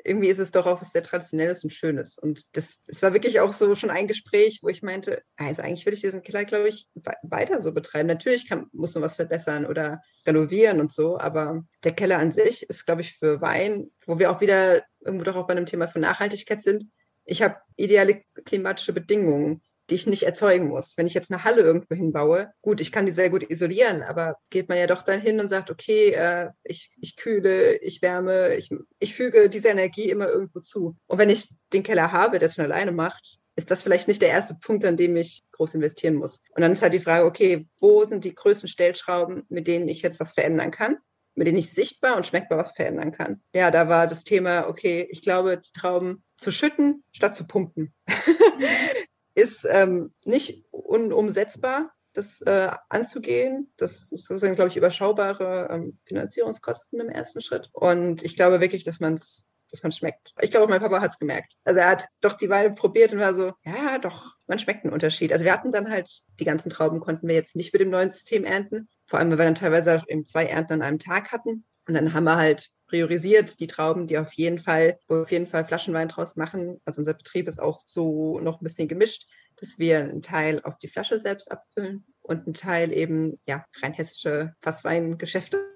irgendwie 0.03 0.29
ist 0.29 0.39
es 0.39 0.51
doch 0.51 0.65
auch 0.65 0.81
was 0.81 0.91
sehr 0.91 1.03
Traditionelles 1.03 1.63
und 1.63 1.71
Schönes. 1.71 2.17
Und 2.17 2.43
das, 2.53 2.81
das 2.87 3.03
war 3.03 3.13
wirklich 3.13 3.39
auch 3.39 3.53
so 3.53 3.75
schon 3.75 3.91
ein 3.91 4.07
Gespräch, 4.07 4.59
wo 4.63 4.69
ich 4.69 4.81
meinte, 4.81 5.21
also 5.37 5.61
eigentlich 5.61 5.85
würde 5.85 5.95
ich 5.95 6.01
diesen 6.01 6.23
Keller, 6.23 6.45
glaube 6.45 6.69
ich, 6.69 6.87
weiter 7.21 7.59
so 7.61 7.71
betreiben. 7.71 8.07
Natürlich 8.07 8.49
kann, 8.49 8.67
muss 8.71 8.95
man 8.95 9.03
was 9.03 9.15
verbessern 9.15 9.65
oder 9.65 10.01
renovieren 10.25 10.79
und 10.79 10.91
so, 10.91 11.19
aber 11.19 11.63
der 11.83 11.93
Keller 11.93 12.17
an 12.17 12.31
sich 12.31 12.67
ist, 12.67 12.85
glaube 12.85 13.01
ich, 13.01 13.13
für 13.17 13.41
Wein, 13.41 13.91
wo 14.05 14.17
wir 14.17 14.31
auch 14.31 14.41
wieder 14.41 14.83
irgendwo 15.01 15.25
doch 15.25 15.35
auch 15.35 15.47
bei 15.47 15.53
einem 15.53 15.67
Thema 15.67 15.87
von 15.87 16.01
Nachhaltigkeit 16.01 16.61
sind. 16.61 16.85
Ich 17.31 17.41
habe 17.41 17.55
ideale 17.77 18.23
klimatische 18.45 18.93
Bedingungen 18.93 19.61
die 19.91 19.95
ich 19.95 20.07
nicht 20.07 20.23
erzeugen 20.23 20.69
muss. 20.69 20.97
Wenn 20.97 21.05
ich 21.05 21.13
jetzt 21.13 21.31
eine 21.31 21.43
Halle 21.43 21.61
irgendwo 21.61 21.93
hinbaue, 21.93 22.51
gut, 22.61 22.79
ich 22.79 22.91
kann 22.91 23.05
die 23.05 23.11
sehr 23.11 23.29
gut 23.29 23.47
isolieren, 23.49 24.03
aber 24.03 24.37
geht 24.49 24.69
man 24.69 24.77
ja 24.77 24.87
doch 24.87 25.03
dann 25.03 25.19
hin 25.19 25.39
und 25.39 25.49
sagt, 25.49 25.69
okay, 25.69 26.11
äh, 26.11 26.49
ich, 26.63 26.91
ich 27.01 27.17
kühle, 27.17 27.75
ich 27.77 28.01
wärme, 28.01 28.55
ich, 28.55 28.69
ich 28.99 29.13
füge 29.13 29.49
diese 29.49 29.67
Energie 29.67 30.09
immer 30.09 30.29
irgendwo 30.29 30.61
zu. 30.61 30.95
Und 31.07 31.17
wenn 31.19 31.29
ich 31.29 31.49
den 31.73 31.83
Keller 31.83 32.11
habe, 32.13 32.39
der 32.39 32.47
es 32.47 32.55
schon 32.55 32.65
alleine 32.65 32.93
macht, 32.93 33.37
ist 33.57 33.69
das 33.69 33.83
vielleicht 33.83 34.07
nicht 34.07 34.21
der 34.21 34.29
erste 34.29 34.55
Punkt, 34.55 34.85
an 34.85 34.95
dem 34.95 35.17
ich 35.17 35.43
groß 35.51 35.75
investieren 35.75 36.15
muss. 36.15 36.41
Und 36.55 36.61
dann 36.61 36.71
ist 36.71 36.81
halt 36.81 36.93
die 36.93 36.99
Frage, 36.99 37.25
okay, 37.25 37.67
wo 37.81 38.05
sind 38.05 38.23
die 38.23 38.33
größten 38.33 38.69
Stellschrauben, 38.69 39.43
mit 39.49 39.67
denen 39.67 39.89
ich 39.89 40.01
jetzt 40.01 40.21
was 40.21 40.33
verändern 40.33 40.71
kann? 40.71 40.97
Mit 41.35 41.47
denen 41.47 41.57
ich 41.57 41.71
sichtbar 41.71 42.17
und 42.17 42.25
schmeckbar 42.25 42.57
was 42.57 42.71
verändern 42.71 43.11
kann. 43.11 43.41
Ja, 43.53 43.71
da 43.71 43.87
war 43.87 44.07
das 44.07 44.23
Thema, 44.23 44.67
okay, 44.67 45.07
ich 45.11 45.21
glaube, 45.21 45.57
die 45.57 45.71
Trauben 45.71 46.23
zu 46.37 46.51
schütten 46.51 47.03
statt 47.11 47.35
zu 47.35 47.47
pumpen. 47.47 47.93
ist 49.35 49.65
ähm, 49.69 50.13
nicht 50.25 50.65
unumsetzbar, 50.71 51.91
das 52.13 52.41
äh, 52.41 52.69
anzugehen. 52.89 53.71
Das, 53.77 54.05
das 54.11 54.27
sind, 54.27 54.55
glaube 54.55 54.69
ich, 54.69 54.77
überschaubare 54.77 55.69
ähm, 55.71 55.99
Finanzierungskosten 56.05 56.99
im 56.99 57.09
ersten 57.09 57.41
Schritt. 57.41 57.69
Und 57.71 58.23
ich 58.23 58.35
glaube 58.35 58.59
wirklich, 58.59 58.83
dass 58.83 58.99
man 58.99 59.13
es 59.13 59.50
dass 59.71 59.83
man 59.83 59.91
schmeckt. 59.91 60.33
Ich 60.41 60.51
glaube, 60.51 60.67
mein 60.67 60.81
Papa 60.81 61.01
hat 61.01 61.11
es 61.11 61.19
gemerkt. 61.19 61.53
Also 61.63 61.79
er 61.79 61.89
hat 61.89 62.05
doch 62.21 62.33
die 62.33 62.49
Weine 62.49 62.73
probiert 62.73 63.13
und 63.13 63.19
war 63.19 63.33
so, 63.33 63.53
ja, 63.63 63.97
doch, 63.99 64.35
man 64.47 64.59
schmeckt 64.59 64.83
einen 64.83 64.93
Unterschied. 64.93 65.31
Also 65.31 65.45
wir 65.45 65.53
hatten 65.53 65.71
dann 65.71 65.89
halt, 65.89 66.11
die 66.39 66.45
ganzen 66.45 66.69
Trauben 66.69 66.99
konnten 66.99 67.27
wir 67.27 67.35
jetzt 67.35 67.55
nicht 67.55 67.73
mit 67.73 67.81
dem 67.81 67.89
neuen 67.89 68.11
System 68.11 68.43
ernten. 68.43 68.89
Vor 69.05 69.19
allem, 69.19 69.31
weil 69.31 69.39
wir 69.39 69.45
dann 69.45 69.55
teilweise 69.55 70.03
eben 70.07 70.25
zwei 70.25 70.45
Ernten 70.45 70.73
an 70.73 70.81
einem 70.81 70.99
Tag 70.99 71.31
hatten. 71.31 71.65
Und 71.87 71.93
dann 71.93 72.13
haben 72.13 72.25
wir 72.25 72.37
halt 72.37 72.69
priorisiert 72.87 73.59
die 73.61 73.67
Trauben, 73.67 74.05
die 74.07 74.17
auf 74.17 74.33
jeden 74.33 74.59
Fall, 74.59 74.99
wo 75.07 75.21
auf 75.21 75.31
jeden 75.31 75.47
Fall 75.47 75.63
Flaschenwein 75.63 76.09
draus 76.09 76.35
machen. 76.35 76.81
Also 76.83 76.99
unser 76.99 77.13
Betrieb 77.13 77.47
ist 77.47 77.61
auch 77.61 77.79
so 77.79 78.37
noch 78.39 78.59
ein 78.59 78.63
bisschen 78.65 78.89
gemischt, 78.89 79.27
dass 79.55 79.79
wir 79.79 79.99
einen 79.99 80.21
Teil 80.21 80.61
auf 80.63 80.77
die 80.77 80.89
Flasche 80.89 81.17
selbst 81.17 81.51
abfüllen 81.51 82.05
und 82.21 82.45
einen 82.45 82.53
Teil 82.53 82.91
eben, 82.91 83.39
ja, 83.47 83.65
rein 83.81 83.93
hessische 83.93 84.53
Fassweingeschäfte 84.59 85.70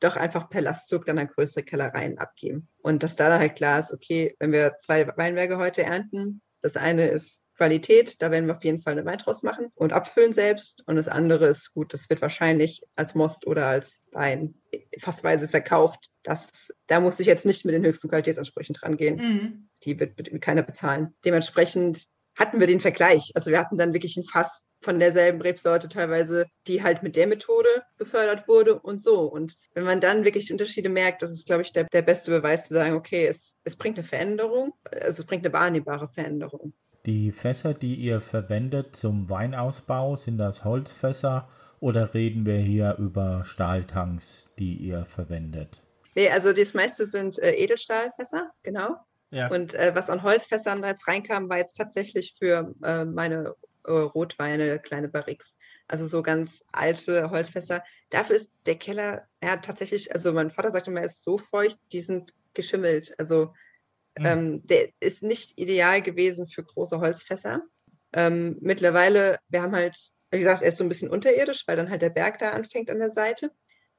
doch 0.00 0.16
einfach 0.16 0.48
per 0.48 0.60
Lastzug 0.60 1.06
dann 1.06 1.18
an 1.18 1.28
größere 1.28 1.62
Kellereien 1.62 2.18
abgeben. 2.18 2.68
Und 2.82 3.02
dass 3.02 3.16
da 3.16 3.28
dann 3.28 3.40
halt 3.40 3.56
klar 3.56 3.78
ist, 3.78 3.92
okay, 3.92 4.34
wenn 4.38 4.52
wir 4.52 4.76
zwei 4.76 5.06
Weinberge 5.16 5.58
heute 5.58 5.82
ernten, 5.82 6.42
das 6.60 6.76
eine 6.76 7.08
ist 7.08 7.46
Qualität, 7.56 8.22
da 8.22 8.30
werden 8.30 8.46
wir 8.46 8.56
auf 8.56 8.64
jeden 8.64 8.80
Fall 8.80 8.92
eine 8.92 9.04
Wein 9.04 9.18
draus 9.18 9.42
machen 9.42 9.68
und 9.74 9.92
abfüllen 9.92 10.32
selbst. 10.32 10.82
Und 10.86 10.96
das 10.96 11.08
andere 11.08 11.46
ist 11.46 11.74
gut, 11.74 11.92
das 11.92 12.08
wird 12.08 12.22
wahrscheinlich 12.22 12.82
als 12.96 13.14
Most 13.14 13.46
oder 13.46 13.66
als 13.66 14.06
Wein 14.12 14.54
fassweise 14.98 15.48
verkauft. 15.48 16.10
Das, 16.22 16.72
da 16.86 17.00
muss 17.00 17.20
ich 17.20 17.26
jetzt 17.26 17.46
nicht 17.46 17.64
mit 17.64 17.74
den 17.74 17.84
höchsten 17.84 18.08
Qualitätsansprüchen 18.08 18.74
dran 18.74 18.96
gehen. 18.96 19.16
Mhm. 19.16 19.68
Die 19.84 19.98
wird 19.98 20.40
keiner 20.40 20.62
bezahlen. 20.62 21.14
Dementsprechend 21.24 22.06
hatten 22.38 22.60
wir 22.60 22.66
den 22.66 22.80
Vergleich. 22.80 23.32
Also 23.34 23.50
wir 23.50 23.58
hatten 23.58 23.76
dann 23.76 23.92
wirklich 23.92 24.16
ein 24.16 24.24
Fass 24.24 24.64
von 24.80 25.00
derselben 25.00 25.40
Rebsorte 25.42 25.88
teilweise, 25.88 26.46
die 26.66 26.82
halt 26.82 27.02
mit 27.02 27.16
der 27.16 27.26
Methode 27.26 27.68
befördert 27.96 28.46
wurde 28.46 28.78
und 28.78 29.02
so. 29.02 29.22
Und 29.22 29.56
wenn 29.74 29.84
man 29.84 30.00
dann 30.00 30.24
wirklich 30.24 30.52
Unterschiede 30.52 30.88
merkt, 30.88 31.20
das 31.22 31.32
ist, 31.32 31.46
glaube 31.46 31.62
ich, 31.62 31.72
der, 31.72 31.84
der 31.84 32.02
beste 32.02 32.30
Beweis 32.30 32.68
zu 32.68 32.74
sagen, 32.74 32.94
okay, 32.94 33.26
es, 33.26 33.58
es 33.64 33.76
bringt 33.76 33.98
eine 33.98 34.06
Veränderung, 34.06 34.72
also 34.90 35.22
es 35.22 35.26
bringt 35.26 35.44
eine 35.44 35.52
wahrnehmbare 35.52 36.08
Veränderung. 36.08 36.72
Die 37.06 37.32
Fässer, 37.32 37.74
die 37.74 37.96
ihr 37.96 38.20
verwendet 38.20 38.94
zum 38.94 39.28
Weinausbau, 39.30 40.14
sind 40.16 40.38
das 40.38 40.64
Holzfässer 40.64 41.48
oder 41.80 42.14
reden 42.14 42.46
wir 42.46 42.58
hier 42.58 42.96
über 42.98 43.44
Stahltanks, 43.44 44.50
die 44.58 44.74
ihr 44.74 45.04
verwendet? 45.04 45.80
Nee, 46.14 46.30
also 46.30 46.52
das 46.52 46.74
meiste 46.74 47.04
sind 47.04 47.38
äh, 47.38 47.52
Edelstahlfässer, 47.52 48.50
genau. 48.62 48.96
Ja. 49.30 49.48
Und 49.50 49.74
äh, 49.74 49.94
was 49.94 50.10
an 50.10 50.22
Holzfässern 50.22 50.82
jetzt 50.82 51.06
reinkam, 51.06 51.48
war 51.48 51.58
jetzt 51.58 51.76
tatsächlich 51.76 52.34
für 52.38 52.74
äh, 52.82 53.04
meine 53.04 53.54
äh, 53.84 53.92
Rotweine, 53.92 54.78
kleine 54.78 55.08
Barriques. 55.08 55.58
Also 55.86 56.04
so 56.04 56.22
ganz 56.22 56.64
alte 56.72 57.30
Holzfässer. 57.30 57.82
Dafür 58.10 58.36
ist 58.36 58.52
der 58.66 58.76
Keller, 58.76 59.26
ja 59.42 59.56
tatsächlich, 59.58 60.12
also 60.12 60.32
mein 60.32 60.50
Vater 60.50 60.70
sagte 60.70 60.90
mir, 60.90 61.00
er 61.00 61.06
ist 61.06 61.22
so 61.22 61.38
feucht, 61.38 61.78
die 61.92 62.00
sind 62.00 62.32
geschimmelt. 62.54 63.14
Also 63.18 63.52
Mhm. 64.18 64.26
Ähm, 64.26 64.66
der 64.66 64.88
ist 65.00 65.22
nicht 65.22 65.58
ideal 65.58 66.02
gewesen 66.02 66.48
für 66.48 66.64
große 66.64 67.00
Holzfässer. 67.00 67.62
Ähm, 68.12 68.56
mittlerweile, 68.60 69.38
wir 69.48 69.62
haben 69.62 69.74
halt, 69.74 69.96
wie 70.30 70.38
gesagt, 70.38 70.62
er 70.62 70.68
ist 70.68 70.78
so 70.78 70.84
ein 70.84 70.88
bisschen 70.88 71.10
unterirdisch, 71.10 71.64
weil 71.66 71.76
dann 71.76 71.90
halt 71.90 72.02
der 72.02 72.10
Berg 72.10 72.38
da 72.38 72.50
anfängt 72.50 72.90
an 72.90 72.98
der 72.98 73.10
Seite. 73.10 73.50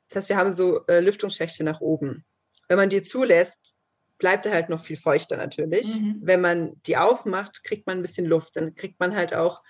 Das 0.07 0.17
heißt, 0.17 0.29
wir 0.29 0.37
haben 0.37 0.51
so 0.51 0.85
äh, 0.87 0.99
Lüftungsschächte 0.99 1.63
nach 1.63 1.81
oben. 1.81 2.25
Wenn 2.67 2.77
man 2.77 2.89
die 2.89 3.01
zulässt, 3.01 3.75
bleibt 4.19 4.45
er 4.45 4.53
halt 4.53 4.69
noch 4.69 4.83
viel 4.83 4.97
feuchter 4.97 5.37
natürlich. 5.37 5.95
Mhm. 5.95 6.19
Wenn 6.21 6.41
man 6.41 6.81
die 6.83 6.97
aufmacht, 6.97 7.63
kriegt 7.63 7.87
man 7.87 7.97
ein 7.97 8.01
bisschen 8.01 8.25
Luft. 8.25 8.55
Dann 8.55 8.75
kriegt 8.75 8.99
man 8.99 9.15
halt 9.15 9.33
auch, 9.33 9.63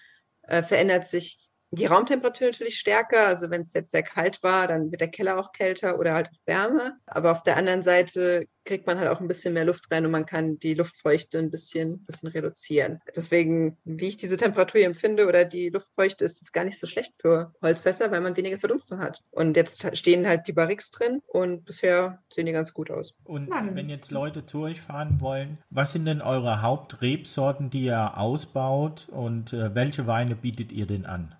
äh, 0.44 0.64
verändert 0.64 1.08
sich 1.08 1.49
die 1.72 1.86
Raumtemperatur 1.86 2.48
natürlich 2.48 2.80
stärker. 2.80 3.28
Also 3.28 3.50
wenn 3.50 3.62
es 3.62 3.74
jetzt 3.74 3.92
sehr 3.92 4.04
kalt 4.04 4.42
war, 4.44 4.68
dann 4.68 4.92
wird 4.92 5.02
der 5.02 5.10
Keller 5.10 5.40
auch 5.40 5.52
kälter 5.52 6.00
oder 6.00 6.14
halt 6.14 6.28
auch 6.28 6.48
wärmer. 6.48 6.98
Aber 7.06 7.32
auf 7.32 7.44
der 7.44 7.58
anderen 7.58 7.82
Seite 7.82 8.48
kriegt 8.66 8.86
man 8.86 9.00
halt 9.00 9.10
auch 9.10 9.20
ein 9.20 9.28
bisschen 9.28 9.56
mehr 9.56 9.66
Luft 9.66 9.92
rein 9.92 10.06
und 10.06 10.12
man 10.12 10.28
kann 10.28 10.60
die 10.60 10.76
Luftfeuchte 10.76 11.40
ein 11.40 11.50
bisschen, 11.50 12.06
bisschen 12.06 12.30
reduzieren. 12.30 13.00
Deswegen, 13.16 13.78
wie 13.84 14.08
ich 14.08 14.18
diese 14.18 14.38
Temperatur 14.38 14.80
hier 14.80 14.88
empfinde 14.88 15.28
oder 15.28 15.44
die 15.44 15.70
Luftfeuchte, 15.70 16.24
ist 16.24 16.42
es 16.42 16.52
gar 16.52 16.66
nicht 16.66 16.80
so 16.80 16.86
schlecht 16.86 17.14
für 17.18 17.52
Holzfässer, 17.64 18.12
weil 18.12 18.22
man 18.22 18.38
weniger 18.38 18.60
Verdunstung 18.60 19.00
hat. 19.00 19.24
Und 19.32 19.58
jetzt 19.58 19.98
stehen 19.98 20.28
halt 20.28 20.48
die 20.48 20.54
Barriques 20.54 20.92
drin 20.92 21.22
und 21.26 21.66
bisher 21.66 22.22
sehen 22.30 22.46
die 22.46 22.52
ganz 22.52 22.72
gut 22.72 22.92
aus. 22.92 23.16
Und 23.24 23.50
wenn 23.50 23.90
jetzt 23.90 24.12
Leute 24.12 24.46
zu 24.46 24.62
euch 24.62 24.82
fahren 24.82 25.20
wollen, 25.20 25.58
was 25.72 25.94
sind 25.94 26.06
denn 26.06 26.22
eure 26.22 26.62
Hauptrebsorten, 26.62 27.72
die 27.72 27.86
ihr 27.86 28.18
ausbaut 28.18 29.08
und 29.10 29.52
äh, 29.54 29.74
welche 29.74 30.06
Weine 30.06 30.36
bietet 30.36 30.72
ihr 30.72 30.86
denn 30.86 31.08
an? 31.08 31.34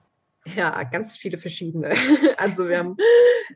Ja, 0.56 0.84
ganz 0.84 1.18
viele 1.18 1.38
verschiedene. 1.38 1.94
Also 2.38 2.70
wir 2.70 2.80
haben, 2.80 2.96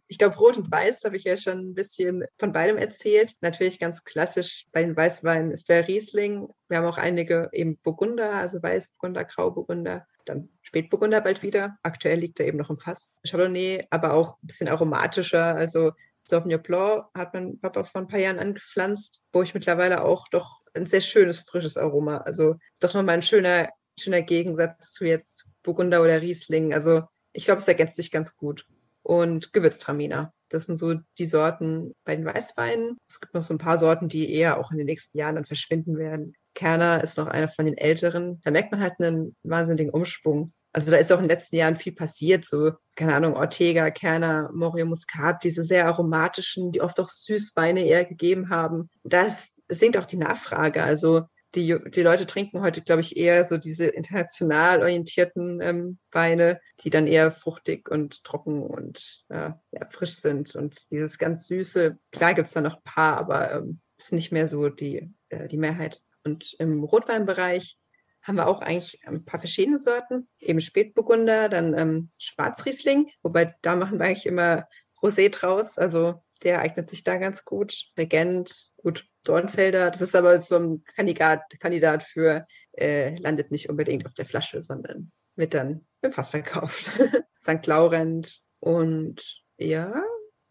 ich 0.07 0.17
glaube, 0.17 0.35
Rot 0.37 0.57
und 0.57 0.69
Weiß 0.69 1.05
habe 1.05 1.15
ich 1.15 1.23
ja 1.23 1.37
schon 1.37 1.59
ein 1.59 1.73
bisschen 1.73 2.25
von 2.37 2.51
beidem 2.51 2.77
erzählt. 2.77 3.35
Natürlich 3.39 3.79
ganz 3.79 4.03
klassisch 4.03 4.65
bei 4.73 4.83
den 4.83 4.95
Weißweinen 4.95 5.51
ist 5.51 5.69
der 5.69 5.87
Riesling. 5.87 6.47
Wir 6.67 6.77
haben 6.77 6.85
auch 6.85 6.97
einige 6.97 7.49
eben 7.53 7.77
Burgunder, 7.77 8.33
also 8.33 8.61
Weißburgunder, 8.61 9.23
Grauburgunder, 9.23 10.05
dann 10.25 10.49
Spätburgunder 10.61 11.21
bald 11.21 11.43
wieder. 11.43 11.77
Aktuell 11.81 12.19
liegt 12.19 12.39
er 12.39 12.47
eben 12.47 12.57
noch 12.57 12.69
im 12.69 12.77
Fass. 12.77 13.13
Chardonnay, 13.25 13.87
aber 13.89 14.13
auch 14.13 14.35
ein 14.43 14.47
bisschen 14.47 14.67
aromatischer. 14.67 15.55
Also 15.55 15.93
Sauvignon 16.23 16.61
Blanc 16.61 17.05
hat 17.15 17.33
mein 17.33 17.59
Papa 17.59 17.83
vor 17.83 18.01
ein 18.01 18.07
paar 18.07 18.19
Jahren 18.19 18.39
angepflanzt, 18.39 19.23
wo 19.31 19.43
ich 19.43 19.53
mittlerweile 19.53 20.03
auch 20.03 20.27
doch 20.29 20.61
ein 20.73 20.85
sehr 20.85 21.01
schönes, 21.01 21.39
frisches 21.39 21.77
Aroma. 21.77 22.17
Also 22.17 22.55
doch 22.79 22.93
nochmal 22.93 23.15
ein 23.15 23.21
schöner, 23.21 23.69
schöner 23.99 24.21
Gegensatz 24.21 24.91
zu 24.93 25.05
jetzt 25.05 25.45
Burgunder 25.63 26.01
oder 26.01 26.21
Riesling. 26.21 26.73
Also 26.73 27.03
ich 27.31 27.45
glaube, 27.45 27.61
es 27.61 27.67
ergänzt 27.67 27.95
sich 27.95 28.11
ganz 28.11 28.35
gut. 28.35 28.65
Und 29.01 29.51
Gewürztraminer. 29.51 30.33
Das 30.49 30.65
sind 30.65 30.75
so 30.77 30.95
die 31.17 31.25
Sorten 31.25 31.93
bei 32.05 32.15
den 32.15 32.25
Weißweinen. 32.25 32.97
Es 33.09 33.19
gibt 33.19 33.33
noch 33.33 33.43
so 33.43 33.53
ein 33.53 33.57
paar 33.57 33.77
Sorten, 33.77 34.07
die 34.07 34.31
eher 34.31 34.57
auch 34.57 34.71
in 34.71 34.77
den 34.77 34.85
nächsten 34.85 35.17
Jahren 35.17 35.35
dann 35.35 35.45
verschwinden 35.45 35.97
werden. 35.97 36.35
Kerner 36.53 37.03
ist 37.03 37.17
noch 37.17 37.27
einer 37.27 37.49
von 37.49 37.65
den 37.65 37.77
älteren. 37.77 38.39
Da 38.43 38.51
merkt 38.51 38.71
man 38.71 38.79
halt 38.79 38.93
einen 38.99 39.35
wahnsinnigen 39.43 39.91
Umschwung. 39.91 40.53
Also 40.71 40.89
da 40.89 40.97
ist 40.97 41.11
auch 41.11 41.17
in 41.17 41.23
den 41.23 41.29
letzten 41.29 41.57
Jahren 41.57 41.75
viel 41.75 41.93
passiert, 41.93 42.45
so, 42.45 42.71
keine 42.95 43.13
Ahnung, 43.13 43.35
Ortega, 43.35 43.91
Kerner, 43.91 44.49
Morio 44.53 44.87
Muscat, 44.87 45.43
diese 45.43 45.63
sehr 45.63 45.85
aromatischen, 45.85 46.71
die 46.71 46.81
oft 46.81 46.99
auch 46.99 47.09
Süßweine 47.09 47.85
eher 47.85 48.05
gegeben 48.05 48.49
haben. 48.49 48.89
Da 49.03 49.27
sinkt 49.69 49.97
auch 49.97 50.05
die 50.05 50.17
Nachfrage. 50.17 50.81
Also 50.81 51.25
die, 51.55 51.77
die 51.91 52.01
Leute 52.01 52.25
trinken 52.25 52.61
heute, 52.61 52.81
glaube 52.81 53.01
ich, 53.01 53.17
eher 53.17 53.45
so 53.45 53.57
diese 53.57 53.85
international 53.85 54.81
orientierten 54.81 55.61
ähm, 55.61 55.99
Weine, 56.11 56.59
die 56.83 56.89
dann 56.89 57.07
eher 57.07 57.31
fruchtig 57.31 57.89
und 57.89 58.23
trocken 58.23 58.63
und 58.63 59.23
äh, 59.29 59.51
ja, 59.71 59.87
frisch 59.89 60.15
sind. 60.15 60.55
Und 60.55 60.91
dieses 60.91 61.17
ganz 61.17 61.47
Süße, 61.47 61.97
klar 62.11 62.33
gibt 62.33 62.47
es 62.47 62.53
da 62.53 62.61
noch 62.61 62.77
ein 62.77 62.83
paar, 62.83 63.17
aber 63.17 63.53
ähm, 63.53 63.79
ist 63.97 64.13
nicht 64.13 64.31
mehr 64.31 64.47
so 64.47 64.69
die, 64.69 65.11
äh, 65.29 65.47
die 65.47 65.57
Mehrheit. 65.57 66.01
Und 66.23 66.53
im 66.59 66.83
Rotweinbereich 66.83 67.77
haben 68.21 68.37
wir 68.37 68.47
auch 68.47 68.61
eigentlich 68.61 69.05
ein 69.05 69.23
paar 69.23 69.39
verschiedene 69.39 69.77
Sorten, 69.77 70.27
eben 70.39 70.61
Spätburgunder, 70.61 71.49
dann 71.49 71.77
ähm, 71.77 72.09
Schwarzriesling, 72.17 73.11
wobei 73.21 73.55
da 73.61 73.75
machen 73.75 73.99
wir 73.99 74.05
eigentlich 74.05 74.25
immer 74.25 74.67
Rosé 75.01 75.29
draus, 75.29 75.77
also 75.77 76.23
der 76.43 76.59
eignet 76.59 76.87
sich 76.87 77.03
da 77.03 77.17
ganz 77.17 77.45
gut. 77.45 77.85
Regent, 77.97 78.69
gut, 78.77 79.05
Dornfelder, 79.25 79.91
das 79.91 80.01
ist 80.01 80.15
aber 80.15 80.39
so 80.39 80.57
ein 80.57 80.83
Kandidat, 80.95 81.41
Kandidat 81.59 82.03
für, 82.03 82.45
äh, 82.73 83.15
landet 83.15 83.51
nicht 83.51 83.69
unbedingt 83.69 84.05
auf 84.05 84.13
der 84.13 84.25
Flasche, 84.25 84.61
sondern 84.61 85.11
wird 85.35 85.53
dann 85.53 85.85
im 86.01 86.11
Fass 86.11 86.29
verkauft. 86.29 86.91
St. 87.41 87.65
Laurent 87.65 88.41
und 88.59 89.43
ja, 89.57 90.03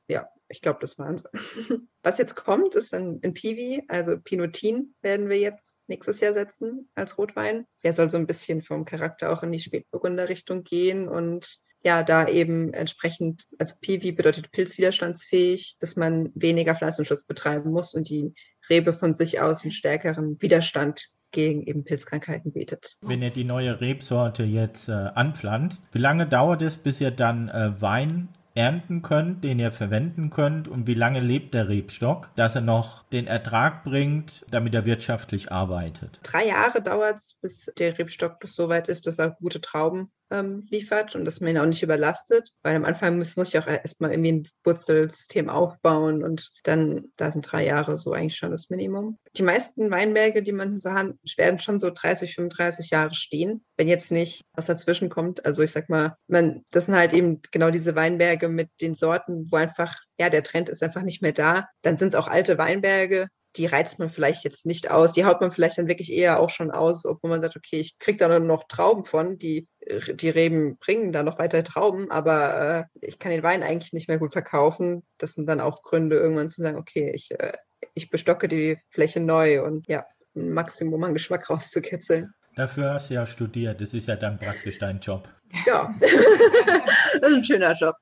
ja, 0.09 0.29
ich 0.49 0.61
glaube, 0.61 0.79
das 0.81 0.99
waren 0.99 1.19
sie. 1.19 1.29
Was 2.03 2.19
jetzt 2.19 2.35
kommt, 2.35 2.75
ist 2.75 2.93
ein, 2.95 3.21
ein 3.23 3.35
Piwi, 3.35 3.85
also 3.89 4.19
Pinotin 4.19 4.95
werden 5.01 5.29
wir 5.29 5.39
jetzt 5.39 5.89
nächstes 5.89 6.21
Jahr 6.21 6.35
setzen 6.35 6.91
als 6.95 7.17
Rotwein. 7.17 7.67
Der 7.85 7.93
soll 7.93 8.11
so 8.11 8.19
ein 8.19 8.27
bisschen 8.27 8.63
vom 8.63 8.85
Charakter 8.85 9.33
auch 9.33 9.43
in 9.43 9.53
die 9.53 9.61
Spätburgunder 9.61 10.29
Richtung 10.29 10.65
gehen 10.65 11.09
und 11.09 11.59
ja, 11.85 12.03
da 12.03 12.29
eben 12.29 12.73
entsprechend, 12.73 13.45
also 13.59 13.75
PV 13.81 14.15
bedeutet 14.15 14.53
pilzwiderstandsfähig, 14.53 15.77
dass 15.81 15.97
man 15.97 16.31
weniger 16.35 16.75
Pflanzenschutz 16.75 17.25
betreiben 17.25 17.71
muss 17.71 17.95
und 17.95 18.09
die 18.09 18.35
Rebe 18.71 18.93
von 18.93 19.15
sich 19.15 19.41
aus 19.41 19.63
einen 19.63 19.73
stärkeren 19.73 20.41
Widerstand 20.41 21.09
gegen 21.33 21.63
eben 21.63 21.85
Pilzkrankheiten 21.85 22.53
bietet. 22.53 22.97
Wenn 23.01 23.23
ihr 23.23 23.31
die 23.31 23.45
neue 23.45 23.81
Rebsorte 23.81 24.45
jetzt 24.45 24.89
äh, 24.89 24.93
anpflanzt, 24.93 25.83
wie 25.93 25.99
lange 25.99 26.27
dauert 26.27 26.63
es, 26.63 26.77
bis 26.77 27.01
ihr 27.01 27.11
dann 27.11 27.49
äh, 27.49 27.81
Wein 27.81 28.29
ernten 28.55 29.01
könnt, 29.03 29.45
den 29.45 29.59
ihr 29.59 29.73
verwenden 29.73 30.31
könnt 30.31 30.69
und 30.69 30.87
wie 30.87 30.95
lange 30.95 31.21
lebt 31.21 31.55
der 31.55 31.69
Rebstock, 31.69 32.31
dass 32.37 32.55
er 32.55 32.61
noch 32.61 33.03
den 33.05 33.27
Ertrag 33.27 33.83
bringt, 33.83 34.45
damit 34.51 34.75
er 34.75 34.85
wirtschaftlich 34.85 35.51
arbeitet? 35.51 36.21
Drei 36.23 36.47
Jahre 36.47 36.83
dauert 36.83 37.17
es, 37.17 37.39
bis 37.41 37.73
der 37.79 37.99
Rebstock 37.99 38.37
so 38.45 38.69
weit 38.69 38.89
ist, 38.89 39.07
dass 39.07 39.19
er 39.19 39.31
gute 39.31 39.61
Trauben 39.61 40.11
ähm, 40.33 40.67
liefert 40.71 41.15
und 41.15 41.25
dass 41.25 41.41
man 41.41 41.51
ihn 41.51 41.59
auch 41.59 41.67
nicht 41.67 41.83
überlastet. 41.83 42.51
Weil 42.63 42.77
am 42.77 42.85
Anfang 42.85 43.19
muss, 43.19 43.37
muss 43.37 43.49
ich 43.49 43.59
auch 43.59 43.67
erstmal 43.67 44.13
irgendwie 44.13 44.33
ein 44.33 44.49
Wurzelsystem 44.65 45.49
aufbauen 45.49 46.25
und 46.25 46.51
dann, 46.65 47.13
da 47.17 47.31
sind 47.31 47.43
drei 47.51 47.65
Jahre 47.65 47.99
so 47.99 48.13
eigentlich 48.13 48.37
schon 48.37 48.51
das 48.51 48.71
Minimum. 48.71 49.19
Die 49.37 49.43
meisten 49.43 49.91
Weinberge, 49.91 50.43
die 50.43 50.53
man 50.53 50.79
so 50.79 50.91
hat, 50.91 51.15
werden 51.37 51.59
schon 51.59 51.79
so 51.79 51.91
30, 51.91 52.35
35 52.35 52.91
Jahre 52.91 53.15
stehen, 53.15 53.65
wenn 53.77 53.89
jetzt 53.89 54.11
nicht 54.11 54.43
was 54.55 54.67
dazwischen 54.67 55.11
kommt. 55.11 55.45
Also 55.45 55.63
ich 55.63 55.71
sag 55.71 55.89
mal, 55.89 56.17
man, 56.27 56.65
das 56.71 56.87
sind 56.87 56.97
halt 56.97 57.13
eben 57.13 57.43
genau 57.51 57.71
diese 57.71 57.95
Weinberge 57.95 58.49
mit 58.49 58.71
den 58.81 58.95
Sorten, 58.95 59.49
wo 59.51 59.57
einfach, 59.57 59.97
ja, 60.19 60.31
der 60.31 60.43
Trend 60.43 60.69
ist 60.69 60.83
einfach 60.83 61.03
nicht 61.03 61.23
mehr 61.23 61.33
da. 61.33 61.69
Dann 61.83 61.99
sind 61.99 62.09
es 62.09 62.15
auch 62.15 62.29
alte 62.29 62.59
Weinberge, 62.59 63.29
die 63.57 63.67
reizt 63.67 63.99
man 63.99 64.09
vielleicht 64.09 64.45
jetzt 64.45 64.67
nicht 64.67 64.91
aus. 64.91 65.13
Die 65.13 65.25
haut 65.25 65.41
man 65.41 65.53
vielleicht 65.53 65.79
dann 65.79 65.89
wirklich 65.89 66.13
eher 66.13 66.41
auch 66.41 66.51
schon 66.51 66.71
aus, 66.71 67.05
obwohl 67.05 67.31
man 67.31 67.43
sagt, 67.43 67.57
okay, 67.57 67.79
ich 67.79 67.99
kriege 67.99 68.19
da 68.19 68.39
noch 68.39 68.65
Trauben 68.65 69.05
von, 69.05 69.39
die, 69.39 69.69
die 70.15 70.31
Reben 70.31 70.79
bringen 70.79 71.13
da 71.13 71.23
noch 71.23 71.39
weiter 71.39 71.63
Trauben, 71.63 72.11
aber 72.11 72.89
äh, 72.93 73.07
ich 73.07 73.19
kann 73.19 73.33
den 73.33 73.43
Wein 73.43 73.63
eigentlich 73.63 73.93
nicht 73.93 74.09
mehr 74.09 74.19
gut 74.19 74.33
verkaufen. 74.33 75.03
Das 75.19 75.35
sind 75.35 75.47
dann 75.47 75.61
auch 75.61 75.83
Gründe, 75.83 76.17
irgendwann 76.17 76.51
zu 76.51 76.63
sagen, 76.63 76.79
okay, 76.79 77.13
ich, 77.15 77.31
äh, 77.33 77.53
ich 77.95 78.11
bestocke 78.11 78.49
die 78.49 78.79
Fläche 78.89 79.21
neu 79.21 79.63
und 79.65 79.87
ja, 79.89 80.07
ein 80.35 80.53
Maximum 80.53 81.05
an 81.05 81.13
Geschmack 81.13 81.51
rauszukitzeln. 81.51 82.33
Dafür 82.55 82.95
hast 82.95 83.11
du 83.11 83.15
ja 83.15 83.27
studiert. 83.27 83.81
Das 83.81 83.95
ist 83.95 84.09
ja 84.09 84.17
dann 84.17 84.39
praktisch 84.39 84.79
dein 84.79 85.01
Job. 85.01 85.29
Ja, 85.67 85.95
das 86.01 87.31
ist 87.31 87.37
ein 87.37 87.45
schöner 87.45 87.73
Job. 87.75 87.95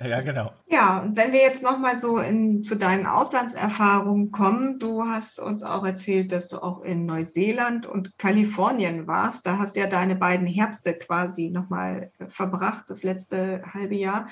Ja, 0.00 0.06
ja 0.06 0.20
genau. 0.20 0.52
Ja, 0.66 1.00
und 1.00 1.16
wenn 1.16 1.32
wir 1.32 1.40
jetzt 1.40 1.62
nochmal 1.62 1.96
so 1.96 2.18
in, 2.18 2.62
zu 2.62 2.76
deinen 2.76 3.06
Auslandserfahrungen 3.06 4.30
kommen, 4.30 4.78
du 4.78 5.04
hast 5.04 5.38
uns 5.38 5.62
auch 5.62 5.84
erzählt, 5.84 6.32
dass 6.32 6.48
du 6.48 6.62
auch 6.62 6.82
in 6.82 7.06
Neuseeland 7.06 7.86
und 7.86 8.18
Kalifornien 8.18 9.06
warst. 9.06 9.46
Da 9.46 9.58
hast 9.58 9.76
du 9.76 9.80
ja 9.80 9.86
deine 9.86 10.16
beiden 10.16 10.46
Herbste 10.46 10.94
quasi 10.94 11.50
nochmal 11.50 12.12
verbracht, 12.28 12.84
das 12.88 13.02
letzte 13.02 13.62
halbe 13.74 13.96
Jahr. 13.96 14.28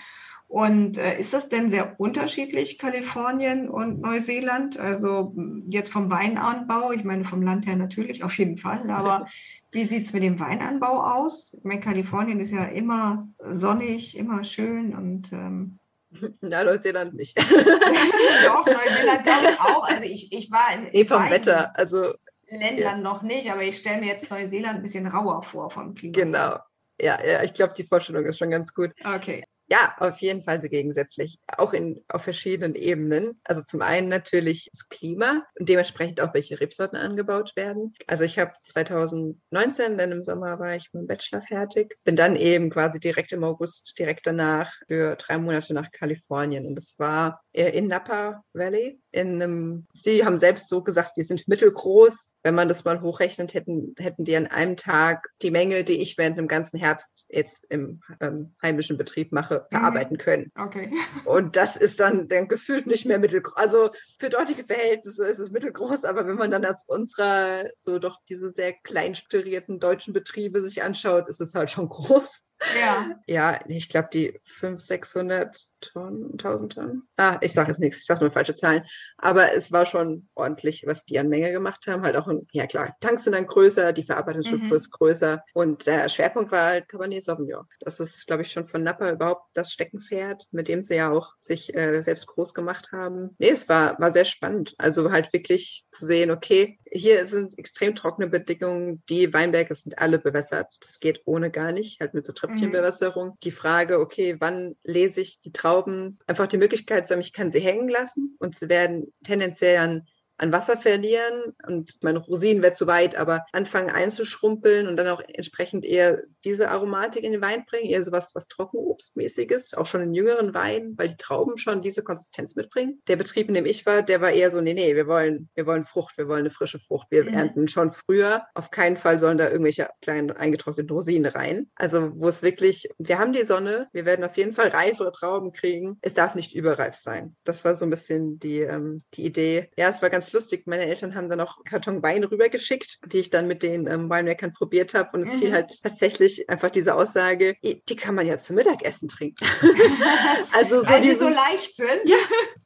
Und 0.48 0.96
äh, 0.96 1.18
ist 1.18 1.34
das 1.34 1.48
denn 1.48 1.68
sehr 1.68 1.98
unterschiedlich, 1.98 2.78
Kalifornien 2.78 3.68
und 3.68 4.00
Neuseeland? 4.00 4.78
Also 4.78 5.34
jetzt 5.68 5.92
vom 5.92 6.10
Weinanbau, 6.10 6.92
ich 6.92 7.02
meine 7.04 7.24
vom 7.24 7.42
Land 7.42 7.66
her 7.66 7.76
natürlich 7.76 8.22
auf 8.22 8.38
jeden 8.38 8.56
Fall, 8.56 8.88
aber 8.90 9.26
wie 9.72 9.84
sieht 9.84 10.04
es 10.04 10.12
mit 10.12 10.22
dem 10.22 10.38
Weinanbau 10.38 11.02
aus? 11.02 11.54
Ich 11.54 11.64
meine, 11.64 11.80
Kalifornien 11.80 12.38
ist 12.38 12.52
ja 12.52 12.64
immer 12.66 13.28
sonnig, 13.40 14.16
immer 14.16 14.44
schön 14.44 14.94
und 14.94 15.32
ähm, 15.32 15.78
ja, 16.42 16.62
Neuseeland 16.62 17.14
nicht. 17.14 17.36
Doch, 17.40 18.64
Neuseeland 18.66 19.24
glaube 19.24 19.46
ich 19.50 19.60
auch. 19.60 19.88
Also 19.88 20.04
ich, 20.04 20.32
ich 20.32 20.50
war 20.52 20.72
in 20.74 20.84
nee, 20.92 21.04
vom 21.04 21.28
Wetter, 21.28 21.76
also 21.76 22.14
Ländern 22.48 22.78
ja. 22.78 22.96
noch 22.98 23.22
nicht, 23.22 23.50
aber 23.50 23.62
ich 23.62 23.76
stelle 23.78 24.00
mir 24.00 24.06
jetzt 24.06 24.30
Neuseeland 24.30 24.76
ein 24.76 24.82
bisschen 24.82 25.08
rauer 25.08 25.42
vor 25.42 25.70
vom 25.70 25.94
Klima. 25.94 26.12
Genau. 26.14 26.58
Ja, 27.00 27.18
ja, 27.22 27.42
ich 27.42 27.52
glaube, 27.52 27.74
die 27.76 27.84
Vorstellung 27.84 28.24
ist 28.24 28.38
schon 28.38 28.50
ganz 28.50 28.72
gut. 28.72 28.92
Okay. 29.04 29.44
Ja, 29.68 29.96
auf 29.98 30.18
jeden 30.20 30.42
Fall 30.42 30.62
so 30.62 30.68
gegensätzlich, 30.68 31.38
auch 31.56 31.72
in, 31.72 32.04
auf 32.08 32.22
verschiedenen 32.22 32.76
Ebenen. 32.76 33.40
Also 33.42 33.62
zum 33.62 33.82
einen 33.82 34.08
natürlich 34.08 34.68
das 34.70 34.88
Klima 34.88 35.44
und 35.58 35.68
dementsprechend 35.68 36.20
auch, 36.20 36.32
welche 36.34 36.60
Rebsorten 36.60 36.96
angebaut 36.96 37.56
werden. 37.56 37.92
Also 38.06 38.22
ich 38.22 38.38
habe 38.38 38.52
2019, 38.62 39.98
dann 39.98 40.12
im 40.12 40.22
Sommer 40.22 40.60
war 40.60 40.76
ich 40.76 40.92
mit 40.92 41.02
dem 41.02 41.06
Bachelor 41.08 41.42
fertig, 41.42 41.96
bin 42.04 42.14
dann 42.14 42.36
eben 42.36 42.70
quasi 42.70 43.00
direkt 43.00 43.32
im 43.32 43.42
August, 43.42 43.98
direkt 43.98 44.26
danach 44.28 44.72
für 44.86 45.16
drei 45.16 45.36
Monate 45.38 45.74
nach 45.74 45.90
Kalifornien. 45.90 46.64
Und 46.64 46.76
das 46.76 46.94
war 46.98 47.42
in 47.64 47.86
Napa 47.86 48.44
Valley. 48.52 49.00
In 49.12 49.42
einem, 49.42 49.86
sie 49.92 50.24
haben 50.24 50.38
selbst 50.38 50.68
so 50.68 50.82
gesagt, 50.82 51.16
wir 51.16 51.24
sind 51.24 51.48
mittelgroß. 51.48 52.36
Wenn 52.42 52.54
man 52.54 52.68
das 52.68 52.84
mal 52.84 53.00
hochrechnet, 53.00 53.54
hätten, 53.54 53.94
hätten 53.98 54.24
die 54.24 54.36
an 54.36 54.46
einem 54.46 54.76
Tag 54.76 55.28
die 55.40 55.50
Menge, 55.50 55.82
die 55.84 56.02
ich 56.02 56.18
während 56.18 56.36
dem 56.36 56.48
ganzen 56.48 56.78
Herbst 56.78 57.24
jetzt 57.28 57.64
im 57.70 58.02
ähm, 58.20 58.54
heimischen 58.62 58.98
Betrieb 58.98 59.32
mache, 59.32 59.66
mhm. 59.70 59.76
verarbeiten 59.76 60.18
können. 60.18 60.52
Okay. 60.58 60.92
Und 61.24 61.56
das 61.56 61.76
ist 61.76 61.98
dann, 61.98 62.28
dann 62.28 62.48
gefühlt 62.48 62.86
nicht 62.86 63.06
mehr 63.06 63.18
mittelgroß. 63.18 63.56
Also 63.56 63.90
für 64.18 64.28
dortige 64.28 64.64
Verhältnisse 64.64 65.26
ist 65.26 65.38
es 65.38 65.50
mittelgroß, 65.50 66.04
aber 66.04 66.26
wenn 66.26 66.36
man 66.36 66.50
dann 66.50 66.64
als 66.64 66.84
unserer 66.86 67.70
so 67.74 67.98
doch 67.98 68.20
diese 68.28 68.50
sehr 68.50 68.74
klein 68.74 69.14
strukturierten 69.14 69.80
deutschen 69.80 70.12
Betriebe 70.12 70.60
sich 70.60 70.82
anschaut, 70.82 71.28
ist 71.28 71.40
es 71.40 71.54
halt 71.54 71.70
schon 71.70 71.88
groß. 71.88 72.46
Ja. 72.78 73.10
Ja, 73.26 73.60
ich 73.66 73.88
glaube, 73.88 74.08
die 74.12 74.40
500, 74.44 74.80
600 74.80 75.66
Tonnen, 75.80 76.32
1000 76.32 76.72
Tonnen. 76.72 77.08
Ah, 77.16 77.38
ich 77.40 77.52
sage 77.52 77.68
jetzt 77.68 77.80
nichts, 77.80 78.00
ich 78.00 78.06
sage 78.06 78.20
nur 78.20 78.32
falsche 78.32 78.54
Zahlen. 78.54 78.82
Aber 79.18 79.52
es 79.52 79.72
war 79.72 79.84
schon 79.84 80.28
ordentlich, 80.34 80.84
was 80.86 81.04
die 81.04 81.18
an 81.18 81.28
Menge 81.28 81.52
gemacht 81.52 81.86
haben. 81.86 82.02
Halt 82.02 82.16
auch, 82.16 82.26
ein, 82.26 82.46
ja 82.52 82.66
klar, 82.66 82.94
Tanks 83.00 83.24
sind 83.24 83.34
dann 83.34 83.46
größer, 83.46 83.92
die 83.92 84.02
Verarbeitungsstruktur 84.02 84.70
mhm. 84.70 84.76
ist 84.76 84.90
größer. 84.90 85.42
Und 85.52 85.86
der 85.86 86.08
Schwerpunkt 86.08 86.50
war 86.50 86.66
halt 86.66 86.88
Cabernet 86.88 87.22
Sauvignon. 87.22 87.66
Das 87.80 88.00
ist, 88.00 88.26
glaube 88.26 88.42
ich, 88.42 88.50
schon 88.50 88.66
von 88.66 88.82
Napa 88.82 89.10
überhaupt 89.10 89.44
das 89.54 89.72
Steckenpferd, 89.72 90.44
mit 90.50 90.68
dem 90.68 90.82
sie 90.82 90.96
ja 90.96 91.10
auch 91.10 91.34
sich 91.40 91.74
äh, 91.76 92.02
selbst 92.02 92.26
groß 92.26 92.54
gemacht 92.54 92.90
haben. 92.92 93.36
Nee, 93.38 93.50
es 93.50 93.68
war, 93.68 93.98
war 94.00 94.10
sehr 94.10 94.24
spannend. 94.24 94.74
Also 94.78 95.12
halt 95.12 95.32
wirklich 95.32 95.84
zu 95.90 96.06
sehen, 96.06 96.30
okay, 96.30 96.78
hier 96.96 97.24
sind 97.24 97.58
extrem 97.58 97.94
trockene 97.94 98.28
Bedingungen. 98.28 99.02
Die 99.08 99.32
Weinberge 99.32 99.74
sind 99.74 99.98
alle 99.98 100.18
bewässert. 100.18 100.76
Das 100.80 101.00
geht 101.00 101.22
ohne 101.24 101.50
gar 101.50 101.72
nicht, 101.72 102.00
halt 102.00 102.14
mit 102.14 102.26
so 102.26 102.32
Tröpfchenbewässerung. 102.32 103.28
Mhm. 103.28 103.40
Die 103.42 103.50
Frage, 103.50 104.00
okay, 104.00 104.36
wann 104.38 104.76
lese 104.82 105.20
ich 105.20 105.40
die 105.40 105.52
Trauben? 105.52 106.18
Einfach 106.26 106.46
die 106.46 106.58
Möglichkeit 106.58 107.10
ich 107.10 107.32
kann 107.32 107.50
sie 107.50 107.60
hängen 107.60 107.88
lassen 107.88 108.36
und 108.38 108.56
sie 108.56 108.68
werden 108.68 109.12
tendenziell 109.22 109.78
an 109.78 110.06
an 110.38 110.52
Wasser 110.52 110.76
verlieren 110.76 111.54
und 111.66 112.02
meine 112.02 112.18
Rosinen 112.18 112.62
wird 112.62 112.76
zu 112.76 112.86
weit, 112.86 113.16
aber 113.16 113.44
anfangen 113.52 113.90
einzuschrumpeln 113.90 114.86
und 114.88 114.96
dann 114.96 115.08
auch 115.08 115.22
entsprechend 115.26 115.84
eher 115.84 116.22
diese 116.44 116.70
Aromatik 116.70 117.24
in 117.24 117.32
den 117.32 117.42
Wein 117.42 117.64
bringen, 117.64 117.90
eher 117.90 118.04
sowas 118.04 118.32
was 118.34 118.48
Trockenobstmäßiges, 118.48 119.74
auch 119.74 119.86
schon 119.86 120.02
in 120.02 120.14
jüngeren 120.14 120.54
Weinen, 120.54 120.96
weil 120.98 121.08
die 121.08 121.16
Trauben 121.16 121.58
schon 121.58 121.82
diese 121.82 122.02
Konsistenz 122.02 122.54
mitbringen. 122.54 123.00
Der 123.08 123.16
Betrieb, 123.16 123.48
in 123.48 123.54
dem 123.54 123.66
ich 123.66 123.86
war, 123.86 124.02
der 124.02 124.20
war 124.20 124.30
eher 124.30 124.50
so, 124.50 124.60
nee, 124.60 124.74
nee, 124.74 124.94
wir 124.94 125.06
wollen, 125.06 125.48
wir 125.54 125.66
wollen 125.66 125.84
Frucht, 125.84 126.18
wir 126.18 126.28
wollen 126.28 126.40
eine 126.40 126.50
frische 126.50 126.78
Frucht, 126.78 127.08
wir 127.10 127.24
mhm. 127.24 127.34
ernten 127.34 127.68
schon 127.68 127.90
früher. 127.90 128.44
Auf 128.54 128.70
keinen 128.70 128.96
Fall 128.96 129.18
sollen 129.18 129.38
da 129.38 129.48
irgendwelche 129.48 129.88
kleinen 130.02 130.30
eingetrockneten 130.30 130.94
Rosinen 130.94 131.30
rein. 131.30 131.70
Also 131.74 132.12
wo 132.14 132.28
es 132.28 132.42
wirklich, 132.42 132.88
wir 132.98 133.18
haben 133.18 133.32
die 133.32 133.44
Sonne, 133.44 133.88
wir 133.92 134.06
werden 134.06 134.24
auf 134.24 134.36
jeden 134.36 134.52
Fall 134.52 134.68
reifere 134.68 135.12
Trauben 135.12 135.52
kriegen. 135.52 135.98
Es 136.02 136.14
darf 136.14 136.34
nicht 136.34 136.54
überreif 136.54 136.94
sein. 136.94 137.36
Das 137.44 137.64
war 137.64 137.74
so 137.74 137.84
ein 137.84 137.90
bisschen 137.90 138.38
die, 138.38 138.60
ähm, 138.60 139.02
die 139.14 139.24
Idee. 139.24 139.70
Ja, 139.76 139.88
es 139.88 140.02
war 140.02 140.10
ganz 140.10 140.25
ganz 140.26 140.32
lustig. 140.32 140.66
Meine 140.66 140.86
Eltern 140.86 141.14
haben 141.14 141.28
dann 141.28 141.40
auch 141.40 141.62
Karton 141.64 142.02
Wein 142.02 142.24
rübergeschickt, 142.24 142.98
die 143.06 143.18
ich 143.18 143.30
dann 143.30 143.46
mit 143.46 143.62
den 143.62 143.86
ähm, 143.86 144.10
Weinmakern 144.10 144.52
probiert 144.52 144.94
habe. 144.94 145.10
Und 145.12 145.20
es 145.20 145.34
mhm. 145.34 145.38
fiel 145.38 145.52
halt 145.52 145.82
tatsächlich 145.82 146.48
einfach 146.50 146.70
diese 146.70 146.94
Aussage, 146.94 147.56
die 147.62 147.96
kann 147.96 148.14
man 148.14 148.26
ja 148.26 148.36
zum 148.38 148.56
Mittagessen 148.56 149.08
trinken. 149.08 149.46
also 150.52 150.82
so 150.82 150.88
Weil 150.88 151.00
dieses, 151.00 151.20
so 151.20 151.28
leicht 151.28 151.76
sind. 151.76 152.02
Ja, 152.06 152.16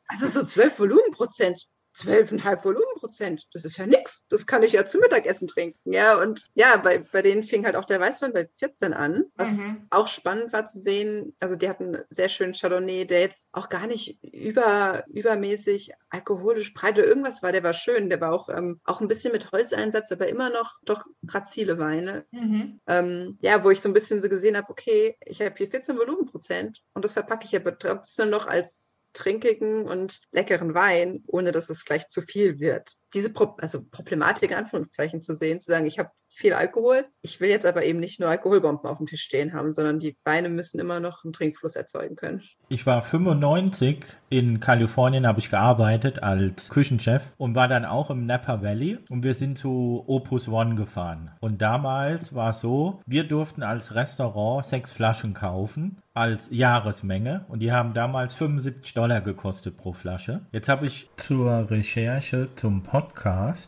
also 0.09 0.27
so 0.27 0.45
zwölf 0.45 0.79
Volumenprozent. 0.79 1.67
12,5 1.97 2.64
Volumenprozent. 2.64 3.49
Das 3.53 3.64
ist 3.64 3.76
ja 3.76 3.86
nichts. 3.86 4.26
Das 4.28 4.47
kann 4.47 4.62
ich 4.62 4.72
ja 4.72 4.84
zum 4.84 5.01
Mittagessen 5.01 5.49
trinken. 5.49 5.78
Ja, 5.84 6.20
und 6.20 6.47
ja, 6.55 6.76
bei, 6.76 6.99
bei 7.12 7.22
denen 7.22 7.43
fing 7.43 7.64
halt 7.64 7.76
auch 7.76 7.84
der 7.84 8.01
Weißwein 8.01 8.32
bei 8.32 8.47
14 8.47 8.93
an, 8.93 9.24
was 9.34 9.53
mhm. 9.53 9.86
auch 9.91 10.07
spannend 10.07 10.53
war 10.53 10.66
zu 10.66 10.80
sehen. 10.80 11.34
Also 11.41 11.57
die 11.57 11.68
hatten 11.68 11.97
einen 11.97 12.05
sehr 12.11 12.28
schönen 12.28 12.55
Chardonnay, 12.55 13.07
der 13.07 13.20
jetzt 13.20 13.49
auch 13.53 13.68
gar 13.68 13.86
nicht 13.86 14.22
über, 14.22 15.05
übermäßig 15.09 15.93
alkoholisch 16.11 16.74
breit 16.74 16.99
oder 16.99 17.07
irgendwas 17.07 17.43
war. 17.43 17.53
Der 17.53 17.64
war 17.64 17.74
schön. 17.74 18.09
Der 18.09 18.20
war 18.20 18.32
auch, 18.32 18.49
ähm, 18.49 18.80
auch 18.84 19.01
ein 19.01 19.09
bisschen 19.09 19.32
mit 19.32 19.51
Holzeinsatz, 19.53 20.12
aber 20.12 20.28
immer 20.28 20.51
noch 20.51 20.80
doch 20.84 21.05
grazile 21.26 21.78
Weine. 21.78 22.24
Mhm. 22.30 22.80
Ähm, 22.86 23.38
ja, 23.43 23.64
wo 23.64 23.70
ich 23.70 23.80
so 23.80 23.88
ein 23.88 23.95
bisschen 23.95 24.22
so 24.22 24.28
gesehen 24.28 24.57
habe, 24.57 24.70
okay, 24.70 25.16
ich 25.24 25.41
habe 25.41 25.55
hier 25.57 25.70
14 25.70 25.99
Volumenprozent 25.99 26.82
und 26.95 27.05
das 27.05 27.14
verpacke 27.14 27.47
ich 27.47 27.57
aber 27.57 27.76
trotzdem 27.78 28.30
noch 28.30 28.47
als 28.47 29.00
trinkigen 29.13 29.87
und 29.87 30.21
leckeren 30.33 30.75
Wein, 30.75 31.25
ohne 31.27 31.53
dass 31.53 31.71
es 31.71 31.85
gleich 31.85 32.07
zu 32.09 32.23
viel 32.23 32.61
wird. 32.61 32.93
Diese 33.15 33.33
Pro 33.33 33.57
also 33.59 33.85
Problematik 33.91 34.51
in 34.51 34.57
Anführungszeichen 34.57 35.23
zu 35.23 35.35
sehen, 35.35 35.61
zu 35.61 35.71
sagen, 35.71 35.87
ich 35.87 35.99
habe 35.99 36.11
viel 36.31 36.55
Alkohol. 36.55 37.05
Ich 37.23 37.41
will 37.41 37.51
jetzt 37.51 37.67
aber 37.67 37.85
eben 37.85 37.99
nicht 37.99 38.21
nur 38.21 38.29
Alkoholbomben 38.29 38.89
auf 38.89 38.99
dem 38.99 39.07
Tisch 39.07 39.23
stehen 39.23 39.53
haben, 39.53 39.73
sondern 39.73 39.99
die 39.99 40.17
Weine 40.25 40.49
müssen 40.49 40.79
immer 40.79 41.01
noch 41.01 41.25
einen 41.25 41.33
Trinkfluss 41.33 41.77
erzeugen 41.77 42.17
können. 42.17 42.41
Ich 42.69 42.87
war 42.87 43.03
95 43.03 44.05
in 44.31 44.61
Kalifornien, 44.61 45.27
habe 45.27 45.41
ich 45.41 45.51
gearbeitet 45.51 46.23
als 46.23 46.69
Küchenchef 46.69 47.33
und 47.37 47.57
war 47.57 47.69
dann 47.69 47.85
auch 47.85 48.11
im 48.11 48.27
Napa 48.27 48.63
Valley 48.63 48.99
und 49.09 49.25
wir 49.25 49.35
sind 49.35 49.59
zu 49.59 50.05
Opus 50.07 50.49
One 50.49 50.77
gefahren. 50.77 51.33
Und 51.41 51.61
damals 51.61 52.35
war 52.35 52.51
es 52.51 52.61
so, 52.61 53.03
wir 53.07 53.25
durften 53.25 53.63
als 53.63 53.95
Restaurant 53.95 54.65
sechs 54.65 54.93
Flaschen 54.93 55.35
kaufen 55.35 55.99
als 56.13 56.49
Jahresmenge 56.51 57.45
und 57.49 57.61
die 57.61 57.73
haben 57.73 57.95
damals 57.95 58.35
75 58.35 58.95
Dollar 58.95 59.21
gekostet 59.21 59.77
pro 59.77 59.93
Flasche. 59.93 60.41
Jetzt 60.53 60.69
habe 60.69 60.85
ich 60.87 61.09
zur 61.17 61.71
Recherche 61.71 62.49
zum 62.57 62.83
Podcast 62.83 63.00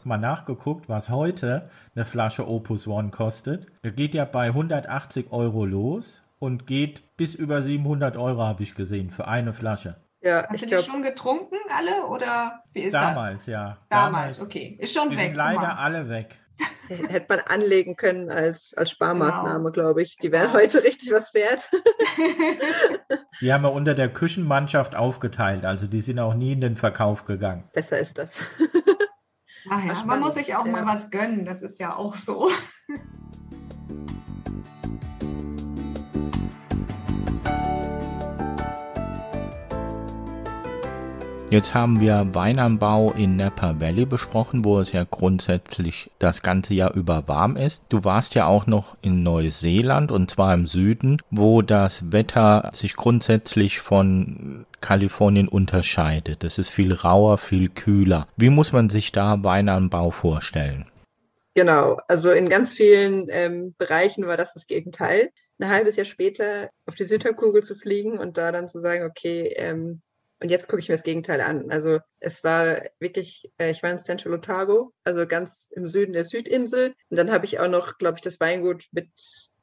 mal 0.05 0.19
nachgeguckt, 0.19 0.89
was 0.89 1.09
heute 1.09 1.69
eine 1.95 2.05
Flasche 2.05 2.49
Opus 2.49 2.87
One 2.87 3.11
kostet. 3.11 3.67
Der 3.85 3.93
geht 3.93 4.15
ja 4.15 4.25
bei 4.25 4.47
180 4.47 5.33
Euro 5.33 5.65
los 5.65 6.23
und 6.39 6.67
geht 6.67 7.17
bis 7.17 7.35
über 7.35 7.63
700 7.63 8.17
Euro, 8.17 8.43
habe 8.43 8.63
ich 8.63 8.75
gesehen, 8.75 9.11
für 9.11 9.29
eine 9.29 9.53
Flasche. 9.53 9.97
Ja, 10.21 10.47
Hast 10.49 10.63
du 10.63 10.67
die 10.67 10.79
schon 10.79 11.03
getrunken, 11.03 11.57
alle? 11.77 12.07
Oder 12.07 12.63
wie 12.73 12.83
ist 12.83 12.95
damals, 12.95 13.15
das? 13.15 13.17
Damals, 13.17 13.47
ja. 13.47 13.79
Damals, 13.89 14.41
okay. 14.41 14.77
Ist 14.81 14.95
schon 14.95 15.11
die 15.11 15.17
weg. 15.17 15.27
Sind 15.27 15.37
leider 15.37 15.79
alle 15.79 16.09
weg. 16.09 16.41
Hätte 16.89 17.27
man 17.29 17.41
anlegen 17.41 17.97
können 17.97 18.31
als, 18.31 18.75
als 18.75 18.91
Sparmaßnahme, 18.91 19.59
genau. 19.59 19.73
glaube 19.73 20.03
ich. 20.03 20.17
Die 20.17 20.31
wären 20.31 20.53
heute 20.53 20.83
richtig 20.85 21.13
was 21.13 21.35
wert. 21.35 21.71
die 23.41 23.53
haben 23.53 23.63
wir 23.63 23.73
unter 23.73 23.95
der 23.95 24.13
Küchenmannschaft 24.13 24.95
aufgeteilt, 24.95 25.65
also 25.65 25.87
die 25.87 26.01
sind 26.01 26.19
auch 26.19 26.35
nie 26.35 26.53
in 26.53 26.61
den 26.61 26.77
Verkauf 26.77 27.25
gegangen. 27.25 27.65
Besser 27.73 27.99
ist 27.99 28.19
das. 28.19 28.41
Ach 29.69 29.85
ja, 29.85 30.05
man 30.05 30.21
muss 30.21 30.35
sich 30.35 30.55
auch 30.55 30.65
mal 30.65 30.87
was 30.87 31.11
gönnen, 31.11 31.45
das 31.45 31.63
ist 31.63 31.79
ja 31.79 31.97
auch 31.97 32.17
so. 32.17 32.51
Jetzt 41.53 41.75
haben 41.75 42.01
wir 42.01 42.29
Weinanbau 42.33 43.13
in 43.13 43.37
Napa 43.37 43.79
Valley 43.79 44.07
besprochen, 44.07 44.65
wo 44.65 44.79
es 44.79 44.93
ja 44.93 45.05
grundsätzlich 45.05 46.11
das 46.19 46.41
ganze 46.41 46.73
Jahr 46.73 46.95
über 46.95 47.29
warm 47.29 47.59
ist. 47.59 47.85
Du 47.91 48.05
warst 48.05 48.35
ja 48.35 48.47
auch 48.47 48.67
noch 48.67 48.97
in 49.03 49.23
Neuseeland 49.23 50.11
und 50.13 50.31
zwar 50.31 50.55
im 50.55 50.65
Süden, 50.65 51.21
wo 51.31 51.61
das 51.61 52.11
Wetter 52.11 52.71
sich 52.73 52.97
grundsätzlich 52.97 53.81
von 53.81 54.65
Kalifornien 54.81 55.47
unterscheidet. 55.47 56.43
Es 56.43 56.59
ist 56.59 56.71
viel 56.71 56.95
rauer, 56.95 57.37
viel 57.37 57.69
kühler. 57.69 58.29
Wie 58.39 58.49
muss 58.49 58.73
man 58.73 58.89
sich 58.89 59.13
da 59.13 59.45
Weinanbau 59.45 60.11
vorstellen? 60.11 60.87
Genau, 61.55 61.99
also 62.09 62.31
in 62.31 62.49
ganz 62.49 62.73
vielen 62.73 63.27
ähm, 63.29 63.75
Bereichen 63.77 64.27
war 64.27 64.39
das 64.39 64.55
das 64.55 64.67
Gegenteil. 64.67 65.29
Ein 65.61 65.69
halbes 65.69 65.97
Jahr 65.97 66.07
später 66.07 66.71
auf 66.87 66.95
die 66.95 67.05
Südhalbkugel 67.05 67.63
zu 67.63 67.75
fliegen 67.75 68.19
und 68.19 68.39
da 68.39 68.53
dann 68.53 68.69
zu 68.69 68.81
sagen, 68.81 69.05
okay, 69.05 69.53
ähm, 69.59 70.01
und 70.43 70.51
jetzt 70.51 70.67
gucke 70.67 70.81
ich 70.81 70.89
mir 70.89 70.95
das 70.95 71.05
Gegenteil 71.05 71.41
an. 71.41 71.71
Also 71.71 72.01
es 72.19 72.43
war 72.43 72.83
wirklich, 72.99 73.51
äh, 73.59 73.71
ich 73.71 73.83
war 73.83 73.91
in 73.91 73.99
Central 73.99 74.35
Otago, 74.35 74.93
also 75.05 75.27
ganz 75.27 75.71
im 75.75 75.87
Süden 75.87 76.13
der 76.13 76.25
Südinsel. 76.25 76.95
Und 77.11 77.17
dann 77.17 77.31
habe 77.31 77.45
ich 77.45 77.61
auch 77.61 77.69
noch, 77.69 77.97
glaube 77.97 78.17
ich, 78.17 78.23
das 78.23 78.41
Weingut 78.41 78.89
mit 78.91 79.09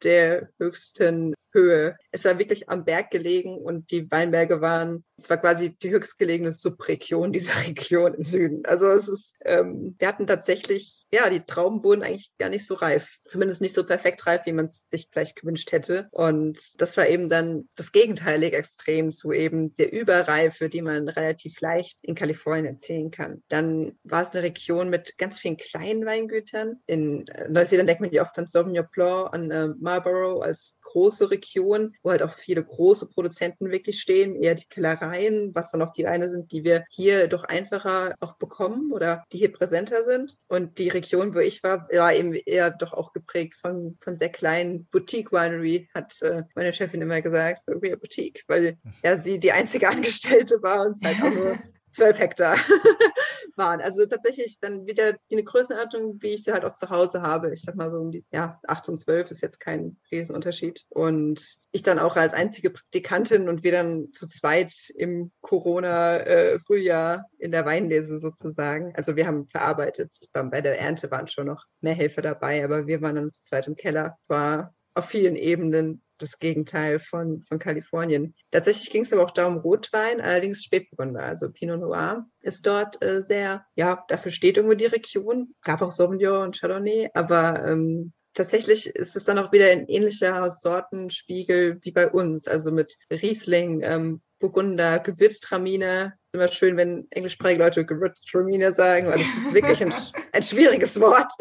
der 0.03 0.49
höchsten 0.57 1.33
Höhe. 1.53 1.97
Es 2.11 2.25
war 2.25 2.37
wirklich 2.39 2.69
am 2.69 2.85
Berg 2.85 3.11
gelegen 3.11 3.57
und 3.57 3.91
die 3.91 4.09
Weinberge 4.11 4.61
waren, 4.61 5.03
es 5.17 5.29
war 5.29 5.37
quasi 5.37 5.75
die 5.77 5.89
höchstgelegene 5.89 6.53
Subregion 6.53 7.31
dieser 7.33 7.59
Region 7.67 8.13
im 8.13 8.23
Süden. 8.23 8.65
Also 8.65 8.87
es 8.87 9.07
ist, 9.07 9.35
ähm, 9.45 9.95
wir 9.97 10.07
hatten 10.07 10.27
tatsächlich, 10.27 11.05
ja, 11.11 11.29
die 11.29 11.41
Trauben 11.41 11.83
wurden 11.83 12.03
eigentlich 12.03 12.31
gar 12.37 12.49
nicht 12.49 12.65
so 12.65 12.75
reif. 12.75 13.17
Zumindest 13.27 13.61
nicht 13.61 13.73
so 13.73 13.85
perfekt 13.85 14.25
reif, 14.27 14.45
wie 14.45 14.53
man 14.53 14.65
es 14.65 14.89
sich 14.89 15.07
vielleicht 15.11 15.35
gewünscht 15.35 15.71
hätte. 15.71 16.07
Und 16.11 16.81
das 16.81 16.97
war 16.97 17.07
eben 17.07 17.29
dann 17.29 17.67
das 17.75 17.91
gegenteilige 17.91 18.57
Extrem 18.57 19.11
zu 19.11 19.31
eben 19.31 19.73
der 19.75 19.91
Überreife, 19.91 20.69
die 20.69 20.81
man 20.81 21.09
relativ 21.09 21.59
leicht 21.61 21.99
in 22.03 22.15
Kalifornien 22.15 22.65
erzählen 22.65 23.11
kann. 23.11 23.43
Dann 23.49 23.97
war 24.03 24.21
es 24.21 24.31
eine 24.31 24.43
Region 24.43 24.89
mit 24.89 25.17
ganz 25.17 25.39
vielen 25.39 25.57
kleinen 25.57 26.05
Weingütern. 26.05 26.79
In 26.85 27.27
äh, 27.27 27.49
Neuseeland 27.49 27.89
denkt 27.89 28.01
man 28.01 28.11
ja 28.11 28.21
oft 28.21 28.37
an 28.37 28.47
Sauvignon 28.47 28.87
Blanc, 28.91 29.33
an 29.33 29.51
äh, 29.51 29.69
Marlborough 29.89 30.43
als 30.43 30.77
große 30.81 31.31
Region, 31.31 31.95
wo 32.03 32.11
halt 32.11 32.21
auch 32.21 32.31
viele 32.31 32.63
große 32.63 33.07
Produzenten 33.07 33.71
wirklich 33.71 33.99
stehen, 33.99 34.35
eher 34.35 34.53
die 34.53 34.67
Kellereien, 34.69 35.53
was 35.55 35.71
dann 35.71 35.81
auch 35.81 35.91
die 35.91 36.05
eine 36.05 36.29
sind, 36.29 36.51
die 36.51 36.63
wir 36.63 36.85
hier 36.91 37.27
doch 37.27 37.43
einfacher 37.43 38.13
auch 38.19 38.33
bekommen 38.37 38.91
oder 38.91 39.23
die 39.31 39.39
hier 39.39 39.51
präsenter 39.51 40.03
sind. 40.03 40.35
Und 40.47 40.77
die 40.77 40.89
Region, 40.89 41.33
wo 41.33 41.39
ich 41.39 41.63
war, 41.63 41.87
war 41.91 42.13
eben 42.13 42.33
eher 42.33 42.69
doch 42.69 42.93
auch 42.93 43.13
geprägt 43.13 43.55
von, 43.55 43.97
von 43.99 44.15
sehr 44.15 44.29
kleinen 44.29 44.85
Boutique-Winery, 44.91 45.89
hat 45.93 46.21
äh, 46.21 46.43
meine 46.53 46.73
Chefin 46.73 47.01
immer 47.01 47.21
gesagt, 47.21 47.63
so 47.63 47.81
wie 47.81 47.95
Boutique, 47.95 48.43
weil 48.47 48.77
ja 49.03 49.17
sie 49.17 49.39
die 49.39 49.51
einzige 49.51 49.89
Angestellte 49.89 50.61
war 50.61 50.85
und 50.85 50.91
es 50.91 51.01
halt 51.03 51.17
auch 51.23 51.35
nur 51.35 51.57
zwölf 51.91 52.19
Hektar 52.19 52.55
waren. 53.59 53.81
Also 53.81 54.07
tatsächlich 54.07 54.59
dann 54.59 54.87
wieder 54.87 55.17
die 55.29 55.43
Größenordnung, 55.43 56.19
wie 56.21 56.29
ich 56.29 56.43
sie 56.43 56.51
halt 56.51 56.65
auch 56.65 56.73
zu 56.73 56.89
Hause 56.89 57.21
habe. 57.21 57.53
Ich 57.53 57.61
sag 57.61 57.75
mal 57.75 57.91
so 57.91 57.99
um 57.99 58.11
die, 58.11 58.25
ja, 58.31 58.59
acht 58.67 58.89
und 58.89 58.97
zwölf 58.97 59.29
ist 59.29 59.41
jetzt 59.41 59.59
kein 59.59 59.97
Riesenunterschied. 60.11 60.85
Und 60.89 61.59
ich 61.71 61.83
dann 61.83 61.99
auch 61.99 62.15
als 62.15 62.33
einzige 62.33 62.71
Praktikantin 62.71 63.47
und 63.47 63.63
wir 63.63 63.71
dann 63.71 64.11
zu 64.13 64.25
zweit 64.25 64.73
im 64.95 65.31
Corona-Frühjahr 65.41 67.25
in 67.37 67.51
der 67.51 67.65
Weinlese 67.65 68.17
sozusagen. 68.17 68.95
Also 68.95 69.15
wir 69.15 69.27
haben 69.27 69.47
verarbeitet. 69.47 70.11
Bei 70.33 70.61
der 70.61 70.79
Ernte 70.79 71.11
waren 71.11 71.27
schon 71.27 71.45
noch 71.45 71.65
mehr 71.81 71.93
Helfer 71.93 72.23
dabei, 72.23 72.63
aber 72.63 72.87
wir 72.87 73.01
waren 73.03 73.15
dann 73.15 73.31
zu 73.31 73.43
zweit 73.43 73.67
im 73.67 73.75
Keller. 73.75 74.17
War 74.27 74.73
auf 74.95 75.05
vielen 75.05 75.35
Ebenen 75.35 76.01
das 76.19 76.39
Gegenteil 76.39 76.99
von, 76.99 77.41
von 77.41 77.59
Kalifornien. 77.59 78.35
Tatsächlich 78.51 78.89
ging 78.91 79.03
es 79.03 79.13
aber 79.13 79.23
auch 79.23 79.31
da 79.31 79.45
um 79.45 79.57
Rotwein, 79.57 80.21
allerdings 80.21 80.63
Spätburgunder, 80.63 81.23
also 81.23 81.51
Pinot 81.51 81.79
Noir 81.79 82.25
ist 82.41 82.65
dort 82.65 83.03
äh, 83.03 83.21
sehr, 83.21 83.65
ja, 83.75 84.03
dafür 84.07 84.31
steht 84.31 84.57
irgendwo 84.57 84.75
die 84.75 84.85
Region. 84.85 85.51
Gab 85.63 85.81
auch 85.81 85.91
Sauvignon 85.91 86.43
und 86.43 86.59
Chardonnay, 86.59 87.09
aber 87.13 87.65
ähm, 87.65 88.13
tatsächlich 88.33 88.87
ist 88.87 89.15
es 89.15 89.25
dann 89.25 89.39
auch 89.39 89.51
wieder 89.51 89.69
ein 89.69 89.87
ähnlicher 89.87 90.49
Sortenspiegel 90.49 91.79
wie 91.81 91.91
bei 91.91 92.09
uns, 92.09 92.47
also 92.47 92.71
mit 92.71 92.97
Riesling, 93.11 93.81
ähm, 93.83 94.21
Burgunder, 94.39 94.99
Gewürztramine. 94.99 96.13
Ist 96.31 96.39
immer 96.39 96.47
schön, 96.47 96.77
wenn 96.77 97.07
englischsprachige 97.09 97.61
Leute 97.61 97.85
Gewürztramine 97.85 98.71
sagen, 98.71 99.07
weil 99.07 99.17
das 99.17 99.27
ist 99.35 99.53
wirklich 99.53 99.81
ein, 99.83 99.93
ein 100.31 100.43
schwieriges 100.43 100.99
Wort. 101.01 101.31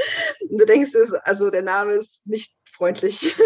Und 0.49 0.61
du 0.61 0.66
denkst, 0.66 0.93
also 1.22 1.51
der 1.51 1.62
Name 1.62 1.93
ist 1.93 2.26
nicht 2.26 2.53
freundlich. 2.64 3.35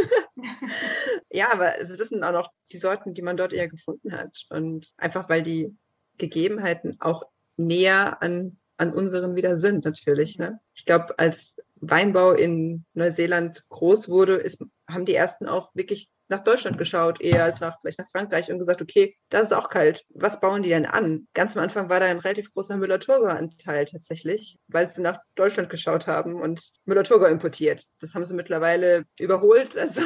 ja, 1.33 1.53
aber 1.53 1.81
es 1.81 1.89
sind 1.89 2.23
auch 2.25 2.33
noch 2.33 2.51
die 2.73 2.79
Sorten, 2.79 3.15
die 3.15 3.23
man 3.23 3.37
dort 3.37 3.53
eher 3.53 3.69
gefunden 3.69 4.13
hat. 4.13 4.45
Und 4.51 4.93
einfach 4.97 5.29
weil 5.29 5.43
die 5.43 5.75
Gegebenheiten 6.19 6.97
auch 7.01 7.25
näher 7.57 8.23
an, 8.23 8.59
an 8.77 8.93
unseren 8.93 9.35
wieder 9.35 9.57
sind, 9.57 9.85
natürlich. 9.85 10.39
Ne? 10.39 10.61
Ich 10.75 10.85
glaube, 10.85 11.19
als 11.19 11.61
Weinbau 11.77 12.33
in 12.33 12.85
Neuseeland 12.95 13.65
groß 13.69 14.09
wurde, 14.09 14.37
ist, 14.37 14.63
haben 14.89 15.07
die 15.07 15.15
ersten 15.15 15.47
auch 15.47 15.75
wirklich 15.75 16.11
nach 16.33 16.41
Deutschland 16.41 16.79
geschaut, 16.79 17.21
eher 17.21 17.45
als 17.45 17.61
nach 17.61 17.79
vielleicht 17.81 17.99
nach 17.99 18.09
Frankreich 18.09 18.51
und 18.51 18.59
gesagt, 18.59 18.83
okay, 18.83 19.15
das 19.29 19.49
ist 19.49 19.53
auch 19.53 19.69
kalt. 19.69 20.05
Was 20.09 20.41
bauen 20.41 20.63
die 20.63 20.71
denn 20.71 20.87
an? 20.87 21.29
Ganz 21.35 21.57
am 21.57 21.63
Anfang 21.63 21.89
war 21.89 22.01
da 22.01 22.07
ein 22.07 22.19
relativ 22.19 22.51
großer 22.53 22.77
Müller-Thurgau-Anteil 22.79 23.85
tatsächlich, 23.85 24.59
weil 24.67 24.89
sie 24.89 25.03
nach 25.03 25.19
Deutschland 25.35 25.69
geschaut 25.69 26.07
haben 26.07 26.41
und 26.41 26.73
Müller-Thurgau 26.87 27.27
importiert. 27.27 27.85
Das 28.01 28.15
haben 28.15 28.25
sie 28.25 28.35
mittlerweile 28.35 29.05
überholt. 29.21 29.77
Also 29.93 30.03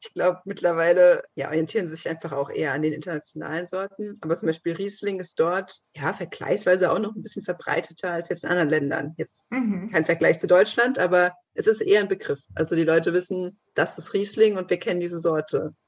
ich 0.00 0.12
glaube, 0.14 0.40
mittlerweile 0.44 1.22
ja, 1.36 1.46
orientieren 1.46 1.86
sie 1.86 1.94
sich 1.94 2.08
einfach 2.08 2.32
auch 2.32 2.50
eher 2.50 2.72
an 2.72 2.82
den 2.82 2.92
internationalen 2.92 3.66
Sorten. 3.66 4.18
Aber 4.20 4.36
zum 4.36 4.48
Beispiel 4.48 4.74
Riesling 4.74 5.20
ist 5.20 5.38
dort 5.38 5.78
ja 5.94 6.12
vergleichsweise 6.12 6.90
auch 6.90 6.98
noch 6.98 7.14
ein 7.14 7.22
bisschen 7.22 7.44
verbreiteter 7.44 8.10
als 8.10 8.28
jetzt 8.28 8.42
in 8.42 8.50
anderen 8.50 8.68
Ländern. 8.68 9.14
Jetzt 9.16 9.52
mhm. 9.52 9.90
kein 9.92 10.04
Vergleich 10.04 10.40
zu 10.40 10.48
Deutschland, 10.48 10.98
aber 10.98 11.32
es 11.54 11.66
ist 11.66 11.80
eher 11.80 12.00
ein 12.00 12.08
Begriff. 12.08 12.40
Also 12.54 12.76
die 12.76 12.84
Leute 12.84 13.12
wissen, 13.12 13.58
das 13.74 13.98
ist 13.98 14.14
Riesling 14.14 14.56
und 14.56 14.70
wir 14.70 14.78
kennen 14.78 15.00
diese 15.00 15.18
Sorte. 15.18 15.29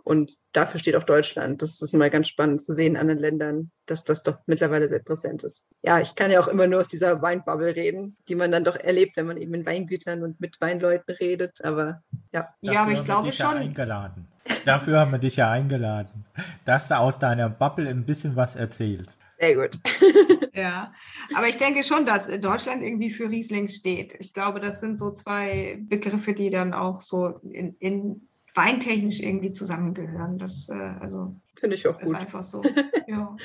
Und 0.04 0.34
dafür 0.52 0.80
steht 0.80 0.96
auch 0.96 1.04
Deutschland. 1.04 1.62
Das 1.62 1.80
ist 1.80 1.94
mal 1.94 2.10
ganz 2.10 2.28
spannend 2.28 2.60
zu 2.60 2.72
sehen 2.72 2.94
in 2.94 2.96
anderen 2.96 3.20
Ländern, 3.20 3.70
dass 3.86 4.04
das 4.04 4.22
doch 4.22 4.38
mittlerweile 4.46 4.88
sehr 4.88 4.98
präsent 4.98 5.44
ist. 5.44 5.64
Ja, 5.82 6.00
ich 6.00 6.14
kann 6.14 6.30
ja 6.30 6.40
auch 6.40 6.48
immer 6.48 6.66
nur 6.66 6.80
aus 6.80 6.88
dieser 6.88 7.22
Weinbubble 7.22 7.76
reden, 7.76 8.16
die 8.28 8.34
man 8.34 8.50
dann 8.50 8.64
doch 8.64 8.76
erlebt, 8.76 9.16
wenn 9.16 9.26
man 9.26 9.36
eben 9.36 9.54
in 9.54 9.64
Weingütern 9.64 10.22
und 10.22 10.40
mit 10.40 10.60
Weinleuten 10.60 11.14
redet. 11.14 11.64
Aber 11.64 12.02
ja. 12.32 12.48
Dafür 12.62 12.72
ja, 12.72 12.82
aber 12.82 12.92
ich 12.92 13.04
glaube 13.04 13.32
schon. 13.32 13.56
eingeladen. 13.56 14.28
Dafür 14.64 14.98
haben 14.98 15.12
wir 15.12 15.18
dich 15.18 15.36
ja 15.36 15.50
eingeladen, 15.50 16.24
dass 16.64 16.88
du 16.88 16.98
aus 16.98 17.18
deiner 17.18 17.48
Bubble 17.48 17.88
ein 17.88 18.04
bisschen 18.04 18.34
was 18.34 18.56
erzählst. 18.56 19.20
Sehr 19.38 19.54
gut. 19.54 19.78
ja, 20.52 20.92
aber 21.34 21.48
ich 21.48 21.58
denke 21.58 21.84
schon, 21.84 22.06
dass 22.06 22.28
Deutschland 22.40 22.82
irgendwie 22.82 23.10
für 23.10 23.30
Riesling 23.30 23.68
steht. 23.68 24.16
Ich 24.18 24.32
glaube, 24.32 24.60
das 24.60 24.80
sind 24.80 24.98
so 24.98 25.12
zwei 25.12 25.78
Begriffe, 25.82 26.32
die 26.32 26.50
dann 26.50 26.74
auch 26.74 27.02
so 27.02 27.40
in, 27.42 27.76
in 27.78 28.28
weintechnisch 28.54 29.20
irgendwie 29.20 29.52
zusammengehören. 29.52 30.38
Das, 30.38 30.68
äh, 30.68 30.74
also 30.74 31.34
Finde 31.58 31.76
ich 31.76 31.86
auch 31.86 31.98
ist 32.00 32.06
gut. 32.06 32.16
einfach 32.16 32.42
so. 32.42 32.62
ja. 33.06 33.36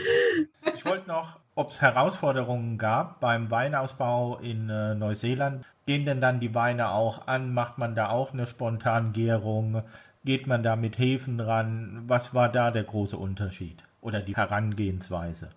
Ich 0.76 0.86
wollte 0.86 1.08
noch, 1.08 1.40
ob 1.56 1.70
es 1.70 1.82
Herausforderungen 1.82 2.78
gab 2.78 3.20
beim 3.20 3.50
Weinausbau 3.52 4.40
in 4.40 4.70
äh, 4.70 4.96
Neuseeland. 4.96 5.66
Gehen 5.86 6.06
denn 6.06 6.22
dann 6.22 6.40
die 6.40 6.56
Weine 6.56 6.92
auch 6.92 7.28
an? 7.28 7.54
Macht 7.54 7.78
man 7.78 7.96
da 7.96 8.10
auch 8.10 8.34
eine 8.34 8.46
Spontangärung? 8.46 9.84
Geht 10.26 10.48
man 10.48 10.64
da 10.64 10.76
mit 10.76 10.98
Hefen 11.00 11.40
ran? 11.40 12.04
Was 12.08 12.34
war 12.34 12.50
da 12.50 12.72
der 12.72 12.84
große 12.84 13.18
Unterschied 13.18 13.84
oder 14.02 14.22
die 14.22 14.36
Herangehensweise? 14.36 15.50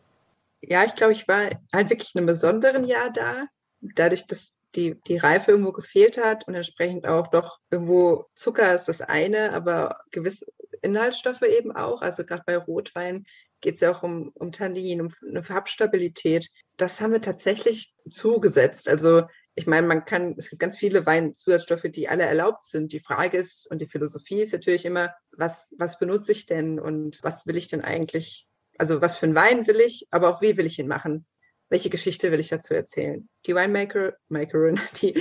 Ja, 0.63 0.85
ich 0.85 0.95
glaube, 0.95 1.13
ich 1.13 1.27
war 1.27 1.51
halt 1.73 1.91
wirklich 1.91 2.15
in 2.15 2.21
einem 2.21 2.27
besonderen 2.27 2.85
Jahr 2.85 3.11
da. 3.11 3.47
Dadurch, 3.81 4.27
dass 4.27 4.60
die, 4.75 5.01
die 5.07 5.17
Reife 5.17 5.53
irgendwo 5.53 5.73
gefehlt 5.73 6.19
hat 6.19 6.47
und 6.47 6.55
entsprechend 6.55 7.07
auch 7.07 7.27
doch 7.27 7.59
irgendwo 7.71 8.27
Zucker 8.35 8.75
ist 8.75 8.87
das 8.87 9.01
eine, 9.01 9.53
aber 9.53 10.01
gewisse 10.11 10.47
Inhaltsstoffe 10.83 11.43
eben 11.43 11.73
auch. 11.73 12.03
Also 12.03 12.25
gerade 12.25 12.43
bei 12.47 12.57
Rotwein 12.57 13.25
geht 13.61 13.75
es 13.75 13.81
ja 13.81 13.91
auch 13.91 14.03
um, 14.03 14.31
um 14.35 14.53
Tannin, 14.53 15.01
um 15.01 15.09
eine 15.29 15.43
Farbstabilität. 15.43 16.49
Das 16.77 17.01
haben 17.01 17.13
wir 17.13 17.21
tatsächlich 17.21 17.95
zugesetzt. 18.09 18.89
Also 18.89 19.25
ich 19.55 19.67
meine, 19.67 19.87
man 19.87 20.05
kann, 20.05 20.35
es 20.39 20.49
gibt 20.49 20.61
ganz 20.61 20.79
viele 20.79 21.05
Weinzusatzstoffe, 21.05 21.87
die 21.87 22.09
alle 22.09 22.25
erlaubt 22.25 22.65
sind. 22.65 22.93
Die 22.93 23.01
Frage 23.01 23.37
ist, 23.37 23.71
und 23.71 23.81
die 23.81 23.89
Philosophie 23.89 24.41
ist 24.41 24.53
natürlich 24.53 24.85
immer, 24.85 25.15
was, 25.33 25.75
was 25.79 25.99
benutze 25.99 26.33
ich 26.33 26.47
denn 26.47 26.79
und 26.79 27.19
was 27.23 27.47
will 27.47 27.57
ich 27.57 27.69
denn 27.69 27.83
eigentlich, 27.83 28.47
also 28.79 29.03
was 29.03 29.17
für 29.17 29.27
einen 29.27 29.35
Wein 29.35 29.67
will 29.67 29.81
ich, 29.81 30.07
aber 30.11 30.31
auch 30.31 30.41
wie 30.41 30.57
will 30.57 30.67
ich 30.67 30.79
ihn 30.79 30.89
machen? 30.89 31.27
Welche 31.71 31.89
Geschichte 31.89 32.31
will 32.31 32.41
ich 32.41 32.49
dazu 32.49 32.75
erzählen? 32.75 33.29
Die 33.47 33.55
Winemaker, 33.55 34.15
Makerin, 34.29 34.79
die 35.01 35.15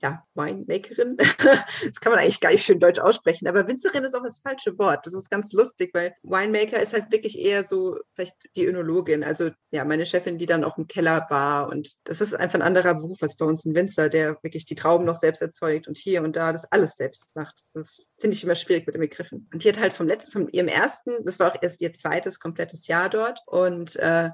ja, 0.00 0.22
Winemakerin, 0.34 1.16
das 1.16 2.00
kann 2.00 2.12
man 2.12 2.20
eigentlich 2.20 2.40
gar 2.40 2.52
nicht 2.52 2.64
schön 2.64 2.78
deutsch 2.78 3.00
aussprechen, 3.00 3.48
aber 3.48 3.66
Winzerin 3.66 4.04
ist 4.04 4.14
auch 4.14 4.22
das 4.22 4.38
falsche 4.38 4.78
Wort. 4.78 5.06
Das 5.06 5.14
ist 5.14 5.30
ganz 5.30 5.52
lustig, 5.52 5.90
weil 5.94 6.14
Winemaker 6.22 6.80
ist 6.80 6.92
halt 6.92 7.10
wirklich 7.10 7.38
eher 7.38 7.64
so 7.64 7.98
vielleicht 8.12 8.36
die 8.56 8.66
Önologin, 8.66 9.24
also 9.24 9.50
ja, 9.70 9.84
meine 9.84 10.06
Chefin, 10.06 10.38
die 10.38 10.46
dann 10.46 10.62
auch 10.62 10.78
im 10.78 10.86
Keller 10.86 11.26
war 11.30 11.70
und 11.70 11.94
das 12.04 12.20
ist 12.20 12.34
einfach 12.34 12.58
ein 12.58 12.62
anderer 12.62 12.94
Beruf 12.94 13.22
als 13.22 13.36
bei 13.36 13.46
uns 13.46 13.64
ein 13.64 13.74
Winzer, 13.74 14.08
der 14.08 14.38
wirklich 14.42 14.66
die 14.66 14.74
Trauben 14.74 15.06
noch 15.06 15.16
selbst 15.16 15.40
erzeugt 15.40 15.88
und 15.88 15.96
hier 15.96 16.22
und 16.22 16.36
da 16.36 16.52
das 16.52 16.70
alles 16.70 16.96
selbst 16.96 17.34
macht. 17.34 17.54
Das 17.74 18.06
finde 18.18 18.36
ich 18.36 18.44
immer 18.44 18.54
schwierig 18.54 18.86
mit 18.86 18.94
den 18.94 19.00
Begriffen. 19.00 19.48
Und 19.52 19.64
die 19.64 19.68
hat 19.68 19.80
halt 19.80 19.94
vom 19.94 20.06
letzten, 20.06 20.32
von 20.32 20.48
ihrem 20.48 20.68
ersten, 20.68 21.24
das 21.24 21.38
war 21.38 21.52
auch 21.52 21.58
erst 21.62 21.80
ihr 21.80 21.94
zweites 21.94 22.38
komplettes 22.38 22.86
Jahr 22.88 23.08
dort 23.08 23.40
und 23.46 23.96
äh, 23.96 24.30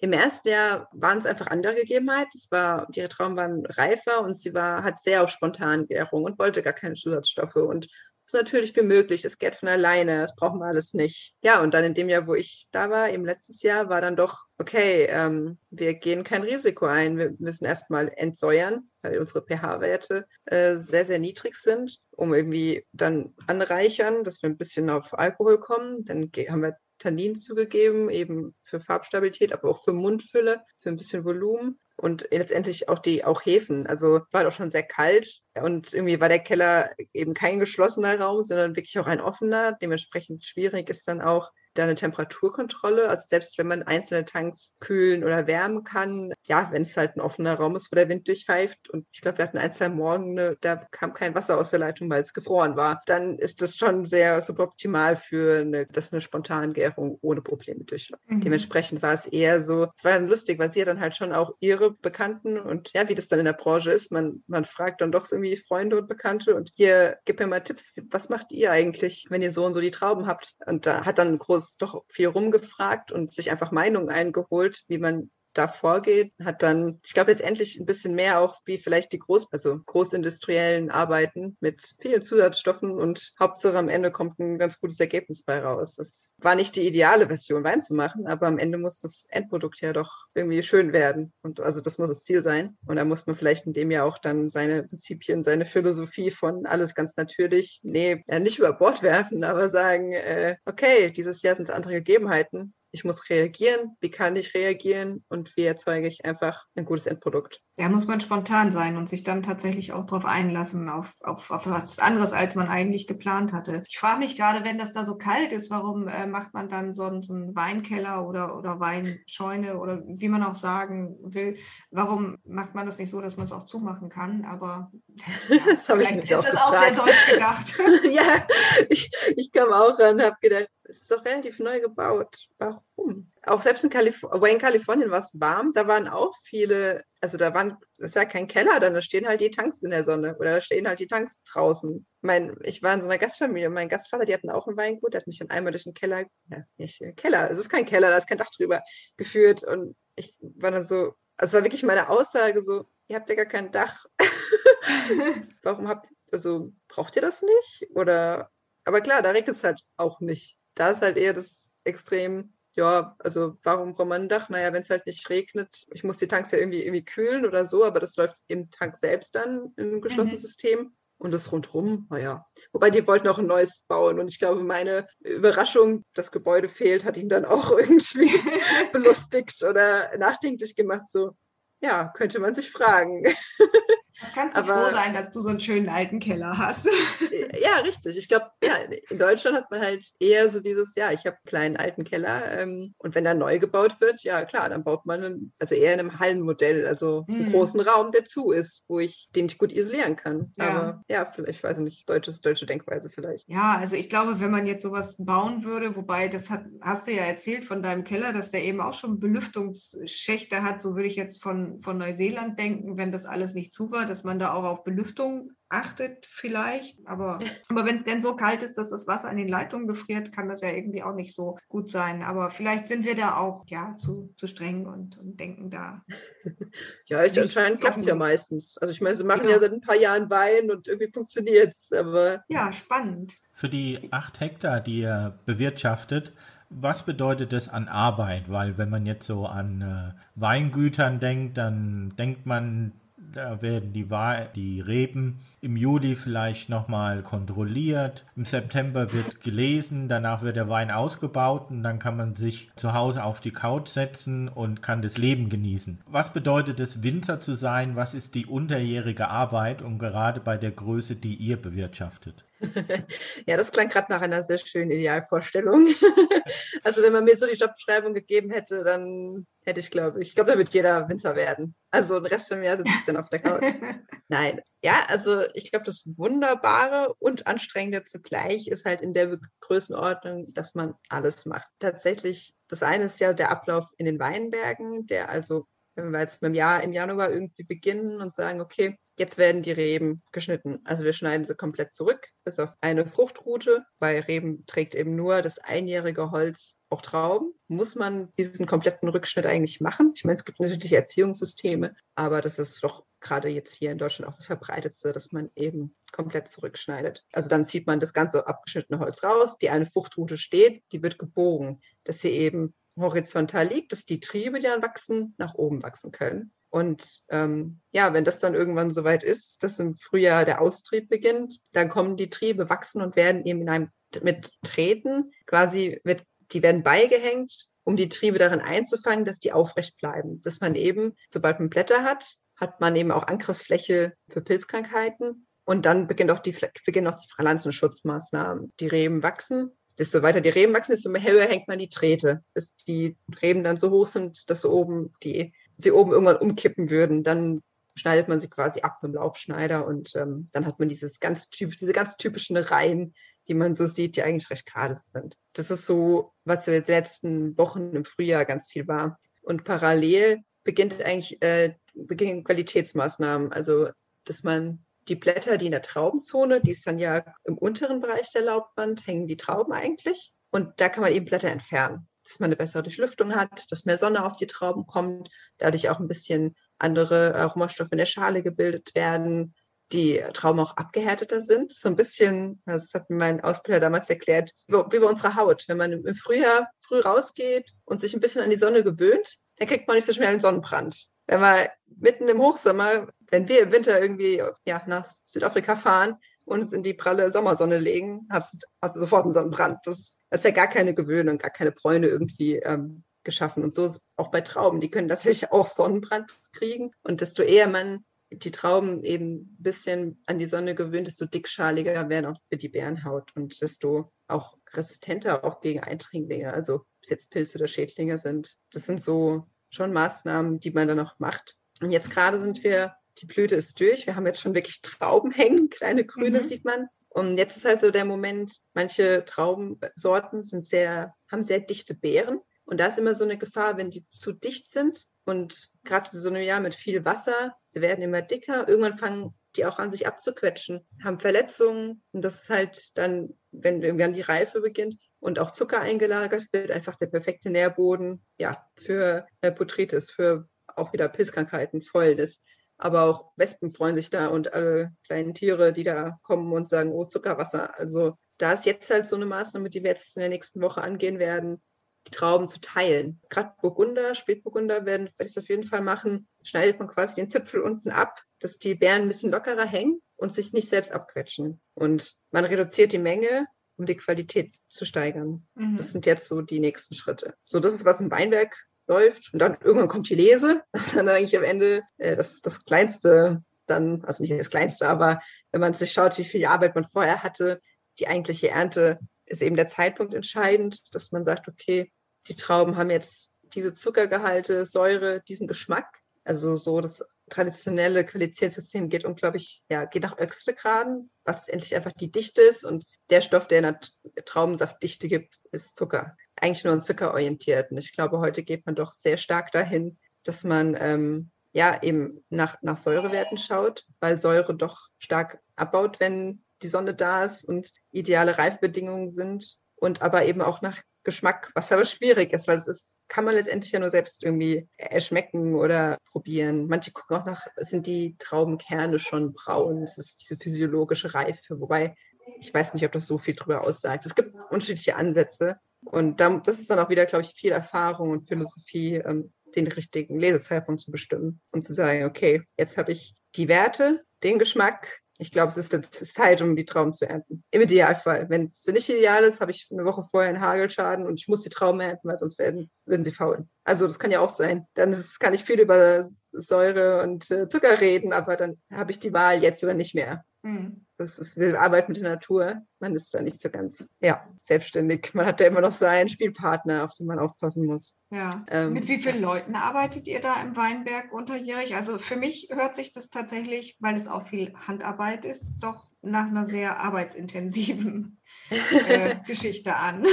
im 0.00 0.12
ersten 0.12 0.48
Jahr 0.48 0.88
waren 0.92 1.18
es 1.18 1.26
einfach 1.26 1.48
andere 1.48 1.74
Gegebenheiten. 1.74 2.30
Es 2.34 2.50
war, 2.50 2.88
ihre 2.94 3.08
Trauben 3.08 3.36
waren 3.36 3.66
reifer 3.66 4.22
und 4.22 4.36
sie 4.36 4.54
war, 4.54 4.82
hat 4.82 4.98
sehr 5.00 5.22
auf 5.22 5.30
Spontangärung 5.30 6.24
und 6.24 6.38
wollte 6.38 6.62
gar 6.62 6.72
keine 6.72 6.94
Zusatzstoffe. 6.94 7.56
Und 7.56 7.86
ist 8.30 8.34
natürlich 8.34 8.72
viel 8.72 8.84
möglich. 8.84 9.22
Das 9.22 9.38
geht 9.38 9.56
von 9.56 9.68
alleine. 9.68 10.22
Das 10.22 10.34
brauchen 10.36 10.60
wir 10.60 10.66
alles 10.66 10.94
nicht. 10.94 11.34
Ja, 11.42 11.62
und 11.62 11.74
dann 11.74 11.84
in 11.84 11.94
dem 11.94 12.08
Jahr, 12.08 12.26
wo 12.26 12.34
ich 12.34 12.68
da 12.70 12.88
war, 12.88 13.10
eben 13.10 13.24
letztes 13.24 13.62
Jahr, 13.62 13.88
war 13.88 14.00
dann 14.00 14.16
doch, 14.16 14.46
okay, 14.58 15.06
ähm, 15.10 15.58
wir 15.70 15.94
gehen 15.94 16.24
kein 16.24 16.42
Risiko 16.42 16.86
ein. 16.86 17.18
Wir 17.18 17.34
müssen 17.38 17.64
erstmal 17.64 18.10
entsäuern, 18.16 18.88
weil 19.02 19.18
unsere 19.18 19.44
pH-Werte 19.44 20.26
äh, 20.44 20.76
sehr, 20.76 21.04
sehr 21.04 21.18
niedrig 21.18 21.56
sind, 21.56 21.98
um 22.12 22.32
irgendwie 22.32 22.86
dann 22.92 23.34
anreichern, 23.46 24.22
dass 24.22 24.42
wir 24.42 24.50
ein 24.50 24.58
bisschen 24.58 24.90
auf 24.90 25.18
Alkohol 25.18 25.58
kommen. 25.58 26.04
Dann 26.04 26.30
haben 26.48 26.62
wir 26.62 26.76
Tannin 27.00 27.34
zugegeben, 27.34 28.10
eben 28.10 28.54
für 28.60 28.80
Farbstabilität, 28.80 29.52
aber 29.52 29.68
auch 29.68 29.82
für 29.82 29.92
Mundfülle, 29.92 30.62
für 30.76 30.90
ein 30.90 30.96
bisschen 30.96 31.24
Volumen 31.24 31.80
und 31.96 32.28
letztendlich 32.30 32.88
auch 32.88 32.98
die 32.98 33.24
auch 33.24 33.44
Hefen. 33.44 33.86
Also 33.86 34.20
war 34.30 34.44
doch 34.44 34.52
schon 34.52 34.70
sehr 34.70 34.84
kalt 34.84 35.40
und 35.60 35.92
irgendwie 35.92 36.20
war 36.20 36.28
der 36.28 36.38
Keller 36.38 36.90
eben 37.12 37.34
kein 37.34 37.58
geschlossener 37.58 38.20
Raum, 38.20 38.42
sondern 38.42 38.76
wirklich 38.76 38.98
auch 38.98 39.06
ein 39.06 39.20
offener. 39.20 39.72
Dementsprechend 39.80 40.44
schwierig 40.44 40.88
ist 40.88 41.08
dann 41.08 41.20
auch 41.20 41.50
da 41.74 41.84
eine 41.84 41.94
Temperaturkontrolle. 41.94 43.08
Also 43.08 43.24
selbst 43.28 43.58
wenn 43.58 43.66
man 43.66 43.82
einzelne 43.82 44.24
Tanks 44.24 44.76
kühlen 44.80 45.24
oder 45.24 45.46
wärmen 45.46 45.84
kann, 45.84 46.32
ja, 46.46 46.68
wenn 46.72 46.82
es 46.82 46.96
halt 46.96 47.16
ein 47.16 47.20
offener 47.20 47.54
Raum 47.54 47.76
ist, 47.76 47.90
wo 47.92 47.96
der 47.96 48.08
Wind 48.08 48.26
durchpfeift 48.28 48.90
und 48.90 49.06
ich 49.12 49.20
glaube, 49.20 49.38
wir 49.38 49.44
hatten 49.44 49.58
ein, 49.58 49.72
zwei 49.72 49.88
Morgen, 49.88 50.56
da 50.60 50.76
kam 50.90 51.14
kein 51.14 51.34
Wasser 51.34 51.58
aus 51.58 51.70
der 51.70 51.78
Leitung, 51.78 52.10
weil 52.10 52.20
es 52.20 52.34
gefroren 52.34 52.76
war, 52.76 53.02
dann 53.06 53.38
ist 53.38 53.62
das 53.62 53.76
schon 53.76 54.04
sehr 54.04 54.42
suboptimal 54.42 55.16
für 55.16 55.60
eine, 55.60 55.86
dass 55.86 56.12
eine 56.12 56.20
Spontangärung 56.20 57.18
ohne 57.22 57.42
Probleme 57.42 57.84
durchläuft. 57.84 58.22
Mhm. 58.28 58.40
Dementsprechend 58.40 59.02
war 59.02 59.12
es 59.12 59.26
eher 59.26 59.62
so, 59.62 59.88
es 59.94 60.04
war 60.04 60.12
dann 60.12 60.28
lustig, 60.28 60.58
weil 60.58 60.72
sie 60.72 60.80
ja 60.80 60.84
dann 60.84 61.00
halt 61.00 61.14
schon 61.14 61.32
auch 61.32 61.52
ihre 61.60 61.92
Bekannten 61.92 62.58
und 62.58 62.92
ja, 62.92 63.08
wie 63.08 63.14
das 63.14 63.28
dann 63.28 63.38
in 63.38 63.44
der 63.44 63.52
Branche 63.52 63.90
ist, 63.90 64.12
man, 64.12 64.42
man 64.46 64.64
fragt 64.64 65.00
dann 65.00 65.12
doch 65.12 65.30
irgendwie 65.30 65.56
Freunde 65.56 65.98
und 65.98 66.08
Bekannte 66.08 66.54
und 66.54 66.72
hier, 66.74 67.18
gib 67.24 67.38
mir 67.38 67.46
mal 67.46 67.60
Tipps, 67.60 67.94
was 68.10 68.28
macht 68.28 68.50
ihr 68.50 68.72
eigentlich, 68.72 69.26
wenn 69.28 69.42
ihr 69.42 69.52
so 69.52 69.64
und 69.64 69.74
so 69.74 69.80
die 69.80 69.90
Trauben 69.90 70.26
habt? 70.26 70.56
Und 70.66 70.86
da 70.86 71.04
hat 71.04 71.18
dann 71.18 71.28
ein 71.28 71.38
großes 71.38 71.59
doch 71.78 72.04
viel 72.08 72.28
rumgefragt 72.28 73.12
und 73.12 73.32
sich 73.32 73.50
einfach 73.50 73.72
Meinungen 73.72 74.08
eingeholt, 74.08 74.84
wie 74.88 74.98
man 74.98 75.30
da 75.52 75.68
vorgeht, 75.68 76.32
hat 76.44 76.62
dann, 76.62 77.00
ich 77.04 77.14
glaube, 77.14 77.30
letztendlich 77.30 77.78
ein 77.78 77.86
bisschen 77.86 78.14
mehr 78.14 78.40
auch 78.40 78.60
wie 78.64 78.78
vielleicht 78.78 79.12
die 79.12 79.18
Groß, 79.18 79.48
also 79.52 79.78
großindustriellen 79.78 80.90
Arbeiten 80.90 81.56
mit 81.60 81.94
vielen 82.00 82.22
Zusatzstoffen 82.22 82.90
und 82.90 83.32
Hauptsache 83.38 83.78
am 83.78 83.88
Ende 83.88 84.10
kommt 84.10 84.38
ein 84.38 84.58
ganz 84.58 84.80
gutes 84.80 85.00
Ergebnis 85.00 85.42
bei 85.42 85.60
raus. 85.60 85.96
Das 85.96 86.36
war 86.38 86.54
nicht 86.54 86.76
die 86.76 86.86
ideale 86.86 87.26
Version, 87.26 87.64
Wein 87.64 87.82
zu 87.82 87.94
machen, 87.94 88.26
aber 88.26 88.46
am 88.46 88.58
Ende 88.58 88.78
muss 88.78 89.00
das 89.00 89.26
Endprodukt 89.30 89.80
ja 89.80 89.92
doch 89.92 90.26
irgendwie 90.34 90.62
schön 90.62 90.92
werden. 90.92 91.32
Und 91.42 91.60
also 91.60 91.80
das 91.80 91.98
muss 91.98 92.08
das 92.08 92.22
Ziel 92.22 92.42
sein. 92.42 92.76
Und 92.86 92.96
da 92.96 93.04
muss 93.04 93.26
man 93.26 93.36
vielleicht 93.36 93.66
in 93.66 93.72
dem 93.72 93.90
ja 93.90 94.04
auch 94.04 94.18
dann 94.18 94.48
seine 94.48 94.84
Prinzipien, 94.84 95.44
seine 95.44 95.66
Philosophie 95.66 96.30
von 96.30 96.66
alles 96.66 96.94
ganz 96.94 97.16
natürlich, 97.16 97.80
nee, 97.82 98.22
ja, 98.28 98.38
nicht 98.38 98.58
über 98.58 98.72
Bord 98.72 99.02
werfen, 99.02 99.44
aber 99.44 99.68
sagen, 99.68 100.12
äh, 100.12 100.56
okay, 100.64 101.10
dieses 101.10 101.42
Jahr 101.42 101.56
sind 101.56 101.64
es 101.64 101.70
andere 101.70 101.94
Gegebenheiten 101.94 102.74
ich 102.92 103.04
muss 103.04 103.28
reagieren, 103.30 103.96
wie 104.00 104.10
kann 104.10 104.36
ich 104.36 104.54
reagieren 104.54 105.24
und 105.28 105.56
wie 105.56 105.64
erzeuge 105.64 106.08
ich 106.08 106.24
einfach 106.24 106.66
ein 106.74 106.84
gutes 106.84 107.06
Endprodukt. 107.06 107.60
Da 107.76 107.88
muss 107.88 108.06
man 108.06 108.20
spontan 108.20 108.72
sein 108.72 108.96
und 108.96 109.08
sich 109.08 109.22
dann 109.22 109.42
tatsächlich 109.42 109.92
auch 109.92 110.04
darauf 110.04 110.26
einlassen, 110.26 110.88
auf, 110.88 111.14
auf, 111.20 111.50
auf 111.50 111.66
was 111.66 111.98
anderes, 111.98 112.32
als 112.32 112.54
man 112.54 112.68
eigentlich 112.68 113.06
geplant 113.06 113.52
hatte. 113.52 113.84
Ich 113.88 113.98
frage 113.98 114.18
mich 114.18 114.36
gerade, 114.36 114.64
wenn 114.64 114.76
das 114.76 114.92
da 114.92 115.04
so 115.04 115.16
kalt 115.16 115.52
ist, 115.52 115.70
warum 115.70 116.08
äh, 116.08 116.26
macht 116.26 116.52
man 116.52 116.68
dann 116.68 116.92
so, 116.92 117.22
so 117.22 117.32
einen 117.32 117.56
Weinkeller 117.56 118.26
oder, 118.26 118.58
oder 118.58 118.80
Weinscheune 118.80 119.78
oder 119.78 120.02
wie 120.04 120.28
man 120.28 120.42
auch 120.42 120.54
sagen 120.54 121.16
will, 121.22 121.56
warum 121.90 122.36
macht 122.44 122.74
man 122.74 122.86
das 122.86 122.98
nicht 122.98 123.10
so, 123.10 123.20
dass 123.20 123.36
man 123.36 123.46
es 123.46 123.52
auch 123.52 123.64
zumachen 123.64 124.08
kann? 124.08 124.44
Aber 124.44 124.90
ja, 125.48 125.58
das 125.66 125.88
habe 125.88 126.02
ich 126.02 126.10
ist 126.10 126.30
das 126.30 126.56
auch 126.56 126.72
sehr 126.72 126.92
deutsch 126.92 127.30
gedacht. 127.30 127.74
ja, 128.10 128.46
ich, 128.88 129.10
ich 129.36 129.50
kam 129.52 129.72
auch 129.72 129.98
ran 129.98 130.16
und 130.16 130.22
habe 130.22 130.36
gedacht, 130.40 130.68
es 130.90 131.02
ist 131.02 131.10
doch 131.10 131.24
relativ 131.24 131.58
neu 131.60 131.80
gebaut. 131.80 132.48
Warum? 132.58 133.30
Auch 133.46 133.62
selbst 133.62 133.84
in, 133.84 133.90
Kalif 133.90 134.22
in 134.22 134.58
Kalifornien 134.58 135.10
war 135.10 135.20
es 135.20 135.40
warm, 135.40 135.70
da 135.72 135.86
waren 135.86 136.08
auch 136.08 136.36
viele, 136.42 137.04
also 137.20 137.38
da 137.38 137.54
waren, 137.54 137.78
das 137.96 138.10
ist 138.10 138.16
ja 138.16 138.24
kein 138.24 138.48
Keller, 138.48 138.80
dann 138.80 138.92
da 138.92 139.00
stehen 139.00 139.26
halt 139.26 139.40
die 139.40 139.50
Tanks 139.50 139.82
in 139.82 139.90
der 139.90 140.04
Sonne 140.04 140.36
oder 140.36 140.54
da 140.54 140.60
stehen 140.60 140.86
halt 140.86 140.98
die 140.98 141.06
Tanks 141.06 141.42
draußen. 141.44 142.06
Mein, 142.20 142.54
ich 142.62 142.82
war 142.82 142.92
in 142.92 143.02
so 143.02 143.08
einer 143.08 143.18
Gastfamilie 143.18 143.68
und 143.68 143.74
mein 143.74 143.88
Gastvater, 143.88 144.26
die 144.26 144.34
hatten 144.34 144.50
auch 144.50 144.66
ein 144.66 144.76
Weingut, 144.76 145.14
der 145.14 145.20
hat 145.20 145.26
mich 145.26 145.38
dann 145.38 145.50
einmal 145.50 145.72
durch 145.72 145.84
den 145.84 145.94
Keller, 145.94 146.26
ja, 146.50 146.64
nicht 146.76 147.02
Keller, 147.16 147.50
es 147.50 147.58
ist 147.58 147.70
kein 147.70 147.86
Keller, 147.86 148.10
da 148.10 148.18
ist 148.18 148.28
kein 148.28 148.38
Dach 148.38 148.50
drüber, 148.50 148.82
geführt 149.16 149.64
und 149.64 149.96
ich 150.16 150.34
war 150.40 150.70
dann 150.70 150.84
so, 150.84 151.14
also 151.36 151.46
es 151.46 151.52
war 151.54 151.64
wirklich 151.64 151.82
meine 151.84 152.10
Aussage 152.10 152.60
so, 152.60 152.84
ihr 153.08 153.16
habt 153.16 153.28
ja 153.28 153.36
gar 153.36 153.46
kein 153.46 153.72
Dach. 153.72 154.04
Warum 155.62 155.88
habt, 155.88 156.08
also 156.30 156.72
braucht 156.88 157.16
ihr 157.16 157.22
das 157.22 157.42
nicht? 157.42 157.88
Oder, 157.94 158.50
aber 158.84 159.00
klar, 159.00 159.22
da 159.22 159.30
regnet 159.30 159.56
es 159.56 159.64
halt 159.64 159.80
auch 159.96 160.20
nicht 160.20 160.59
da 160.74 160.90
ist 160.90 161.02
halt 161.02 161.16
eher 161.16 161.32
das 161.32 161.76
Extrem, 161.84 162.52
ja, 162.76 163.16
also 163.18 163.54
warum 163.62 163.94
braucht 163.94 164.08
man 164.08 164.22
ein 164.22 164.28
Dach? 164.28 164.48
Naja, 164.48 164.72
wenn 164.72 164.82
es 164.82 164.90
halt 164.90 165.06
nicht 165.06 165.28
regnet, 165.28 165.86
ich 165.92 166.04
muss 166.04 166.18
die 166.18 166.28
Tanks 166.28 166.50
ja 166.50 166.58
irgendwie, 166.58 166.82
irgendwie 166.82 167.04
kühlen 167.04 167.46
oder 167.46 167.66
so, 167.66 167.84
aber 167.84 168.00
das 168.00 168.16
läuft 168.16 168.36
im 168.48 168.70
Tank 168.70 168.96
selbst 168.96 169.34
dann 169.34 169.72
im 169.76 170.00
geschlossenen 170.00 170.38
mhm. 170.38 170.42
System. 170.42 170.96
Und 171.18 171.32
das 171.32 171.52
rundherum, 171.52 172.06
naja. 172.08 172.46
Wobei 172.72 172.88
die 172.88 173.06
wollten 173.06 173.28
auch 173.28 173.38
ein 173.38 173.46
neues 173.46 173.84
bauen. 173.86 174.18
Und 174.18 174.30
ich 174.30 174.38
glaube, 174.38 174.64
meine 174.64 175.06
Überraschung, 175.20 176.02
das 176.14 176.32
Gebäude 176.32 176.70
fehlt, 176.70 177.04
hat 177.04 177.18
ihn 177.18 177.28
dann 177.28 177.44
auch 177.44 177.70
irgendwie 177.78 178.30
belustigt 178.92 179.62
oder 179.62 180.16
nachdenklich 180.16 180.74
gemacht. 180.74 181.06
So, 181.06 181.36
ja, 181.82 182.08
könnte 182.16 182.38
man 182.38 182.54
sich 182.54 182.70
fragen. 182.70 183.22
Das 184.20 184.32
kannst 184.34 184.56
du 184.56 184.60
Aber, 184.60 184.74
froh 184.74 184.94
sein, 184.94 185.14
dass 185.14 185.30
du 185.30 185.40
so 185.40 185.48
einen 185.48 185.60
schönen 185.60 185.88
alten 185.88 186.20
Keller 186.20 186.58
hast. 186.58 186.86
ja, 187.62 187.76
richtig. 187.84 188.18
Ich 188.18 188.28
glaube, 188.28 188.46
ja, 188.62 188.74
in 189.08 189.18
Deutschland 189.18 189.56
hat 189.56 189.70
man 189.70 189.80
halt 189.80 190.04
eher 190.18 190.48
so 190.48 190.60
dieses, 190.60 190.94
ja, 190.94 191.10
ich 191.10 191.20
habe 191.20 191.36
einen 191.36 191.46
kleinen 191.46 191.76
alten 191.76 192.04
Keller 192.04 192.58
ähm, 192.58 192.94
und 192.98 193.14
wenn 193.14 193.24
da 193.24 193.34
neu 193.34 193.58
gebaut 193.58 194.00
wird, 194.00 194.22
ja 194.22 194.44
klar, 194.44 194.68
dann 194.68 194.84
baut 194.84 195.06
man 195.06 195.24
einen, 195.24 195.52
also 195.58 195.74
eher 195.74 195.94
in 195.94 196.00
einem 196.00 196.18
Hallenmodell, 196.18 196.86
also 196.86 197.24
einen 197.28 197.46
mhm. 197.46 197.52
großen 197.52 197.80
Raum, 197.80 198.12
der 198.12 198.24
zu 198.24 198.50
ist, 198.50 198.84
wo 198.88 199.00
ich 199.00 199.30
den 199.34 199.46
ich 199.46 199.58
gut 199.58 199.72
isolieren 199.72 200.16
kann. 200.16 200.52
Ja. 200.56 200.68
Aber 200.68 201.04
ja, 201.08 201.24
vielleicht, 201.24 201.62
weiß 201.62 201.78
ich 201.78 201.84
nicht, 201.84 202.10
deutsches, 202.10 202.40
deutsche 202.40 202.66
Denkweise 202.66 203.08
vielleicht. 203.08 203.48
Ja, 203.48 203.78
also 203.78 203.96
ich 203.96 204.10
glaube, 204.10 204.40
wenn 204.40 204.50
man 204.50 204.66
jetzt 204.66 204.82
sowas 204.82 205.16
bauen 205.18 205.64
würde, 205.64 205.96
wobei 205.96 206.28
das 206.28 206.50
hat, 206.50 206.64
hast 206.82 207.06
du 207.06 207.12
ja 207.12 207.22
erzählt 207.22 207.64
von 207.64 207.82
deinem 207.82 208.04
Keller, 208.04 208.32
dass 208.32 208.50
der 208.50 208.64
eben 208.64 208.80
auch 208.80 208.94
schon 208.94 209.18
Belüftungsschächte 209.18 210.62
hat, 210.62 210.80
so 210.80 210.94
würde 210.94 211.08
ich 211.08 211.16
jetzt 211.16 211.42
von, 211.42 211.80
von 211.80 211.96
Neuseeland 211.96 212.58
denken, 212.58 212.98
wenn 212.98 213.12
das 213.12 213.24
alles 213.24 213.54
nicht 213.54 213.72
zu 213.72 213.90
war 213.90 214.09
dass 214.10 214.24
man 214.24 214.38
da 214.38 214.52
auch 214.52 214.64
auf 214.64 214.84
Belüftung 214.84 215.52
achtet 215.70 216.26
vielleicht. 216.26 216.98
Aber, 217.06 217.38
aber 217.68 217.86
wenn 217.86 217.96
es 217.96 218.04
denn 218.04 218.20
so 218.20 218.36
kalt 218.36 218.62
ist, 218.62 218.76
dass 218.76 218.90
das 218.90 219.06
Wasser 219.06 219.30
in 219.30 219.38
den 219.38 219.48
Leitungen 219.48 219.86
gefriert, 219.86 220.32
kann 220.32 220.48
das 220.48 220.60
ja 220.60 220.68
irgendwie 220.68 221.02
auch 221.02 221.14
nicht 221.14 221.34
so 221.34 221.58
gut 221.68 221.90
sein. 221.90 222.22
Aber 222.22 222.50
vielleicht 222.50 222.88
sind 222.88 223.04
wir 223.04 223.14
da 223.14 223.36
auch 223.36 223.64
ja 223.68 223.96
zu, 223.96 224.34
zu 224.36 224.46
streng 224.46 224.86
und, 224.86 225.16
und 225.18 225.38
denken 225.38 225.70
da. 225.70 226.02
ja, 227.06 227.24
ich, 227.24 227.40
anscheinend 227.40 227.80
klappt 227.80 227.98
es 227.98 228.04
ja 228.04 228.14
meistens. 228.14 228.76
Also 228.78 228.92
ich 228.92 229.00
meine, 229.00 229.16
sie 229.16 229.24
machen 229.24 229.42
genau. 229.42 229.54
ja 229.54 229.60
seit 229.60 229.72
ein 229.72 229.80
paar 229.80 229.96
Jahren 229.96 230.28
Wein 230.28 230.70
und 230.70 230.88
irgendwie 230.88 231.12
funktioniert 231.12 231.70
es. 231.70 231.92
Aber 231.92 232.44
ja, 232.48 232.72
spannend. 232.72 233.34
Für 233.52 233.68
die 233.68 234.08
acht 234.10 234.40
Hektar, 234.40 234.80
die 234.80 235.00
ihr 235.00 235.38
bewirtschaftet, 235.46 236.32
was 236.70 237.04
bedeutet 237.04 237.52
das 237.52 237.68
an 237.68 237.88
Arbeit? 237.88 238.48
Weil 238.48 238.78
wenn 238.78 238.90
man 238.90 239.04
jetzt 239.04 239.26
so 239.26 239.46
an 239.46 239.82
äh, 239.82 240.20
Weingütern 240.36 241.18
denkt, 241.18 241.58
dann 241.58 242.14
denkt 242.16 242.46
man, 242.46 242.92
da 243.32 243.62
werden 243.62 243.92
die, 243.92 244.06
die 244.54 244.80
Reben 244.80 245.38
im 245.60 245.76
Juli 245.76 246.14
vielleicht 246.14 246.68
nochmal 246.68 247.22
kontrolliert. 247.22 248.24
Im 248.36 248.44
September 248.44 249.12
wird 249.12 249.40
gelesen, 249.40 250.08
danach 250.08 250.42
wird 250.42 250.56
der 250.56 250.68
Wein 250.68 250.90
ausgebaut 250.90 251.70
und 251.70 251.82
dann 251.82 251.98
kann 251.98 252.16
man 252.16 252.34
sich 252.34 252.70
zu 252.76 252.92
Hause 252.92 253.24
auf 253.24 253.40
die 253.40 253.52
Couch 253.52 253.88
setzen 253.88 254.48
und 254.48 254.82
kann 254.82 255.02
das 255.02 255.18
Leben 255.18 255.48
genießen. 255.48 256.00
Was 256.06 256.32
bedeutet 256.32 256.80
es, 256.80 257.02
Winzer 257.02 257.40
zu 257.40 257.54
sein? 257.54 257.96
Was 257.96 258.14
ist 258.14 258.34
die 258.34 258.46
unterjährige 258.46 259.28
Arbeit 259.28 259.82
und 259.82 259.98
gerade 259.98 260.40
bei 260.40 260.56
der 260.56 260.72
Größe, 260.72 261.16
die 261.16 261.34
ihr 261.34 261.56
bewirtschaftet? 261.56 262.44
ja, 263.46 263.56
das 263.56 263.72
klang 263.72 263.88
gerade 263.88 264.12
nach 264.12 264.20
einer 264.20 264.42
sehr 264.42 264.58
schönen 264.58 264.90
Idealvorstellung. 264.90 265.88
also 266.84 267.02
wenn 267.02 267.12
man 267.12 267.24
mir 267.24 267.36
so 267.36 267.46
die 267.46 267.56
Jobbeschreibung 267.56 268.12
gegeben 268.12 268.50
hätte, 268.50 268.84
dann 268.84 269.46
hätte 269.64 269.80
ich, 269.80 269.90
glaube 269.90 270.20
ich, 270.20 270.28
ich 270.28 270.34
glaube, 270.34 270.52
da 270.52 270.58
wird 270.58 270.74
jeder 270.74 271.08
Winzer 271.08 271.36
werden. 271.36 271.74
Also 271.90 272.20
den 272.20 272.26
Rest 272.26 272.48
von 272.48 272.60
mir 272.60 272.76
sitze 272.76 272.92
ich 272.98 273.04
dann 273.06 273.16
auf 273.16 273.28
der 273.30 273.38
Couch. 273.40 273.62
Nein, 274.28 274.60
ja, 274.82 275.04
also 275.08 275.42
ich 275.54 275.70
glaube, 275.70 275.86
das 275.86 276.04
Wunderbare 276.16 277.14
und 277.18 277.46
Anstrengende 277.46 278.04
zugleich 278.04 278.68
ist 278.68 278.84
halt 278.84 279.00
in 279.00 279.12
der 279.12 279.38
Größenordnung, 279.60 280.52
dass 280.52 280.74
man 280.74 280.94
alles 281.08 281.46
macht. 281.46 281.68
Tatsächlich, 281.78 282.54
das 282.68 282.82
eine 282.82 283.04
ist 283.04 283.20
ja 283.20 283.32
der 283.32 283.50
Ablauf 283.50 283.90
in 283.96 284.06
den 284.06 284.18
Weinbergen, 284.18 285.06
der 285.06 285.30
also 285.30 285.66
wenn 286.02 286.12
wir 286.12 286.20
jetzt 286.20 286.42
im 286.42 286.54
Jahr 286.54 286.82
im 286.82 286.92
Januar 286.92 287.30
irgendwie 287.30 287.64
beginnen 287.64 288.20
und 288.20 288.34
sagen, 288.34 288.60
okay, 288.60 288.96
Jetzt 289.20 289.36
werden 289.36 289.60
die 289.60 289.72
Reben 289.72 290.22
geschnitten. 290.32 290.80
Also 290.84 291.04
wir 291.04 291.12
schneiden 291.12 291.44
sie 291.44 291.54
komplett 291.54 291.92
zurück, 291.92 292.28
bis 292.42 292.58
auf 292.58 292.70
eine 292.80 293.04
Fruchtroute. 293.04 293.84
Bei 293.98 294.18
Reben 294.18 294.64
trägt 294.64 294.94
eben 294.94 295.14
nur 295.14 295.42
das 295.42 295.58
einjährige 295.58 296.30
Holz 296.30 296.80
auch 296.88 297.02
Trauben. 297.02 297.52
Muss 297.68 297.96
man 297.96 298.32
diesen 298.38 298.64
kompletten 298.64 299.10
Rückschnitt 299.10 299.44
eigentlich 299.44 299.82
machen? 299.82 300.12
Ich 300.16 300.24
meine, 300.24 300.36
es 300.36 300.46
gibt 300.46 300.58
natürlich 300.58 300.94
Erziehungssysteme, 300.94 301.94
aber 302.14 302.40
das 302.40 302.58
ist 302.58 302.82
doch 302.82 303.04
gerade 303.20 303.48
jetzt 303.50 303.74
hier 303.74 303.92
in 303.92 303.98
Deutschland 303.98 304.32
auch 304.32 304.36
das 304.36 304.46
Verbreitetste, 304.46 305.12
dass 305.12 305.32
man 305.32 305.50
eben 305.54 305.94
komplett 306.12 306.48
zurückschneidet. 306.48 307.22
Also 307.30 307.50
dann 307.50 307.66
zieht 307.66 307.86
man 307.86 308.00
das 308.00 308.14
ganze 308.14 308.46
abgeschnittene 308.46 309.00
Holz 309.00 309.22
raus, 309.22 309.58
die 309.58 309.68
eine 309.68 309.84
Fruchtroute 309.84 310.38
steht, 310.38 310.82
die 310.92 311.02
wird 311.02 311.18
gebogen, 311.18 311.82
dass 312.04 312.22
sie 312.22 312.30
eben 312.30 312.72
horizontal 313.00 313.66
liegt, 313.66 313.92
dass 313.92 314.04
die 314.04 314.20
Triebe, 314.20 314.58
die 314.58 314.66
dann 314.66 314.82
wachsen, 314.82 315.34
nach 315.38 315.54
oben 315.54 315.82
wachsen 315.82 316.12
können. 316.12 316.52
Und 316.70 317.22
ähm, 317.30 317.80
ja, 317.92 318.14
wenn 318.14 318.24
das 318.24 318.38
dann 318.38 318.54
irgendwann 318.54 318.90
soweit 318.90 319.24
ist, 319.24 319.62
dass 319.64 319.80
im 319.80 319.98
Frühjahr 319.98 320.44
der 320.44 320.60
Austrieb 320.60 321.08
beginnt, 321.08 321.58
dann 321.72 321.88
kommen 321.88 322.16
die 322.16 322.30
Triebe, 322.30 322.70
wachsen 322.70 323.02
und 323.02 323.16
werden 323.16 323.44
eben 323.44 323.62
in 323.62 323.68
einem 323.68 323.88
mit 324.22 324.50
Treten 324.62 325.32
quasi, 325.46 326.00
wird, 326.04 326.24
die 326.52 326.62
werden 326.62 326.82
beigehängt, 326.82 327.66
um 327.84 327.96
die 327.96 328.08
Triebe 328.08 328.38
darin 328.38 328.60
einzufangen, 328.60 329.24
dass 329.24 329.38
die 329.38 329.52
aufrecht 329.52 329.96
bleiben. 329.98 330.40
Dass 330.42 330.60
man 330.60 330.74
eben, 330.74 331.16
sobald 331.28 331.58
man 331.58 331.70
Blätter 331.70 332.04
hat, 332.04 332.36
hat 332.56 332.80
man 332.80 332.94
eben 332.94 333.10
auch 333.10 333.26
Angriffsfläche 333.26 334.14
für 334.28 334.42
Pilzkrankheiten. 334.42 335.46
Und 335.64 335.86
dann 335.86 336.06
beginnt 336.06 336.30
auch 336.30 336.40
die, 336.40 336.56
beginnen 336.84 337.08
auch 337.08 337.18
die 337.18 337.28
Pflanzenschutzmaßnahmen. 337.28 338.70
Die 338.80 338.86
Reben 338.86 339.22
wachsen 339.22 339.76
desto 340.00 340.22
weiter 340.22 340.40
die 340.40 340.48
Reben 340.48 340.72
wachsen, 340.72 340.92
desto 340.92 341.10
höher 341.10 341.44
hängt 341.44 341.68
man 341.68 341.78
die 341.78 341.90
Trete, 341.90 342.42
bis 342.54 342.74
die 342.74 343.16
Reben 343.42 343.62
dann 343.62 343.76
so 343.76 343.90
hoch 343.90 344.06
sind, 344.06 344.48
dass 344.48 344.64
oben 344.64 345.12
die 345.22 345.52
sie 345.76 345.92
oben 345.92 346.12
irgendwann 346.12 346.36
umkippen 346.36 346.90
würden, 346.90 347.22
dann 347.22 347.62
schneidet 347.94 348.28
man 348.28 348.40
sie 348.40 348.48
quasi 348.48 348.80
ab 348.80 349.02
mit 349.02 349.12
dem 349.12 349.16
Laubschneider 349.16 349.86
und 349.86 350.14
ähm, 350.16 350.46
dann 350.52 350.66
hat 350.66 350.78
man 350.78 350.88
dieses 350.88 351.20
ganz 351.20 351.50
typ, 351.50 351.76
diese 351.76 351.92
ganz 351.92 352.16
typischen 352.16 352.56
Reihen, 352.56 353.14
die 353.46 353.54
man 353.54 353.74
so 353.74 353.86
sieht, 353.86 354.16
die 354.16 354.22
eigentlich 354.22 354.50
recht 354.50 354.66
gerade 354.66 354.96
sind. 354.96 355.36
Das 355.52 355.70
ist 355.70 355.84
so, 355.84 356.32
was 356.44 356.66
in 356.66 356.74
den 356.74 356.84
letzten 356.84 357.58
Wochen 357.58 357.94
im 357.94 358.04
Frühjahr 358.04 358.44
ganz 358.44 358.68
viel 358.68 358.86
war. 358.88 359.18
Und 359.42 359.64
parallel 359.64 360.38
beginnt 360.64 361.00
eigentlich 361.02 361.42
äh, 361.42 361.74
beginnen 361.94 362.44
Qualitätsmaßnahmen, 362.44 363.52
also 363.52 363.90
dass 364.24 364.44
man 364.44 364.84
die 365.10 365.16
Blätter, 365.16 365.58
die 365.58 365.66
in 365.66 365.72
der 365.72 365.82
Traubenzone, 365.82 366.60
die 366.60 366.70
ist 366.70 366.86
dann 366.86 366.98
ja 366.98 367.24
im 367.44 367.58
unteren 367.58 368.00
Bereich 368.00 368.32
der 368.32 368.42
Laubwand, 368.42 369.06
hängen 369.06 369.26
die 369.26 369.36
Trauben 369.36 369.72
eigentlich. 369.72 370.32
Und 370.50 370.80
da 370.80 370.88
kann 370.88 371.02
man 371.02 371.12
eben 371.12 371.26
Blätter 371.26 371.50
entfernen 371.50 372.08
dass 372.30 372.38
man 372.38 372.46
eine 372.48 372.56
bessere 372.56 372.84
Durchlüftung 372.84 373.34
hat, 373.34 373.70
dass 373.72 373.86
mehr 373.86 373.98
Sonne 373.98 374.24
auf 374.24 374.36
die 374.36 374.46
Trauben 374.46 374.86
kommt, 374.86 375.28
dadurch 375.58 375.88
auch 375.90 375.98
ein 375.98 376.06
bisschen 376.06 376.54
andere 376.78 377.34
Aromastoffe 377.34 377.90
in 377.90 377.98
der 377.98 378.06
Schale 378.06 378.44
gebildet 378.44 378.94
werden, 378.94 379.54
die 379.92 380.22
Trauben 380.32 380.60
auch 380.60 380.76
abgehärteter 380.76 381.40
sind. 381.40 381.72
So 381.72 381.88
ein 381.88 381.96
bisschen, 381.96 382.62
das 382.66 382.94
hat 382.94 383.10
mir 383.10 383.16
mein 383.16 383.40
Ausbilder 383.40 383.80
damals 383.80 384.08
erklärt, 384.08 384.52
wie 384.68 384.98
bei 384.98 385.06
unserer 385.06 385.34
Haut. 385.34 385.64
Wenn 385.66 385.78
man 385.78 385.92
im 385.92 386.14
Frühjahr 386.14 386.70
früh 386.78 387.00
rausgeht 387.00 387.72
und 387.84 388.00
sich 388.00 388.14
ein 388.14 388.20
bisschen 388.20 388.42
an 388.42 388.50
die 388.50 388.56
Sonne 388.56 388.84
gewöhnt, 388.84 389.38
dann 389.56 389.66
kriegt 389.66 389.88
man 389.88 389.96
nicht 389.96 390.06
so 390.06 390.12
schnell 390.12 390.28
einen 390.28 390.40
Sonnenbrand. 390.40 391.08
Wenn 391.26 391.40
man 391.40 391.66
mitten 391.86 392.28
im 392.28 392.38
Hochsommer, 392.38 393.08
wenn 393.30 393.48
wir 393.48 393.62
im 393.62 393.72
Winter 393.72 394.00
irgendwie 394.00 394.42
ja, 394.64 394.82
nach 394.86 395.06
Südafrika 395.24 395.76
fahren 395.76 396.16
und 396.44 396.60
es 396.60 396.72
in 396.72 396.82
die 396.82 396.94
pralle 396.94 397.30
Sommersonne 397.30 397.78
legen, 397.78 398.26
hast, 398.30 398.66
hast 398.82 398.96
du 398.96 399.00
sofort 399.00 399.24
einen 399.24 399.32
Sonnenbrand. 399.32 399.78
Das, 399.84 400.18
das 400.30 400.40
ist 400.40 400.44
ja 400.44 400.50
gar 400.50 400.68
keine 400.68 400.94
Gewöhnung, 400.94 401.38
gar 401.38 401.50
keine 401.50 401.72
Bräune 401.72 402.08
irgendwie 402.08 402.56
ähm, 402.56 403.04
geschaffen. 403.24 403.62
Und 403.62 403.74
so 403.74 403.86
ist 403.86 404.02
auch 404.16 404.28
bei 404.28 404.40
Trauben. 404.40 404.80
Die 404.80 404.90
können 404.90 405.08
tatsächlich 405.08 405.52
auch 405.52 405.66
Sonnenbrand 405.66 406.32
kriegen. 406.52 406.90
Und 407.02 407.20
desto 407.20 407.42
eher 407.42 407.68
man 407.68 408.04
die 408.32 408.50
Trauben 408.50 409.02
eben 409.02 409.34
ein 409.34 409.56
bisschen 409.58 410.22
an 410.26 410.38
die 410.38 410.46
Sonne 410.46 410.74
gewöhnt, 410.74 411.06
desto 411.06 411.26
dickschaliger 411.26 412.08
werden 412.08 412.26
auch 412.26 412.36
die 412.52 412.68
Bärenhaut 412.68 413.34
und 413.34 413.60
desto 413.60 414.12
auch 414.28 414.56
resistenter 414.72 415.44
auch 415.44 415.60
gegen 415.60 415.80
Eindringlinge. 415.80 416.52
Also 416.52 416.76
ob 416.76 416.86
es 417.02 417.10
jetzt 417.10 417.30
Pilze 417.30 417.58
oder 417.58 417.66
Schädlinge 417.66 418.18
sind. 418.18 418.56
Das 418.72 418.86
sind 418.86 419.00
so 419.00 419.46
schon 419.70 419.92
Maßnahmen, 419.92 420.60
die 420.60 420.70
man 420.70 420.88
dann 420.88 421.00
auch 421.00 421.18
macht. 421.18 421.56
Und 421.80 421.90
jetzt 421.90 422.10
gerade 422.10 422.38
sind 422.38 422.62
wir, 422.62 422.94
die 423.18 423.26
Blüte 423.26 423.54
ist 423.54 423.78
durch. 423.80 424.06
Wir 424.06 424.16
haben 424.16 424.26
jetzt 424.26 424.40
schon 424.40 424.54
wirklich 424.54 424.82
Trauben 424.82 425.30
hängen, 425.32 425.70
kleine 425.70 426.04
grüne 426.04 426.40
mhm. 426.40 426.44
sieht 426.44 426.64
man. 426.64 426.88
Und 427.08 427.38
jetzt 427.38 427.56
ist 427.56 427.64
halt 427.64 427.80
so 427.80 427.90
der 427.90 428.04
Moment, 428.04 428.52
manche 428.72 429.24
Traubensorten 429.24 430.44
sind 430.44 430.64
sehr, 430.64 431.14
haben 431.30 431.42
sehr 431.42 431.60
dichte 431.60 431.94
Beeren. 431.94 432.40
Und 432.64 432.78
da 432.78 432.86
ist 432.86 432.98
immer 432.98 433.14
so 433.14 433.24
eine 433.24 433.36
Gefahr, 433.36 433.76
wenn 433.78 433.90
die 433.90 434.08
zu 434.10 434.32
dicht 434.32 434.70
sind 434.70 435.06
und 435.24 435.70
gerade 435.82 436.10
so 436.12 436.28
ein 436.28 436.40
Jahr 436.40 436.60
mit 436.60 436.74
viel 436.74 437.04
Wasser, 437.04 437.56
sie 437.64 437.80
werden 437.80 438.02
immer 438.02 438.22
dicker. 438.22 438.68
Irgendwann 438.68 438.96
fangen 438.96 439.34
die 439.56 439.66
auch 439.66 439.80
an, 439.80 439.90
sich 439.90 440.06
abzuquetschen, 440.06 440.86
haben 441.02 441.18
Verletzungen. 441.18 442.02
Und 442.12 442.24
das 442.24 442.42
ist 442.42 442.50
halt 442.50 442.96
dann, 442.96 443.34
wenn 443.50 443.82
irgendwann 443.82 444.12
die 444.12 444.20
Reife 444.20 444.60
beginnt 444.60 444.96
und 445.18 445.38
auch 445.40 445.50
Zucker 445.50 445.80
eingelagert 445.80 446.52
wird, 446.52 446.70
einfach 446.70 446.94
der 446.94 447.08
perfekte 447.08 447.50
Nährboden 447.50 448.24
ja, 448.38 448.52
für 448.76 449.26
äh, 449.40 449.50
Botrytis, 449.50 450.10
für 450.10 450.48
auch 450.76 450.92
wieder 450.92 451.08
Pilzkrankheiten, 451.08 451.82
Fäulnis. 451.82 452.44
Aber 452.82 453.02
auch 453.02 453.32
Wespen 453.36 453.70
freuen 453.70 453.94
sich 453.94 454.08
da 454.08 454.28
und 454.28 454.54
alle 454.54 454.92
kleinen 455.06 455.34
Tiere, 455.34 455.74
die 455.74 455.82
da 455.82 456.18
kommen 456.22 456.50
und 456.52 456.66
sagen, 456.66 456.92
oh, 456.92 457.04
Zuckerwasser. 457.04 457.78
Also 457.78 458.16
da 458.38 458.52
ist 458.52 458.64
jetzt 458.64 458.88
halt 458.88 459.06
so 459.06 459.16
eine 459.16 459.26
Maßnahme, 459.26 459.68
die 459.68 459.82
wir 459.82 459.90
jetzt 459.90 460.16
in 460.16 460.20
der 460.20 460.30
nächsten 460.30 460.62
Woche 460.62 460.80
angehen 460.80 461.18
werden, 461.18 461.62
die 462.06 462.10
Trauben 462.10 462.48
zu 462.48 462.58
teilen. 462.58 463.20
Gerade 463.28 463.52
Burgunder, 463.60 464.14
Spätburgunder 464.14 464.86
werden, 464.86 465.08
werde 465.08 465.24
ich 465.28 465.36
es 465.36 465.38
auf 465.38 465.50
jeden 465.50 465.64
Fall 465.64 465.82
machen, 465.82 466.26
schneidet 466.42 466.78
man 466.78 466.88
quasi 466.88 467.16
den 467.16 467.28
Zipfel 467.28 467.60
unten 467.60 467.90
ab, 467.90 468.22
dass 468.38 468.58
die 468.58 468.74
Beeren 468.74 469.02
ein 469.02 469.08
bisschen 469.08 469.30
lockerer 469.30 469.66
hängen 469.66 470.00
und 470.16 470.32
sich 470.32 470.54
nicht 470.54 470.70
selbst 470.70 470.92
abquetschen. 470.92 471.60
Und 471.74 472.14
man 472.30 472.46
reduziert 472.46 472.92
die 472.92 472.98
Menge, 472.98 473.46
um 473.76 473.84
die 473.84 473.96
Qualität 473.96 474.54
zu 474.70 474.86
steigern. 474.86 475.46
Mhm. 475.54 475.76
Das 475.76 475.92
sind 475.92 476.06
jetzt 476.06 476.28
so 476.28 476.40
die 476.40 476.60
nächsten 476.60 476.94
Schritte. 476.94 477.34
So, 477.44 477.60
das 477.60 477.74
ist, 477.74 477.84
was 477.84 478.00
im 478.00 478.10
Weinberg 478.10 478.56
läuft. 478.90 479.32
Und 479.32 479.38
dann 479.38 479.56
irgendwann 479.62 479.88
kommt 479.88 480.10
die 480.10 480.14
Lese. 480.14 480.62
Das 480.72 480.88
ist 480.88 480.96
dann 480.96 481.08
eigentlich 481.08 481.36
am 481.36 481.44
Ende 481.44 481.82
äh, 481.96 482.16
das, 482.16 482.42
das 482.42 482.64
kleinste 482.64 483.42
dann, 483.70 484.04
also 484.04 484.22
nicht 484.22 484.38
das 484.38 484.50
kleinste, 484.50 484.88
aber 484.88 485.20
wenn 485.52 485.60
man 485.60 485.72
sich 485.72 485.92
schaut, 485.92 486.18
wie 486.18 486.24
viel 486.24 486.44
Arbeit 486.44 486.74
man 486.74 486.84
vorher 486.84 487.22
hatte, 487.22 487.60
die 487.98 488.08
eigentliche 488.08 488.50
Ernte 488.50 488.98
ist 489.26 489.42
eben 489.42 489.56
der 489.56 489.66
Zeitpunkt 489.66 490.12
entscheidend, 490.12 490.94
dass 490.94 491.12
man 491.12 491.24
sagt, 491.24 491.48
okay, 491.48 491.92
die 492.28 492.34
Trauben 492.34 492.76
haben 492.76 492.90
jetzt 492.90 493.36
diese 493.54 493.72
Zuckergehalte, 493.72 494.66
Säure, 494.66 495.22
diesen 495.22 495.46
Geschmack. 495.46 495.86
Also 496.24 496.56
so 496.56 496.80
das 496.80 497.04
traditionelle 497.30 498.04
Qualitätssystem 498.04 498.88
geht 498.88 499.04
unglaublich, 499.04 499.62
ja, 499.70 499.84
geht 499.84 500.02
nach 500.02 500.18
Öxtegraden, 500.18 501.10
was 501.24 501.48
endlich 501.48 501.74
einfach 501.74 501.92
die 501.92 502.10
Dichte 502.10 502.42
ist. 502.42 502.64
Und 502.64 502.84
der 503.08 503.20
Stoff, 503.20 503.46
der 503.46 503.58
in 503.58 503.64
der 503.64 504.24
Traubensaftdichte 504.24 505.08
gibt, 505.08 505.38
ist 505.52 505.76
Zucker. 505.76 506.16
Eigentlich 506.40 506.64
nur 506.64 506.72
ein 506.72 506.80
Zucker 506.80 507.12
orientiert. 507.12 507.70
Und 507.70 507.78
ich 507.78 507.92
glaube, 507.92 508.18
heute 508.18 508.42
geht 508.42 508.66
man 508.66 508.74
doch 508.74 508.92
sehr 508.92 509.16
stark 509.16 509.52
dahin, 509.52 509.98
dass 510.24 510.44
man 510.44 510.76
ähm, 510.78 511.30
ja 511.52 511.82
eben 511.82 512.24
nach, 512.30 512.56
nach 512.62 512.76
Säurewerten 512.76 513.38
schaut, 513.38 513.84
weil 514.00 514.18
Säure 514.18 514.54
doch 514.54 514.88
stark 514.98 515.40
abbaut, 515.56 516.00
wenn 516.00 516.42
die 516.62 516.68
Sonne 516.68 516.94
da 516.94 517.24
ist 517.24 517.44
und 517.44 517.72
ideale 517.90 518.38
Reifbedingungen 518.38 519.08
sind 519.08 519.56
und 519.76 520.02
aber 520.02 520.24
eben 520.24 520.42
auch 520.42 520.62
nach 520.62 520.80
Geschmack, 521.02 521.50
was 521.54 521.72
aber 521.72 521.86
schwierig 521.86 522.32
ist, 522.34 522.46
weil 522.46 522.58
es 522.58 522.68
ist, 522.68 522.98
kann 523.08 523.24
man 523.24 523.34
letztendlich 523.34 523.72
ja 523.72 523.80
nur 523.80 523.88
selbst 523.88 524.22
irgendwie 524.22 524.68
erschmecken 524.76 525.54
oder 525.54 525.96
probieren. 526.04 526.66
Manche 526.68 526.92
gucken 526.92 527.16
auch 527.16 527.24
nach, 527.24 527.46
sind 527.56 527.86
die 527.86 528.16
Traubenkerne 528.18 528.98
schon 528.98 529.32
braun? 529.32 529.80
Das 529.80 529.96
ist 529.96 530.20
diese 530.20 530.36
physiologische 530.36 531.14
Reife, 531.14 531.58
wobei 531.58 531.96
ich 532.38 532.52
weiß 532.52 532.74
nicht, 532.74 532.84
ob 532.84 532.92
das 532.92 533.06
so 533.06 533.16
viel 533.16 533.34
darüber 533.34 533.66
aussagt. 533.66 534.04
Es 534.04 534.14
gibt 534.14 534.34
unterschiedliche 534.50 534.96
Ansätze 534.96 535.56
und 535.84 536.20
da, 536.20 536.30
das 536.38 536.60
ist 536.60 536.70
dann 536.70 536.78
auch 536.78 536.88
wieder, 536.88 537.06
glaube 537.06 537.24
ich, 537.24 537.32
viel 537.32 537.52
Erfahrung 537.52 538.10
und 538.10 538.28
Philosophie, 538.28 538.96
ähm, 538.96 539.32
den 539.56 539.66
richtigen 539.66 540.18
Lesezeitpunkt 540.18 540.80
zu 540.80 540.90
bestimmen 540.90 541.40
und 541.50 541.62
zu 541.62 541.72
sagen, 541.72 542.04
okay, 542.04 542.42
jetzt 542.56 542.76
habe 542.76 542.92
ich 542.92 543.14
die 543.34 543.48
Werte, 543.48 544.04
den 544.22 544.38
Geschmack, 544.38 545.00
ich 545.20 545.30
glaube, 545.30 545.48
es 545.48 545.58
ist, 545.58 545.74
es 545.74 546.00
ist 546.00 546.14
Zeit, 546.14 546.40
um 546.40 546.56
die 546.56 546.64
Trauben 546.64 546.94
zu 546.94 547.06
ernten. 547.06 547.44
Im 547.50 547.60
Idealfall. 547.60 548.30
Wenn 548.30 548.50
es 548.50 548.66
nicht 548.66 548.88
ideal 548.88 549.22
ist, 549.22 549.42
habe 549.42 549.50
ich 549.50 549.68
eine 549.70 549.84
Woche 549.84 550.02
vorher 550.02 550.30
einen 550.30 550.40
Hagelschaden 550.40 551.06
und 551.06 551.20
ich 551.20 551.28
muss 551.28 551.42
die 551.42 551.50
Trauben 551.50 551.78
ernten, 551.80 552.08
weil 552.08 552.16
sonst 552.16 552.38
werden, 552.38 552.70
würden 552.86 553.04
sie 553.04 553.10
faulen. 553.10 553.50
Also 553.64 553.86
das 553.86 553.98
kann 553.98 554.10
ja 554.10 554.20
auch 554.20 554.30
sein. 554.30 554.64
Dann 554.74 554.92
ist, 554.92 555.20
kann 555.20 555.34
ich 555.34 555.44
viel 555.44 555.60
über 555.60 556.08
Säure 556.32 557.02
und 557.02 557.30
äh, 557.30 557.48
Zucker 557.48 557.82
reden, 557.82 558.14
aber 558.14 558.36
dann 558.36 558.62
habe 558.72 558.92
ich 558.92 558.98
die 558.98 559.12
Wahl 559.12 559.42
jetzt 559.42 559.62
oder 559.62 559.74
nicht 559.74 559.94
mehr. 559.94 560.24
Mhm. 560.42 560.86
Das 560.96 561.18
ist, 561.18 561.38
wir 561.38 561.60
arbeiten 561.60 561.92
mit 561.92 562.02
der 562.02 562.10
Natur. 562.10 562.62
Man 562.78 562.94
ist 562.94 563.12
da 563.14 563.20
nicht 563.20 563.40
so 563.40 563.50
ganz 563.50 563.90
ja, 564.00 564.26
selbstständig. 564.44 565.14
Man 565.14 565.26
hat 565.26 565.40
da 565.40 565.46
immer 565.46 565.60
noch 565.60 565.72
so 565.72 565.86
einen 565.86 566.08
Spielpartner, 566.08 566.84
auf 566.84 566.94
den 566.94 567.06
man 567.06 567.18
aufpassen 567.18 567.66
muss. 567.66 567.98
Ja. 568.10 568.44
Ähm, 568.50 568.74
mit 568.74 568.88
wie 568.88 568.98
vielen 568.98 569.20
Leuten 569.20 569.54
arbeitet 569.54 570.06
ihr 570.06 570.20
da 570.20 570.40
im 570.42 570.56
Weinberg 570.56 571.12
unterjährig? 571.12 571.74
Also 571.74 571.98
für 571.98 572.16
mich 572.16 572.48
hört 572.50 572.74
sich 572.74 572.92
das 572.92 573.10
tatsächlich, 573.10 573.76
weil 573.80 573.96
es 573.96 574.08
auch 574.08 574.26
viel 574.26 574.52
Handarbeit 574.54 575.24
ist, 575.24 575.58
doch 575.60 575.90
nach 576.02 576.26
einer 576.26 576.44
sehr 576.44 576.80
arbeitsintensiven 576.80 578.20
äh, 578.50 579.16
Geschichte 579.26 579.76
an. 579.76 580.06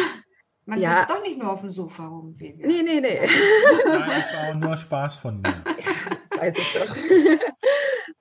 Man 0.65 0.81
ja. 0.81 0.99
sitzt 0.99 1.09
doch 1.09 1.23
nicht 1.23 1.39
nur 1.39 1.51
auf 1.51 1.61
dem 1.61 1.71
Sofa 1.71 2.07
rum. 2.07 2.33
Wie 2.37 2.57
wir 2.57 2.67
nee, 2.67 2.83
nee, 2.83 2.99
nee. 2.99 3.19
Nein, 3.87 4.09
das 4.09 4.35
war 4.35 4.49
auch 4.49 4.55
nur 4.55 4.75
Spaß 4.75 5.17
von 5.19 5.39
mir. 5.39 5.63
Weiß 6.37 6.55
ich 6.57 6.73
doch. 6.73 6.95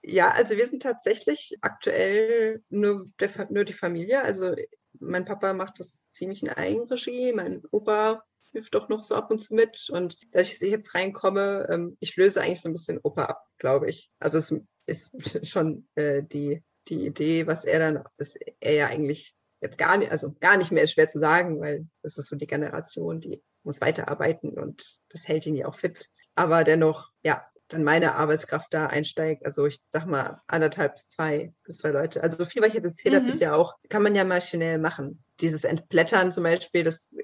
Ja, 0.09 0.31
also 0.31 0.57
wir 0.57 0.67
sind 0.69 0.83
tatsächlich 0.83 1.59
aktuell 1.63 2.63
nur, 2.69 3.05
der, 3.19 3.29
nur 3.51 3.65
die 3.65 3.73
Familie. 3.73 4.23
Also 4.23 4.55
mein 5.01 5.25
Papa 5.25 5.53
macht 5.53 5.81
das 5.81 6.07
ziemlich 6.09 6.45
in 6.45 6.49
Eigenregie, 6.49 7.33
mein 7.33 7.63
Opa 7.73 8.23
hilft 8.53 8.75
doch 8.75 8.89
noch 8.89 9.03
so 9.03 9.17
ab 9.17 9.33
und 9.33 9.41
zu 9.41 9.55
mit. 9.55 9.91
Und 9.91 10.17
da 10.31 10.41
ich 10.41 10.61
jetzt 10.61 10.95
reinkomme, 10.95 11.67
ähm, 11.71 11.97
ich 11.99 12.15
löse 12.17 12.41
eigentlich 12.41 12.61
so 12.61 12.69
ein 12.69 12.73
bisschen 12.73 13.01
Opa 13.03 13.25
ab, 13.25 13.45
glaube 13.59 13.91
ich. 13.91 14.11
Also 14.21 14.39
es 14.39 14.55
ist 14.87 15.13
schon 15.47 15.89
äh, 15.97 16.23
die, 16.23 16.63
die 16.87 17.05
Idee, 17.05 17.49
was 17.49 17.65
er 17.65 17.81
dann, 17.81 18.05
dass 18.17 18.37
er 18.61 18.75
ja 18.75 18.87
eigentlich 18.87 19.35
jetzt 19.61 19.77
gar 19.77 19.97
nicht, 19.97 20.13
also 20.13 20.37
gar 20.39 20.57
nicht 20.57 20.71
mehr 20.71 20.85
ist 20.85 20.93
schwer 20.93 21.09
zu 21.09 21.19
sagen, 21.19 21.61
weil 21.61 21.87
das 22.03 22.17
ist 22.17 22.29
so 22.29 22.37
die 22.37 22.47
Generation, 22.47 23.21
die 23.21 23.43
muss 23.65 23.81
weiterarbeiten 23.81 24.57
und 24.57 24.99
das 25.09 25.27
hält 25.27 25.47
ihn 25.47 25.57
ja 25.57 25.67
auch 25.67 25.75
fit. 25.75 26.09
Aber 26.37 26.63
dennoch, 26.63 27.11
ja, 27.25 27.45
dann 27.69 27.85
meine 27.85 28.15
Arbeitskraft 28.15 28.73
da 28.73 28.87
einsteigt. 28.87 29.45
Also 29.45 29.67
ich 29.67 29.81
sag 29.89 30.07
mal 30.07 30.39
anderthalb 30.47 30.95
bis 30.95 31.09
zwei 31.09 31.53
bis 31.65 31.79
zwei 31.79 31.91
Leute. 31.91 32.23
Also 32.23 32.39
so 32.39 32.45
viel, 32.45 32.63
was 32.63 32.69
ich 32.69 32.75
jetzt 32.75 32.85
erzählt 32.85 33.15
mhm. 33.15 33.19
habe, 33.19 33.29
ist 33.29 33.41
ja 33.41 33.55
auch, 33.55 33.75
kann 33.89 34.03
man 34.03 34.15
ja 34.15 34.25
maschinell 34.25 34.79
machen. 34.79 35.23
Dieses 35.41 35.65
Entblättern 35.65 36.33
zum 36.33 36.45
Beispiel, 36.45 36.85
das 36.85 37.15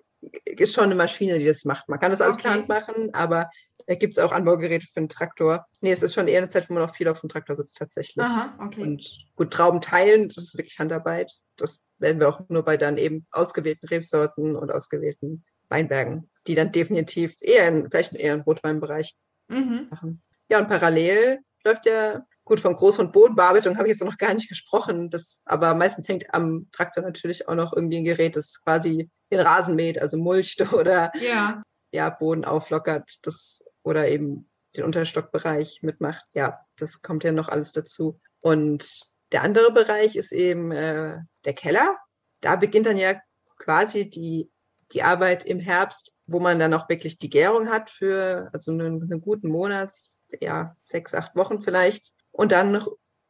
ist 0.45 0.74
schon 0.74 0.84
eine 0.84 0.95
Maschine, 0.95 1.38
die 1.38 1.47
das 1.47 1.64
macht. 1.64 1.88
Man 1.88 2.01
kann 2.01 2.11
das 2.11 2.20
alles 2.20 2.34
okay. 2.34 2.43
per 2.43 2.55
Hand 2.55 2.68
machen, 2.68 3.14
aber 3.14 3.51
da 3.86 3.95
gibt 3.95 4.12
es 4.12 4.18
auch 4.18 4.32
Anbaugeräte 4.32 4.86
für 4.86 5.01
einen 5.01 5.09
Traktor. 5.09 5.66
Nee, 5.80 5.93
es 5.93 6.03
ist 6.03 6.14
schon 6.14 6.28
eher 6.28 6.38
eine 6.38 6.49
Zeit, 6.49 6.68
wo 6.68 6.74
man 6.74 6.82
auch 6.82 6.95
viel 6.95 7.09
auf 7.09 7.20
dem 7.20 7.28
Traktor 7.28 7.57
sitzt 7.57 7.76
tatsächlich. 7.76 8.24
Aha, 8.24 8.55
okay. 8.61 8.82
Und 8.82 9.26
gut, 9.34 9.53
Trauben 9.53 9.80
teilen, 9.80 10.28
das 10.28 10.38
ist 10.38 10.57
wirklich 10.57 10.78
Handarbeit. 10.78 11.32
Das 11.57 11.82
werden 11.99 12.20
wir 12.20 12.28
auch 12.28 12.49
nur 12.49 12.64
bei 12.64 12.76
dann 12.76 12.97
eben 12.97 13.26
ausgewählten 13.30 13.86
Rebsorten 13.86 14.57
und 14.57 14.70
ausgewählten 14.70 15.45
Weinbergen, 15.68 16.30
die 16.47 16.55
dann 16.55 16.72
definitiv 16.72 17.36
eher 17.40 17.68
in, 17.68 17.90
vielleicht 17.90 18.14
eher 18.14 18.34
im 18.34 18.43
Rotweinbereich 18.43 19.16
mhm. 19.49 19.88
machen. 19.90 20.22
Ja, 20.53 20.59
und 20.59 20.68
parallel 20.68 21.38
läuft 21.64 21.86
ja, 21.86 22.26
gut, 22.44 22.61
von 22.61 22.74
Groß- 22.74 23.00
und 23.00 23.11
Bodenbearbeitung 23.11 23.78
habe 23.78 23.88
ich 23.88 23.92
jetzt 23.92 24.05
noch 24.05 24.18
gar 24.18 24.34
nicht 24.34 24.50
gesprochen, 24.50 25.09
das, 25.09 25.40
aber 25.46 25.74
meistens 25.74 26.07
hängt 26.11 26.26
am 26.34 26.68
Traktor 26.72 27.03
natürlich 27.03 27.48
auch 27.48 27.55
noch 27.55 27.72
irgendwie 27.72 27.96
ein 27.96 28.05
Gerät, 28.05 28.36
das 28.36 28.62
quasi 28.62 29.09
den 29.30 29.40
Rasen 29.40 29.76
mäht, 29.76 29.98
also 29.98 30.18
mulcht 30.18 30.61
oder 30.74 31.11
ja. 31.18 31.62
Ja, 31.90 32.11
Boden 32.11 32.44
auflockert, 32.44 33.20
das 33.22 33.64
oder 33.82 34.09
eben 34.09 34.50
den 34.76 34.84
Unterstockbereich 34.84 35.80
mitmacht. 35.80 36.26
Ja, 36.34 36.61
das 36.76 37.00
kommt 37.00 37.24
ja 37.24 37.32
noch 37.32 37.48
alles 37.48 37.72
dazu. 37.72 38.20
Und 38.42 39.00
der 39.32 39.44
andere 39.44 39.72
Bereich 39.72 40.16
ist 40.16 40.32
eben 40.32 40.70
äh, 40.70 41.20
der 41.46 41.55
Keller. 41.55 41.96
Da 42.42 42.57
beginnt 42.57 42.84
dann 42.84 42.98
ja 42.98 43.18
quasi 43.57 44.11
die, 44.11 44.50
die 44.93 45.03
Arbeit 45.03 45.45
im 45.45 45.59
Herbst, 45.59 46.18
wo 46.26 46.40
man 46.40 46.59
dann 46.59 46.74
auch 46.74 46.88
wirklich 46.88 47.18
die 47.18 47.30
Gärung 47.30 47.68
hat 47.68 47.90
für 47.90 48.51
also 48.53 48.72
einen, 48.72 49.03
einen 49.03 49.20
guten 49.20 49.49
Monats, 49.49 50.18
ja, 50.40 50.76
sechs, 50.84 51.14
acht 51.14 51.34
Wochen 51.36 51.61
vielleicht. 51.62 52.12
Und 52.30 52.53
dann 52.53 52.82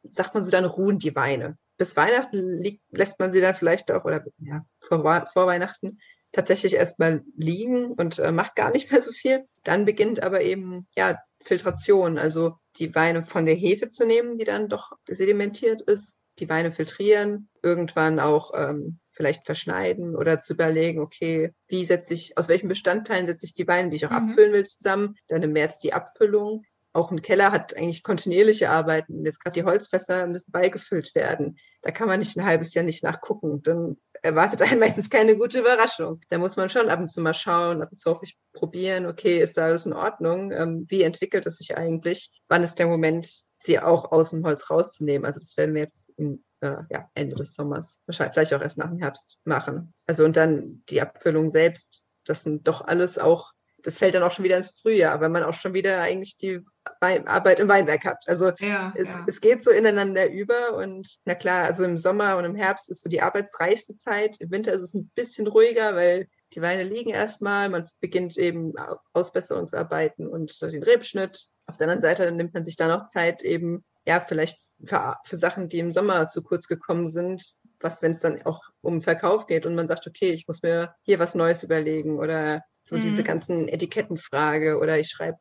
sagt 0.09 0.33
man 0.33 0.43
so, 0.43 0.51
dann 0.51 0.65
ruhen 0.65 0.99
die 0.99 1.15
Weine. 1.15 1.57
Bis 1.77 1.97
Weihnachten 1.97 2.57
liegt, 2.57 2.83
lässt 2.91 3.19
man 3.19 3.31
sie 3.31 3.41
dann 3.41 3.55
vielleicht 3.55 3.91
auch, 3.91 4.05
oder 4.05 4.23
ja, 4.37 4.65
vor, 4.81 5.27
vor 5.31 5.47
Weihnachten 5.47 5.99
tatsächlich 6.31 6.73
erstmal 6.73 7.23
liegen 7.37 7.93
und 7.93 8.19
äh, 8.19 8.31
macht 8.31 8.55
gar 8.55 8.71
nicht 8.71 8.91
mehr 8.91 9.01
so 9.01 9.11
viel. 9.11 9.45
Dann 9.63 9.85
beginnt 9.85 10.21
aber 10.21 10.41
eben, 10.41 10.87
ja, 10.97 11.19
Filtration, 11.41 12.17
also 12.17 12.57
die 12.77 12.93
Weine 12.95 13.23
von 13.23 13.45
der 13.45 13.55
Hefe 13.55 13.89
zu 13.89 14.05
nehmen, 14.05 14.37
die 14.37 14.45
dann 14.45 14.69
doch 14.69 14.93
sedimentiert 15.07 15.81
ist, 15.83 16.19
die 16.39 16.49
Weine 16.49 16.71
filtrieren, 16.71 17.49
irgendwann 17.61 18.19
auch 18.19 18.51
ähm, 18.55 18.99
vielleicht 19.11 19.45
verschneiden 19.45 20.15
oder 20.15 20.39
zu 20.39 20.53
überlegen, 20.53 20.99
okay, 20.99 21.53
wie 21.67 21.85
setze 21.85 22.13
ich, 22.13 22.37
aus 22.37 22.49
welchen 22.49 22.67
Bestandteilen 22.67 23.27
setze 23.27 23.45
ich 23.45 23.53
die 23.53 23.67
Weine, 23.67 23.89
die 23.89 23.97
ich 23.97 24.05
auch 24.05 24.11
mhm. 24.11 24.29
abfüllen 24.29 24.53
will, 24.53 24.65
zusammen. 24.65 25.15
Dann 25.27 25.43
im 25.43 25.53
März 25.53 25.79
die 25.79 25.93
Abfüllung. 25.93 26.63
Auch 26.95 27.11
ein 27.11 27.21
Keller 27.21 27.51
hat 27.51 27.75
eigentlich 27.75 28.03
kontinuierliche 28.03 28.69
Arbeiten. 28.69 29.25
Jetzt 29.25 29.39
gerade 29.39 29.55
die 29.55 29.63
Holzfässer 29.63 30.27
müssen 30.27 30.51
beigefüllt 30.51 31.15
werden. 31.15 31.57
Da 31.81 31.91
kann 31.91 32.07
man 32.07 32.19
nicht 32.19 32.37
ein 32.37 32.45
halbes 32.45 32.73
Jahr 32.73 32.85
nicht 32.85 33.03
nachgucken. 33.03 33.63
Dann 33.63 33.97
erwartet 34.21 34.61
einen 34.61 34.79
meistens 34.79 35.09
keine 35.09 35.35
gute 35.37 35.59
Überraschung. 35.59 36.21
Da 36.29 36.37
muss 36.37 36.55
man 36.55 36.69
schon 36.69 36.89
ab 36.89 36.99
und 36.99 37.07
zu 37.07 37.21
mal 37.21 37.33
schauen, 37.33 37.81
ab 37.81 37.89
und 37.91 37.97
zu 37.97 38.11
auch 38.11 38.23
probieren, 38.53 39.05
okay, 39.05 39.39
ist 39.39 39.57
da 39.57 39.65
alles 39.65 39.85
in 39.85 39.93
Ordnung? 39.93 40.51
Ähm, 40.51 40.85
wie 40.89 41.03
entwickelt 41.03 41.45
es 41.45 41.57
sich 41.57 41.77
eigentlich? 41.77 42.31
Wann 42.47 42.63
ist 42.63 42.79
der 42.79 42.87
Moment, 42.87 43.27
sie 43.63 43.79
auch 43.79 44.11
aus 44.11 44.31
dem 44.31 44.45
Holz 44.45 44.69
rauszunehmen? 44.69 45.25
Also 45.25 45.39
das 45.39 45.57
werden 45.57 45.75
wir 45.75 45.81
jetzt 45.81 46.11
im 46.17 46.43
äh, 46.61 46.77
ja, 46.89 47.09
Ende 47.13 47.35
des 47.35 47.53
Sommers, 47.53 48.03
wahrscheinlich 48.05 48.33
vielleicht 48.33 48.53
auch 48.53 48.61
erst 48.61 48.77
nach 48.77 48.89
dem 48.89 48.99
Herbst 48.99 49.39
machen. 49.43 49.93
Also 50.07 50.25
und 50.25 50.37
dann 50.37 50.83
die 50.89 51.01
Abfüllung 51.01 51.49
selbst, 51.49 52.03
das 52.25 52.43
sind 52.43 52.67
doch 52.67 52.81
alles 52.81 53.19
auch, 53.19 53.51
das 53.83 53.97
fällt 53.97 54.15
dann 54.15 54.23
auch 54.23 54.31
schon 54.31 54.45
wieder 54.45 54.55
ins 54.55 54.79
Frühjahr, 54.79 55.19
weil 55.19 55.29
man 55.29 55.43
auch 55.43 55.53
schon 55.53 55.73
wieder 55.73 55.99
eigentlich 55.99 56.37
die 56.37 56.61
Arbeit 57.01 57.59
im 57.59 57.67
Weinberg 57.67 58.05
hat. 58.05 58.23
Also 58.27 58.51
ja, 58.59 58.93
es, 58.95 59.13
ja. 59.13 59.25
es 59.27 59.41
geht 59.41 59.61
so 59.61 59.71
ineinander 59.71 60.31
über 60.31 60.75
und 60.77 61.17
na 61.25 61.35
klar, 61.35 61.65
also 61.65 61.83
im 61.83 61.97
Sommer 61.97 62.37
und 62.37 62.45
im 62.45 62.55
Herbst 62.55 62.89
ist 62.89 63.03
so 63.03 63.09
die 63.09 63.21
arbeitsreichste 63.21 63.95
Zeit. 63.95 64.37
Im 64.39 64.51
Winter 64.51 64.71
ist 64.71 64.81
es 64.81 64.93
ein 64.93 65.11
bisschen 65.15 65.47
ruhiger, 65.47 65.95
weil 65.95 66.27
die 66.53 66.61
Weine 66.61 66.83
liegen 66.83 67.09
erstmal, 67.09 67.69
man 67.69 67.87
beginnt 67.99 68.37
eben 68.37 68.73
Ausbesserungsarbeiten 69.13 70.27
und 70.27 70.61
den 70.61 70.83
Rebschnitt. 70.83 71.47
Auf 71.65 71.77
der 71.77 71.85
anderen 71.85 72.01
Seite 72.01 72.31
nimmt 72.31 72.53
man 72.53 72.63
sich 72.63 72.75
dann 72.75 72.91
auch 72.91 73.05
Zeit 73.05 73.43
eben, 73.43 73.83
ja, 74.05 74.19
vielleicht 74.19 74.57
für, 74.83 75.15
für 75.23 75.37
Sachen, 75.37 75.69
die 75.69 75.79
im 75.79 75.91
Sommer 75.91 76.27
zu 76.27 76.41
kurz 76.41 76.67
gekommen 76.67 77.07
sind, 77.07 77.55
was, 77.79 78.01
wenn 78.01 78.11
es 78.11 78.21
dann 78.21 78.41
auch 78.43 78.61
um 78.81 79.01
Verkauf 79.01 79.47
geht 79.47 79.65
und 79.65 79.75
man 79.75 79.87
sagt, 79.87 80.07
okay, 80.07 80.31
ich 80.31 80.47
muss 80.47 80.61
mir 80.61 80.93
hier 81.03 81.19
was 81.19 81.35
Neues 81.35 81.63
überlegen 81.63 82.17
oder 82.19 82.63
so 82.81 82.95
mhm. 82.95 83.01
diese 83.01 83.23
ganzen 83.23 83.67
Etikettenfrage 83.67 84.77
oder 84.77 84.99
ich 84.99 85.09
schreibe 85.09 85.37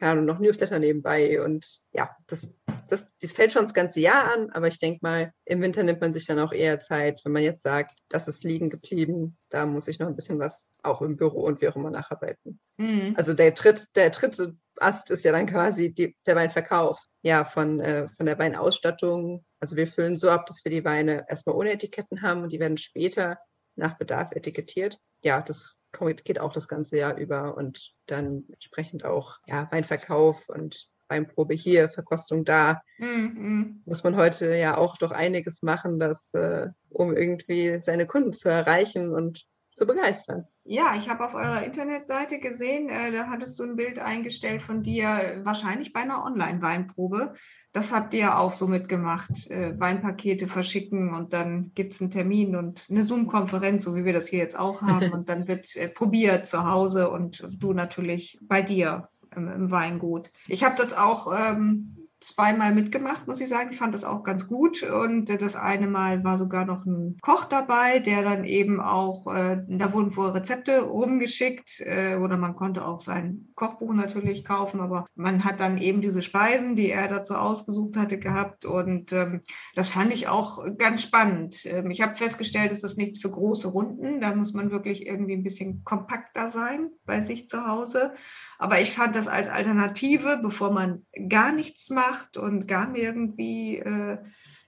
keine 0.00 0.12
Ahnung, 0.12 0.24
noch 0.24 0.38
Newsletter 0.38 0.78
nebenbei 0.78 1.44
und 1.44 1.80
ja, 1.92 2.10
das, 2.26 2.48
das, 2.88 3.16
das 3.18 3.32
fällt 3.32 3.52
schon 3.52 3.64
das 3.64 3.74
ganze 3.74 4.00
Jahr 4.00 4.32
an, 4.32 4.50
aber 4.50 4.68
ich 4.68 4.78
denke 4.78 5.00
mal, 5.02 5.32
im 5.44 5.60
Winter 5.60 5.82
nimmt 5.82 6.00
man 6.00 6.12
sich 6.12 6.26
dann 6.26 6.38
auch 6.38 6.52
eher 6.52 6.80
Zeit, 6.80 7.20
wenn 7.24 7.32
man 7.32 7.42
jetzt 7.42 7.62
sagt, 7.62 7.96
das 8.08 8.28
ist 8.28 8.44
liegen 8.44 8.70
geblieben, 8.70 9.38
da 9.50 9.66
muss 9.66 9.88
ich 9.88 9.98
noch 9.98 10.08
ein 10.08 10.16
bisschen 10.16 10.38
was 10.38 10.70
auch 10.82 11.02
im 11.02 11.16
Büro 11.16 11.42
und 11.42 11.60
wie 11.60 11.68
auch 11.68 11.76
immer 11.76 11.90
nacharbeiten. 11.90 12.60
Mhm. 12.76 13.14
Also 13.16 13.34
der, 13.34 13.54
Tritt, 13.54 13.88
der 13.96 14.10
dritte 14.10 14.56
Ast 14.78 15.10
ist 15.10 15.24
ja 15.24 15.32
dann 15.32 15.46
quasi 15.46 15.92
die, 15.92 16.16
der 16.26 16.36
Weinverkauf, 16.36 17.04
ja, 17.22 17.44
von, 17.44 17.80
äh, 17.80 18.08
von 18.08 18.26
der 18.26 18.38
Weinausstattung. 18.38 19.44
Also 19.60 19.76
wir 19.76 19.86
füllen 19.86 20.16
so 20.16 20.30
ab, 20.30 20.46
dass 20.46 20.64
wir 20.64 20.70
die 20.70 20.84
Weine 20.84 21.26
erstmal 21.28 21.56
ohne 21.56 21.72
Etiketten 21.72 22.22
haben 22.22 22.42
und 22.42 22.52
die 22.52 22.60
werden 22.60 22.78
später 22.78 23.38
nach 23.76 23.98
Bedarf 23.98 24.32
etikettiert. 24.32 24.98
Ja, 25.22 25.40
das 25.42 25.76
geht 26.24 26.40
auch 26.40 26.52
das 26.52 26.68
ganze 26.68 26.98
Jahr 26.98 27.16
über 27.16 27.56
und 27.56 27.92
dann 28.06 28.44
entsprechend 28.48 29.04
auch 29.04 29.38
ja, 29.46 29.68
Weinverkauf 29.70 30.48
und 30.48 30.88
Weinprobe 31.10 31.54
hier, 31.54 31.90
Verkostung 31.90 32.44
da. 32.44 32.82
Mhm. 32.98 33.82
Muss 33.84 34.04
man 34.04 34.16
heute 34.16 34.54
ja 34.56 34.76
auch 34.76 34.96
doch 34.96 35.10
einiges 35.10 35.62
machen, 35.62 35.98
dass, 35.98 36.32
äh, 36.34 36.68
um 36.88 37.14
irgendwie 37.16 37.78
seine 37.78 38.06
Kunden 38.06 38.32
zu 38.32 38.48
erreichen 38.48 39.12
und 39.12 39.46
zu 39.74 39.86
begeistern. 39.86 40.46
Ja, 40.64 40.94
ich 40.96 41.08
habe 41.08 41.24
auf 41.24 41.34
eurer 41.34 41.64
Internetseite 41.64 42.38
gesehen, 42.38 42.88
äh, 42.90 43.10
da 43.10 43.28
hattest 43.28 43.58
du 43.58 43.64
ein 43.64 43.76
Bild 43.76 43.98
eingestellt 43.98 44.62
von 44.62 44.82
dir, 44.82 45.40
wahrscheinlich 45.42 45.92
bei 45.92 46.00
einer 46.00 46.24
Online-Weinprobe. 46.24 47.32
Das 47.72 47.92
habt 47.92 48.14
ihr 48.14 48.38
auch 48.38 48.52
so 48.52 48.66
mitgemacht, 48.66 49.50
äh, 49.50 49.78
Weinpakete 49.78 50.48
verschicken 50.48 51.14
und 51.14 51.32
dann 51.32 51.72
gibt 51.74 51.92
es 51.92 52.00
einen 52.00 52.10
Termin 52.10 52.56
und 52.56 52.86
eine 52.90 53.04
Zoom-Konferenz, 53.04 53.84
so 53.84 53.94
wie 53.96 54.04
wir 54.04 54.12
das 54.12 54.28
hier 54.28 54.40
jetzt 54.40 54.58
auch 54.58 54.82
haben. 54.82 55.12
und 55.12 55.28
dann 55.28 55.48
wird 55.48 55.74
äh, 55.76 55.88
probiert 55.88 56.46
zu 56.46 56.68
Hause 56.68 57.10
und 57.10 57.46
du 57.58 57.72
natürlich 57.72 58.38
bei 58.42 58.60
dir 58.60 59.08
im, 59.36 59.48
im 59.48 59.70
Weingut. 59.70 60.30
Ich 60.48 60.64
habe 60.64 60.76
das 60.76 60.96
auch 60.96 61.32
ähm, 61.32 62.00
zweimal 62.20 62.74
mitgemacht, 62.74 63.26
muss 63.26 63.40
ich 63.40 63.48
sagen. 63.48 63.70
Ich 63.72 63.78
fand 63.78 63.94
das 63.94 64.04
auch 64.04 64.22
ganz 64.22 64.46
gut. 64.46 64.82
Und 64.82 65.26
das 65.40 65.56
eine 65.56 65.86
Mal 65.86 66.22
war 66.22 66.38
sogar 66.38 66.64
noch 66.64 66.84
ein 66.84 67.16
Koch 67.22 67.44
dabei, 67.44 67.98
der 67.98 68.22
dann 68.22 68.44
eben 68.44 68.80
auch, 68.80 69.26
äh, 69.34 69.62
da 69.68 69.92
wurden 69.92 70.14
wohl 70.16 70.30
Rezepte 70.30 70.82
rumgeschickt 70.82 71.80
äh, 71.80 72.16
oder 72.16 72.36
man 72.36 72.56
konnte 72.56 72.86
auch 72.86 73.00
sein 73.00 73.48
Kochbuch 73.54 73.94
natürlich 73.94 74.44
kaufen, 74.44 74.80
aber 74.80 75.06
man 75.14 75.44
hat 75.44 75.60
dann 75.60 75.78
eben 75.78 76.02
diese 76.02 76.22
Speisen, 76.22 76.76
die 76.76 76.90
er 76.90 77.08
dazu 77.08 77.34
ausgesucht 77.34 77.96
hatte, 77.96 78.18
gehabt. 78.18 78.64
Und 78.64 79.12
ähm, 79.12 79.40
das 79.74 79.88
fand 79.88 80.12
ich 80.12 80.28
auch 80.28 80.62
ganz 80.76 81.02
spannend. 81.02 81.64
Ähm, 81.64 81.90
ich 81.90 82.02
habe 82.02 82.14
festgestellt, 82.14 82.72
es 82.72 82.84
ist 82.84 82.98
nichts 82.98 83.20
für 83.20 83.30
große 83.30 83.68
Runden. 83.68 84.20
Da 84.20 84.34
muss 84.34 84.52
man 84.52 84.70
wirklich 84.70 85.06
irgendwie 85.06 85.34
ein 85.34 85.42
bisschen 85.42 85.84
kompakter 85.84 86.48
sein 86.48 86.90
bei 87.06 87.20
sich 87.20 87.48
zu 87.48 87.66
Hause. 87.66 88.12
Aber 88.60 88.78
ich 88.78 88.92
fand 88.92 89.16
das 89.16 89.26
als 89.26 89.48
Alternative, 89.48 90.38
bevor 90.42 90.70
man 90.70 91.06
gar 91.30 91.50
nichts 91.50 91.88
macht 91.88 92.36
und 92.36 92.68
gar 92.68 92.94
irgendwie 92.94 93.78
äh, 93.78 94.18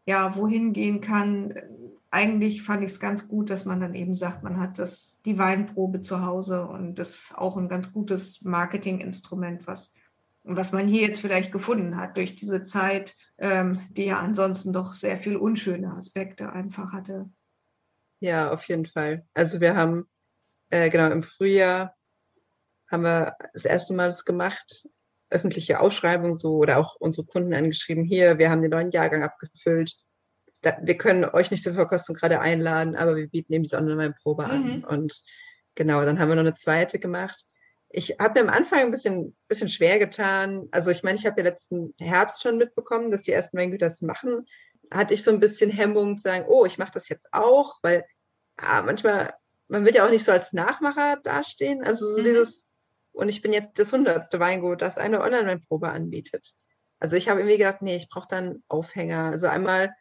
ja, 0.06 0.34
wohin 0.34 0.72
gehen 0.72 1.02
kann. 1.02 1.52
Eigentlich 2.10 2.62
fand 2.62 2.82
ich 2.82 2.92
es 2.92 3.00
ganz 3.00 3.28
gut, 3.28 3.50
dass 3.50 3.66
man 3.66 3.80
dann 3.80 3.94
eben 3.94 4.14
sagt, 4.14 4.44
man 4.44 4.58
hat 4.58 4.78
das, 4.78 5.20
die 5.26 5.36
Weinprobe 5.36 6.00
zu 6.00 6.24
Hause 6.24 6.66
und 6.66 6.94
das 6.94 7.16
ist 7.16 7.38
auch 7.38 7.58
ein 7.58 7.68
ganz 7.68 7.92
gutes 7.92 8.40
Marketinginstrument, 8.44 9.66
was, 9.66 9.92
was 10.42 10.72
man 10.72 10.88
hier 10.88 11.02
jetzt 11.02 11.20
vielleicht 11.20 11.52
gefunden 11.52 11.98
hat 11.98 12.16
durch 12.16 12.34
diese 12.34 12.62
Zeit, 12.62 13.14
ähm, 13.36 13.78
die 13.90 14.06
ja 14.06 14.20
ansonsten 14.20 14.72
doch 14.72 14.94
sehr 14.94 15.18
viel 15.18 15.36
unschöne 15.36 15.90
Aspekte 15.90 16.50
einfach 16.50 16.94
hatte. 16.94 17.28
Ja, 18.20 18.52
auf 18.52 18.66
jeden 18.68 18.86
Fall. 18.86 19.26
Also 19.34 19.60
wir 19.60 19.76
haben 19.76 20.08
äh, 20.70 20.88
genau 20.88 21.10
im 21.10 21.22
Frühjahr 21.22 21.94
haben 22.92 23.02
wir 23.02 23.36
das 23.52 23.64
erste 23.64 23.94
Mal 23.94 24.08
das 24.08 24.24
gemacht, 24.24 24.86
öffentliche 25.32 25.80
Ausschreibung 25.80 26.34
so 26.34 26.56
oder 26.56 26.78
auch 26.78 26.96
unsere 26.96 27.26
Kunden 27.26 27.54
angeschrieben, 27.54 28.04
hier, 28.04 28.38
wir 28.38 28.50
haben 28.50 28.62
den 28.62 28.70
neuen 28.70 28.90
Jahrgang 28.90 29.22
abgefüllt. 29.22 29.96
Da, 30.60 30.78
wir 30.80 30.96
können 30.96 31.24
euch 31.24 31.50
nicht 31.50 31.64
zur 31.64 31.74
Verkostung 31.74 32.14
gerade 32.14 32.38
einladen, 32.38 32.94
aber 32.94 33.16
wir 33.16 33.26
bieten 33.26 33.52
eben 33.52 33.64
diese 33.64 33.78
Online-Probe 33.78 34.44
an. 34.44 34.64
Mhm. 34.64 34.84
Und 34.84 35.22
genau, 35.74 36.02
dann 36.02 36.20
haben 36.20 36.28
wir 36.28 36.36
noch 36.36 36.42
eine 36.42 36.54
zweite 36.54 37.00
gemacht. 37.00 37.44
Ich 37.88 38.16
habe 38.20 38.40
mir 38.40 38.48
am 38.48 38.54
Anfang 38.54 38.80
ein 38.80 38.90
bisschen, 38.90 39.36
bisschen 39.48 39.68
schwer 39.68 39.98
getan. 39.98 40.68
Also 40.70 40.90
ich 40.90 41.02
meine, 41.02 41.18
ich 41.18 41.26
habe 41.26 41.40
ja 41.40 41.48
letzten 41.48 41.94
Herbst 41.98 42.42
schon 42.42 42.58
mitbekommen, 42.58 43.10
dass 43.10 43.24
die 43.24 43.32
ersten 43.32 43.58
Weingüter 43.58 43.86
das 43.86 44.02
machen. 44.02 44.46
Hatte 44.92 45.14
ich 45.14 45.24
so 45.24 45.30
ein 45.30 45.40
bisschen 45.40 45.70
Hemmung 45.70 46.16
zu 46.16 46.22
sagen, 46.22 46.44
oh, 46.48 46.64
ich 46.64 46.78
mache 46.78 46.92
das 46.92 47.08
jetzt 47.08 47.32
auch, 47.32 47.78
weil 47.82 48.04
ah, 48.56 48.82
manchmal, 48.82 49.34
man 49.68 49.84
wird 49.84 49.96
ja 49.96 50.06
auch 50.06 50.10
nicht 50.10 50.24
so 50.24 50.32
als 50.32 50.52
Nachmacher 50.52 51.18
dastehen. 51.22 51.82
Also 51.82 52.06
so 52.06 52.20
mhm. 52.20 52.24
dieses, 52.24 52.68
und 53.12 53.28
ich 53.28 53.42
bin 53.42 53.52
jetzt 53.52 53.78
das 53.78 53.92
hundertste 53.92 54.40
Weingut, 54.40 54.82
das 54.82 54.98
eine 54.98 55.20
Online-Weinprobe 55.20 55.88
anbietet. 55.88 56.54
Also 56.98 57.16
ich 57.16 57.28
habe 57.28 57.40
irgendwie 57.40 57.58
gedacht, 57.58 57.82
nee, 57.82 57.96
ich 57.96 58.08
brauche 58.08 58.28
dann 58.28 58.62
Aufhänger. 58.68 59.24
Also 59.24 59.48
einmal 59.48 59.94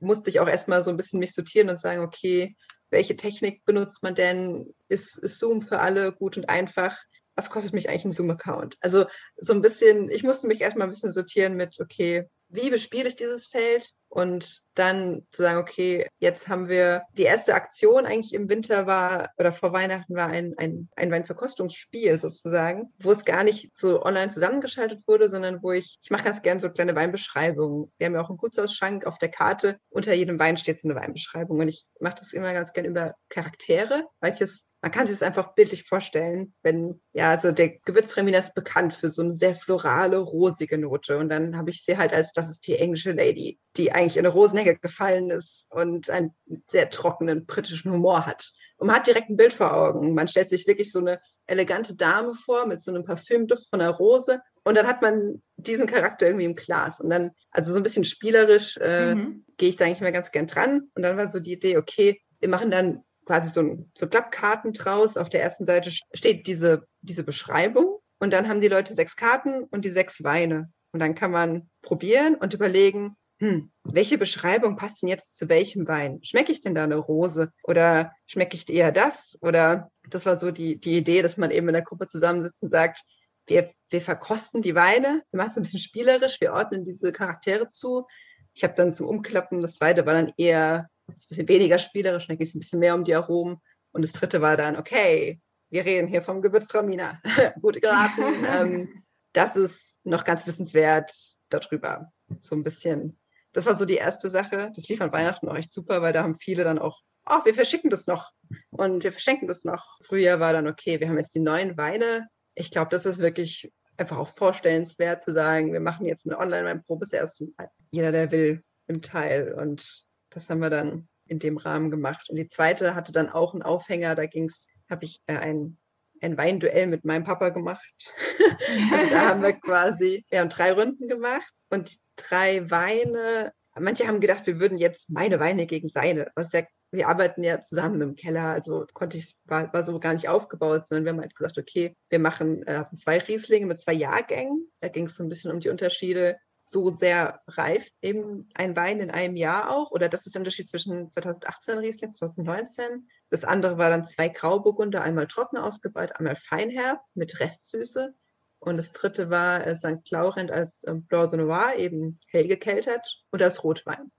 musste 0.00 0.30
ich 0.30 0.40
auch 0.40 0.48
erstmal 0.48 0.82
so 0.82 0.90
ein 0.90 0.96
bisschen 0.96 1.20
mich 1.20 1.34
sortieren 1.34 1.68
und 1.68 1.78
sagen, 1.78 2.02
okay, 2.02 2.56
welche 2.90 3.16
Technik 3.16 3.64
benutzt 3.64 4.02
man 4.02 4.14
denn? 4.14 4.74
Ist, 4.88 5.16
ist 5.18 5.38
Zoom 5.38 5.62
für 5.62 5.80
alle 5.80 6.12
gut 6.12 6.36
und 6.36 6.48
einfach? 6.48 6.96
Was 7.36 7.50
kostet 7.50 7.72
mich 7.72 7.88
eigentlich 7.88 8.06
ein 8.06 8.12
Zoom-Account? 8.12 8.76
Also 8.80 9.06
so 9.36 9.52
ein 9.52 9.62
bisschen, 9.62 10.10
ich 10.10 10.24
musste 10.24 10.46
mich 10.46 10.60
erstmal 10.60 10.88
ein 10.88 10.90
bisschen 10.90 11.12
sortieren 11.12 11.56
mit, 11.56 11.78
okay, 11.80 12.26
wie 12.48 12.70
bespiele 12.70 13.08
ich 13.08 13.16
dieses 13.16 13.46
Feld? 13.46 13.90
Und 14.10 14.62
dann 14.74 15.22
zu 15.30 15.42
sagen, 15.42 15.58
okay, 15.58 16.08
jetzt 16.18 16.48
haben 16.48 16.68
wir 16.68 17.04
die 17.16 17.22
erste 17.22 17.54
Aktion 17.54 18.06
eigentlich 18.06 18.34
im 18.34 18.48
Winter 18.48 18.86
war 18.86 19.30
oder 19.38 19.52
vor 19.52 19.72
Weihnachten 19.72 20.16
war 20.16 20.26
ein, 20.26 20.54
ein, 20.58 20.88
ein 20.96 21.12
Weinverkostungsspiel 21.12 22.20
sozusagen, 22.20 22.92
wo 22.98 23.12
es 23.12 23.24
gar 23.24 23.44
nicht 23.44 23.74
so 23.74 24.02
online 24.02 24.28
zusammengeschaltet 24.28 25.06
wurde, 25.06 25.28
sondern 25.28 25.62
wo 25.62 25.70
ich, 25.70 25.98
ich 26.02 26.10
mache 26.10 26.24
ganz 26.24 26.42
gerne 26.42 26.60
so 26.60 26.70
kleine 26.70 26.96
Weinbeschreibungen. 26.96 27.92
Wir 27.98 28.06
haben 28.06 28.14
ja 28.14 28.20
auch 28.20 28.30
einen 28.30 28.38
Gutsausschrank 28.38 29.06
auf 29.06 29.18
der 29.18 29.30
Karte. 29.30 29.78
Unter 29.90 30.12
jedem 30.12 30.40
Wein 30.40 30.56
steht 30.56 30.80
so 30.80 30.88
eine 30.88 30.98
Weinbeschreibung. 30.98 31.60
Und 31.60 31.68
ich 31.68 31.86
mache 32.00 32.16
das 32.18 32.32
immer 32.32 32.52
ganz 32.52 32.72
gerne 32.72 32.88
über 32.88 33.14
Charaktere, 33.28 34.06
weil 34.20 34.34
ich 34.34 34.40
es 34.40 34.70
man 34.82 34.92
kann 34.92 35.06
sich 35.06 35.18
das 35.18 35.26
einfach 35.26 35.54
bildlich 35.54 35.84
vorstellen, 35.84 36.54
wenn, 36.62 37.00
ja, 37.12 37.30
also 37.30 37.52
der 37.52 37.68
Gewürztraminer 37.68 38.38
ist 38.38 38.54
bekannt 38.54 38.94
für 38.94 39.10
so 39.10 39.22
eine 39.22 39.34
sehr 39.34 39.54
florale, 39.54 40.18
rosige 40.18 40.78
Note. 40.78 41.18
Und 41.18 41.28
dann 41.28 41.56
habe 41.56 41.70
ich 41.70 41.84
sie 41.84 41.98
halt 41.98 42.14
als, 42.14 42.32
das 42.32 42.48
ist 42.48 42.66
die 42.66 42.76
englische 42.76 43.12
Lady, 43.12 43.58
die 43.76 43.92
eigentlich 44.00 44.16
in 44.16 44.26
eine 44.26 44.34
Rosenhecke 44.34 44.78
gefallen 44.78 45.30
ist 45.30 45.66
und 45.70 46.10
einen 46.10 46.34
sehr 46.66 46.90
trockenen 46.90 47.46
britischen 47.46 47.92
Humor 47.92 48.26
hat. 48.26 48.52
Und 48.78 48.86
man 48.86 48.96
hat 48.96 49.06
direkt 49.06 49.30
ein 49.30 49.36
Bild 49.36 49.52
vor 49.52 49.74
Augen. 49.74 50.14
Man 50.14 50.28
stellt 50.28 50.48
sich 50.48 50.66
wirklich 50.66 50.90
so 50.90 51.00
eine 51.00 51.20
elegante 51.46 51.94
Dame 51.94 52.32
vor 52.34 52.66
mit 52.66 52.80
so 52.80 52.90
einem 52.90 53.04
Parfümduft 53.04 53.68
von 53.68 53.80
einer 53.80 53.90
Rose. 53.90 54.40
Und 54.64 54.74
dann 54.76 54.86
hat 54.86 55.02
man 55.02 55.42
diesen 55.56 55.86
Charakter 55.86 56.26
irgendwie 56.26 56.46
im 56.46 56.56
Glas. 56.56 57.00
Und 57.00 57.10
dann, 57.10 57.32
also 57.50 57.72
so 57.72 57.78
ein 57.78 57.82
bisschen 57.82 58.04
spielerisch, 58.04 58.78
äh, 58.78 59.14
mhm. 59.14 59.44
gehe 59.56 59.68
ich 59.68 59.76
da 59.76 59.84
eigentlich 59.84 60.00
mal 60.00 60.12
ganz 60.12 60.32
gern 60.32 60.46
dran. 60.46 60.90
Und 60.94 61.02
dann 61.02 61.16
war 61.16 61.28
so 61.28 61.40
die 61.40 61.52
Idee, 61.52 61.76
okay, 61.76 62.20
wir 62.40 62.48
machen 62.48 62.70
dann 62.70 63.02
quasi 63.26 63.50
so, 63.50 63.86
so 63.96 64.08
Klappkarten 64.08 64.72
draus. 64.72 65.16
Auf 65.16 65.28
der 65.28 65.42
ersten 65.42 65.64
Seite 65.64 65.90
steht 65.90 66.46
diese, 66.46 66.84
diese 67.02 67.22
Beschreibung 67.22 67.98
und 68.18 68.32
dann 68.32 68.48
haben 68.48 68.60
die 68.60 68.68
Leute 68.68 68.94
sechs 68.94 69.16
Karten 69.16 69.64
und 69.64 69.84
die 69.84 69.90
sechs 69.90 70.22
Weine. 70.24 70.72
Und 70.92 71.00
dann 71.00 71.14
kann 71.14 71.30
man 71.30 71.70
probieren 71.82 72.34
und 72.34 72.54
überlegen, 72.54 73.16
hm, 73.40 73.70
welche 73.84 74.18
Beschreibung 74.18 74.76
passt 74.76 75.02
denn 75.02 75.08
jetzt 75.08 75.38
zu 75.38 75.48
welchem 75.48 75.88
Wein? 75.88 76.20
Schmecke 76.22 76.52
ich 76.52 76.60
denn 76.60 76.74
da 76.74 76.84
eine 76.84 76.96
Rose 76.96 77.50
oder 77.62 78.12
schmecke 78.26 78.54
ich 78.54 78.68
eher 78.68 78.92
das? 78.92 79.38
Oder 79.40 79.90
das 80.08 80.26
war 80.26 80.36
so 80.36 80.50
die, 80.50 80.78
die 80.78 80.98
Idee, 80.98 81.22
dass 81.22 81.38
man 81.38 81.50
eben 81.50 81.68
in 81.68 81.72
der 81.72 81.82
Gruppe 81.82 82.06
zusammensitzt 82.06 82.62
und 82.62 82.68
sagt, 82.68 83.02
wir, 83.46 83.70
wir 83.88 84.02
verkosten 84.02 84.60
die 84.60 84.74
Weine, 84.74 85.22
wir 85.30 85.38
machen 85.38 85.50
es 85.50 85.56
ein 85.56 85.62
bisschen 85.62 85.80
spielerisch, 85.80 86.40
wir 86.40 86.52
ordnen 86.52 86.84
diese 86.84 87.12
Charaktere 87.12 87.68
zu. 87.68 88.06
Ich 88.54 88.62
habe 88.62 88.74
dann 88.74 88.92
zum 88.92 89.08
Umklappen, 89.08 89.62
das 89.62 89.76
zweite 89.76 90.04
war 90.04 90.12
dann 90.12 90.32
eher 90.36 90.88
ein 91.08 91.14
bisschen 91.28 91.48
weniger 91.48 91.78
spielerisch, 91.78 92.26
dann 92.26 92.36
ging 92.36 92.46
es 92.46 92.54
ein 92.54 92.60
bisschen 92.60 92.78
mehr 92.78 92.94
um 92.94 93.04
die 93.04 93.14
Aromen. 93.14 93.56
Und 93.92 94.02
das 94.02 94.12
dritte 94.12 94.42
war 94.42 94.58
dann, 94.58 94.76
okay, 94.76 95.40
wir 95.70 95.84
reden 95.84 96.08
hier 96.08 96.20
vom 96.20 96.42
Gewürztraminer. 96.42 97.22
Gut 97.60 97.80
geraten. 97.80 98.22
ähm, 98.54 99.04
das 99.32 99.56
ist 99.56 100.04
noch 100.04 100.24
ganz 100.24 100.46
wissenswert 100.46 101.12
darüber. 101.48 102.12
So 102.42 102.54
ein 102.54 102.62
bisschen. 102.62 103.18
Das 103.52 103.66
war 103.66 103.74
so 103.74 103.84
die 103.84 103.96
erste 103.96 104.30
Sache. 104.30 104.70
Das 104.74 104.88
lief 104.88 105.00
an 105.00 105.12
Weihnachten 105.12 105.48
auch 105.48 105.56
echt 105.56 105.72
super, 105.72 106.02
weil 106.02 106.12
da 106.12 106.22
haben 106.22 106.36
viele 106.36 106.64
dann 106.64 106.78
auch, 106.78 107.00
oh, 107.28 107.44
wir 107.44 107.54
verschicken 107.54 107.90
das 107.90 108.06
noch 108.06 108.30
und 108.70 109.02
wir 109.02 109.12
verschenken 109.12 109.48
das 109.48 109.64
noch. 109.64 109.98
Früher 110.04 110.40
war 110.40 110.52
dann, 110.52 110.68
okay, 110.68 111.00
wir 111.00 111.08
haben 111.08 111.18
jetzt 111.18 111.34
die 111.34 111.40
neuen 111.40 111.76
Weine. 111.76 112.28
Ich 112.54 112.70
glaube, 112.70 112.90
das 112.90 113.06
ist 113.06 113.18
wirklich 113.18 113.72
einfach 113.96 114.18
auch 114.18 114.28
vorstellenswert 114.28 115.22
zu 115.22 115.32
sagen, 115.32 115.72
wir 115.72 115.80
machen 115.80 116.06
jetzt 116.06 116.26
eine 116.26 116.38
Online-Weinprobe 116.38 117.00
das 117.00 117.12
erste 117.12 117.48
Mal. 117.56 117.70
Jeder, 117.90 118.12
der 118.12 118.30
will, 118.30 118.62
im 118.86 119.02
Teil. 119.02 119.52
Und 119.54 120.04
das 120.30 120.48
haben 120.48 120.60
wir 120.60 120.70
dann 120.70 121.08
in 121.26 121.38
dem 121.38 121.58
Rahmen 121.58 121.90
gemacht. 121.90 122.30
Und 122.30 122.36
die 122.36 122.46
zweite 122.46 122.94
hatte 122.94 123.12
dann 123.12 123.28
auch 123.28 123.52
einen 123.52 123.62
Aufhänger, 123.62 124.14
da 124.14 124.26
ging 124.26 124.44
es, 124.44 124.68
habe 124.88 125.04
ich 125.04 125.20
äh, 125.26 125.36
ein, 125.36 125.78
ein 126.22 126.36
Weinduell 126.36 126.86
mit 126.86 127.04
meinem 127.04 127.24
Papa 127.24 127.50
gemacht. 127.50 127.94
da 129.10 129.28
haben 129.28 129.42
wir 129.42 129.52
quasi, 129.52 130.24
wir 130.30 130.40
haben 130.40 130.48
drei 130.48 130.72
Runden 130.72 131.08
gemacht 131.08 131.52
und 131.70 131.96
drei 132.16 132.70
Weine. 132.70 133.52
Manche 133.78 134.06
haben 134.06 134.20
gedacht, 134.20 134.46
wir 134.46 134.60
würden 134.60 134.78
jetzt 134.78 135.10
meine 135.10 135.40
Weine 135.40 135.66
gegen 135.66 135.88
seine, 135.88 136.30
was 136.34 136.52
ja 136.52 136.62
wir 136.92 137.08
arbeiten 137.08 137.44
ja 137.44 137.60
zusammen 137.60 138.00
im 138.00 138.16
Keller, 138.16 138.46
also 138.46 138.86
konnte 138.92 139.16
ich, 139.16 139.36
war, 139.44 139.72
war 139.72 139.84
so 139.84 139.98
gar 140.00 140.12
nicht 140.12 140.28
aufgebaut, 140.28 140.86
sondern 140.86 141.04
wir 141.04 141.12
haben 141.12 141.20
halt 141.20 141.36
gesagt, 141.36 141.58
okay, 141.58 141.96
wir 142.08 142.18
machen 142.18 142.66
äh, 142.66 142.84
zwei 142.96 143.18
Rieslinge 143.18 143.66
mit 143.66 143.78
zwei 143.78 143.92
Jahrgängen. 143.92 144.70
Da 144.80 144.88
ging 144.88 145.06
es 145.06 145.14
so 145.14 145.22
ein 145.22 145.28
bisschen 145.28 145.52
um 145.52 145.60
die 145.60 145.68
Unterschiede 145.68 146.38
so 146.62 146.90
sehr 146.90 147.40
reif, 147.48 147.88
eben 148.00 148.48
ein 148.54 148.76
Wein 148.76 149.00
in 149.00 149.10
einem 149.10 149.36
Jahr 149.36 149.70
auch. 149.70 149.90
Oder 149.90 150.08
das 150.08 150.26
ist 150.26 150.34
der 150.34 150.40
Unterschied 150.40 150.68
zwischen 150.68 151.10
2018 151.10 151.78
Riesling, 151.78 152.10
2019. 152.10 153.08
Das 153.28 153.44
andere 153.44 153.78
war 153.78 153.90
dann 153.90 154.04
zwei 154.04 154.28
Grauburgunder, 154.28 155.02
einmal 155.02 155.26
trocken 155.26 155.56
ausgebaut, 155.56 156.12
einmal 156.16 156.36
feinherb 156.36 157.00
mit 157.14 157.40
Restsüße. 157.40 158.14
Und 158.60 158.76
das 158.76 158.92
dritte 158.92 159.30
war 159.30 159.66
äh, 159.66 159.74
St. 159.74 160.10
Laurent 160.10 160.50
als 160.50 160.84
äh, 160.84 160.94
Blanc 160.94 161.30
de 161.30 161.40
Noir, 161.40 161.74
eben 161.78 162.20
hell 162.28 162.46
gekeltert 162.46 163.24
und 163.30 163.42
als 163.42 163.64
Rotwein. 163.64 164.12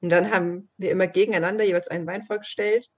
Und 0.00 0.08
dann 0.08 0.32
haben 0.32 0.70
wir 0.78 0.90
immer 0.90 1.06
gegeneinander 1.06 1.64
jeweils 1.64 1.88
einen 1.88 2.06
Wein 2.06 2.22
vorgestellt 2.22 2.88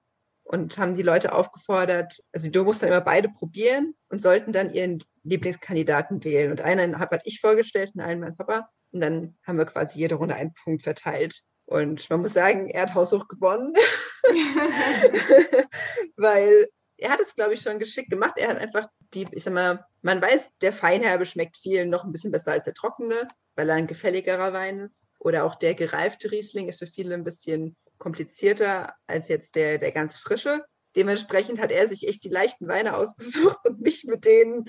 und 0.44 0.78
haben 0.78 0.94
die 0.94 1.02
Leute 1.02 1.32
aufgefordert, 1.32 2.20
also 2.32 2.50
du 2.50 2.64
musst 2.64 2.82
dann 2.82 2.90
immer 2.90 3.00
beide 3.00 3.28
probieren 3.28 3.94
und 4.08 4.22
sollten 4.22 4.52
dann 4.52 4.72
ihren 4.72 5.02
Lieblingskandidaten 5.22 6.22
wählen. 6.22 6.50
Und 6.50 6.60
einen 6.60 6.98
habe 6.98 7.18
ich 7.24 7.40
vorgestellt 7.40 7.92
und 7.94 8.00
einen 8.00 8.20
mein 8.20 8.36
Papa. 8.36 8.68
Und 8.92 9.00
dann 9.00 9.36
haben 9.46 9.58
wir 9.58 9.66
quasi 9.66 9.98
jede 9.98 10.14
Runde 10.14 10.36
einen 10.36 10.54
Punkt 10.54 10.82
verteilt. 10.82 11.40
Und 11.66 12.08
man 12.08 12.20
muss 12.20 12.34
sagen, 12.34 12.68
er 12.68 12.82
hat 12.82 12.94
haushoch 12.94 13.26
gewonnen, 13.26 13.74
weil 16.16 16.68
er 16.96 17.10
hat 17.10 17.20
es, 17.20 17.34
glaube 17.34 17.54
ich, 17.54 17.60
schon 17.60 17.78
geschickt 17.78 18.10
gemacht. 18.10 18.34
Er 18.36 18.48
hat 18.48 18.58
einfach 18.58 18.86
die, 19.12 19.26
ich 19.32 19.44
sag 19.44 19.54
mal, 19.54 19.84
man 20.02 20.20
weiß, 20.22 20.58
der 20.58 20.72
Feinherbe 20.72 21.26
schmeckt 21.26 21.56
vielen 21.56 21.90
noch 21.90 22.04
ein 22.04 22.12
bisschen 22.12 22.32
besser 22.32 22.52
als 22.52 22.64
der 22.64 22.74
trockene, 22.74 23.28
weil 23.56 23.68
er 23.68 23.76
ein 23.76 23.86
gefälligerer 23.86 24.52
Wein 24.52 24.80
ist. 24.80 25.08
Oder 25.18 25.44
auch 25.44 25.54
der 25.54 25.74
gereifte 25.74 26.30
Riesling 26.30 26.68
ist 26.68 26.78
für 26.78 26.86
viele 26.86 27.14
ein 27.14 27.24
bisschen 27.24 27.76
komplizierter 27.98 28.94
als 29.06 29.28
jetzt 29.28 29.56
der, 29.56 29.78
der 29.78 29.92
ganz 29.92 30.16
frische. 30.16 30.64
Dementsprechend 30.96 31.60
hat 31.60 31.72
er 31.72 31.88
sich 31.88 32.06
echt 32.06 32.24
die 32.24 32.28
leichten 32.28 32.68
Weine 32.68 32.96
ausgesucht 32.96 33.58
und 33.64 33.80
mich 33.80 34.04
mit 34.04 34.24
denen 34.24 34.66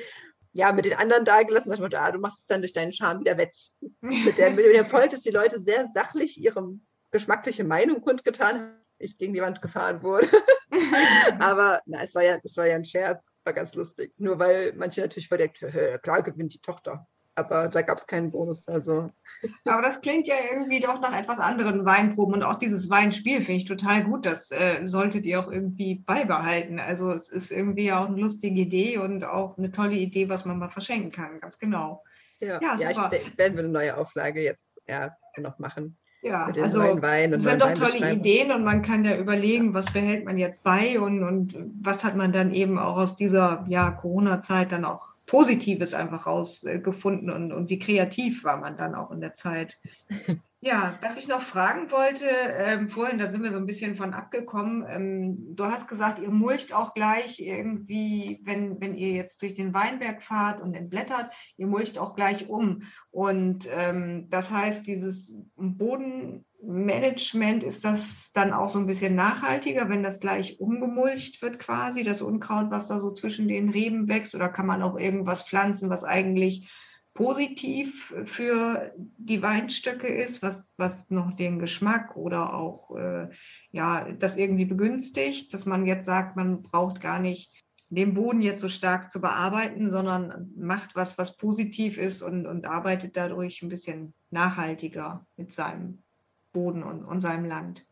ja, 0.56 0.72
mit 0.72 0.86
den 0.86 0.94
anderen 0.94 1.26
dagelassen. 1.26 1.68
Sag 1.68 1.76
ich 1.76 1.82
mal, 1.82 1.94
ah, 1.96 2.12
du 2.12 2.18
machst 2.18 2.40
es 2.40 2.48
dann 2.48 2.62
durch 2.62 2.72
deinen 2.72 2.94
Charme 2.94 3.20
wieder 3.20 3.38
wett. 3.38 3.54
Mit, 4.00 4.38
dem 4.38 4.58
Erfolg, 4.58 5.10
dass 5.10 5.20
die 5.20 5.32
Leute 5.32 5.60
sehr 5.60 5.86
sachlich 5.88 6.42
ihre 6.42 6.80
geschmackliche 7.12 7.66
Meinung 7.66 8.00
kundgetan 8.02 8.56
haben, 8.56 8.85
ich 8.98 9.18
gegen 9.18 9.34
die 9.34 9.42
Wand 9.42 9.62
gefahren 9.62 10.02
wurde. 10.04 10.28
Aber 11.40 11.82
na, 11.86 12.04
es, 12.04 12.16
war 12.16 12.24
ja, 12.24 12.38
es 12.44 12.58
war 12.58 12.66
ja 12.66 12.76
ein 12.76 12.86
Scherz, 12.86 13.26
war 13.44 13.54
ganz 13.54 13.76
lustig. 13.76 14.14
Nur 14.18 14.40
weil 14.40 14.74
manche 14.74 15.02
natürlich 15.02 15.28
verdeckt, 15.28 15.64
klar 16.02 16.24
gewinnt 16.24 16.54
die 16.54 16.60
Tochter 16.60 17.08
aber 17.36 17.68
da 17.68 17.82
gab 17.82 17.98
es 17.98 18.08
keinen 18.08 18.32
Bonus. 18.32 18.68
Also. 18.68 19.10
Aber 19.66 19.82
das 19.82 20.02
klingt 20.02 20.28
ja 20.28 20.36
irgendwie 20.52 20.80
doch 20.80 21.00
nach 21.02 21.16
etwas 21.16 21.40
anderen 21.40 21.86
Weinproben 21.86 22.36
und 22.36 22.44
auch 22.44 22.56
dieses 22.56 22.90
Weinspiel 22.90 23.38
finde 23.44 23.58
ich 23.58 23.66
total 23.66 24.04
gut. 24.04 24.26
Das 24.26 24.52
äh, 24.52 24.82
solltet 24.86 25.26
ihr 25.26 25.40
auch 25.40 25.52
irgendwie 25.52 25.96
beibehalten. 25.96 26.80
Also 26.80 27.12
es 27.12 27.30
ist 27.30 27.52
irgendwie 27.52 27.92
auch 27.92 28.08
eine 28.08 28.20
lustige 28.20 28.62
Idee 28.62 28.98
und 28.98 29.26
auch 29.26 29.58
eine 29.58 29.72
tolle 29.72 29.96
Idee, 29.96 30.30
was 30.30 30.46
man 30.46 30.58
mal 30.58 30.70
verschenken 30.70 31.12
kann. 31.12 31.40
Ganz 31.40 31.60
genau. 31.60 32.04
Ja, 32.40 32.60
ja, 32.62 32.78
ja 32.78 32.92
ich 32.92 32.98
denke, 32.98 33.38
werden 33.38 33.58
wir 33.58 33.64
eine 33.64 33.74
neue 33.74 33.98
Auflage 33.98 34.42
jetzt 34.42 34.82
ja, 34.88 35.16
noch 35.38 35.60
machen. 35.60 35.98
Ja, 36.26 36.48
also 36.48 36.98
es 36.98 37.44
sind 37.44 37.62
doch 37.62 37.72
tolle 37.76 38.14
Ideen 38.14 38.52
und 38.52 38.64
man 38.64 38.82
kann 38.82 39.06
ja 39.06 39.16
überlegen, 39.16 39.76
was 39.76 39.94
behält 39.94 40.26
man 40.26 40.40
jetzt 40.40 40.64
bei 40.64 41.00
und, 41.00 41.24
und 41.24 41.56
was 41.80 42.04
hat 42.04 42.16
man 42.16 42.34
dann 42.34 42.52
eben 42.52 42.80
auch 42.80 42.98
aus 42.98 43.16
dieser 43.16 43.64
ja, 43.70 43.92
Corona-Zeit 43.92 44.72
dann 44.72 44.86
auch 44.86 45.10
Positives 45.28 45.94
einfach 45.94 46.26
rausgefunden 46.26 47.30
und, 47.30 47.52
und 47.52 47.70
wie 47.70 47.78
kreativ 47.78 48.44
war 48.44 48.58
man 48.58 48.76
dann 48.76 48.96
auch 48.96 49.12
in 49.12 49.22
der 49.22 49.36
Zeit. 49.36 49.78
Ja, 50.68 50.98
was 51.00 51.20
ich 51.20 51.28
noch 51.28 51.44
fragen 51.44 51.92
wollte, 51.92 52.26
ähm, 52.26 52.90
vorhin, 52.90 53.20
da 53.20 53.28
sind 53.28 53.44
wir 53.44 53.52
so 53.52 53.60
ein 53.60 53.68
bisschen 53.68 53.98
von 53.98 54.16
abgekommen. 54.16 54.84
Ähm, 54.90 55.56
du 55.56 55.66
hast 55.66 55.88
gesagt, 55.88 56.18
ihr 56.18 56.32
mulcht 56.32 56.74
auch 56.74 56.96
gleich 56.96 57.40
irgendwie, 57.40 58.42
wenn, 58.46 58.82
wenn 58.82 58.98
ihr 58.98 59.12
jetzt 59.12 59.44
durch 59.44 59.54
den 59.54 59.76
Weinberg 59.76 60.24
fahrt 60.24 60.62
und 60.62 60.74
entblättert, 60.74 61.30
ihr 61.58 61.68
mulcht 61.68 62.00
auch 62.00 62.16
gleich 62.16 62.50
um. 62.50 62.82
Und 63.12 63.70
ähm, 63.78 64.26
das 64.32 64.52
heißt, 64.52 64.88
dieses 64.88 65.38
Bodenmanagement, 65.56 67.64
ist 67.64 67.86
das 67.86 68.32
dann 68.34 68.52
auch 68.52 68.70
so 68.70 68.80
ein 68.80 68.88
bisschen 68.88 69.14
nachhaltiger, 69.14 69.88
wenn 69.90 70.02
das 70.02 70.20
gleich 70.20 70.60
umgemulcht 70.60 71.44
wird 71.44 71.60
quasi, 71.60 72.04
das 72.04 72.24
Unkraut, 72.24 72.72
was 72.72 72.88
da 72.88 72.98
so 72.98 73.12
zwischen 73.12 73.48
den 73.48 73.70
Reben 73.70 74.10
wächst? 74.10 74.34
Oder 74.34 74.50
kann 74.50 74.66
man 74.66 74.82
auch 74.82 74.98
irgendwas 74.98 75.48
pflanzen, 75.48 75.92
was 75.92 76.04
eigentlich 76.04 76.68
positiv 77.16 78.14
für 78.26 78.94
die 78.98 79.42
Weinstöcke 79.42 80.08
ist, 80.08 80.44
was, 80.44 80.76
was 80.78 81.10
noch 81.10 81.34
den 81.34 81.60
Geschmack 81.60 82.18
oder 82.18 82.54
auch 82.54 82.94
äh, 82.96 83.30
ja, 83.72 84.12
das 84.12 84.36
irgendwie 84.36 84.66
begünstigt, 84.66 85.54
dass 85.54 85.66
man 85.66 85.86
jetzt 85.86 86.06
sagt, 86.06 86.36
man 86.36 86.62
braucht 86.62 87.00
gar 87.00 87.20
nicht 87.20 87.52
den 87.88 88.14
Boden 88.14 88.42
jetzt 88.42 88.60
so 88.60 88.68
stark 88.68 89.10
zu 89.10 89.22
bearbeiten, 89.22 89.90
sondern 89.90 90.52
macht 90.58 90.96
was, 90.96 91.18
was 91.18 91.38
positiv 91.38 91.98
ist 91.98 92.22
und, 92.22 92.46
und 92.46 92.68
arbeitet 92.68 93.16
dadurch 93.16 93.62
ein 93.62 93.70
bisschen 93.70 94.14
nachhaltiger 94.30 95.26
mit 95.38 95.54
seinem 95.54 96.04
Boden 96.52 96.84
und, 96.84 97.06
und 97.06 97.22
seinem 97.22 97.46
Land. 97.46 97.86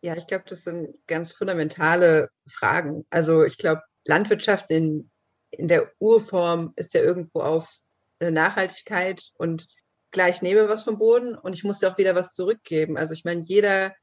Ja, 0.00 0.16
ich 0.16 0.26
glaube, 0.26 0.44
das 0.48 0.64
sind 0.64 0.94
ganz 1.06 1.32
fundamentale 1.32 2.30
Fragen. 2.48 3.04
Also 3.10 3.44
ich 3.44 3.58
glaube, 3.58 3.82
Landwirtschaft 4.06 4.70
in, 4.70 5.10
in 5.50 5.68
der 5.68 5.92
Urform 5.98 6.72
ist 6.76 6.94
ja 6.94 7.02
irgendwo 7.02 7.40
auf 7.40 7.81
Nachhaltigkeit 8.30 9.22
und 9.34 9.66
gleich 10.10 10.42
nehme 10.42 10.68
was 10.68 10.82
vom 10.82 10.98
Boden 10.98 11.34
und 11.34 11.54
ich 11.54 11.64
muss 11.64 11.80
ja 11.80 11.90
auch 11.90 11.98
wieder 11.98 12.14
was 12.14 12.34
zurückgeben. 12.34 12.96
Also 12.96 13.14
ich 13.14 13.24
meine, 13.24 13.42
jeder 13.42 13.94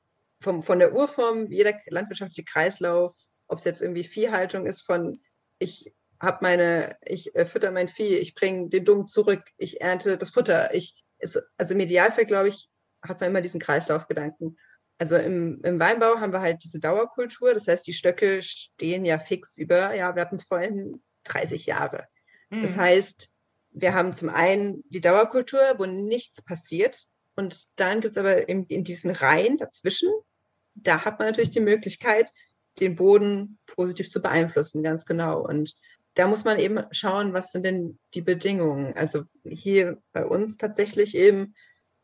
vom, 0.41 0.63
von 0.63 0.79
der 0.79 0.93
Urform, 0.93 1.51
jeder 1.51 1.73
landwirtschaftliche 1.87 2.45
Kreislauf, 2.45 3.15
ob 3.47 3.59
es 3.59 3.63
jetzt 3.63 3.81
irgendwie 3.81 4.03
Viehhaltung 4.03 4.65
ist 4.65 4.81
von 4.81 5.19
ich 5.59 5.93
habe 6.19 6.39
meine, 6.41 6.97
ich 7.05 7.35
äh, 7.35 7.45
fütter 7.45 7.71
mein 7.71 7.87
Vieh, 7.87 8.15
ich 8.15 8.35
bringe 8.35 8.69
den 8.69 8.85
Dung 8.85 9.07
zurück, 9.07 9.43
ich 9.57 9.81
ernte 9.81 10.17
das 10.17 10.31
Futter. 10.31 10.73
Ich, 10.73 10.95
ist, 11.19 11.41
also 11.57 11.73
im 11.73 11.79
Idealfall, 11.79 12.25
glaube 12.25 12.49
ich, 12.49 12.69
hat 13.01 13.19
man 13.19 13.29
immer 13.29 13.41
diesen 13.41 13.59
Kreislaufgedanken. 13.59 14.57
Also 14.97 15.15
im, 15.15 15.61
im 15.63 15.79
Weinbau 15.79 16.19
haben 16.19 16.33
wir 16.33 16.41
halt 16.41 16.63
diese 16.63 16.79
Dauerkultur, 16.79 17.53
das 17.53 17.67
heißt, 17.67 17.87
die 17.87 17.93
Stöcke 17.93 18.41
stehen 18.41 19.05
ja 19.05 19.17
fix 19.17 19.57
über, 19.57 19.93
ja, 19.93 20.13
wir 20.13 20.21
hatten 20.21 20.35
es 20.35 20.43
vorhin 20.43 21.01
30 21.23 21.65
Jahre. 21.67 22.05
Mhm. 22.49 22.61
Das 22.63 22.75
heißt, 22.75 23.29
wir 23.81 23.93
haben 23.93 24.13
zum 24.13 24.29
einen 24.29 24.83
die 24.89 25.01
Dauerkultur, 25.01 25.59
wo 25.77 25.85
nichts 25.85 26.41
passiert. 26.41 27.05
Und 27.35 27.67
dann 27.77 28.01
gibt 28.01 28.11
es 28.11 28.17
aber 28.17 28.49
in, 28.49 28.65
in 28.65 28.83
diesen 28.83 29.11
Reihen 29.11 29.57
dazwischen, 29.57 30.09
da 30.75 31.05
hat 31.05 31.19
man 31.19 31.27
natürlich 31.27 31.51
die 31.51 31.59
Möglichkeit, 31.59 32.31
den 32.79 32.95
Boden 32.95 33.59
positiv 33.65 34.09
zu 34.09 34.21
beeinflussen, 34.21 34.83
ganz 34.83 35.05
genau. 35.05 35.45
Und 35.45 35.75
da 36.15 36.27
muss 36.27 36.43
man 36.43 36.59
eben 36.59 36.83
schauen, 36.91 37.33
was 37.33 37.51
sind 37.51 37.65
denn 37.65 37.99
die 38.13 38.21
Bedingungen. 38.21 38.93
Also 38.95 39.23
hier 39.45 40.01
bei 40.11 40.25
uns 40.25 40.57
tatsächlich 40.57 41.15
eben 41.15 41.55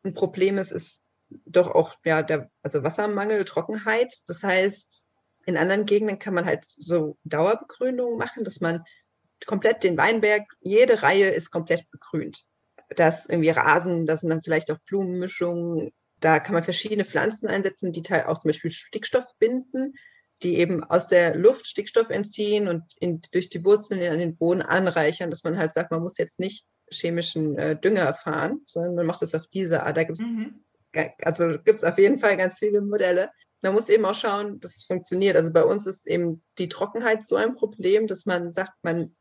ein 0.03 0.14
Problem 0.14 0.57
ist, 0.57 0.72
ist 0.72 1.06
doch 1.30 1.72
auch 1.72 1.95
ja 2.06 2.22
der 2.22 2.49
also 2.61 2.84
Wassermangel, 2.84 3.45
Trockenheit. 3.45 4.14
Das 4.27 4.43
heißt, 4.43 5.06
in 5.45 5.57
anderen 5.57 5.85
Gegenden 5.85 6.19
kann 6.19 6.34
man 6.34 6.45
halt 6.45 6.65
so 6.65 7.18
Dauerbegrünungen 7.23 8.18
machen, 8.18 8.43
dass 8.43 8.61
man 8.61 8.84
komplett 9.45 9.84
den 9.84 9.98
Weinberg, 9.98 10.44
jede 10.62 11.03
Reihe 11.03 11.30
ist 11.30 11.52
komplett 11.52 11.90
begrünt. 11.91 12.44
Das 12.95 13.26
irgendwie 13.28 13.49
Rasen, 13.49 14.06
das 14.06 14.22
sind 14.22 14.30
dann 14.30 14.44
vielleicht 14.44 14.72
auch 14.72 14.78
Blumenmischungen, 14.88 15.91
da 16.20 16.40
kann 16.40 16.53
man 16.53 16.64
verschiedene 16.64 17.06
Pflanzen 17.06 17.48
einsetzen, 17.48 17.91
die 17.91 18.02
auch 18.26 18.41
zum 18.41 18.49
Beispiel 18.49 18.72
Stickstoff 18.72 19.26
binden, 19.38 19.94
die 20.44 20.57
eben 20.57 20.84
aus 20.84 21.07
der 21.07 21.36
Luft 21.36 21.68
Stickstoff 21.68 22.10
entziehen 22.10 22.68
und 22.68 22.84
in, 22.99 23.22
durch 23.32 23.49
die 23.49 23.64
Wurzeln 23.64 24.02
in 24.02 24.20
den 24.20 24.36
Boden 24.36 24.62
anreichern, 24.62 25.30
dass 25.30 25.44
man 25.44 25.57
halt 25.57 25.74
sagt, 25.74 25.91
man 25.91 26.02
muss 26.02 26.18
jetzt 26.18 26.40
nicht 26.40 26.66
chemischen 26.91 27.57
äh, 27.57 27.80
Dünger 27.80 28.14
fahren, 28.14 28.62
sondern 28.64 28.95
man 28.95 29.06
macht 29.06 29.22
es 29.22 29.36
auf 29.36 29.48
diese 29.48 29.84
Art. 29.84 29.98
Da 29.98 30.03
gibt 30.03 30.20
es 30.20 30.28
mhm. 30.28 30.64
also 31.22 31.57
gibt's 31.64 31.84
auf 31.84 31.98
jeden 31.98 32.20
Fall 32.20 32.38
ganz 32.38 32.60
viele 32.60 32.82
Modelle. 32.82 33.30
Man 33.62 33.74
muss 33.74 33.90
eben 33.90 34.06
auch 34.06 34.16
schauen, 34.16 34.60
dass 34.60 34.76
es 34.76 34.84
funktioniert. 34.84 35.36
Also 35.36 35.52
bei 35.52 35.64
uns 35.64 35.88
ist 35.88 36.06
eben 36.06 36.44
die 36.60 36.70
Trockenheit 36.70 37.24
so 37.24 37.36
ein 37.36 37.56
Problem, 37.56 38.06
dass 38.06 38.26
man 38.26 38.52
sagt, 38.52 38.74
man 38.84 39.12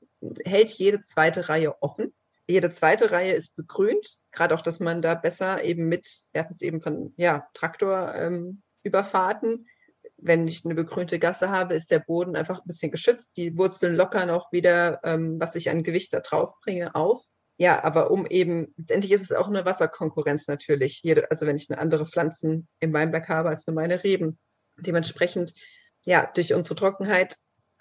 hält 0.44 0.70
jede 0.70 1.00
zweite 1.00 1.48
Reihe 1.48 1.80
offen. 1.82 2.14
Jede 2.46 2.70
zweite 2.70 3.10
Reihe 3.10 3.32
ist 3.32 3.56
begrünt, 3.56 4.18
gerade 4.30 4.54
auch, 4.54 4.60
dass 4.60 4.78
man 4.78 5.00
da 5.00 5.14
besser 5.14 5.64
eben 5.64 5.88
mit, 5.88 6.06
wir 6.32 6.42
hatten 6.42 6.52
es 6.52 6.60
eben 6.60 6.82
von 6.82 7.14
ja, 7.16 7.48
Traktorüberfahrten, 7.54 9.50
ähm, 9.50 9.66
wenn 10.18 10.46
ich 10.48 10.64
eine 10.64 10.74
begrünte 10.74 11.18
Gasse 11.18 11.50
habe, 11.50 11.74
ist 11.74 11.90
der 11.90 11.98
Boden 11.98 12.36
einfach 12.36 12.60
ein 12.60 12.66
bisschen 12.66 12.90
geschützt. 12.90 13.36
Die 13.36 13.56
Wurzeln 13.58 13.94
lockern 13.94 14.30
auch 14.30 14.52
wieder, 14.52 15.00
ähm, 15.04 15.38
was 15.40 15.54
ich 15.54 15.70
an 15.70 15.82
Gewicht 15.82 16.12
da 16.12 16.20
drauf 16.20 16.54
bringe, 16.62 16.94
auf. 16.94 17.24
Ja, 17.56 17.84
aber 17.84 18.10
um 18.10 18.26
eben, 18.26 18.74
letztendlich 18.76 19.12
ist 19.12 19.22
es 19.22 19.32
auch 19.32 19.48
eine 19.48 19.64
Wasserkonkurrenz 19.64 20.48
natürlich. 20.48 21.02
Jede, 21.02 21.30
also 21.30 21.46
wenn 21.46 21.56
ich 21.56 21.70
eine 21.70 21.78
andere 21.78 22.06
Pflanzen 22.06 22.68
im 22.80 22.92
Weinberg 22.92 23.28
habe 23.28 23.50
als 23.50 23.66
nur 23.66 23.74
meine 23.74 24.02
Reben. 24.02 24.38
Dementsprechend, 24.78 25.52
ja, 26.04 26.30
durch 26.34 26.52
unsere 26.52 26.74
Trockenheit 26.74 27.36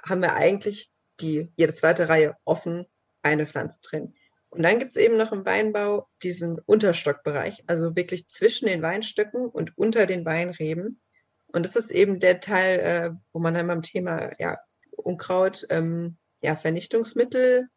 haben 0.06 0.22
wir 0.22 0.36
eigentlich 0.36 0.92
die 1.20 1.52
jede 1.56 1.74
zweite 1.74 2.10
Reihe 2.10 2.36
offen 2.46 2.86
eine 3.22 3.46
Pflanze 3.46 3.80
drin. 3.82 4.14
Und 4.50 4.62
dann 4.62 4.78
gibt 4.78 4.92
es 4.92 4.98
eben 4.98 5.18
noch 5.18 5.32
im 5.32 5.46
Weinbau 5.46 6.08
diesen 6.22 6.60
Unterstockbereich, 6.60 7.64
also 7.66 7.96
wirklich 7.96 8.28
zwischen 8.28 8.68
den 8.68 8.84
Weinstöcken 8.84 9.48
und 9.48 9.76
unter 9.78 10.06
den 10.06 10.26
Weinreben. 10.26 11.02
Und 11.48 11.66
das 11.66 11.76
ist 11.76 11.90
eben 11.90 12.20
der 12.20 12.40
Teil, 12.40 12.80
äh, 12.80 13.12
wo 13.32 13.40
man 13.40 13.56
dann 13.56 13.68
beim 13.68 13.82
Thema 13.82 14.32
ja, 14.40 14.60
Unkraut, 14.92 15.66
ähm, 15.70 16.18
ja, 16.42 16.56
Vernichtungsmittel, 16.56 17.68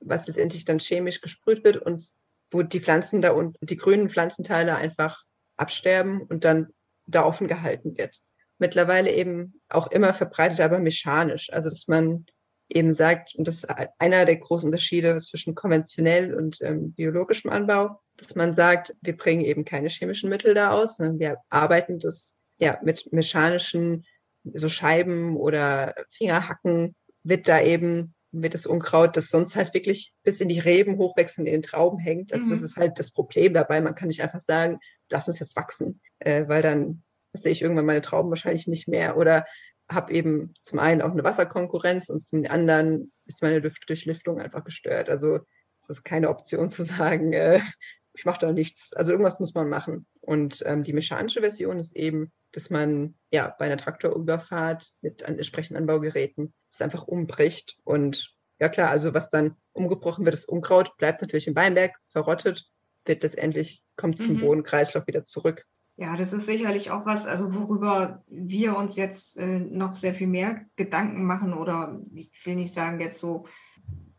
was 0.00 0.26
letztendlich 0.26 0.66
dann 0.66 0.78
chemisch 0.78 1.22
gesprüht 1.22 1.64
wird 1.64 1.78
und 1.78 2.04
wo 2.50 2.62
die 2.62 2.80
Pflanzen 2.80 3.22
da 3.22 3.30
und 3.30 3.56
die 3.60 3.76
grünen 3.76 4.10
Pflanzenteile 4.10 4.76
einfach 4.76 5.24
absterben 5.56 6.20
und 6.22 6.44
dann 6.44 6.68
da 7.06 7.24
offen 7.24 7.48
gehalten 7.48 7.96
wird. 7.96 8.20
Mittlerweile 8.58 9.12
eben 9.12 9.60
auch 9.68 9.86
immer 9.88 10.12
verbreitet, 10.12 10.60
aber 10.60 10.78
mechanisch. 10.80 11.52
Also 11.52 11.70
dass 11.70 11.88
man 11.88 12.26
eben 12.68 12.92
sagt, 12.92 13.34
und 13.36 13.46
das 13.46 13.56
ist 13.56 13.70
einer 13.98 14.24
der 14.24 14.36
großen 14.36 14.66
Unterschiede 14.66 15.20
zwischen 15.20 15.54
konventionell 15.54 16.34
und 16.34 16.60
ähm, 16.62 16.92
biologischem 16.92 17.50
Anbau, 17.50 18.00
dass 18.16 18.34
man 18.34 18.54
sagt, 18.54 18.96
wir 19.02 19.16
bringen 19.16 19.42
eben 19.42 19.64
keine 19.64 19.88
chemischen 19.88 20.28
Mittel 20.30 20.54
da 20.54 20.70
aus, 20.70 20.96
sondern 20.96 21.18
wir 21.18 21.38
arbeiten 21.48 21.98
das 21.98 22.38
ja 22.58 22.78
mit 22.82 23.12
mechanischen 23.12 24.04
so 24.54 24.68
Scheiben 24.68 25.36
oder 25.36 25.94
Fingerhacken 26.08 26.94
wird 27.22 27.48
da 27.48 27.60
eben 27.60 28.14
wird 28.42 28.54
das 28.54 28.66
Unkraut, 28.66 29.16
das 29.16 29.28
sonst 29.28 29.56
halt 29.56 29.72
wirklich 29.74 30.12
bis 30.22 30.40
in 30.40 30.48
die 30.48 30.58
Reben 30.58 30.98
hochwachsen, 30.98 31.46
in 31.46 31.52
den 31.52 31.62
Trauben 31.62 31.98
hängt. 31.98 32.32
Also 32.32 32.46
mhm. 32.46 32.50
das 32.50 32.62
ist 32.62 32.76
halt 32.76 32.98
das 32.98 33.10
Problem 33.10 33.54
dabei. 33.54 33.80
Man 33.80 33.94
kann 33.94 34.08
nicht 34.08 34.22
einfach 34.22 34.40
sagen, 34.40 34.78
lass 35.08 35.28
es 35.28 35.38
jetzt 35.38 35.56
wachsen, 35.56 36.00
äh, 36.18 36.46
weil 36.48 36.62
dann 36.62 37.02
sehe 37.32 37.52
ich 37.52 37.62
irgendwann 37.62 37.86
meine 37.86 38.00
Trauben 38.00 38.30
wahrscheinlich 38.30 38.66
nicht 38.66 38.88
mehr. 38.88 39.16
Oder 39.16 39.46
habe 39.88 40.12
eben 40.12 40.52
zum 40.62 40.78
einen 40.78 41.02
auch 41.02 41.12
eine 41.12 41.24
Wasserkonkurrenz 41.24 42.08
und 42.08 42.20
zum 42.20 42.44
anderen 42.46 43.12
ist 43.26 43.42
meine 43.42 43.60
Durchlüftung 43.60 44.40
einfach 44.40 44.64
gestört. 44.64 45.08
Also 45.08 45.40
es 45.80 45.90
ist 45.90 46.04
keine 46.04 46.28
Option 46.28 46.70
zu 46.70 46.84
sagen, 46.84 47.32
äh, 47.32 47.60
ich 48.16 48.24
mache 48.24 48.40
da 48.40 48.52
nichts. 48.52 48.92
Also 48.94 49.12
irgendwas 49.12 49.38
muss 49.38 49.54
man 49.54 49.68
machen. 49.68 50.06
Und 50.20 50.62
ähm, 50.66 50.82
die 50.82 50.92
mechanische 50.92 51.40
Version 51.40 51.78
ist 51.78 51.94
eben, 51.94 52.32
dass 52.52 52.70
man 52.70 53.14
ja 53.30 53.54
bei 53.58 53.66
einer 53.66 53.76
Traktorüberfahrt 53.76 54.90
mit 55.02 55.22
entsprechenden 55.22 55.82
Anbaugeräten 55.82 56.54
es 56.72 56.80
einfach 56.80 57.06
umbricht. 57.06 57.76
Und 57.84 58.34
ja 58.58 58.68
klar, 58.68 58.90
also 58.90 59.14
was 59.14 59.28
dann 59.28 59.56
umgebrochen 59.72 60.24
wird, 60.24 60.34
das 60.34 60.46
Unkraut 60.46 60.96
bleibt 60.96 61.20
natürlich 61.20 61.46
im 61.46 61.56
Weinberg, 61.56 61.94
verrottet, 62.08 62.66
wird 63.04 63.22
letztendlich, 63.22 63.84
kommt 63.96 64.18
zum 64.18 64.34
mhm. 64.34 64.40
Bodenkreislauf 64.40 65.06
wieder 65.06 65.22
zurück. 65.22 65.64
Ja, 65.98 66.14
das 66.14 66.34
ist 66.34 66.44
sicherlich 66.44 66.90
auch 66.90 67.06
was, 67.06 67.26
also 67.26 67.54
worüber 67.54 68.22
wir 68.28 68.76
uns 68.76 68.96
jetzt 68.96 69.38
äh, 69.38 69.58
noch 69.60 69.94
sehr 69.94 70.12
viel 70.12 70.26
mehr 70.26 70.66
Gedanken 70.76 71.24
machen 71.24 71.54
oder 71.54 71.98
ich 72.14 72.30
will 72.44 72.56
nicht 72.56 72.74
sagen 72.74 73.00
jetzt 73.00 73.18
so 73.18 73.46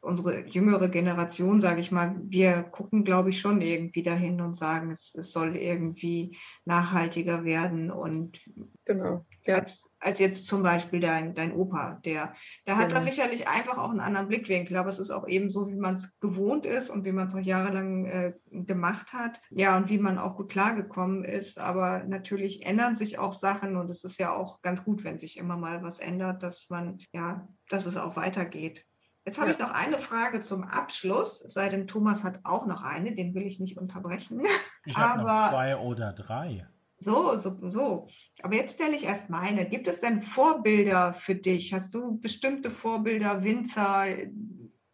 unsere 0.08 0.48
jüngere 0.48 0.88
Generation, 0.88 1.62
sage 1.62 1.82
ich 1.82 1.92
mal, 1.92 2.16
wir 2.24 2.64
gucken, 2.64 3.04
glaube 3.04 3.30
ich, 3.30 3.40
schon 3.40 3.62
irgendwie 3.62 4.02
dahin 4.02 4.42
und 4.42 4.58
sagen, 4.58 4.90
es, 4.90 5.14
es 5.14 5.32
soll 5.32 5.56
irgendwie 5.56 6.38
nachhaltiger 6.66 7.44
werden. 7.44 7.92
Und 7.92 8.40
genau, 8.86 9.22
ja. 9.46 9.56
als, 9.56 9.92
als 10.00 10.20
jetzt 10.20 10.48
zum 10.48 10.64
Beispiel 10.64 11.02
dein, 11.02 11.36
dein 11.36 11.54
Opa, 11.54 12.00
der, 12.06 12.34
der 12.66 12.78
hat 12.78 12.88
genau. 12.88 13.00
da 13.00 13.02
sicherlich 13.02 13.48
einfach 13.48 13.78
auch 13.78 13.92
einen 13.92 14.00
anderen 14.00 14.30
Blickwinkel, 14.30 14.78
aber 14.78 14.90
es 14.90 15.00
ist 15.00 15.12
auch 15.12 15.28
eben 15.28 15.50
so, 15.50 15.68
wie 15.68 15.76
man 15.76 15.94
es 15.94 16.20
gewohnt 16.20 16.66
ist 16.66 16.90
und 16.90 17.06
wie 17.06 17.12
man 17.12 17.28
es 17.28 17.36
auch 17.36 17.40
jahrelang 17.40 18.06
äh, 18.06 18.34
gemacht 18.50 19.14
hat. 19.14 19.42
Ja, 19.50 19.78
und 19.78 19.90
wie 19.90 20.00
man 20.00 20.18
auch 20.18 20.38
gut 20.38 20.50
klargekommen 20.50 21.26
ist. 21.26 21.60
Aber 21.60 22.06
natürlich 22.06 22.66
ändern 22.66 22.96
sich 22.96 23.20
auch 23.20 23.34
Sachen 23.34 23.76
und 23.76 23.90
es 23.90 24.04
ist 24.04 24.18
ja 24.18 24.34
auch 24.34 24.62
ganz 24.62 24.86
gut, 24.86 25.04
wenn 25.04 25.18
sich 25.18 25.38
immer 25.38 25.58
mal 25.58 25.84
was 25.84 26.00
ändert, 26.00 26.42
dass 26.42 26.70
man, 26.70 27.00
ja, 27.12 27.48
dass 27.70 27.86
es 27.86 27.98
auch 27.98 28.16
weitergeht. 28.16 28.87
Jetzt 29.28 29.40
habe 29.40 29.50
ja. 29.50 29.54
ich 29.56 29.60
noch 29.60 29.72
eine 29.72 29.98
Frage 29.98 30.40
zum 30.40 30.64
Abschluss, 30.64 31.44
es 31.44 31.52
sei 31.52 31.68
denn, 31.68 31.86
Thomas 31.86 32.24
hat 32.24 32.40
auch 32.46 32.66
noch 32.66 32.82
eine, 32.82 33.14
den 33.14 33.36
will 33.36 33.46
ich 33.46 33.60
nicht 33.60 33.78
unterbrechen. 33.78 34.42
Ich 34.86 34.98
habe 34.98 35.22
noch 35.22 35.50
zwei 35.50 35.76
oder 35.76 36.14
drei. 36.14 36.66
So, 36.98 37.36
so, 37.36 37.70
so. 37.70 38.08
Aber 38.42 38.56
jetzt 38.56 38.76
stelle 38.76 38.96
ich 38.96 39.04
erst 39.04 39.30
meine. 39.30 39.68
Gibt 39.68 39.90
es 39.90 40.00
denn 40.00 40.24
Vorbilder 40.24 41.12
für 41.12 41.36
dich? 41.36 41.74
Hast 41.74 41.94
du 41.94 42.18
bestimmte 42.18 42.72
Vorbilder, 42.72 43.44
Winzer, 43.44 44.06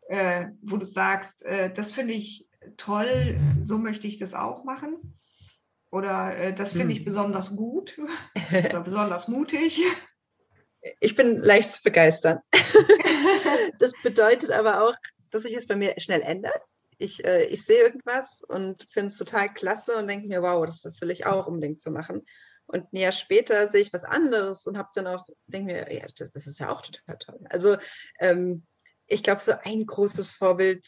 äh, 0.07 0.47
wo 0.63 0.77
du 0.77 0.85
sagst, 0.87 1.45
äh, 1.45 1.71
das 1.71 1.91
finde 1.91 2.15
ich 2.15 2.47
toll, 2.75 3.39
so 3.61 3.77
möchte 3.77 4.07
ich 4.07 4.17
das 4.17 4.33
auch 4.33 4.63
machen? 4.63 4.97
Oder 5.91 6.35
äh, 6.35 6.55
das 6.55 6.73
finde 6.73 6.93
ich 6.93 6.99
hm. 6.99 7.05
besonders 7.05 7.55
gut 7.55 8.01
oder 8.65 8.81
besonders 8.81 9.27
mutig? 9.27 9.79
Ich 10.99 11.15
bin 11.15 11.37
leicht 11.37 11.69
zu 11.69 11.83
begeistern. 11.83 12.39
das 13.79 13.93
bedeutet 14.03 14.51
aber 14.51 14.83
auch, 14.83 14.95
dass 15.29 15.43
sich 15.43 15.55
es 15.55 15.67
bei 15.67 15.75
mir 15.75 15.93
schnell 15.97 16.21
ändert. 16.21 16.61
Ich, 16.97 17.25
äh, 17.25 17.45
ich 17.45 17.65
sehe 17.65 17.83
irgendwas 17.83 18.43
und 18.47 18.85
finde 18.89 19.07
es 19.07 19.17
total 19.17 19.53
klasse 19.53 19.95
und 19.97 20.07
denke 20.07 20.27
mir, 20.27 20.41
wow, 20.41 20.65
das, 20.65 20.81
das 20.81 21.01
will 21.01 21.11
ich 21.11 21.25
auch 21.25 21.47
unbedingt 21.47 21.79
so 21.79 21.91
machen. 21.91 22.25
Und 22.65 22.91
ein 22.93 22.97
Jahr 22.97 23.11
später 23.11 23.67
sehe 23.67 23.81
ich 23.81 23.93
was 23.93 24.03
anderes 24.03 24.67
und 24.67 24.77
habe 24.77 24.89
dann 24.95 25.07
auch, 25.07 25.25
denke 25.47 25.73
mir, 25.73 25.93
ja, 25.93 26.05
das, 26.15 26.31
das, 26.31 26.47
ist 26.47 26.59
ja 26.59 26.69
auch 26.69 26.81
total 26.81 27.17
toll. 27.17 27.39
Also 27.49 27.77
ähm, 28.19 28.65
ich 29.07 29.23
glaube, 29.23 29.41
so 29.41 29.53
ein 29.63 29.85
großes 29.85 30.31
Vorbild 30.31 30.85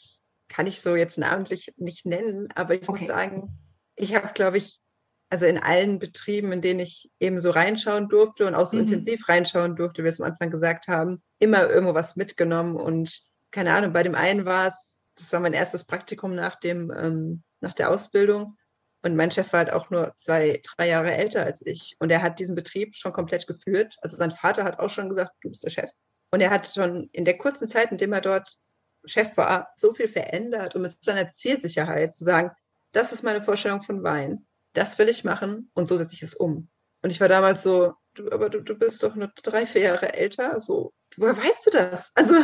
kann 0.48 0.68
ich 0.68 0.80
so 0.80 0.96
jetzt 0.96 1.18
namentlich 1.18 1.74
nicht 1.78 2.06
nennen, 2.06 2.48
aber 2.56 2.76
ich 2.76 2.88
okay. 2.88 2.92
muss 2.92 3.08
sagen, 3.08 3.60
ich 3.96 4.16
habe, 4.16 4.32
glaube 4.34 4.58
ich, 4.58 4.80
also 5.30 5.46
in 5.46 5.58
allen 5.58 6.00
Betrieben, 6.00 6.52
in 6.52 6.62
denen 6.62 6.80
ich 6.80 7.10
eben 7.20 7.40
so 7.40 7.50
reinschauen 7.50 8.10
durfte 8.10 8.46
und 8.46 8.56
auch 8.56 8.66
so 8.66 8.78
mhm. 8.78 8.84
intensiv 8.84 9.28
reinschauen 9.28 9.76
durfte, 9.76 10.02
wie 10.02 10.06
wir 10.06 10.10
es 10.10 10.22
am 10.22 10.28
Anfang 10.28 10.52
gesagt 10.52 10.88
haben, 10.88 11.22
immer 11.40 11.70
irgendwo 11.70 11.94
was 11.94 12.16
mitgenommen. 12.16 12.76
Und 12.76 13.22
keine 13.52 13.74
Ahnung, 13.74 13.94
bei 13.94 14.04
dem 14.04 14.16
einen 14.16 14.46
war 14.46 14.68
es, 14.68 15.02
das 15.16 15.32
war 15.34 15.40
mein 15.40 15.54
erstes 15.54 15.86
Praktikum 15.86 16.36
nach, 16.36 16.56
dem, 16.56 16.92
ähm, 16.96 17.44
nach 17.62 17.74
der 17.74 17.90
Ausbildung. 17.90 18.58
Und 19.02 19.16
mein 19.16 19.32
Chef 19.32 19.52
war 19.54 19.60
halt 19.60 19.74
auch 19.74 19.90
nur 19.90 20.14
zwei, 20.16 20.62
drei 20.64 20.90
Jahre 20.90 21.14
älter 21.14 21.44
als 21.44 21.66
ich. 21.66 21.96
Und 22.00 22.12
er 22.12 22.22
hat 22.22 22.40
diesen 22.40 22.56
Betrieb 22.56 22.96
schon 22.96 23.14
komplett 23.14 23.46
geführt. 23.46 23.96
Also 24.02 24.18
sein 24.18 24.32
Vater 24.32 24.64
hat 24.64 24.80
auch 24.80 24.90
schon 24.90 25.10
gesagt, 25.10 25.32
du 25.42 25.50
bist 25.50 25.64
der 25.64 25.70
Chef. 25.70 25.92
Und 26.32 26.42
er 26.42 26.50
hat 26.50 26.68
schon 26.68 27.10
in 27.12 27.24
der 27.24 27.38
kurzen 27.38 27.68
Zeit, 27.68 27.92
in 27.92 27.98
dem 27.98 28.14
er 28.14 28.22
dort 28.22 28.58
Chef 29.06 29.38
war, 29.38 29.70
so 29.76 29.94
viel 29.94 30.08
verändert 30.08 30.76
und 30.76 30.82
mit 30.82 31.04
seiner 31.04 31.28
Zielsicherheit 31.30 32.16
zu 32.16 32.24
sagen, 32.24 32.52
das 32.94 33.14
ist 33.14 33.24
meine 33.24 33.44
Vorstellung 33.44 33.84
von 33.84 34.04
Wein 34.04 34.48
das 34.78 34.98
will 35.00 35.10
ich 35.10 35.24
machen 35.24 35.72
und 35.74 35.88
so 35.88 35.98
setze 35.98 36.14
ich 36.14 36.24
es 36.24 36.36
um. 36.36 36.70
Und 37.02 37.10
ich 37.12 37.22
war 37.22 37.30
damals 37.30 37.64
so, 37.64 37.94
du, 38.16 38.32
aber 38.32 38.50
du, 38.50 38.62
du 38.62 38.76
bist 38.76 39.04
doch 39.04 39.16
nur 39.16 39.32
drei, 39.44 39.66
vier 39.66 39.82
Jahre 39.82 40.14
älter. 40.14 40.60
So, 40.60 40.94
woher 41.18 41.38
weißt 41.38 41.68
du 41.68 41.72
das? 41.72 42.12
Also 42.16 42.36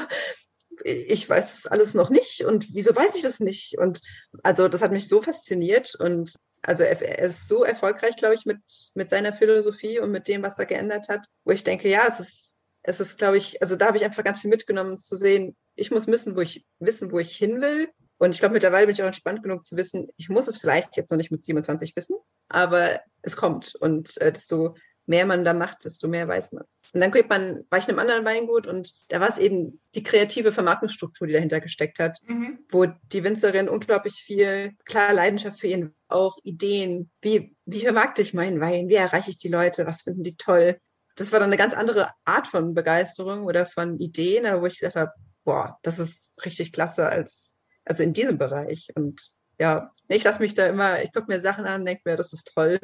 ich 0.83 1.29
weiß 1.29 1.63
das 1.63 1.67
alles 1.67 1.93
noch 1.93 2.09
nicht 2.09 2.43
und 2.43 2.73
wieso 2.73 2.95
weiß 2.95 3.15
ich 3.15 3.21
das 3.21 3.39
nicht? 3.39 3.77
Und 3.77 4.01
also 4.43 4.67
das 4.67 4.81
hat 4.81 4.91
mich 4.91 5.07
so 5.07 5.21
fasziniert 5.21 5.95
und 5.95 6.35
also 6.63 6.83
er, 6.83 7.19
ist 7.19 7.47
so 7.47 7.63
erfolgreich, 7.63 8.15
glaube 8.15 8.35
ich, 8.35 8.45
mit, 8.45 8.59
mit 8.95 9.09
seiner 9.09 9.33
Philosophie 9.33 9.99
und 9.99 10.11
mit 10.11 10.27
dem, 10.27 10.43
was 10.43 10.59
er 10.59 10.65
geändert 10.65 11.09
hat, 11.09 11.25
wo 11.43 11.51
ich 11.51 11.63
denke, 11.63 11.89
ja, 11.89 12.05
es 12.07 12.19
ist, 12.19 12.57
es 12.83 12.99
ist, 12.99 13.17
glaube 13.17 13.37
ich, 13.37 13.61
also 13.61 13.75
da 13.75 13.87
habe 13.87 13.97
ich 13.97 14.05
einfach 14.05 14.23
ganz 14.23 14.41
viel 14.41 14.49
mitgenommen 14.49 14.97
zu 14.97 15.17
sehen, 15.17 15.55
ich 15.75 15.91
muss 15.91 16.07
wissen, 16.07 16.35
wo 16.35 16.41
ich 16.41 16.65
wissen, 16.79 17.11
wo 17.11 17.19
ich 17.19 17.35
hin 17.35 17.61
will 17.61 17.89
und 18.22 18.30
ich 18.30 18.39
glaube, 18.39 18.53
mittlerweile 18.53 18.85
bin 18.85 18.93
ich 18.93 19.02
auch 19.02 19.07
entspannt 19.07 19.41
genug 19.41 19.65
zu 19.65 19.76
wissen, 19.77 20.07
ich 20.15 20.30
muss 20.30 20.48
es 20.48 20.57
vielleicht 20.57 20.95
jetzt 20.95 21.10
noch 21.10 21.18
nicht 21.18 21.31
mit 21.31 21.41
27 21.41 21.95
wissen, 21.95 22.18
aber 22.49 22.99
es 23.23 23.35
kommt. 23.35 23.73
Und 23.73 24.15
äh, 24.22 24.31
desto 24.31 24.76
mehr 25.07 25.26
man 25.26 25.43
da 25.43 25.56
macht, 25.56 25.85
desto 25.85 26.07
mehr 26.07 26.27
weiß 26.27 26.52
man 26.52 26.64
es. 26.69 26.91
Und 26.93 27.02
dann 27.02 27.11
man, 27.27 27.65
war 27.72 27.80
ich 27.80 27.85
in 27.88 27.98
einem 27.98 27.99
anderen 27.99 28.23
Weingut 28.23 28.68
und 28.68 28.93
da 29.10 29.19
war 29.19 29.27
es 29.27 29.39
eben 29.39 29.81
die 29.95 30.03
kreative 30.03 30.52
Vermarktungsstruktur, 30.52 31.26
die 31.26 31.34
dahinter 31.34 31.61
gesteckt 31.61 31.98
hat, 31.98 32.19
mhm. 32.27 32.60
wo 32.69 32.85
die 32.85 33.23
Winzerin 33.23 33.68
unglaublich 33.68 34.14
viel, 34.14 34.73
klar, 34.85 35.14
Leidenschaft 35.14 35.60
für 35.60 35.68
ihren 35.68 35.95
auch 36.07 36.38
Ideen, 36.43 37.10
wie, 37.23 37.56
wie 37.65 37.80
vermarkte 37.80 38.22
ich 38.22 38.35
meinen 38.35 38.60
Wein, 38.60 38.88
wie 38.88 38.95
erreiche 38.95 39.31
ich 39.31 39.39
die 39.39 39.49
Leute, 39.49 39.88
was 39.88 40.03
finden 40.03 40.23
die 40.23 40.38
toll. 40.38 40.77
Das 41.15 41.31
war 41.31 41.39
dann 41.39 41.49
eine 41.49 41.57
ganz 41.57 41.73
andere 41.73 42.11
Art 42.26 42.45
von 42.45 42.76
Begeisterung 42.76 43.45
oder 43.45 43.65
von 43.65 43.98
Ideen, 43.98 44.45
wo 44.61 44.68
ich 44.68 44.77
gedacht 44.77 44.95
habe, 44.95 45.11
boah, 45.43 45.80
das 45.81 45.98
ist 45.98 46.34
richtig 46.45 46.72
klasse 46.72 47.10
als, 47.10 47.57
also 47.85 48.03
in 48.03 48.13
diesem 48.13 48.37
Bereich. 48.37 48.89
Und 48.95 49.21
ja, 49.59 49.91
ich 50.07 50.23
lasse 50.23 50.41
mich 50.41 50.53
da 50.53 50.67
immer, 50.67 51.01
ich 51.03 51.13
gucke 51.13 51.27
mir 51.27 51.39
Sachen 51.39 51.65
an, 51.65 51.85
denke 51.85 52.01
mir, 52.05 52.15
das 52.15 52.33
ist 52.33 52.51
toll. 52.53 52.79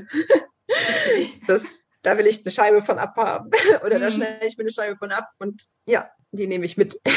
das, 1.47 1.81
da 2.01 2.17
will 2.17 2.27
ich 2.27 2.45
eine 2.45 2.51
Scheibe 2.51 2.81
von 2.81 2.99
abhaben. 2.99 3.49
Oder 3.85 3.99
da 3.99 4.09
mhm. 4.09 4.13
schneide 4.13 4.45
ich 4.45 4.57
mir 4.57 4.63
eine 4.63 4.71
Scheibe 4.71 4.97
von 4.97 5.11
ab 5.11 5.29
und 5.39 5.63
ja, 5.87 6.09
die 6.31 6.47
nehme 6.47 6.65
ich 6.65 6.77
mit. 6.77 6.99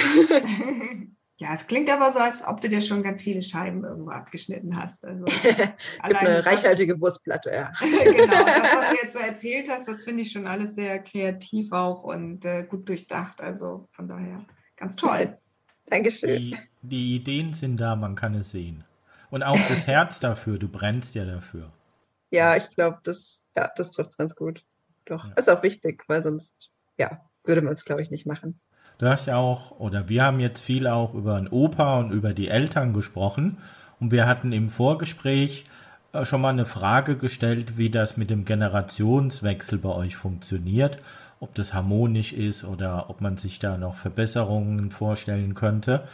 Ja, 1.40 1.54
es 1.54 1.66
klingt 1.66 1.88
aber 1.88 2.12
so, 2.12 2.18
als 2.18 2.46
ob 2.46 2.60
du 2.60 2.68
dir 2.68 2.82
schon 2.82 3.02
ganz 3.02 3.22
viele 3.22 3.42
Scheiben 3.42 3.82
irgendwo 3.82 4.10
abgeschnitten 4.10 4.76
hast. 4.76 5.06
Also 5.06 5.24
eine 6.00 6.44
reichhaltige 6.44 7.00
Wurstplatte, 7.00 7.50
ja. 7.50 7.72
genau, 7.80 8.44
das, 8.44 8.74
was 8.74 8.90
du 8.90 8.96
jetzt 9.02 9.14
so 9.14 9.20
erzählt 9.20 9.70
hast, 9.70 9.88
das 9.88 10.04
finde 10.04 10.22
ich 10.22 10.32
schon 10.32 10.46
alles 10.46 10.74
sehr 10.74 10.98
kreativ 10.98 11.72
auch 11.72 12.04
und 12.04 12.44
äh, 12.44 12.64
gut 12.64 12.86
durchdacht. 12.86 13.40
Also 13.40 13.88
von 13.92 14.06
daher 14.06 14.44
ganz 14.76 14.96
toll. 14.96 15.38
Dankeschön. 15.90 16.38
Die, 16.38 16.56
die 16.82 17.16
Ideen 17.16 17.52
sind 17.52 17.76
da, 17.78 17.96
man 17.96 18.14
kann 18.14 18.34
es 18.34 18.52
sehen. 18.52 18.84
Und 19.30 19.42
auch 19.42 19.58
das 19.68 19.86
Herz 19.86 20.20
dafür, 20.20 20.58
du 20.58 20.68
brennst 20.68 21.14
ja 21.14 21.24
dafür. 21.24 21.70
Ja, 22.30 22.56
ich 22.56 22.70
glaube, 22.70 22.98
das, 23.02 23.44
ja, 23.56 23.70
das 23.76 23.90
trifft 23.90 24.10
es 24.10 24.16
ganz 24.16 24.34
gut. 24.34 24.64
Doch, 25.04 25.24
ja. 25.26 25.34
ist 25.34 25.50
auch 25.50 25.62
wichtig, 25.62 26.04
weil 26.06 26.22
sonst, 26.22 26.70
ja, 26.96 27.20
würde 27.44 27.62
man 27.62 27.72
es, 27.72 27.84
glaube 27.84 28.02
ich, 28.02 28.10
nicht 28.10 28.26
machen. 28.26 28.60
Du 28.98 29.08
hast 29.08 29.26
ja 29.26 29.36
auch, 29.36 29.72
oder 29.80 30.08
wir 30.08 30.24
haben 30.24 30.40
jetzt 30.40 30.60
viel 30.60 30.86
auch 30.86 31.14
über 31.14 31.36
den 31.36 31.48
Opa 31.48 31.98
und 31.98 32.12
über 32.12 32.34
die 32.34 32.48
Eltern 32.48 32.92
gesprochen. 32.92 33.58
Und 33.98 34.12
wir 34.12 34.26
hatten 34.26 34.52
im 34.52 34.68
Vorgespräch 34.68 35.64
äh, 36.12 36.24
schon 36.24 36.40
mal 36.40 36.50
eine 36.50 36.66
Frage 36.66 37.16
gestellt, 37.16 37.78
wie 37.78 37.90
das 37.90 38.16
mit 38.16 38.30
dem 38.30 38.44
Generationswechsel 38.44 39.78
bei 39.78 39.90
euch 39.90 40.16
funktioniert, 40.16 40.98
ob 41.40 41.54
das 41.54 41.74
harmonisch 41.74 42.32
ist 42.32 42.64
oder 42.64 43.08
ob 43.08 43.20
man 43.20 43.38
sich 43.38 43.58
da 43.58 43.78
noch 43.78 43.96
Verbesserungen 43.96 44.90
vorstellen 44.90 45.54
könnte. 45.54 46.06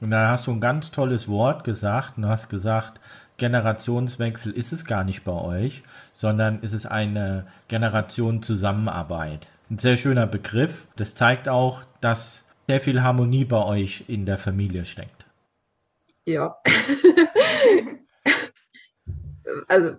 Und 0.00 0.10
da 0.10 0.30
hast 0.30 0.46
du 0.46 0.52
ein 0.52 0.60
ganz 0.60 0.90
tolles 0.90 1.28
Wort 1.28 1.64
gesagt 1.64 2.18
und 2.18 2.26
hast 2.26 2.48
gesagt, 2.48 3.00
Generationswechsel 3.38 4.52
ist 4.52 4.72
es 4.72 4.84
gar 4.84 5.04
nicht 5.04 5.24
bei 5.24 5.32
euch, 5.32 5.82
sondern 6.12 6.60
ist 6.60 6.74
es 6.74 6.86
eine 6.86 7.46
Generation 7.68 8.42
Zusammenarbeit. 8.42 9.48
Ein 9.70 9.78
sehr 9.78 9.96
schöner 9.96 10.26
Begriff. 10.26 10.86
Das 10.96 11.14
zeigt 11.14 11.48
auch, 11.48 11.82
dass 12.00 12.44
sehr 12.68 12.80
viel 12.80 13.02
Harmonie 13.02 13.44
bei 13.44 13.64
euch 13.64 14.04
in 14.08 14.26
der 14.26 14.38
Familie 14.38 14.84
steckt. 14.84 15.26
Ja. 16.26 16.58
also 19.68 19.96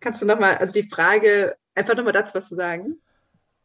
kannst 0.00 0.22
du 0.22 0.26
nochmal, 0.26 0.56
also 0.56 0.72
die 0.72 0.88
Frage, 0.88 1.54
einfach 1.74 1.94
nochmal 1.94 2.14
dazu 2.14 2.34
was 2.34 2.48
zu 2.48 2.54
sagen? 2.54 2.96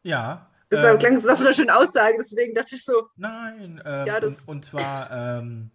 Ja. 0.02 0.46
Das 0.70 0.84
ähm, 0.84 0.98
klang 0.98 1.18
so 1.18 1.28
eine 1.28 1.54
schöne 1.54 1.74
Aussage, 1.74 2.16
deswegen 2.18 2.54
dachte 2.54 2.74
ich 2.74 2.84
so. 2.84 3.08
Nein, 3.16 3.80
ähm, 3.84 4.06
ja, 4.06 4.20
das, 4.20 4.40
und, 4.42 4.56
und 4.56 4.64
zwar 4.64 5.10
ähm, 5.10 5.70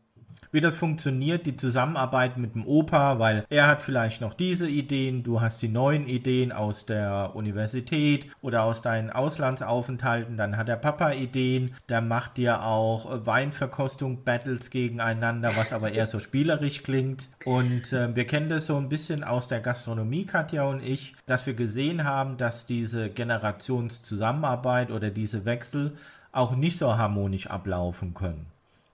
wie 0.53 0.61
das 0.61 0.77
funktioniert, 0.77 1.47
die 1.47 1.57
Zusammenarbeit 1.57 2.37
mit 2.37 2.53
dem 2.53 2.65
Opa, 2.65 3.17
weil 3.17 3.43
er 3.49 3.67
hat 3.67 3.81
vielleicht 3.81 4.21
noch 4.21 4.35
diese 4.35 4.69
Ideen, 4.69 5.23
du 5.23 5.41
hast 5.41 5.61
die 5.63 5.67
neuen 5.67 6.07
Ideen 6.07 6.51
aus 6.51 6.85
der 6.85 7.31
Universität 7.33 8.27
oder 8.41 8.63
aus 8.63 8.83
deinen 8.83 9.09
Auslandsaufenthalten, 9.09 10.37
dann 10.37 10.55
hat 10.55 10.67
der 10.67 10.75
Papa 10.75 11.11
Ideen, 11.11 11.71
der 11.89 12.01
macht 12.01 12.37
dir 12.37 12.63
auch 12.63 13.25
Weinverkostung, 13.25 14.23
Battles 14.23 14.69
gegeneinander, 14.69 15.55
was 15.55 15.73
aber 15.73 15.91
eher 15.91 16.05
so 16.05 16.19
spielerisch 16.19 16.83
klingt. 16.83 17.29
Und 17.45 17.91
äh, 17.91 18.15
wir 18.15 18.27
kennen 18.27 18.49
das 18.49 18.67
so 18.67 18.77
ein 18.77 18.89
bisschen 18.89 19.23
aus 19.23 19.47
der 19.47 19.59
Gastronomie, 19.59 20.25
Katja 20.25 20.65
und 20.65 20.83
ich, 20.83 21.15
dass 21.25 21.47
wir 21.47 21.55
gesehen 21.55 22.03
haben, 22.03 22.37
dass 22.37 22.67
diese 22.67 23.09
Generationszusammenarbeit 23.09 24.91
oder 24.91 25.09
diese 25.09 25.45
Wechsel 25.45 25.93
auch 26.31 26.55
nicht 26.55 26.77
so 26.77 26.95
harmonisch 26.95 27.47
ablaufen 27.47 28.13
können. 28.13 28.52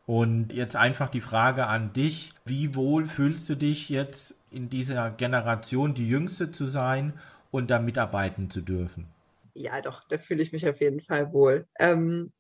Und 0.10 0.54
jetzt 0.54 0.76
einfach 0.76 1.08
die 1.08 1.22
Frage 1.22 1.68
an 1.68 1.94
dich, 1.94 2.32
wie 2.44 2.74
wohl 2.74 3.06
fühlst 3.06 3.48
du 3.48 3.54
dich 3.54 3.90
jetzt 3.90 4.34
in 4.50 4.68
dieser 4.68 5.12
Generation, 5.12 5.94
die 5.94 6.10
jüngste 6.10 6.50
zu 6.50 6.66
sein 6.66 7.14
und 7.52 7.70
da 7.70 7.78
mitarbeiten 7.78 8.50
zu 8.50 8.62
dürfen? 8.62 9.06
Ja, 9.54 9.82
doch, 9.82 10.04
da 10.10 10.18
fühle 10.18 10.42
ich 10.42 10.52
mich 10.52 10.68
auf 10.68 10.82
jeden 10.82 11.00
Fall 11.00 11.32
wohl. 11.32 11.68
Ähm, 11.78 12.34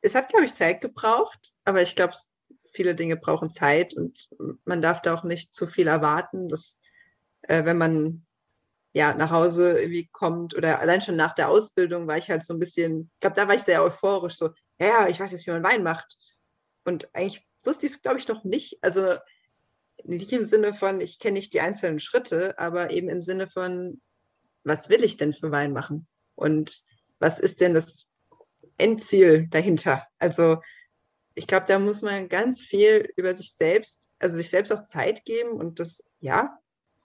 es 0.00 0.16
hat, 0.16 0.30
glaube 0.30 0.46
ich, 0.46 0.52
Zeit 0.52 0.80
gebraucht, 0.80 1.52
aber 1.64 1.80
ich 1.80 1.94
glaube, 1.94 2.14
viele 2.68 2.96
Dinge 2.96 3.16
brauchen 3.16 3.50
Zeit 3.50 3.94
und 3.94 4.28
man 4.64 4.82
darf 4.82 5.00
da 5.00 5.14
auch 5.14 5.22
nicht 5.22 5.54
zu 5.54 5.68
viel 5.68 5.86
erwarten, 5.86 6.48
dass 6.48 6.80
äh, 7.42 7.64
wenn 7.64 7.78
man 7.78 8.26
ja 8.94 9.14
nach 9.14 9.30
Hause 9.30 9.78
irgendwie 9.78 10.08
kommt 10.08 10.56
oder 10.56 10.80
allein 10.80 11.00
schon 11.00 11.14
nach 11.14 11.34
der 11.34 11.50
Ausbildung 11.50 12.08
war 12.08 12.18
ich 12.18 12.30
halt 12.30 12.42
so 12.42 12.52
ein 12.52 12.58
bisschen, 12.58 13.12
ich 13.14 13.20
glaube, 13.20 13.36
da 13.36 13.46
war 13.46 13.54
ich 13.54 13.62
sehr 13.62 13.84
euphorisch, 13.84 14.34
so, 14.34 14.50
ja, 14.80 15.06
ich 15.06 15.20
weiß 15.20 15.30
jetzt, 15.30 15.46
wie 15.46 15.52
man 15.52 15.62
Wein 15.62 15.84
macht. 15.84 16.18
Und 16.84 17.14
eigentlich 17.14 17.46
wusste 17.64 17.86
ich 17.86 17.92
es, 17.92 18.02
glaube 18.02 18.18
ich, 18.18 18.28
noch 18.28 18.44
nicht. 18.44 18.78
Also 18.82 19.16
nicht 20.04 20.32
im 20.32 20.44
Sinne 20.44 20.72
von, 20.72 21.00
ich 21.00 21.18
kenne 21.18 21.34
nicht 21.34 21.52
die 21.54 21.60
einzelnen 21.60 22.00
Schritte, 22.00 22.58
aber 22.58 22.90
eben 22.90 23.08
im 23.08 23.22
Sinne 23.22 23.48
von, 23.48 24.00
was 24.64 24.88
will 24.88 25.04
ich 25.04 25.16
denn 25.16 25.32
für 25.32 25.50
Wein 25.50 25.72
machen? 25.72 26.06
Und 26.34 26.82
was 27.18 27.38
ist 27.38 27.60
denn 27.60 27.74
das 27.74 28.10
Endziel 28.78 29.46
dahinter? 29.48 30.06
Also 30.18 30.58
ich 31.34 31.46
glaube, 31.46 31.66
da 31.66 31.78
muss 31.78 32.02
man 32.02 32.28
ganz 32.28 32.62
viel 32.62 33.10
über 33.16 33.34
sich 33.34 33.54
selbst, 33.54 34.08
also 34.18 34.36
sich 34.36 34.50
selbst 34.50 34.72
auch 34.72 34.82
Zeit 34.82 35.24
geben 35.24 35.52
und 35.52 35.80
das, 35.80 36.02
ja, 36.20 36.58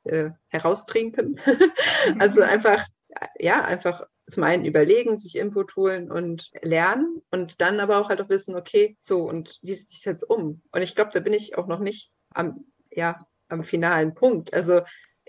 äh, 0.04 0.32
heraustrinken. 0.48 1.40
also 2.20 2.42
einfach, 2.42 2.86
ja, 3.40 3.64
einfach 3.64 4.04
zum 4.28 4.44
einen 4.44 4.66
überlegen, 4.66 5.18
sich 5.18 5.38
Input 5.38 5.76
holen 5.76 6.12
und 6.12 6.52
lernen 6.62 7.22
und 7.32 7.62
dann 7.62 7.80
aber 7.80 8.00
auch 8.00 8.10
halt 8.10 8.22
auch 8.22 8.30
wissen, 8.30 8.56
okay, 8.56 8.98
so 9.00 9.24
und 9.24 9.58
wie 9.62 9.74
sieht 9.74 9.90
es 9.90 10.04
jetzt 10.04 10.24
um? 10.24 10.62
Und 10.72 10.82
ich 10.82 10.96
glaube, 10.96 11.12
da 11.14 11.20
bin 11.20 11.34
ich 11.34 11.58
auch 11.58 11.68
noch 11.68 11.80
nicht 11.80 12.12
am, 12.34 12.66
ja, 12.92 13.26
am 13.48 13.64
finalen 13.64 14.14
Punkt. 14.14 14.54
Also 14.54 14.82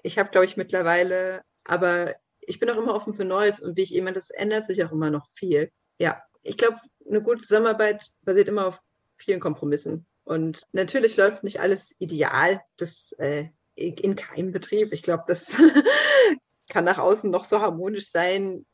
ich 0.03 0.19
habe, 0.19 0.31
glaube 0.31 0.47
ich, 0.47 0.57
mittlerweile, 0.57 1.43
aber 1.65 2.17
ich 2.41 2.59
bin 2.59 2.69
auch 2.71 2.77
immer 2.77 2.95
offen 2.95 3.15
für 3.15 3.25
Neues 3.25 3.61
und 3.61 3.77
wie 3.77 3.83
ich 3.83 3.95
eben, 3.95 4.13
das 4.13 4.31
ändert 4.31 4.65
sich 4.65 4.85
auch 4.85 4.93
immer 4.93 5.11
noch 5.11 5.27
viel. 5.29 5.71
Ja, 5.99 6.23
ich 6.43 6.57
glaube, 6.57 6.79
eine 7.07 7.23
gute 7.23 7.43
Zusammenarbeit 7.43 8.11
basiert 8.23 8.49
immer 8.49 8.67
auf 8.67 8.81
vielen 9.17 9.41
Kompromissen. 9.41 10.07
Und 10.25 10.67
natürlich 10.73 11.17
läuft 11.17 11.45
nicht 11.45 11.61
alles 11.61 11.95
ideal. 11.99 12.61
Das 12.77 13.13
äh, 13.19 13.49
in 13.75 14.17
keinem 14.17 14.53
Betrieb. 14.53 14.93
Ich 14.93 15.03
glaube, 15.03 15.25
das 15.27 15.57
kann 16.71 16.85
nach 16.85 16.99
außen 16.99 17.31
noch 17.31 17.45
so 17.45 17.61
harmonisch 17.61 18.11
sein, 18.11 18.67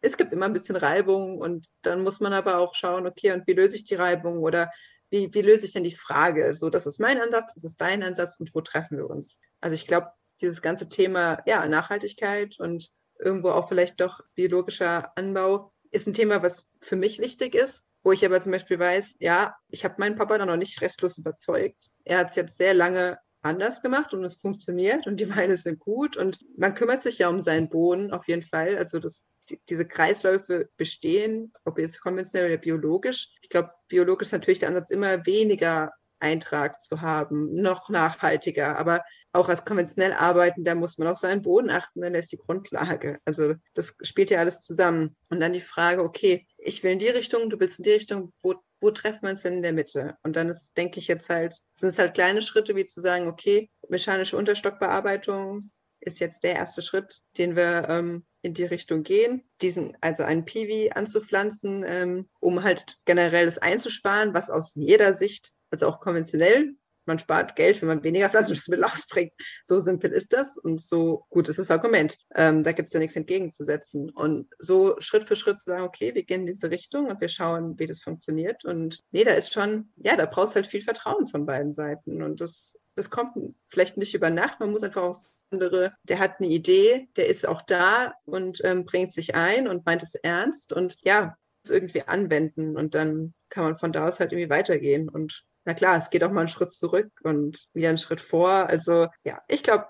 es 0.00 0.16
gibt 0.16 0.32
immer 0.32 0.46
ein 0.46 0.52
bisschen 0.52 0.76
Reibung 0.76 1.38
und 1.38 1.66
dann 1.82 2.02
muss 2.02 2.20
man 2.20 2.32
aber 2.32 2.58
auch 2.58 2.74
schauen, 2.74 3.06
okay, 3.06 3.32
und 3.32 3.46
wie 3.46 3.54
löse 3.54 3.76
ich 3.76 3.84
die 3.84 3.94
Reibung 3.94 4.38
oder 4.38 4.70
wie, 5.10 5.32
wie 5.32 5.42
löse 5.42 5.66
ich 5.66 5.72
denn 5.72 5.84
die 5.84 5.94
Frage? 5.94 6.52
So, 6.54 6.70
das 6.70 6.86
ist 6.86 7.00
mein 7.00 7.20
Ansatz, 7.20 7.54
das 7.54 7.64
ist 7.64 7.80
dein 7.80 8.02
Ansatz 8.02 8.36
und 8.38 8.54
wo 8.54 8.60
treffen 8.60 8.98
wir 8.98 9.08
uns? 9.08 9.40
Also 9.60 9.74
ich 9.74 9.86
glaube, 9.86 10.08
dieses 10.40 10.62
ganze 10.62 10.88
Thema 10.88 11.42
ja, 11.46 11.66
Nachhaltigkeit 11.66 12.58
und 12.58 12.90
irgendwo 13.18 13.50
auch 13.50 13.68
vielleicht 13.68 14.00
doch 14.00 14.20
biologischer 14.34 15.12
Anbau 15.16 15.72
ist 15.90 16.06
ein 16.06 16.14
Thema, 16.14 16.42
was 16.42 16.70
für 16.80 16.96
mich 16.96 17.18
wichtig 17.18 17.54
ist, 17.54 17.86
wo 18.02 18.12
ich 18.12 18.24
aber 18.24 18.40
zum 18.40 18.52
Beispiel 18.52 18.78
weiß, 18.78 19.16
ja, 19.20 19.56
ich 19.68 19.84
habe 19.84 19.94
meinen 19.98 20.16
Papa 20.16 20.38
da 20.38 20.46
noch 20.46 20.56
nicht 20.56 20.80
restlos 20.82 21.18
überzeugt. 21.18 21.88
Er 22.04 22.18
hat 22.18 22.30
es 22.30 22.36
jetzt 22.36 22.56
sehr 22.56 22.74
lange 22.74 23.18
anders 23.42 23.80
gemacht 23.80 24.12
und 24.12 24.24
es 24.24 24.34
funktioniert 24.34 25.06
und 25.06 25.20
die 25.20 25.34
Weine 25.34 25.56
sind 25.56 25.78
gut 25.78 26.16
und 26.16 26.38
man 26.58 26.74
kümmert 26.74 27.02
sich 27.02 27.18
ja 27.18 27.28
um 27.28 27.40
seinen 27.40 27.68
Boden 27.68 28.12
auf 28.12 28.28
jeden 28.28 28.42
Fall. 28.42 28.76
Also 28.76 28.98
das 28.98 29.24
diese 29.68 29.86
Kreisläufe 29.86 30.68
bestehen, 30.76 31.52
ob 31.64 31.78
jetzt 31.78 32.00
konventionell 32.00 32.50
oder 32.50 32.58
biologisch. 32.58 33.30
Ich 33.42 33.48
glaube, 33.48 33.70
biologisch 33.88 34.28
ist 34.28 34.32
natürlich 34.32 34.58
der 34.58 34.68
Ansatz, 34.68 34.90
immer 34.90 35.24
weniger 35.26 35.92
Eintrag 36.18 36.80
zu 36.80 37.00
haben, 37.00 37.54
noch 37.54 37.88
nachhaltiger. 37.88 38.78
Aber 38.78 39.04
auch 39.32 39.48
als 39.48 39.64
konventionell 39.64 40.12
arbeiten, 40.12 40.64
da 40.64 40.74
muss 40.74 40.98
man 40.98 41.08
auf 41.08 41.18
seinen 41.18 41.42
Boden 41.42 41.70
achten, 41.70 42.00
denn 42.00 42.12
der 42.12 42.20
ist 42.20 42.32
die 42.32 42.38
Grundlage. 42.38 43.18
Also 43.24 43.54
das 43.74 43.94
spielt 44.02 44.30
ja 44.30 44.38
alles 44.38 44.62
zusammen. 44.62 45.14
Und 45.28 45.40
dann 45.40 45.52
die 45.52 45.60
Frage, 45.60 46.02
okay, 46.02 46.46
ich 46.58 46.82
will 46.82 46.92
in 46.92 46.98
die 46.98 47.08
Richtung, 47.08 47.50
du 47.50 47.60
willst 47.60 47.78
in 47.78 47.84
die 47.84 47.92
Richtung, 47.92 48.32
wo, 48.42 48.54
wo 48.80 48.90
treffen 48.90 49.22
wir 49.22 49.30
uns 49.30 49.42
denn 49.42 49.54
in 49.54 49.62
der 49.62 49.72
Mitte? 49.72 50.16
Und 50.22 50.36
dann 50.36 50.48
ist, 50.48 50.76
denke 50.76 50.98
ich 50.98 51.08
jetzt 51.08 51.28
halt, 51.28 51.58
sind 51.72 51.90
es 51.90 51.98
halt 51.98 52.14
kleine 52.14 52.42
Schritte, 52.42 52.74
wie 52.76 52.86
zu 52.86 53.00
sagen, 53.00 53.28
okay, 53.28 53.70
mechanische 53.88 54.36
Unterstockbearbeitung 54.36 55.70
ist 56.06 56.20
jetzt 56.20 56.44
der 56.44 56.54
erste 56.54 56.80
Schritt, 56.80 57.20
den 57.36 57.56
wir 57.56 57.88
ähm, 57.88 58.24
in 58.42 58.54
die 58.54 58.64
Richtung 58.64 59.02
gehen, 59.02 59.42
diesen, 59.60 59.96
also 60.00 60.22
einen 60.22 60.44
Piwi 60.44 60.90
anzupflanzen, 60.94 61.84
ähm, 61.86 62.28
um 62.40 62.62
halt 62.62 62.96
generell 63.04 63.46
das 63.46 63.58
einzusparen, 63.58 64.32
was 64.32 64.48
aus 64.48 64.74
jeder 64.74 65.12
Sicht, 65.12 65.52
also 65.70 65.88
auch 65.88 66.00
konventionell, 66.00 66.74
man 67.06 67.18
spart 67.18 67.56
Geld, 67.56 67.80
wenn 67.80 67.88
man 67.88 68.02
weniger 68.02 68.28
Pflanzenschutzmittel 68.28 68.84
ausbringt. 68.92 69.32
So 69.64 69.78
simpel 69.78 70.10
ist 70.12 70.32
das 70.32 70.56
und 70.56 70.80
so 70.80 71.24
gut 71.30 71.48
ist 71.48 71.58
das 71.58 71.70
Argument. 71.70 72.18
Ähm, 72.34 72.62
da 72.62 72.72
gibt 72.72 72.88
es 72.88 72.92
ja 72.92 73.00
nichts 73.00 73.16
entgegenzusetzen. 73.16 74.10
Und 74.10 74.48
so 74.58 74.96
Schritt 74.98 75.24
für 75.24 75.36
Schritt 75.36 75.60
zu 75.60 75.70
sagen, 75.70 75.84
okay, 75.84 76.14
wir 76.14 76.24
gehen 76.24 76.40
in 76.40 76.46
diese 76.46 76.70
Richtung 76.70 77.06
und 77.06 77.20
wir 77.20 77.28
schauen, 77.28 77.78
wie 77.78 77.86
das 77.86 78.00
funktioniert. 78.00 78.64
Und 78.64 79.02
nee, 79.12 79.24
da 79.24 79.32
ist 79.32 79.52
schon, 79.52 79.92
ja, 79.96 80.16
da 80.16 80.26
brauchst 80.26 80.56
halt 80.56 80.66
viel 80.66 80.82
Vertrauen 80.82 81.26
von 81.26 81.46
beiden 81.46 81.72
Seiten. 81.72 82.22
Und 82.22 82.40
das, 82.40 82.78
das 82.96 83.10
kommt 83.10 83.36
vielleicht 83.68 83.96
nicht 83.96 84.14
über 84.14 84.30
Nacht. 84.30 84.58
Man 84.58 84.70
muss 84.70 84.82
einfach 84.82 85.02
auch 85.02 85.16
andere, 85.50 85.92
der 86.02 86.18
hat 86.18 86.40
eine 86.40 86.48
Idee, 86.48 87.08
der 87.16 87.28
ist 87.28 87.46
auch 87.46 87.62
da 87.62 88.14
und 88.24 88.60
ähm, 88.64 88.84
bringt 88.84 89.12
sich 89.12 89.34
ein 89.34 89.68
und 89.68 89.86
meint 89.86 90.02
es 90.02 90.14
ernst 90.14 90.72
und 90.72 90.96
ja, 91.04 91.36
irgendwie 91.68 92.02
anwenden 92.02 92.76
und 92.76 92.94
dann 92.94 93.34
kann 93.48 93.64
man 93.64 93.76
von 93.76 93.92
da 93.92 94.06
aus 94.06 94.20
halt 94.20 94.32
irgendwie 94.32 94.50
weitergehen 94.50 95.08
und 95.08 95.44
na 95.64 95.74
klar, 95.74 95.96
es 95.96 96.10
geht 96.10 96.22
auch 96.22 96.30
mal 96.30 96.40
einen 96.40 96.48
Schritt 96.48 96.72
zurück 96.72 97.10
und 97.24 97.66
wieder 97.74 97.88
einen 97.88 97.98
Schritt 97.98 98.20
vor. 98.20 98.50
Also 98.50 99.08
ja, 99.24 99.42
ich 99.48 99.64
glaube, 99.64 99.88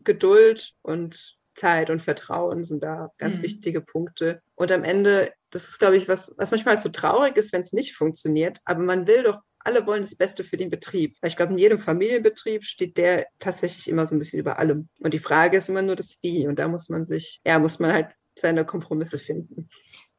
Geduld 0.00 0.74
und 0.82 1.38
Zeit 1.54 1.88
und 1.88 2.02
Vertrauen 2.02 2.64
sind 2.64 2.84
da 2.84 3.10
ganz 3.16 3.38
mhm. 3.38 3.42
wichtige 3.42 3.80
Punkte. 3.80 4.42
Und 4.54 4.70
am 4.70 4.84
Ende, 4.84 5.32
das 5.50 5.68
ist, 5.68 5.78
glaube 5.78 5.96
ich, 5.96 6.08
was, 6.08 6.34
was 6.36 6.50
manchmal 6.50 6.76
so 6.76 6.90
traurig 6.90 7.36
ist, 7.36 7.54
wenn 7.54 7.62
es 7.62 7.72
nicht 7.72 7.96
funktioniert. 7.96 8.58
Aber 8.66 8.82
man 8.82 9.06
will 9.06 9.22
doch, 9.22 9.40
alle 9.64 9.86
wollen 9.86 10.02
das 10.02 10.14
Beste 10.14 10.44
für 10.44 10.56
den 10.56 10.70
Betrieb. 10.70 11.16
Ich 11.22 11.36
glaube, 11.36 11.52
in 11.52 11.58
jedem 11.58 11.78
Familienbetrieb 11.78 12.64
steht 12.64 12.96
der 12.96 13.26
tatsächlich 13.38 13.88
immer 13.88 14.06
so 14.06 14.14
ein 14.14 14.18
bisschen 14.18 14.38
über 14.38 14.58
allem. 14.58 14.88
Und 15.00 15.14
die 15.14 15.18
Frage 15.18 15.56
ist 15.56 15.68
immer 15.68 15.82
nur 15.82 15.96
das 15.96 16.18
Wie. 16.22 16.46
Und 16.46 16.58
da 16.58 16.68
muss 16.68 16.88
man 16.88 17.04
sich, 17.04 17.40
ja, 17.46 17.58
muss 17.58 17.78
man 17.78 17.92
halt 17.92 18.08
seine 18.36 18.64
Kompromisse 18.64 19.18
finden. 19.18 19.68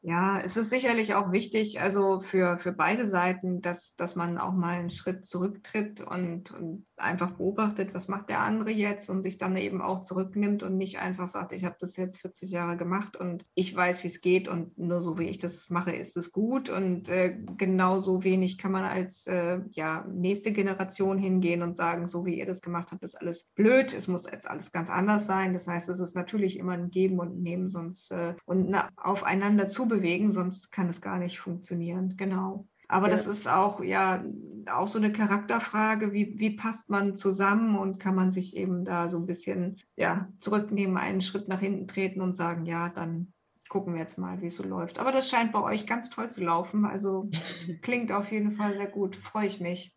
Ja, 0.07 0.39
es 0.39 0.55
ist 0.55 0.69
sicherlich 0.69 1.15
auch 1.15 1.31
wichtig, 1.31 1.81
also 1.81 2.21
für, 2.21 2.59
für 2.59 2.71
beide 2.71 3.07
Seiten, 3.07 3.59
dass, 3.61 3.95
dass 3.95 4.15
man 4.15 4.37
auch 4.37 4.53
mal 4.53 4.75
einen 4.75 4.91
Schritt 4.91 5.25
zurücktritt 5.25 5.99
und, 5.99 6.51
und 6.51 6.85
einfach 6.97 7.31
beobachtet, 7.31 7.93
was 7.93 8.07
macht 8.07 8.29
der 8.29 8.41
andere 8.41 8.71
jetzt 8.71 9.09
und 9.09 9.21
sich 9.21 9.37
dann 9.37 9.57
eben 9.57 9.81
auch 9.81 10.03
zurücknimmt 10.03 10.63
und 10.63 10.77
nicht 10.77 10.99
einfach 10.99 11.27
sagt, 11.27 11.51
ich 11.51 11.65
habe 11.65 11.75
das 11.79 11.95
jetzt 11.97 12.21
40 12.21 12.51
Jahre 12.51 12.77
gemacht 12.77 13.17
und 13.17 13.45
ich 13.53 13.75
weiß, 13.75 14.03
wie 14.03 14.07
es 14.07 14.21
geht 14.21 14.47
und 14.47 14.77
nur 14.77 15.01
so 15.01 15.17
wie 15.17 15.27
ich 15.27 15.37
das 15.37 15.69
mache, 15.69 15.91
ist 15.91 16.17
es 16.17 16.31
gut 16.31 16.69
und 16.69 17.09
äh, 17.09 17.37
genauso 17.57 18.23
wenig 18.23 18.57
kann 18.57 18.71
man 18.71 18.83
als 18.83 19.27
äh, 19.27 19.59
ja, 19.71 20.05
nächste 20.11 20.51
Generation 20.51 21.17
hingehen 21.17 21.61
und 21.61 21.75
sagen, 21.75 22.07
so 22.07 22.25
wie 22.25 22.37
ihr 22.37 22.45
das 22.45 22.61
gemacht 22.61 22.91
habt, 22.91 23.03
ist 23.03 23.19
alles 23.19 23.45
blöd, 23.55 23.93
es 23.93 24.07
muss 24.07 24.29
jetzt 24.29 24.49
alles 24.49 24.71
ganz 24.71 24.89
anders 24.89 25.25
sein. 25.25 25.53
Das 25.53 25.67
heißt, 25.67 25.89
es 25.89 25.99
ist 25.99 26.15
natürlich 26.15 26.57
immer 26.57 26.73
ein 26.73 26.89
Geben 26.89 27.19
und 27.19 27.41
Nehmen 27.41 27.69
sonst 27.69 28.11
äh, 28.11 28.35
und 28.45 28.69
na, 28.69 28.89
aufeinander 28.95 29.67
zubewegen, 29.67 30.31
sonst 30.31 30.71
kann 30.71 30.87
es 30.87 31.01
gar 31.01 31.19
nicht 31.19 31.39
funktionieren. 31.39 32.15
Genau. 32.17 32.67
Aber 32.87 33.07
ja. 33.07 33.13
das 33.13 33.27
ist 33.27 33.47
auch 33.47 33.83
ja 33.83 34.23
auch 34.71 34.87
so 34.87 34.97
eine 34.97 35.11
Charakterfrage, 35.11 36.13
wie, 36.13 36.39
wie 36.39 36.51
passt 36.51 36.89
man 36.89 37.15
zusammen 37.15 37.77
und 37.77 37.99
kann 37.99 38.15
man 38.15 38.31
sich 38.31 38.55
eben 38.55 38.83
da 38.85 39.09
so 39.09 39.17
ein 39.17 39.25
bisschen 39.25 39.77
ja, 39.95 40.29
zurücknehmen, 40.39 40.97
einen 40.97 41.21
Schritt 41.21 41.47
nach 41.47 41.59
hinten 41.59 41.87
treten 41.87 42.21
und 42.21 42.33
sagen, 42.33 42.65
ja, 42.65 42.89
dann 42.89 43.33
gucken 43.69 43.93
wir 43.93 44.01
jetzt 44.01 44.17
mal, 44.17 44.41
wie 44.41 44.47
es 44.47 44.55
so 44.55 44.63
läuft. 44.63 44.99
Aber 44.99 45.11
das 45.11 45.29
scheint 45.29 45.51
bei 45.51 45.61
euch 45.61 45.85
ganz 45.85 46.09
toll 46.09 46.29
zu 46.29 46.43
laufen. 46.43 46.85
Also 46.85 47.29
klingt 47.81 48.11
auf 48.11 48.31
jeden 48.31 48.51
Fall 48.51 48.73
sehr 48.73 48.87
gut. 48.87 49.15
Freue 49.15 49.47
ich 49.47 49.59
mich. 49.59 49.95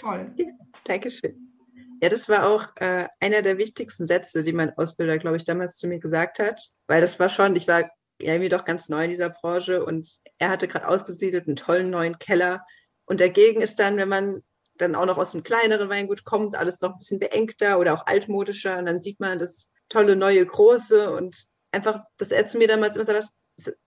Toll. 0.00 0.32
Ja, 0.36 0.46
Dankeschön. 0.84 1.48
Ja, 2.02 2.08
das 2.08 2.28
war 2.28 2.48
auch 2.48 2.66
äh, 2.76 3.06
einer 3.20 3.42
der 3.42 3.58
wichtigsten 3.58 4.06
Sätze, 4.06 4.42
die 4.42 4.52
mein 4.52 4.76
Ausbilder, 4.76 5.18
glaube 5.18 5.36
ich, 5.36 5.44
damals 5.44 5.78
zu 5.78 5.86
mir 5.86 6.00
gesagt 6.00 6.40
hat, 6.40 6.60
weil 6.88 7.00
das 7.00 7.20
war 7.20 7.28
schon, 7.28 7.54
ich 7.54 7.68
war 7.68 7.88
irgendwie 8.18 8.48
doch 8.48 8.64
ganz 8.64 8.88
neu 8.88 9.04
in 9.04 9.10
dieser 9.10 9.30
Branche 9.30 9.84
und 9.84 10.20
er 10.38 10.48
hatte 10.50 10.68
gerade 10.68 10.88
ausgesiedelt 10.88 11.46
einen 11.46 11.56
tollen 11.56 11.90
neuen 11.90 12.18
Keller. 12.18 12.64
Und 13.04 13.20
dagegen 13.20 13.60
ist 13.60 13.78
dann, 13.78 13.96
wenn 13.96 14.08
man 14.08 14.42
dann 14.78 14.94
auch 14.94 15.06
noch 15.06 15.18
aus 15.18 15.34
einem 15.34 15.42
kleineren 15.42 15.88
Weingut 15.88 16.24
kommt, 16.24 16.56
alles 16.56 16.80
noch 16.80 16.92
ein 16.92 16.98
bisschen 16.98 17.20
beengter 17.20 17.78
oder 17.78 17.94
auch 17.94 18.06
altmodischer 18.06 18.78
und 18.78 18.86
dann 18.86 18.98
sieht 18.98 19.20
man 19.20 19.38
das 19.38 19.72
tolle 19.88 20.16
neue 20.16 20.44
große 20.44 21.12
und 21.12 21.46
einfach, 21.70 22.04
dass 22.16 22.32
er 22.32 22.46
zu 22.46 22.58
mir 22.58 22.68
damals 22.68 22.96
immer 22.96 23.04
sagt, 23.04 23.28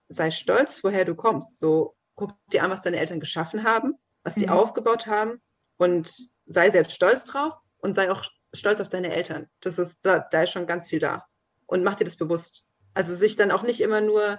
sei 0.08 0.30
stolz, 0.30 0.82
woher 0.84 1.04
du 1.04 1.14
kommst. 1.14 1.58
So 1.58 1.96
guck 2.14 2.32
dir 2.52 2.62
an, 2.62 2.70
was 2.70 2.82
deine 2.82 2.98
Eltern 2.98 3.20
geschaffen 3.20 3.64
haben, 3.64 3.94
was 4.22 4.36
sie 4.36 4.46
mhm. 4.46 4.52
aufgebaut 4.52 5.06
haben 5.06 5.40
und 5.76 6.28
sei 6.46 6.70
selbst 6.70 6.94
stolz 6.94 7.24
drauf 7.24 7.54
und 7.78 7.94
sei 7.94 8.10
auch 8.10 8.24
stolz 8.54 8.80
auf 8.80 8.88
deine 8.88 9.12
Eltern. 9.12 9.48
Das 9.60 9.78
ist, 9.78 10.04
da, 10.04 10.20
da 10.30 10.42
ist 10.42 10.50
schon 10.50 10.66
ganz 10.66 10.88
viel 10.88 11.00
da. 11.00 11.26
Und 11.66 11.82
mach 11.82 11.96
dir 11.96 12.04
das 12.04 12.16
bewusst. 12.16 12.66
Also 12.94 13.14
sich 13.14 13.36
dann 13.36 13.50
auch 13.50 13.62
nicht 13.62 13.80
immer 13.80 14.00
nur 14.00 14.38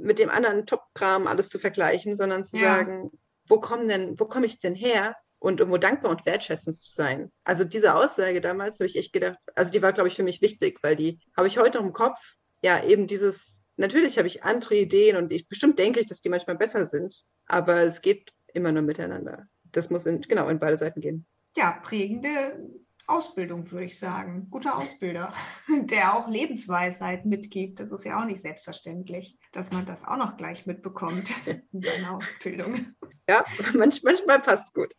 mit 0.00 0.18
dem 0.18 0.30
anderen 0.30 0.66
Top-Kram 0.66 1.26
alles 1.26 1.48
zu 1.48 1.58
vergleichen, 1.58 2.14
sondern 2.14 2.44
zu 2.44 2.56
ja. 2.56 2.76
sagen, 2.76 3.10
wo 3.46 3.60
komme 3.60 3.86
denn, 3.86 4.18
wo 4.18 4.26
komme 4.26 4.46
ich 4.46 4.60
denn 4.60 4.74
her? 4.74 5.16
Und 5.40 5.60
irgendwo 5.60 5.78
dankbar 5.78 6.10
und 6.10 6.26
wertschätzend 6.26 6.74
zu 6.74 6.92
sein. 6.92 7.30
Also 7.44 7.62
diese 7.62 7.94
Aussage 7.94 8.40
damals 8.40 8.80
habe 8.80 8.86
ich 8.86 8.96
echt 8.96 9.12
gedacht, 9.12 9.38
also 9.54 9.70
die 9.70 9.82
war, 9.82 9.92
glaube 9.92 10.08
ich, 10.08 10.16
für 10.16 10.24
mich 10.24 10.42
wichtig, 10.42 10.80
weil 10.82 10.96
die 10.96 11.20
habe 11.36 11.46
ich 11.46 11.58
heute 11.58 11.78
noch 11.78 11.86
im 11.86 11.92
Kopf. 11.92 12.18
Ja, 12.60 12.82
eben 12.82 13.06
dieses, 13.06 13.62
natürlich 13.76 14.18
habe 14.18 14.26
ich 14.26 14.42
andere 14.42 14.74
Ideen 14.74 15.16
und 15.16 15.32
ich 15.32 15.46
bestimmt 15.46 15.78
denke 15.78 16.00
ich, 16.00 16.06
dass 16.08 16.20
die 16.20 16.28
manchmal 16.28 16.56
besser 16.56 16.86
sind, 16.86 17.22
aber 17.46 17.82
es 17.82 18.02
geht 18.02 18.32
immer 18.52 18.72
nur 18.72 18.82
miteinander. 18.82 19.46
Das 19.70 19.90
muss 19.90 20.06
in, 20.06 20.22
genau 20.22 20.48
in 20.48 20.58
beide 20.58 20.76
Seiten 20.76 21.00
gehen. 21.00 21.24
Ja, 21.56 21.78
prägende 21.84 22.58
Ausbildung, 23.08 23.70
würde 23.70 23.86
ich 23.86 23.98
sagen. 23.98 24.48
Guter 24.50 24.76
Ausbilder, 24.76 25.32
der 25.84 26.14
auch 26.14 26.28
Lebensweisheit 26.28 27.24
mitgibt. 27.24 27.80
Das 27.80 27.90
ist 27.92 28.04
ja 28.04 28.20
auch 28.20 28.26
nicht 28.26 28.40
selbstverständlich, 28.40 29.38
dass 29.52 29.72
man 29.72 29.86
das 29.86 30.06
auch 30.06 30.16
noch 30.16 30.36
gleich 30.36 30.66
mitbekommt 30.66 31.32
in 31.46 31.80
seiner 31.80 32.16
Ausbildung. 32.16 32.86
Ja, 33.28 33.44
manch, 33.74 34.02
manchmal 34.04 34.40
passt 34.40 34.68
es 34.68 34.74
gut. 34.74 34.94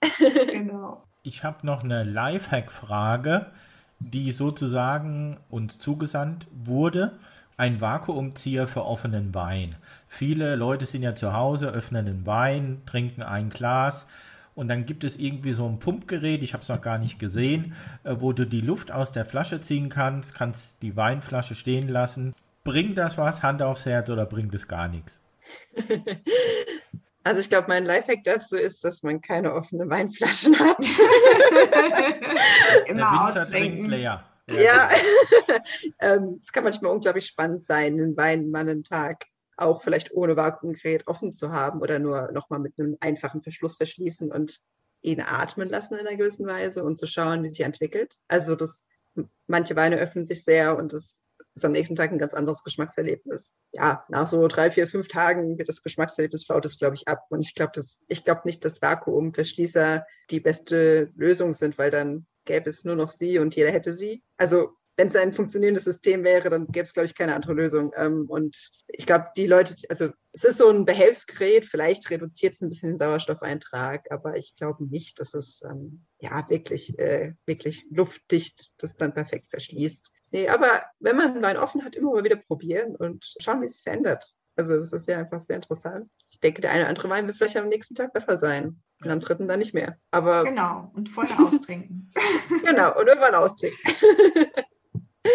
Genau. 0.52 1.04
Ich 1.24 1.44
habe 1.44 1.66
noch 1.66 1.84
eine 1.84 2.04
Lifehack-Frage, 2.04 3.52
die 4.00 4.32
sozusagen 4.32 5.38
uns 5.50 5.78
zugesandt 5.78 6.48
wurde. 6.52 7.18
Ein 7.58 7.82
Vakuumzieher 7.82 8.68
für 8.68 8.86
offenen 8.86 9.36
Wein. 9.36 9.76
Viele 10.08 10.56
Leute 10.56 10.86
sind 10.86 11.04
ja 11.04 11.14
zu 11.14 11.34
Hause, 11.34 11.68
öffnen 11.70 12.06
den 12.06 12.26
Wein, 12.26 12.82
trinken 12.86 13.22
ein 13.22 13.50
Glas 13.50 14.08
und 14.60 14.68
dann 14.68 14.86
gibt 14.86 15.06
es 15.06 15.16
irgendwie 15.16 15.54
so 15.54 15.66
ein 15.66 15.80
Pumpgerät, 15.80 16.44
ich 16.44 16.52
habe 16.52 16.62
es 16.62 16.68
noch 16.68 16.82
gar 16.82 16.98
nicht 16.98 17.18
gesehen, 17.18 17.74
äh, 18.04 18.18
wo 18.20 18.34
du 18.34 18.46
die 18.46 18.60
Luft 18.60 18.92
aus 18.92 19.14
der 19.14 19.24
Flasche 19.24 19.62
ziehen 19.62 19.88
kannst, 19.88 20.36
kannst 20.36 20.82
die 20.82 20.98
Weinflasche 20.98 21.56
stehen 21.56 21.88
lassen. 21.88 22.36
Bringt 22.66 22.98
das 22.98 23.18
was, 23.18 23.42
Hand 23.42 23.62
aufs 23.62 23.86
Herz 23.86 24.10
oder 24.10 24.26
bringt 24.26 24.54
es 24.54 24.68
gar 24.68 24.90
nichts? 24.90 25.22
Also 27.22 27.42
ich 27.42 27.50
glaube, 27.50 27.68
mein 27.68 27.84
Lifehack 27.84 28.24
dazu 28.24 28.58
ist, 28.58 28.84
dass 28.86 29.04
man 29.04 29.22
keine 29.22 29.54
offenen 29.54 29.90
Weinflaschen 29.90 30.58
hat. 30.58 30.78
Immer 32.88 33.28
austrinken. 33.28 33.90
leer. 33.90 34.24
Ja, 34.48 34.56
ja. 34.56 34.90
Ähm, 36.00 36.38
es 36.40 36.52
kann 36.52 36.64
manchmal 36.64 36.94
unglaublich 36.94 37.28
spannend 37.28 37.62
sein, 37.62 37.94
einen 37.94 38.16
Wein 38.16 38.50
mal 38.50 38.62
einen 38.62 38.86
Tag 38.86 39.26
auch 39.62 39.84
vielleicht 39.84 40.14
ohne 40.14 40.36
Vakuumgerät 40.36 41.08
offen 41.08 41.32
zu 41.32 41.52
haben 41.52 41.82
oder 41.82 42.00
nur 42.00 42.32
nochmal 42.32 42.60
mit 42.60 42.74
einem 42.78 42.98
einfachen 43.00 43.42
Verschluss 43.42 43.78
verschließen 43.78 44.32
und 44.32 44.60
ihn 45.02 45.22
atmen 45.22 45.70
lassen 45.70 45.98
in 45.98 46.08
einer 46.08 46.18
gewissen 46.18 46.46
Weise 46.48 46.84
und 46.84 46.98
zu 46.98 47.08
schauen, 47.08 47.44
wie 47.44 47.50
sich 47.50 47.62
entwickelt. 47.62 48.18
Also 48.28 48.56
das, 48.56 48.88
manche 49.48 49.76
Weine 49.76 49.98
öffnen 49.98 50.26
sich 50.26 50.44
sehr 50.44 50.78
und 50.78 50.94
das 50.94 51.26
ist 51.56 51.66
am 51.66 51.72
nächsten 51.72 51.96
Tag 51.96 52.12
ein 52.12 52.20
ganz 52.20 52.34
anderes 52.34 52.64
Geschmackserlebnis. 52.64 53.58
Ja, 53.74 54.06
nach 54.10 54.28
so 54.28 54.48
drei, 54.48 54.72
vier, 54.72 54.88
fünf 54.88 55.08
Tagen 55.08 55.58
wird 55.58 55.70
das 55.70 55.84
Geschmackserlebnis 55.84 56.46
flaut 56.46 56.66
es, 56.66 56.80
glaube 56.80 56.96
ich, 56.96 57.08
ab. 57.08 57.26
Und 57.30 57.42
ich 57.42 57.54
glaube, 57.56 57.82
ich 58.08 58.24
glaube 58.24 58.42
nicht, 58.46 58.64
dass 58.64 58.82
Vakuumverschließer 58.82 60.06
die 60.30 60.40
beste 60.40 61.12
Lösung 61.16 61.54
sind, 61.54 61.78
weil 61.78 61.92
dann 61.92 62.28
gäbe 62.46 62.70
es 62.70 62.86
nur 62.86 62.96
noch 62.96 63.10
sie 63.10 63.40
und 63.40 63.56
jeder 63.56 63.72
hätte 63.72 63.94
sie. 63.94 64.24
Also 64.38 64.74
wenn 65.00 65.08
es 65.08 65.16
ein 65.16 65.32
funktionierendes 65.32 65.86
System 65.86 66.26
wäre, 66.26 66.50
dann 66.50 66.68
gäbe 66.68 66.84
es, 66.84 66.94
glaube 66.94 67.06
ich, 67.06 67.16
keine 67.16 67.34
andere 67.34 67.54
Lösung. 67.54 67.94
Ähm, 67.96 68.26
und 68.28 68.70
ich 68.90 69.06
glaube, 69.06 69.28
die 69.38 69.48
Leute, 69.48 69.74
also 69.88 70.10
es 70.34 70.44
ist 70.44 70.58
so 70.58 70.68
ein 70.68 70.84
Behelfsgerät, 70.84 71.66
vielleicht 71.66 72.10
reduziert 72.10 72.56
es 72.56 72.62
ein 72.62 72.68
bisschen 72.68 72.90
den 72.90 72.98
Sauerstoffeintrag, 72.98 74.12
aber 74.12 74.36
ich 74.36 74.58
glaube 74.58 74.84
nicht, 74.84 75.22
dass 75.22 75.34
es 75.34 75.62
ähm, 75.64 76.06
ja 76.20 76.46
wirklich, 76.50 77.00
äh, 77.00 77.34
wirklich 77.46 77.86
luftdicht 77.90 78.72
das 78.78 78.98
dann 78.98 79.14
perfekt 79.14 79.50
verschließt. 79.52 80.12
Nee, 80.34 80.50
aber 80.50 80.84
wenn 81.00 81.16
man 81.16 81.42
Wein 81.42 81.56
offen 81.56 81.86
hat, 81.86 81.96
immer 81.96 82.12
mal 82.12 82.26
wieder 82.26 82.36
probieren 82.36 82.98
und 82.98 83.36
schauen, 83.40 83.62
wie 83.62 83.68
es 83.68 83.78
sich 83.78 83.84
verändert. 83.84 84.34
Also 84.58 84.78
das 84.78 84.92
ist 84.92 85.08
ja 85.08 85.18
einfach 85.18 85.40
sehr 85.40 85.56
interessant. 85.56 86.12
Ich 86.30 86.42
denke, 86.42 86.60
der 86.60 86.72
eine 86.72 86.82
oder 86.82 86.90
andere 86.90 87.10
Wein 87.10 87.26
wird 87.26 87.38
vielleicht 87.38 87.56
am 87.56 87.70
nächsten 87.70 87.96
Tag 87.96 88.12
besser 88.12 88.36
sein. 88.36 88.82
Und 89.02 89.10
am 89.10 89.22
dritten 89.22 89.48
dann 89.48 89.60
nicht 89.60 89.74
mehr. 89.74 89.98
Aber 90.12 90.44
genau, 90.44 90.92
und 90.94 91.08
vorher 91.08 91.40
austrinken. 91.48 92.12
genau, 92.66 93.00
und 93.00 93.08
irgendwann 93.08 93.36
austrinken. 93.36 93.80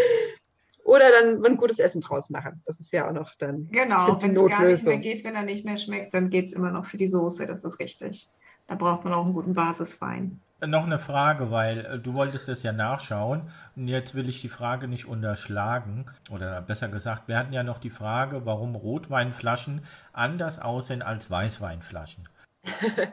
Oder 0.85 1.07
dann 1.11 1.45
ein 1.45 1.57
gutes 1.57 1.79
Essen 1.79 2.03
draus 2.03 2.29
machen. 2.29 2.63
Das 2.67 2.79
ist 2.79 2.93
ja 2.93 3.09
auch 3.09 3.13
noch 3.13 3.35
dann. 3.37 3.69
Genau, 3.71 4.19
wenn 4.21 4.37
es 4.37 4.51
gar 4.51 4.65
nicht 4.65 4.85
mehr 4.85 4.99
geht, 4.99 5.25
wenn 5.25 5.35
er 5.35 5.43
nicht 5.43 5.65
mehr 5.65 5.79
schmeckt, 5.79 6.13
dann 6.13 6.29
geht 6.29 6.45
es 6.45 6.53
immer 6.53 6.71
noch 6.71 6.85
für 6.85 6.99
die 6.99 7.09
Soße. 7.09 7.47
Das 7.47 7.65
ist 7.65 7.79
richtig. 7.81 8.29
Da 8.67 8.75
braucht 8.75 9.05
man 9.05 9.15
auch 9.15 9.25
einen 9.25 9.35
guten 9.35 9.55
Basiswein. 9.55 10.41
Noch 10.67 10.87
eine 10.87 10.99
Frage, 10.99 11.51
weil 11.51 11.85
äh, 11.85 11.99
du 11.99 12.15
wolltest 12.15 12.49
das 12.49 12.63
ja 12.63 12.73
nachschauen 12.73 13.51
und 13.77 13.89
jetzt 13.89 14.15
will 14.15 14.29
ich 14.29 14.41
die 14.41 14.49
Frage 14.49 14.89
nicht 14.89 15.07
unterschlagen. 15.07 16.07
Oder 16.31 16.63
besser 16.63 16.89
gesagt, 16.89 17.29
wir 17.29 17.39
hatten 17.39 17.53
ja 17.53 17.63
noch 17.63 17.79
die 17.79 17.91
Frage, 17.91 18.47
warum 18.47 18.75
Rotweinflaschen 18.75 19.83
anders 20.13 20.59
aussehen 20.59 21.03
als 21.03 21.31
Weißweinflaschen. 21.31 22.29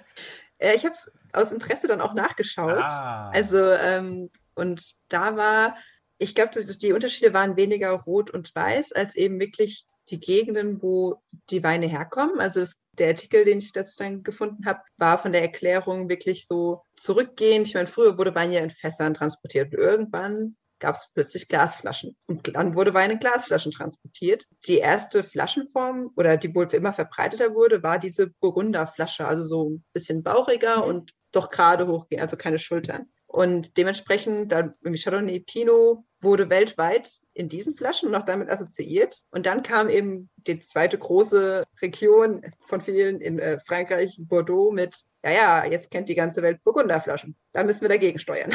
ich 0.59 0.85
habe 0.85 0.93
es 0.93 1.11
aus 1.33 1.51
Interesse 1.51 1.87
dann 1.87 2.01
auch 2.01 2.13
nachgeschaut. 2.13 2.77
Ah. 2.77 3.31
Also, 3.31 3.59
ähm, 3.59 4.29
und 4.55 4.95
da 5.09 5.35
war, 5.35 5.75
ich 6.21 6.35
glaube, 6.35 6.51
die 6.63 6.93
Unterschiede 6.93 7.33
waren 7.33 7.57
weniger 7.57 7.91
rot 7.91 8.29
und 8.29 8.53
weiß, 8.53 8.91
als 8.91 9.15
eben 9.15 9.39
wirklich 9.39 9.85
die 10.09 10.19
Gegenden, 10.19 10.81
wo 10.81 11.21
die 11.49 11.63
Weine 11.63 11.87
herkommen. 11.87 12.39
Also 12.39 12.59
es, 12.59 12.81
der 12.93 13.09
Artikel, 13.09 13.43
den 13.43 13.57
ich 13.57 13.71
dazu 13.71 13.95
dann 13.97 14.21
gefunden 14.21 14.65
habe, 14.65 14.81
war 14.97 15.17
von 15.17 15.31
der 15.31 15.41
Erklärung 15.41 16.09
wirklich 16.09 16.45
so 16.45 16.83
zurückgehend. 16.95 17.67
Ich 17.67 17.73
meine, 17.73 17.87
früher 17.87 18.17
wurde 18.19 18.35
Wein 18.35 18.51
ja 18.51 18.61
in 18.61 18.69
Fässern 18.69 19.15
transportiert 19.15 19.73
und 19.73 19.79
irgendwann 19.79 20.57
gab 20.79 20.95
es 20.95 21.09
plötzlich 21.13 21.47
Glasflaschen. 21.47 22.15
Und 22.27 22.55
dann 22.55 22.75
wurde 22.75 22.93
Wein 22.93 23.11
in 23.11 23.19
Glasflaschen 23.19 23.71
transportiert. 23.71 24.45
Die 24.67 24.77
erste 24.77 25.23
Flaschenform 25.23 26.11
oder 26.15 26.37
die 26.37 26.53
wohl 26.53 26.67
immer 26.73 26.93
verbreiteter 26.93 27.55
wurde, 27.55 27.81
war 27.81 27.97
diese 27.97 28.27
Burgunderflasche, 28.41 29.25
also 29.25 29.43
so 29.43 29.69
ein 29.69 29.83
bisschen 29.93 30.21
bauchiger 30.23 30.77
mhm. 30.77 30.83
und 30.83 31.11
doch 31.31 31.49
gerade 31.49 31.87
hochgehen, 31.87 32.21
also 32.21 32.35
keine 32.35 32.59
Schultern. 32.59 33.07
Und 33.31 33.77
dementsprechend, 33.77 34.51
dann 34.51 34.75
Chardonnay 34.83 35.39
Pinot 35.39 35.99
wurde 36.19 36.49
weltweit 36.49 37.21
in 37.33 37.47
diesen 37.47 37.73
Flaschen 37.73 38.11
noch 38.11 38.23
damit 38.23 38.49
assoziiert. 38.49 39.21
Und 39.31 39.45
dann 39.45 39.63
kam 39.63 39.87
eben 39.87 40.29
die 40.35 40.59
zweite 40.59 40.97
große 40.97 41.63
Region 41.81 42.41
von 42.67 42.81
vielen 42.81 43.21
in 43.21 43.39
äh, 43.39 43.57
Frankreich, 43.57 44.17
Bordeaux, 44.19 44.71
mit, 44.71 45.05
ja, 45.23 45.31
ja, 45.31 45.65
jetzt 45.65 45.91
kennt 45.91 46.09
die 46.09 46.15
ganze 46.15 46.41
Welt 46.41 46.61
Burgunderflaschen. 46.65 47.37
Da 47.53 47.63
müssen 47.63 47.83
wir 47.83 47.89
dagegen 47.89 48.19
steuern. 48.19 48.51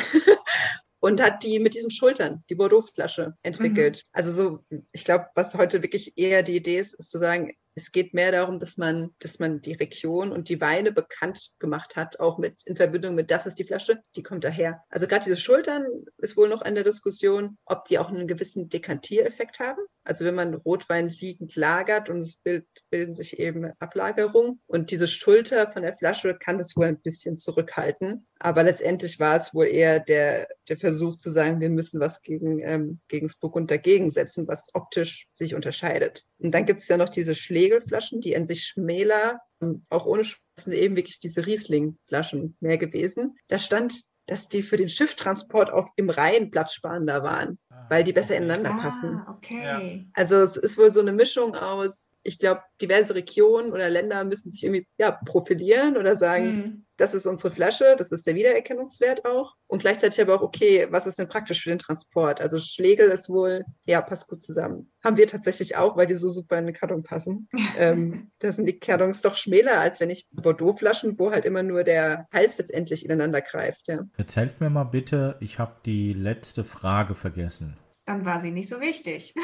und 1.01 1.23
hat 1.23 1.43
die 1.43 1.59
mit 1.59 1.73
diesen 1.73 1.90
Schultern, 1.90 2.44
die 2.51 2.55
Bordeaux-Flasche, 2.55 3.35
entwickelt. 3.43 4.03
Mhm. 4.05 4.11
Also 4.12 4.31
so, 4.31 4.78
ich 4.93 5.05
glaube, 5.05 5.28
was 5.35 5.55
heute 5.55 5.82
wirklich 5.82 6.19
eher 6.19 6.43
die 6.43 6.57
Idee 6.57 6.77
ist, 6.77 6.93
ist 6.93 7.11
zu 7.11 7.19
sagen, 7.19 7.55
es 7.77 7.93
geht 7.93 8.15
mehr 8.15 8.32
darum, 8.32 8.59
dass 8.59 8.78
man, 8.78 9.15
dass 9.19 9.39
man 9.39 9.61
die 9.61 9.74
Region 9.74 10.32
und 10.32 10.48
die 10.48 10.62
Weine 10.62 10.93
bekannt 10.93 11.51
gemacht 11.59 11.94
hat, 11.94 12.19
auch 12.20 12.39
mit 12.39 12.62
in 12.65 12.74
Verbindung 12.74 13.15
mit 13.15 13.31
das 13.31 13.47
ist 13.47 13.59
die 13.59 13.65
Flasche, 13.65 14.01
die 14.16 14.23
kommt 14.23 14.44
daher. 14.44 14.82
Also 14.89 15.07
gerade 15.07 15.24
diese 15.24 15.36
Schultern 15.36 15.86
ist 16.16 16.39
wohl 16.39 16.48
noch 16.48 16.62
in 16.62 16.74
der 16.74 16.85
Diskussion, 16.85 17.59
ob 17.66 17.85
die 17.85 17.98
auch 17.98 18.09
einen 18.09 18.27
gewissen 18.27 18.70
Dekantiereffekt 18.70 19.61
haben. 19.61 19.82
Also 20.05 20.24
wenn 20.24 20.35
man 20.35 20.55
Rotwein 20.55 21.11
liegend 21.11 21.55
lagert 21.55 22.09
und 22.09 22.19
es 22.20 22.36
bild, 22.36 22.66
bilden 22.89 23.15
sich 23.15 23.39
eben 23.39 23.70
Ablagerungen 23.78 24.61
und 24.66 24.90
diese 24.90 25.07
Schulter 25.07 25.70
von 25.70 25.82
der 25.82 25.94
Flasche 25.94 26.35
kann 26.39 26.57
das 26.57 26.77
wohl 26.77 26.86
ein 26.86 27.01
bisschen 27.01 27.36
zurückhalten. 27.36 28.27
Aber 28.39 28.63
letztendlich 28.63 29.19
war 29.19 29.37
es 29.37 29.55
wohl 29.55 29.67
eher 29.67 29.99
der, 29.99 30.49
der 30.69 30.77
Versuch 30.77 31.17
zu 31.17 31.31
sagen, 31.31 31.61
wir 31.61 31.71
müssen 31.71 32.01
was 32.01 32.21
gegen, 32.21 32.61
ähm, 32.61 33.01
gegen 33.09 33.27
das 33.27 33.37
Burgund 33.37 33.71
dagegen 33.71 34.11
setzen, 34.11 34.47
was 34.47 34.75
optisch 34.75 35.27
sich 35.35 35.55
unterscheidet. 35.55 36.25
Und 36.39 36.55
dann 36.55 36.67
gibt 36.67 36.81
es 36.81 36.89
ja 36.89 36.97
noch 36.97 37.09
diese 37.09 37.35
Schlegelflaschen, 37.35 38.21
die 38.21 38.37
an 38.37 38.47
sich 38.47 38.65
schmäler, 38.65 39.41
auch 39.89 40.05
ohne 40.05 40.25
sind 40.59 40.75
eben 40.75 40.97
wirklich 40.97 41.19
diese 41.19 41.47
Riesling-Flaschen 41.47 42.57
mehr 42.61 42.79
gewesen. 42.79 43.39
Da 43.49 43.59
stand, 43.59 44.03
dass 44.27 44.49
die 44.49 44.63
für 44.63 44.77
den 44.77 44.89
Schifftransport 44.89 45.71
auf 45.71 45.89
im 45.97 46.11
Rhein 46.11 46.51
platzsparender 46.51 47.23
waren, 47.23 47.59
weil 47.89 48.05
die 48.05 48.12
besser 48.12 48.35
okay. 48.35 48.44
ineinander 48.44 48.74
ah, 48.78 48.82
passen. 48.82 49.23
Okay. 49.28 50.07
Also 50.15 50.36
es 50.36 50.57
ist 50.57 50.78
wohl 50.78 50.90
so 50.90 51.01
eine 51.01 51.12
Mischung 51.12 51.55
aus, 51.55 52.11
ich 52.23 52.39
glaube, 52.39 52.62
diverse 52.81 53.15
Regionen 53.15 53.73
oder 53.73 53.89
Länder 53.89 54.24
müssen 54.24 54.51
sich 54.51 54.65
irgendwie 54.65 54.86
ja, 54.98 55.12
profilieren 55.12 55.97
oder 55.97 56.16
sagen, 56.16 56.47
mhm 56.47 56.86
das 56.97 57.15
ist 57.15 57.27
unsere 57.27 57.51
Flasche, 57.51 57.94
das 57.98 58.11
ist 58.12 58.27
der 58.27 58.35
Wiedererkennungswert 58.35 59.24
auch. 59.24 59.55
Und 59.66 59.81
gleichzeitig 59.81 60.20
aber 60.20 60.35
auch, 60.35 60.43
okay, 60.43 60.86
was 60.90 61.07
ist 61.07 61.19
denn 61.19 61.28
praktisch 61.28 61.62
für 61.62 61.70
den 61.70 61.78
Transport? 61.78 62.40
Also 62.40 62.59
Schlegel 62.59 63.09
ist 63.09 63.28
wohl, 63.28 63.65
ja, 63.85 64.01
passt 64.01 64.28
gut 64.28 64.43
zusammen. 64.43 64.90
Haben 65.05 65.16
wir 65.16 65.27
tatsächlich 65.27 65.77
auch, 65.77 65.97
weil 65.97 66.07
die 66.07 66.15
so 66.15 66.31
super 66.31 66.59
in 66.59 66.66
den 66.66 66.74
Karton 66.74 67.03
passen. 67.03 67.48
ähm, 67.78 68.31
da 68.39 68.53
sind 68.53 68.66
die 68.66 68.78
Kartons 68.78 69.20
doch 69.20 69.35
schmäler, 69.35 69.81
als 69.81 70.01
wenn 70.01 70.11
ich 70.11 70.27
Bordeaux-Flaschen, 70.31 71.19
wo 71.19 71.32
halt 71.32 71.44
immer 71.44 71.62
nur 71.62 71.85
der 71.85 72.27
Hals 72.32 72.59
letztendlich 72.59 73.05
ineinander 73.05 73.43
greift. 73.43 73.89
Ja. 73.89 74.05
Jetzt 74.16 74.36
helft 74.36 74.61
mir 74.61 74.70
mal 74.70 74.85
bitte, 74.85 75.36
ich 75.40 75.59
habe 75.59 75.77
die 75.85 76.12
letzte 76.12 76.65
Frage 76.65 77.15
vergessen. 77.15 77.65
Dann 78.07 78.24
war 78.24 78.41
sie 78.41 78.53
nicht 78.53 78.69
so 78.69 78.81
wichtig. 78.81 79.35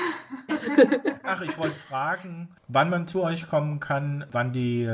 Ach, 1.24 1.42
ich 1.42 1.58
wollte 1.58 1.74
fragen, 1.74 2.56
wann 2.68 2.90
man 2.90 3.08
zu 3.08 3.22
euch 3.22 3.48
kommen 3.48 3.80
kann, 3.80 4.24
wann 4.30 4.52
die 4.52 4.88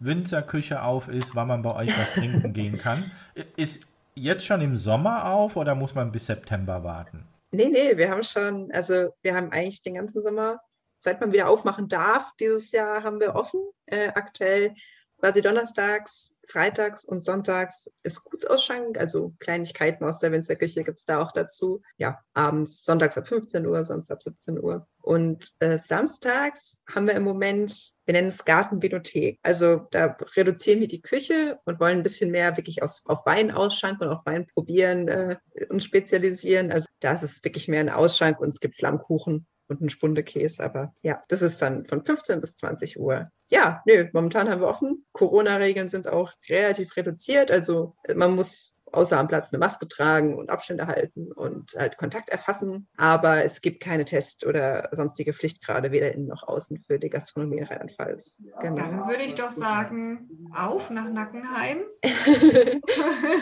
Winterküche 0.00 0.82
auf 0.82 1.08
ist, 1.08 1.36
wann 1.36 1.48
man 1.48 1.62
bei 1.62 1.74
euch 1.74 1.96
was 1.96 2.14
trinken 2.14 2.52
gehen 2.52 2.78
kann. 2.78 3.12
Ist 3.56 3.86
jetzt 4.14 4.44
schon 4.44 4.60
im 4.60 4.76
Sommer 4.76 5.26
auf 5.32 5.56
oder 5.56 5.76
muss 5.76 5.94
man 5.94 6.10
bis 6.10 6.26
September 6.26 6.82
warten? 6.82 7.28
Nee, 7.52 7.68
nee, 7.68 7.96
wir 7.96 8.10
haben 8.10 8.24
schon, 8.24 8.70
also 8.72 9.14
wir 9.22 9.34
haben 9.34 9.52
eigentlich 9.52 9.82
den 9.82 9.94
ganzen 9.94 10.20
Sommer, 10.20 10.60
seit 10.98 11.20
man 11.20 11.32
wieder 11.32 11.48
aufmachen 11.48 11.88
darf, 11.88 12.32
dieses 12.40 12.72
Jahr 12.72 13.04
haben 13.04 13.20
wir 13.20 13.34
offen. 13.34 13.60
Äh, 13.86 14.08
aktuell 14.08 14.74
quasi 15.22 15.40
donnerstags, 15.40 16.36
freitags 16.48 17.04
und 17.04 17.22
sonntags 17.22 17.88
ist 18.02 18.24
Gutsausschank, 18.24 18.98
also 18.98 19.32
Kleinigkeiten 19.38 20.04
aus 20.04 20.18
der 20.18 20.32
Winzerküche 20.32 20.82
gibt 20.82 20.98
es 20.98 21.04
da 21.04 21.22
auch 21.22 21.30
dazu. 21.30 21.80
Ja, 21.96 22.18
abends, 22.34 22.84
sonntags 22.84 23.16
ab 23.16 23.28
15 23.28 23.64
Uhr, 23.64 23.84
sonst 23.84 24.10
ab 24.10 24.20
17 24.20 24.58
Uhr. 24.58 24.88
Und 25.00 25.52
äh, 25.60 25.78
samstags 25.78 26.82
haben 26.92 27.06
wir 27.06 27.14
im 27.14 27.22
Moment, 27.22 27.92
wir 28.04 28.14
nennen 28.14 28.28
es 28.28 28.44
Gartenvinothek. 28.44 29.38
Also 29.44 29.86
da 29.92 30.16
reduzieren 30.36 30.80
wir 30.80 30.88
die 30.88 31.02
Küche 31.02 31.60
und 31.66 31.78
wollen 31.78 31.98
ein 31.98 32.02
bisschen 32.02 32.32
mehr 32.32 32.56
wirklich 32.56 32.82
aus, 32.82 33.02
auf 33.06 33.24
Wein 33.24 33.52
ausschanken 33.52 34.08
und 34.08 34.10
auf 34.10 34.26
Wein 34.26 34.48
probieren 34.48 35.06
äh, 35.06 35.36
und 35.68 35.84
spezialisieren. 35.84 36.72
Also 36.72 36.88
da 36.98 37.12
ist 37.12 37.22
es 37.22 37.44
wirklich 37.44 37.68
mehr 37.68 37.80
ein 37.80 37.90
Ausschank 37.90 38.40
und 38.40 38.48
es 38.48 38.58
gibt 38.58 38.74
Flammkuchen 38.74 39.46
und 39.72 39.80
einen 39.80 39.90
Spundekäse. 39.90 40.62
Aber 40.62 40.94
ja, 41.02 41.20
das 41.28 41.42
ist 41.42 41.60
dann 41.60 41.86
von 41.86 42.04
15 42.04 42.40
bis 42.40 42.56
20 42.56 42.98
Uhr. 42.98 43.30
Ja, 43.50 43.82
nö, 43.86 44.08
momentan 44.12 44.48
haben 44.48 44.60
wir 44.60 44.68
offen. 44.68 45.04
Corona-Regeln 45.12 45.88
sind 45.88 46.08
auch 46.08 46.32
relativ 46.48 46.96
reduziert. 46.96 47.50
Also 47.50 47.94
man 48.14 48.34
muss 48.34 48.76
außer 48.92 49.18
am 49.18 49.28
Platz 49.28 49.52
eine 49.52 49.58
Maske 49.58 49.88
tragen 49.88 50.36
und 50.36 50.50
Abstände 50.50 50.86
halten 50.86 51.32
und 51.32 51.74
halt 51.76 51.96
Kontakt 51.96 52.28
erfassen. 52.28 52.88
Aber 52.96 53.44
es 53.44 53.60
gibt 53.60 53.82
keine 53.82 54.04
Test- 54.04 54.46
oder 54.46 54.88
sonstige 54.92 55.32
Pflichtgrade, 55.32 55.92
weder 55.92 56.12
innen 56.12 56.28
noch 56.28 56.46
außen 56.46 56.82
für 56.86 56.98
die 56.98 57.10
Gastronomie 57.10 57.58
in 57.58 57.64
Rheinland-Pfalz. 57.64 58.42
Genau. 58.60 58.76
Dann 58.76 59.08
würde 59.08 59.22
ich 59.22 59.34
doch 59.34 59.50
sagen, 59.50 60.28
auf 60.54 60.90
nach 60.90 61.10
Nackenheim. 61.10 61.82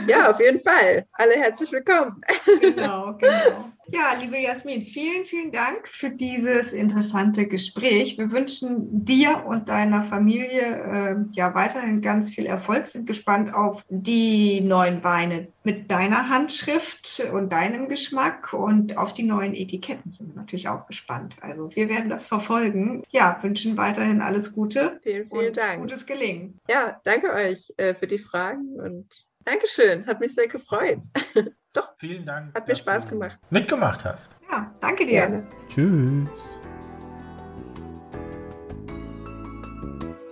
ja, 0.09 0.31
auf 0.31 0.41
jeden 0.41 0.61
Fall. 0.61 1.07
Alle 1.13 1.35
herzlich 1.35 1.73
willkommen. 1.73 2.21
genau, 2.61 3.15
genau. 3.17 3.73
Ja, 3.93 4.15
liebe 4.21 4.39
Jasmin, 4.39 4.83
vielen, 4.83 5.25
vielen 5.25 5.51
Dank 5.51 5.89
für 5.89 6.11
dieses 6.11 6.73
interessante 6.73 7.47
Gespräch. 7.47 8.19
Wir 8.19 8.31
wünschen 8.31 9.05
dir 9.05 9.45
und 9.47 9.69
deiner 9.69 10.03
Familie 10.03 10.61
äh, 10.61 11.17
ja 11.33 11.55
weiterhin 11.55 12.01
ganz 12.01 12.31
viel 12.31 12.47
Erfolg, 12.47 12.87
sind 12.87 13.07
gespannt 13.07 13.53
auf 13.53 13.85
die 13.89 14.61
neuen 14.61 15.03
Weine 15.03 15.49
mit 15.65 15.91
deiner 15.91 16.29
Handschrift 16.29 17.23
und 17.33 17.53
deinem 17.53 17.89
Geschmack 17.89 18.53
und 18.53 18.97
auf 18.97 19.13
die 19.13 19.25
neuen 19.25 19.55
Etiketten 19.55 20.11
sind 20.13 20.35
wir 20.35 20.41
natürlich 20.41 20.69
auch 20.69 20.87
gespannt. 20.87 21.37
Also 21.41 21.75
wir 21.75 21.89
werden 21.89 22.11
das 22.11 22.27
verfolgen. 22.27 23.03
Ja, 23.11 23.39
wünschen 23.43 23.77
weiterhin 23.77 24.23
alles 24.23 24.53
Gute. 24.53 25.01
Vielen, 25.03 25.27
vielen 25.27 25.53
Dank. 25.53 25.81
Gutes 25.81 26.07
Gelingen. 26.07 26.61
Ja, 26.69 27.01
danke 27.03 27.33
euch 27.33 27.73
äh, 27.77 27.93
für 27.95 28.07
die 28.07 28.19
Fragen 28.19 28.77
und 28.81 29.27
Dankeschön, 29.45 30.07
hat 30.07 30.21
mich 30.21 30.35
sehr 30.35 30.49
gefreut. 30.49 31.01
Doch. 31.73 31.95
Vielen 31.99 32.25
Dank. 32.25 32.53
Hat 32.55 32.67
mir 32.67 32.75
Spaß 32.75 33.09
gemacht. 33.09 33.39
Mitgemacht 33.51 34.05
hast. 34.05 34.31
Ja, 34.51 34.73
danke 34.81 35.07
dir. 35.07 35.21
Gerne. 35.21 35.47
Tschüss. 35.69 36.29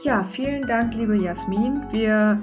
Ja, 0.02 0.24
vielen 0.24 0.66
Dank, 0.66 0.94
liebe 0.94 1.16
Jasmin. 1.16 1.82
Wir 1.92 2.42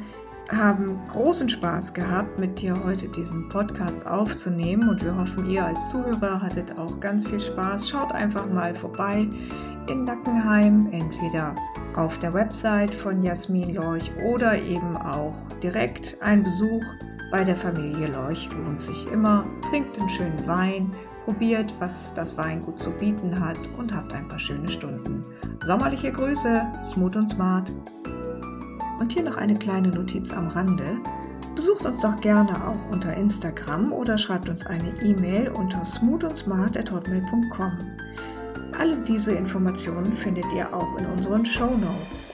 haben 0.52 1.00
großen 1.08 1.50
Spaß 1.50 1.94
gehabt, 1.94 2.38
mit 2.38 2.62
dir 2.62 2.76
heute 2.84 3.08
diesen 3.08 3.50
Podcast 3.50 4.06
aufzunehmen 4.06 4.90
und 4.90 5.04
wir 5.04 5.18
hoffen, 5.18 5.50
ihr 5.50 5.66
als 5.66 5.90
Zuhörer 5.90 6.42
hattet 6.42 6.78
auch 6.78 7.00
ganz 7.00 7.28
viel 7.28 7.40
Spaß. 7.40 7.90
Schaut 7.90 8.12
einfach 8.12 8.48
mal 8.48 8.76
vorbei 8.76 9.28
in 9.90 10.04
Nackenheim, 10.04 10.90
entweder 10.92 11.56
auf 11.96 12.20
der 12.20 12.34
Website 12.34 12.94
von 12.94 13.24
Jasmin 13.24 13.74
Lorch 13.74 14.12
oder 14.24 14.56
eben 14.58 14.96
auch 14.98 15.36
direkt 15.64 16.18
ein 16.22 16.44
Besuch 16.44 16.84
bei 17.36 17.44
der 17.44 17.58
Familie 17.58 18.08
Lorch 18.08 18.48
lohnt 18.50 18.82
sich 18.82 19.12
immer. 19.12 19.46
Trinkt 19.70 20.00
einen 20.00 20.08
schönen 20.08 20.48
Wein, 20.48 20.90
probiert, 21.26 21.74
was 21.80 22.14
das 22.14 22.38
Weingut 22.38 22.80
zu 22.80 22.92
bieten 22.92 23.38
hat 23.38 23.58
und 23.78 23.94
habt 23.94 24.14
ein 24.14 24.26
paar 24.30 24.40
schöne 24.40 24.70
Stunden. 24.70 25.26
Sommerliche 25.62 26.14
Grüße, 26.14 26.66
Smooth 26.86 27.18
und 27.18 27.28
Smart. 27.28 27.74
Und 29.02 29.12
hier 29.12 29.24
noch 29.24 29.36
eine 29.36 29.56
kleine 29.56 29.90
Notiz 29.90 30.32
am 30.32 30.48
Rande. 30.48 30.86
Besucht 31.56 31.86
uns 31.86 32.04
doch 32.04 32.16
gerne 32.22 32.54
auch 32.66 32.90
unter 32.90 33.14
Instagram 33.14 33.92
oder 33.92 34.18
schreibt 34.18 34.48
uns 34.48 34.66
eine 34.66 34.98
E-Mail 35.02 35.50
unter 35.50 35.84
smoothandsmart.hotmail.com. 35.84 37.72
Alle 38.80 38.96
diese 39.00 39.34
Informationen 39.34 40.16
findet 40.16 40.46
ihr 40.54 40.74
auch 40.74 40.98
in 40.98 41.06
unseren 41.08 41.46
Show 41.46 41.76
Notes. 41.76 42.34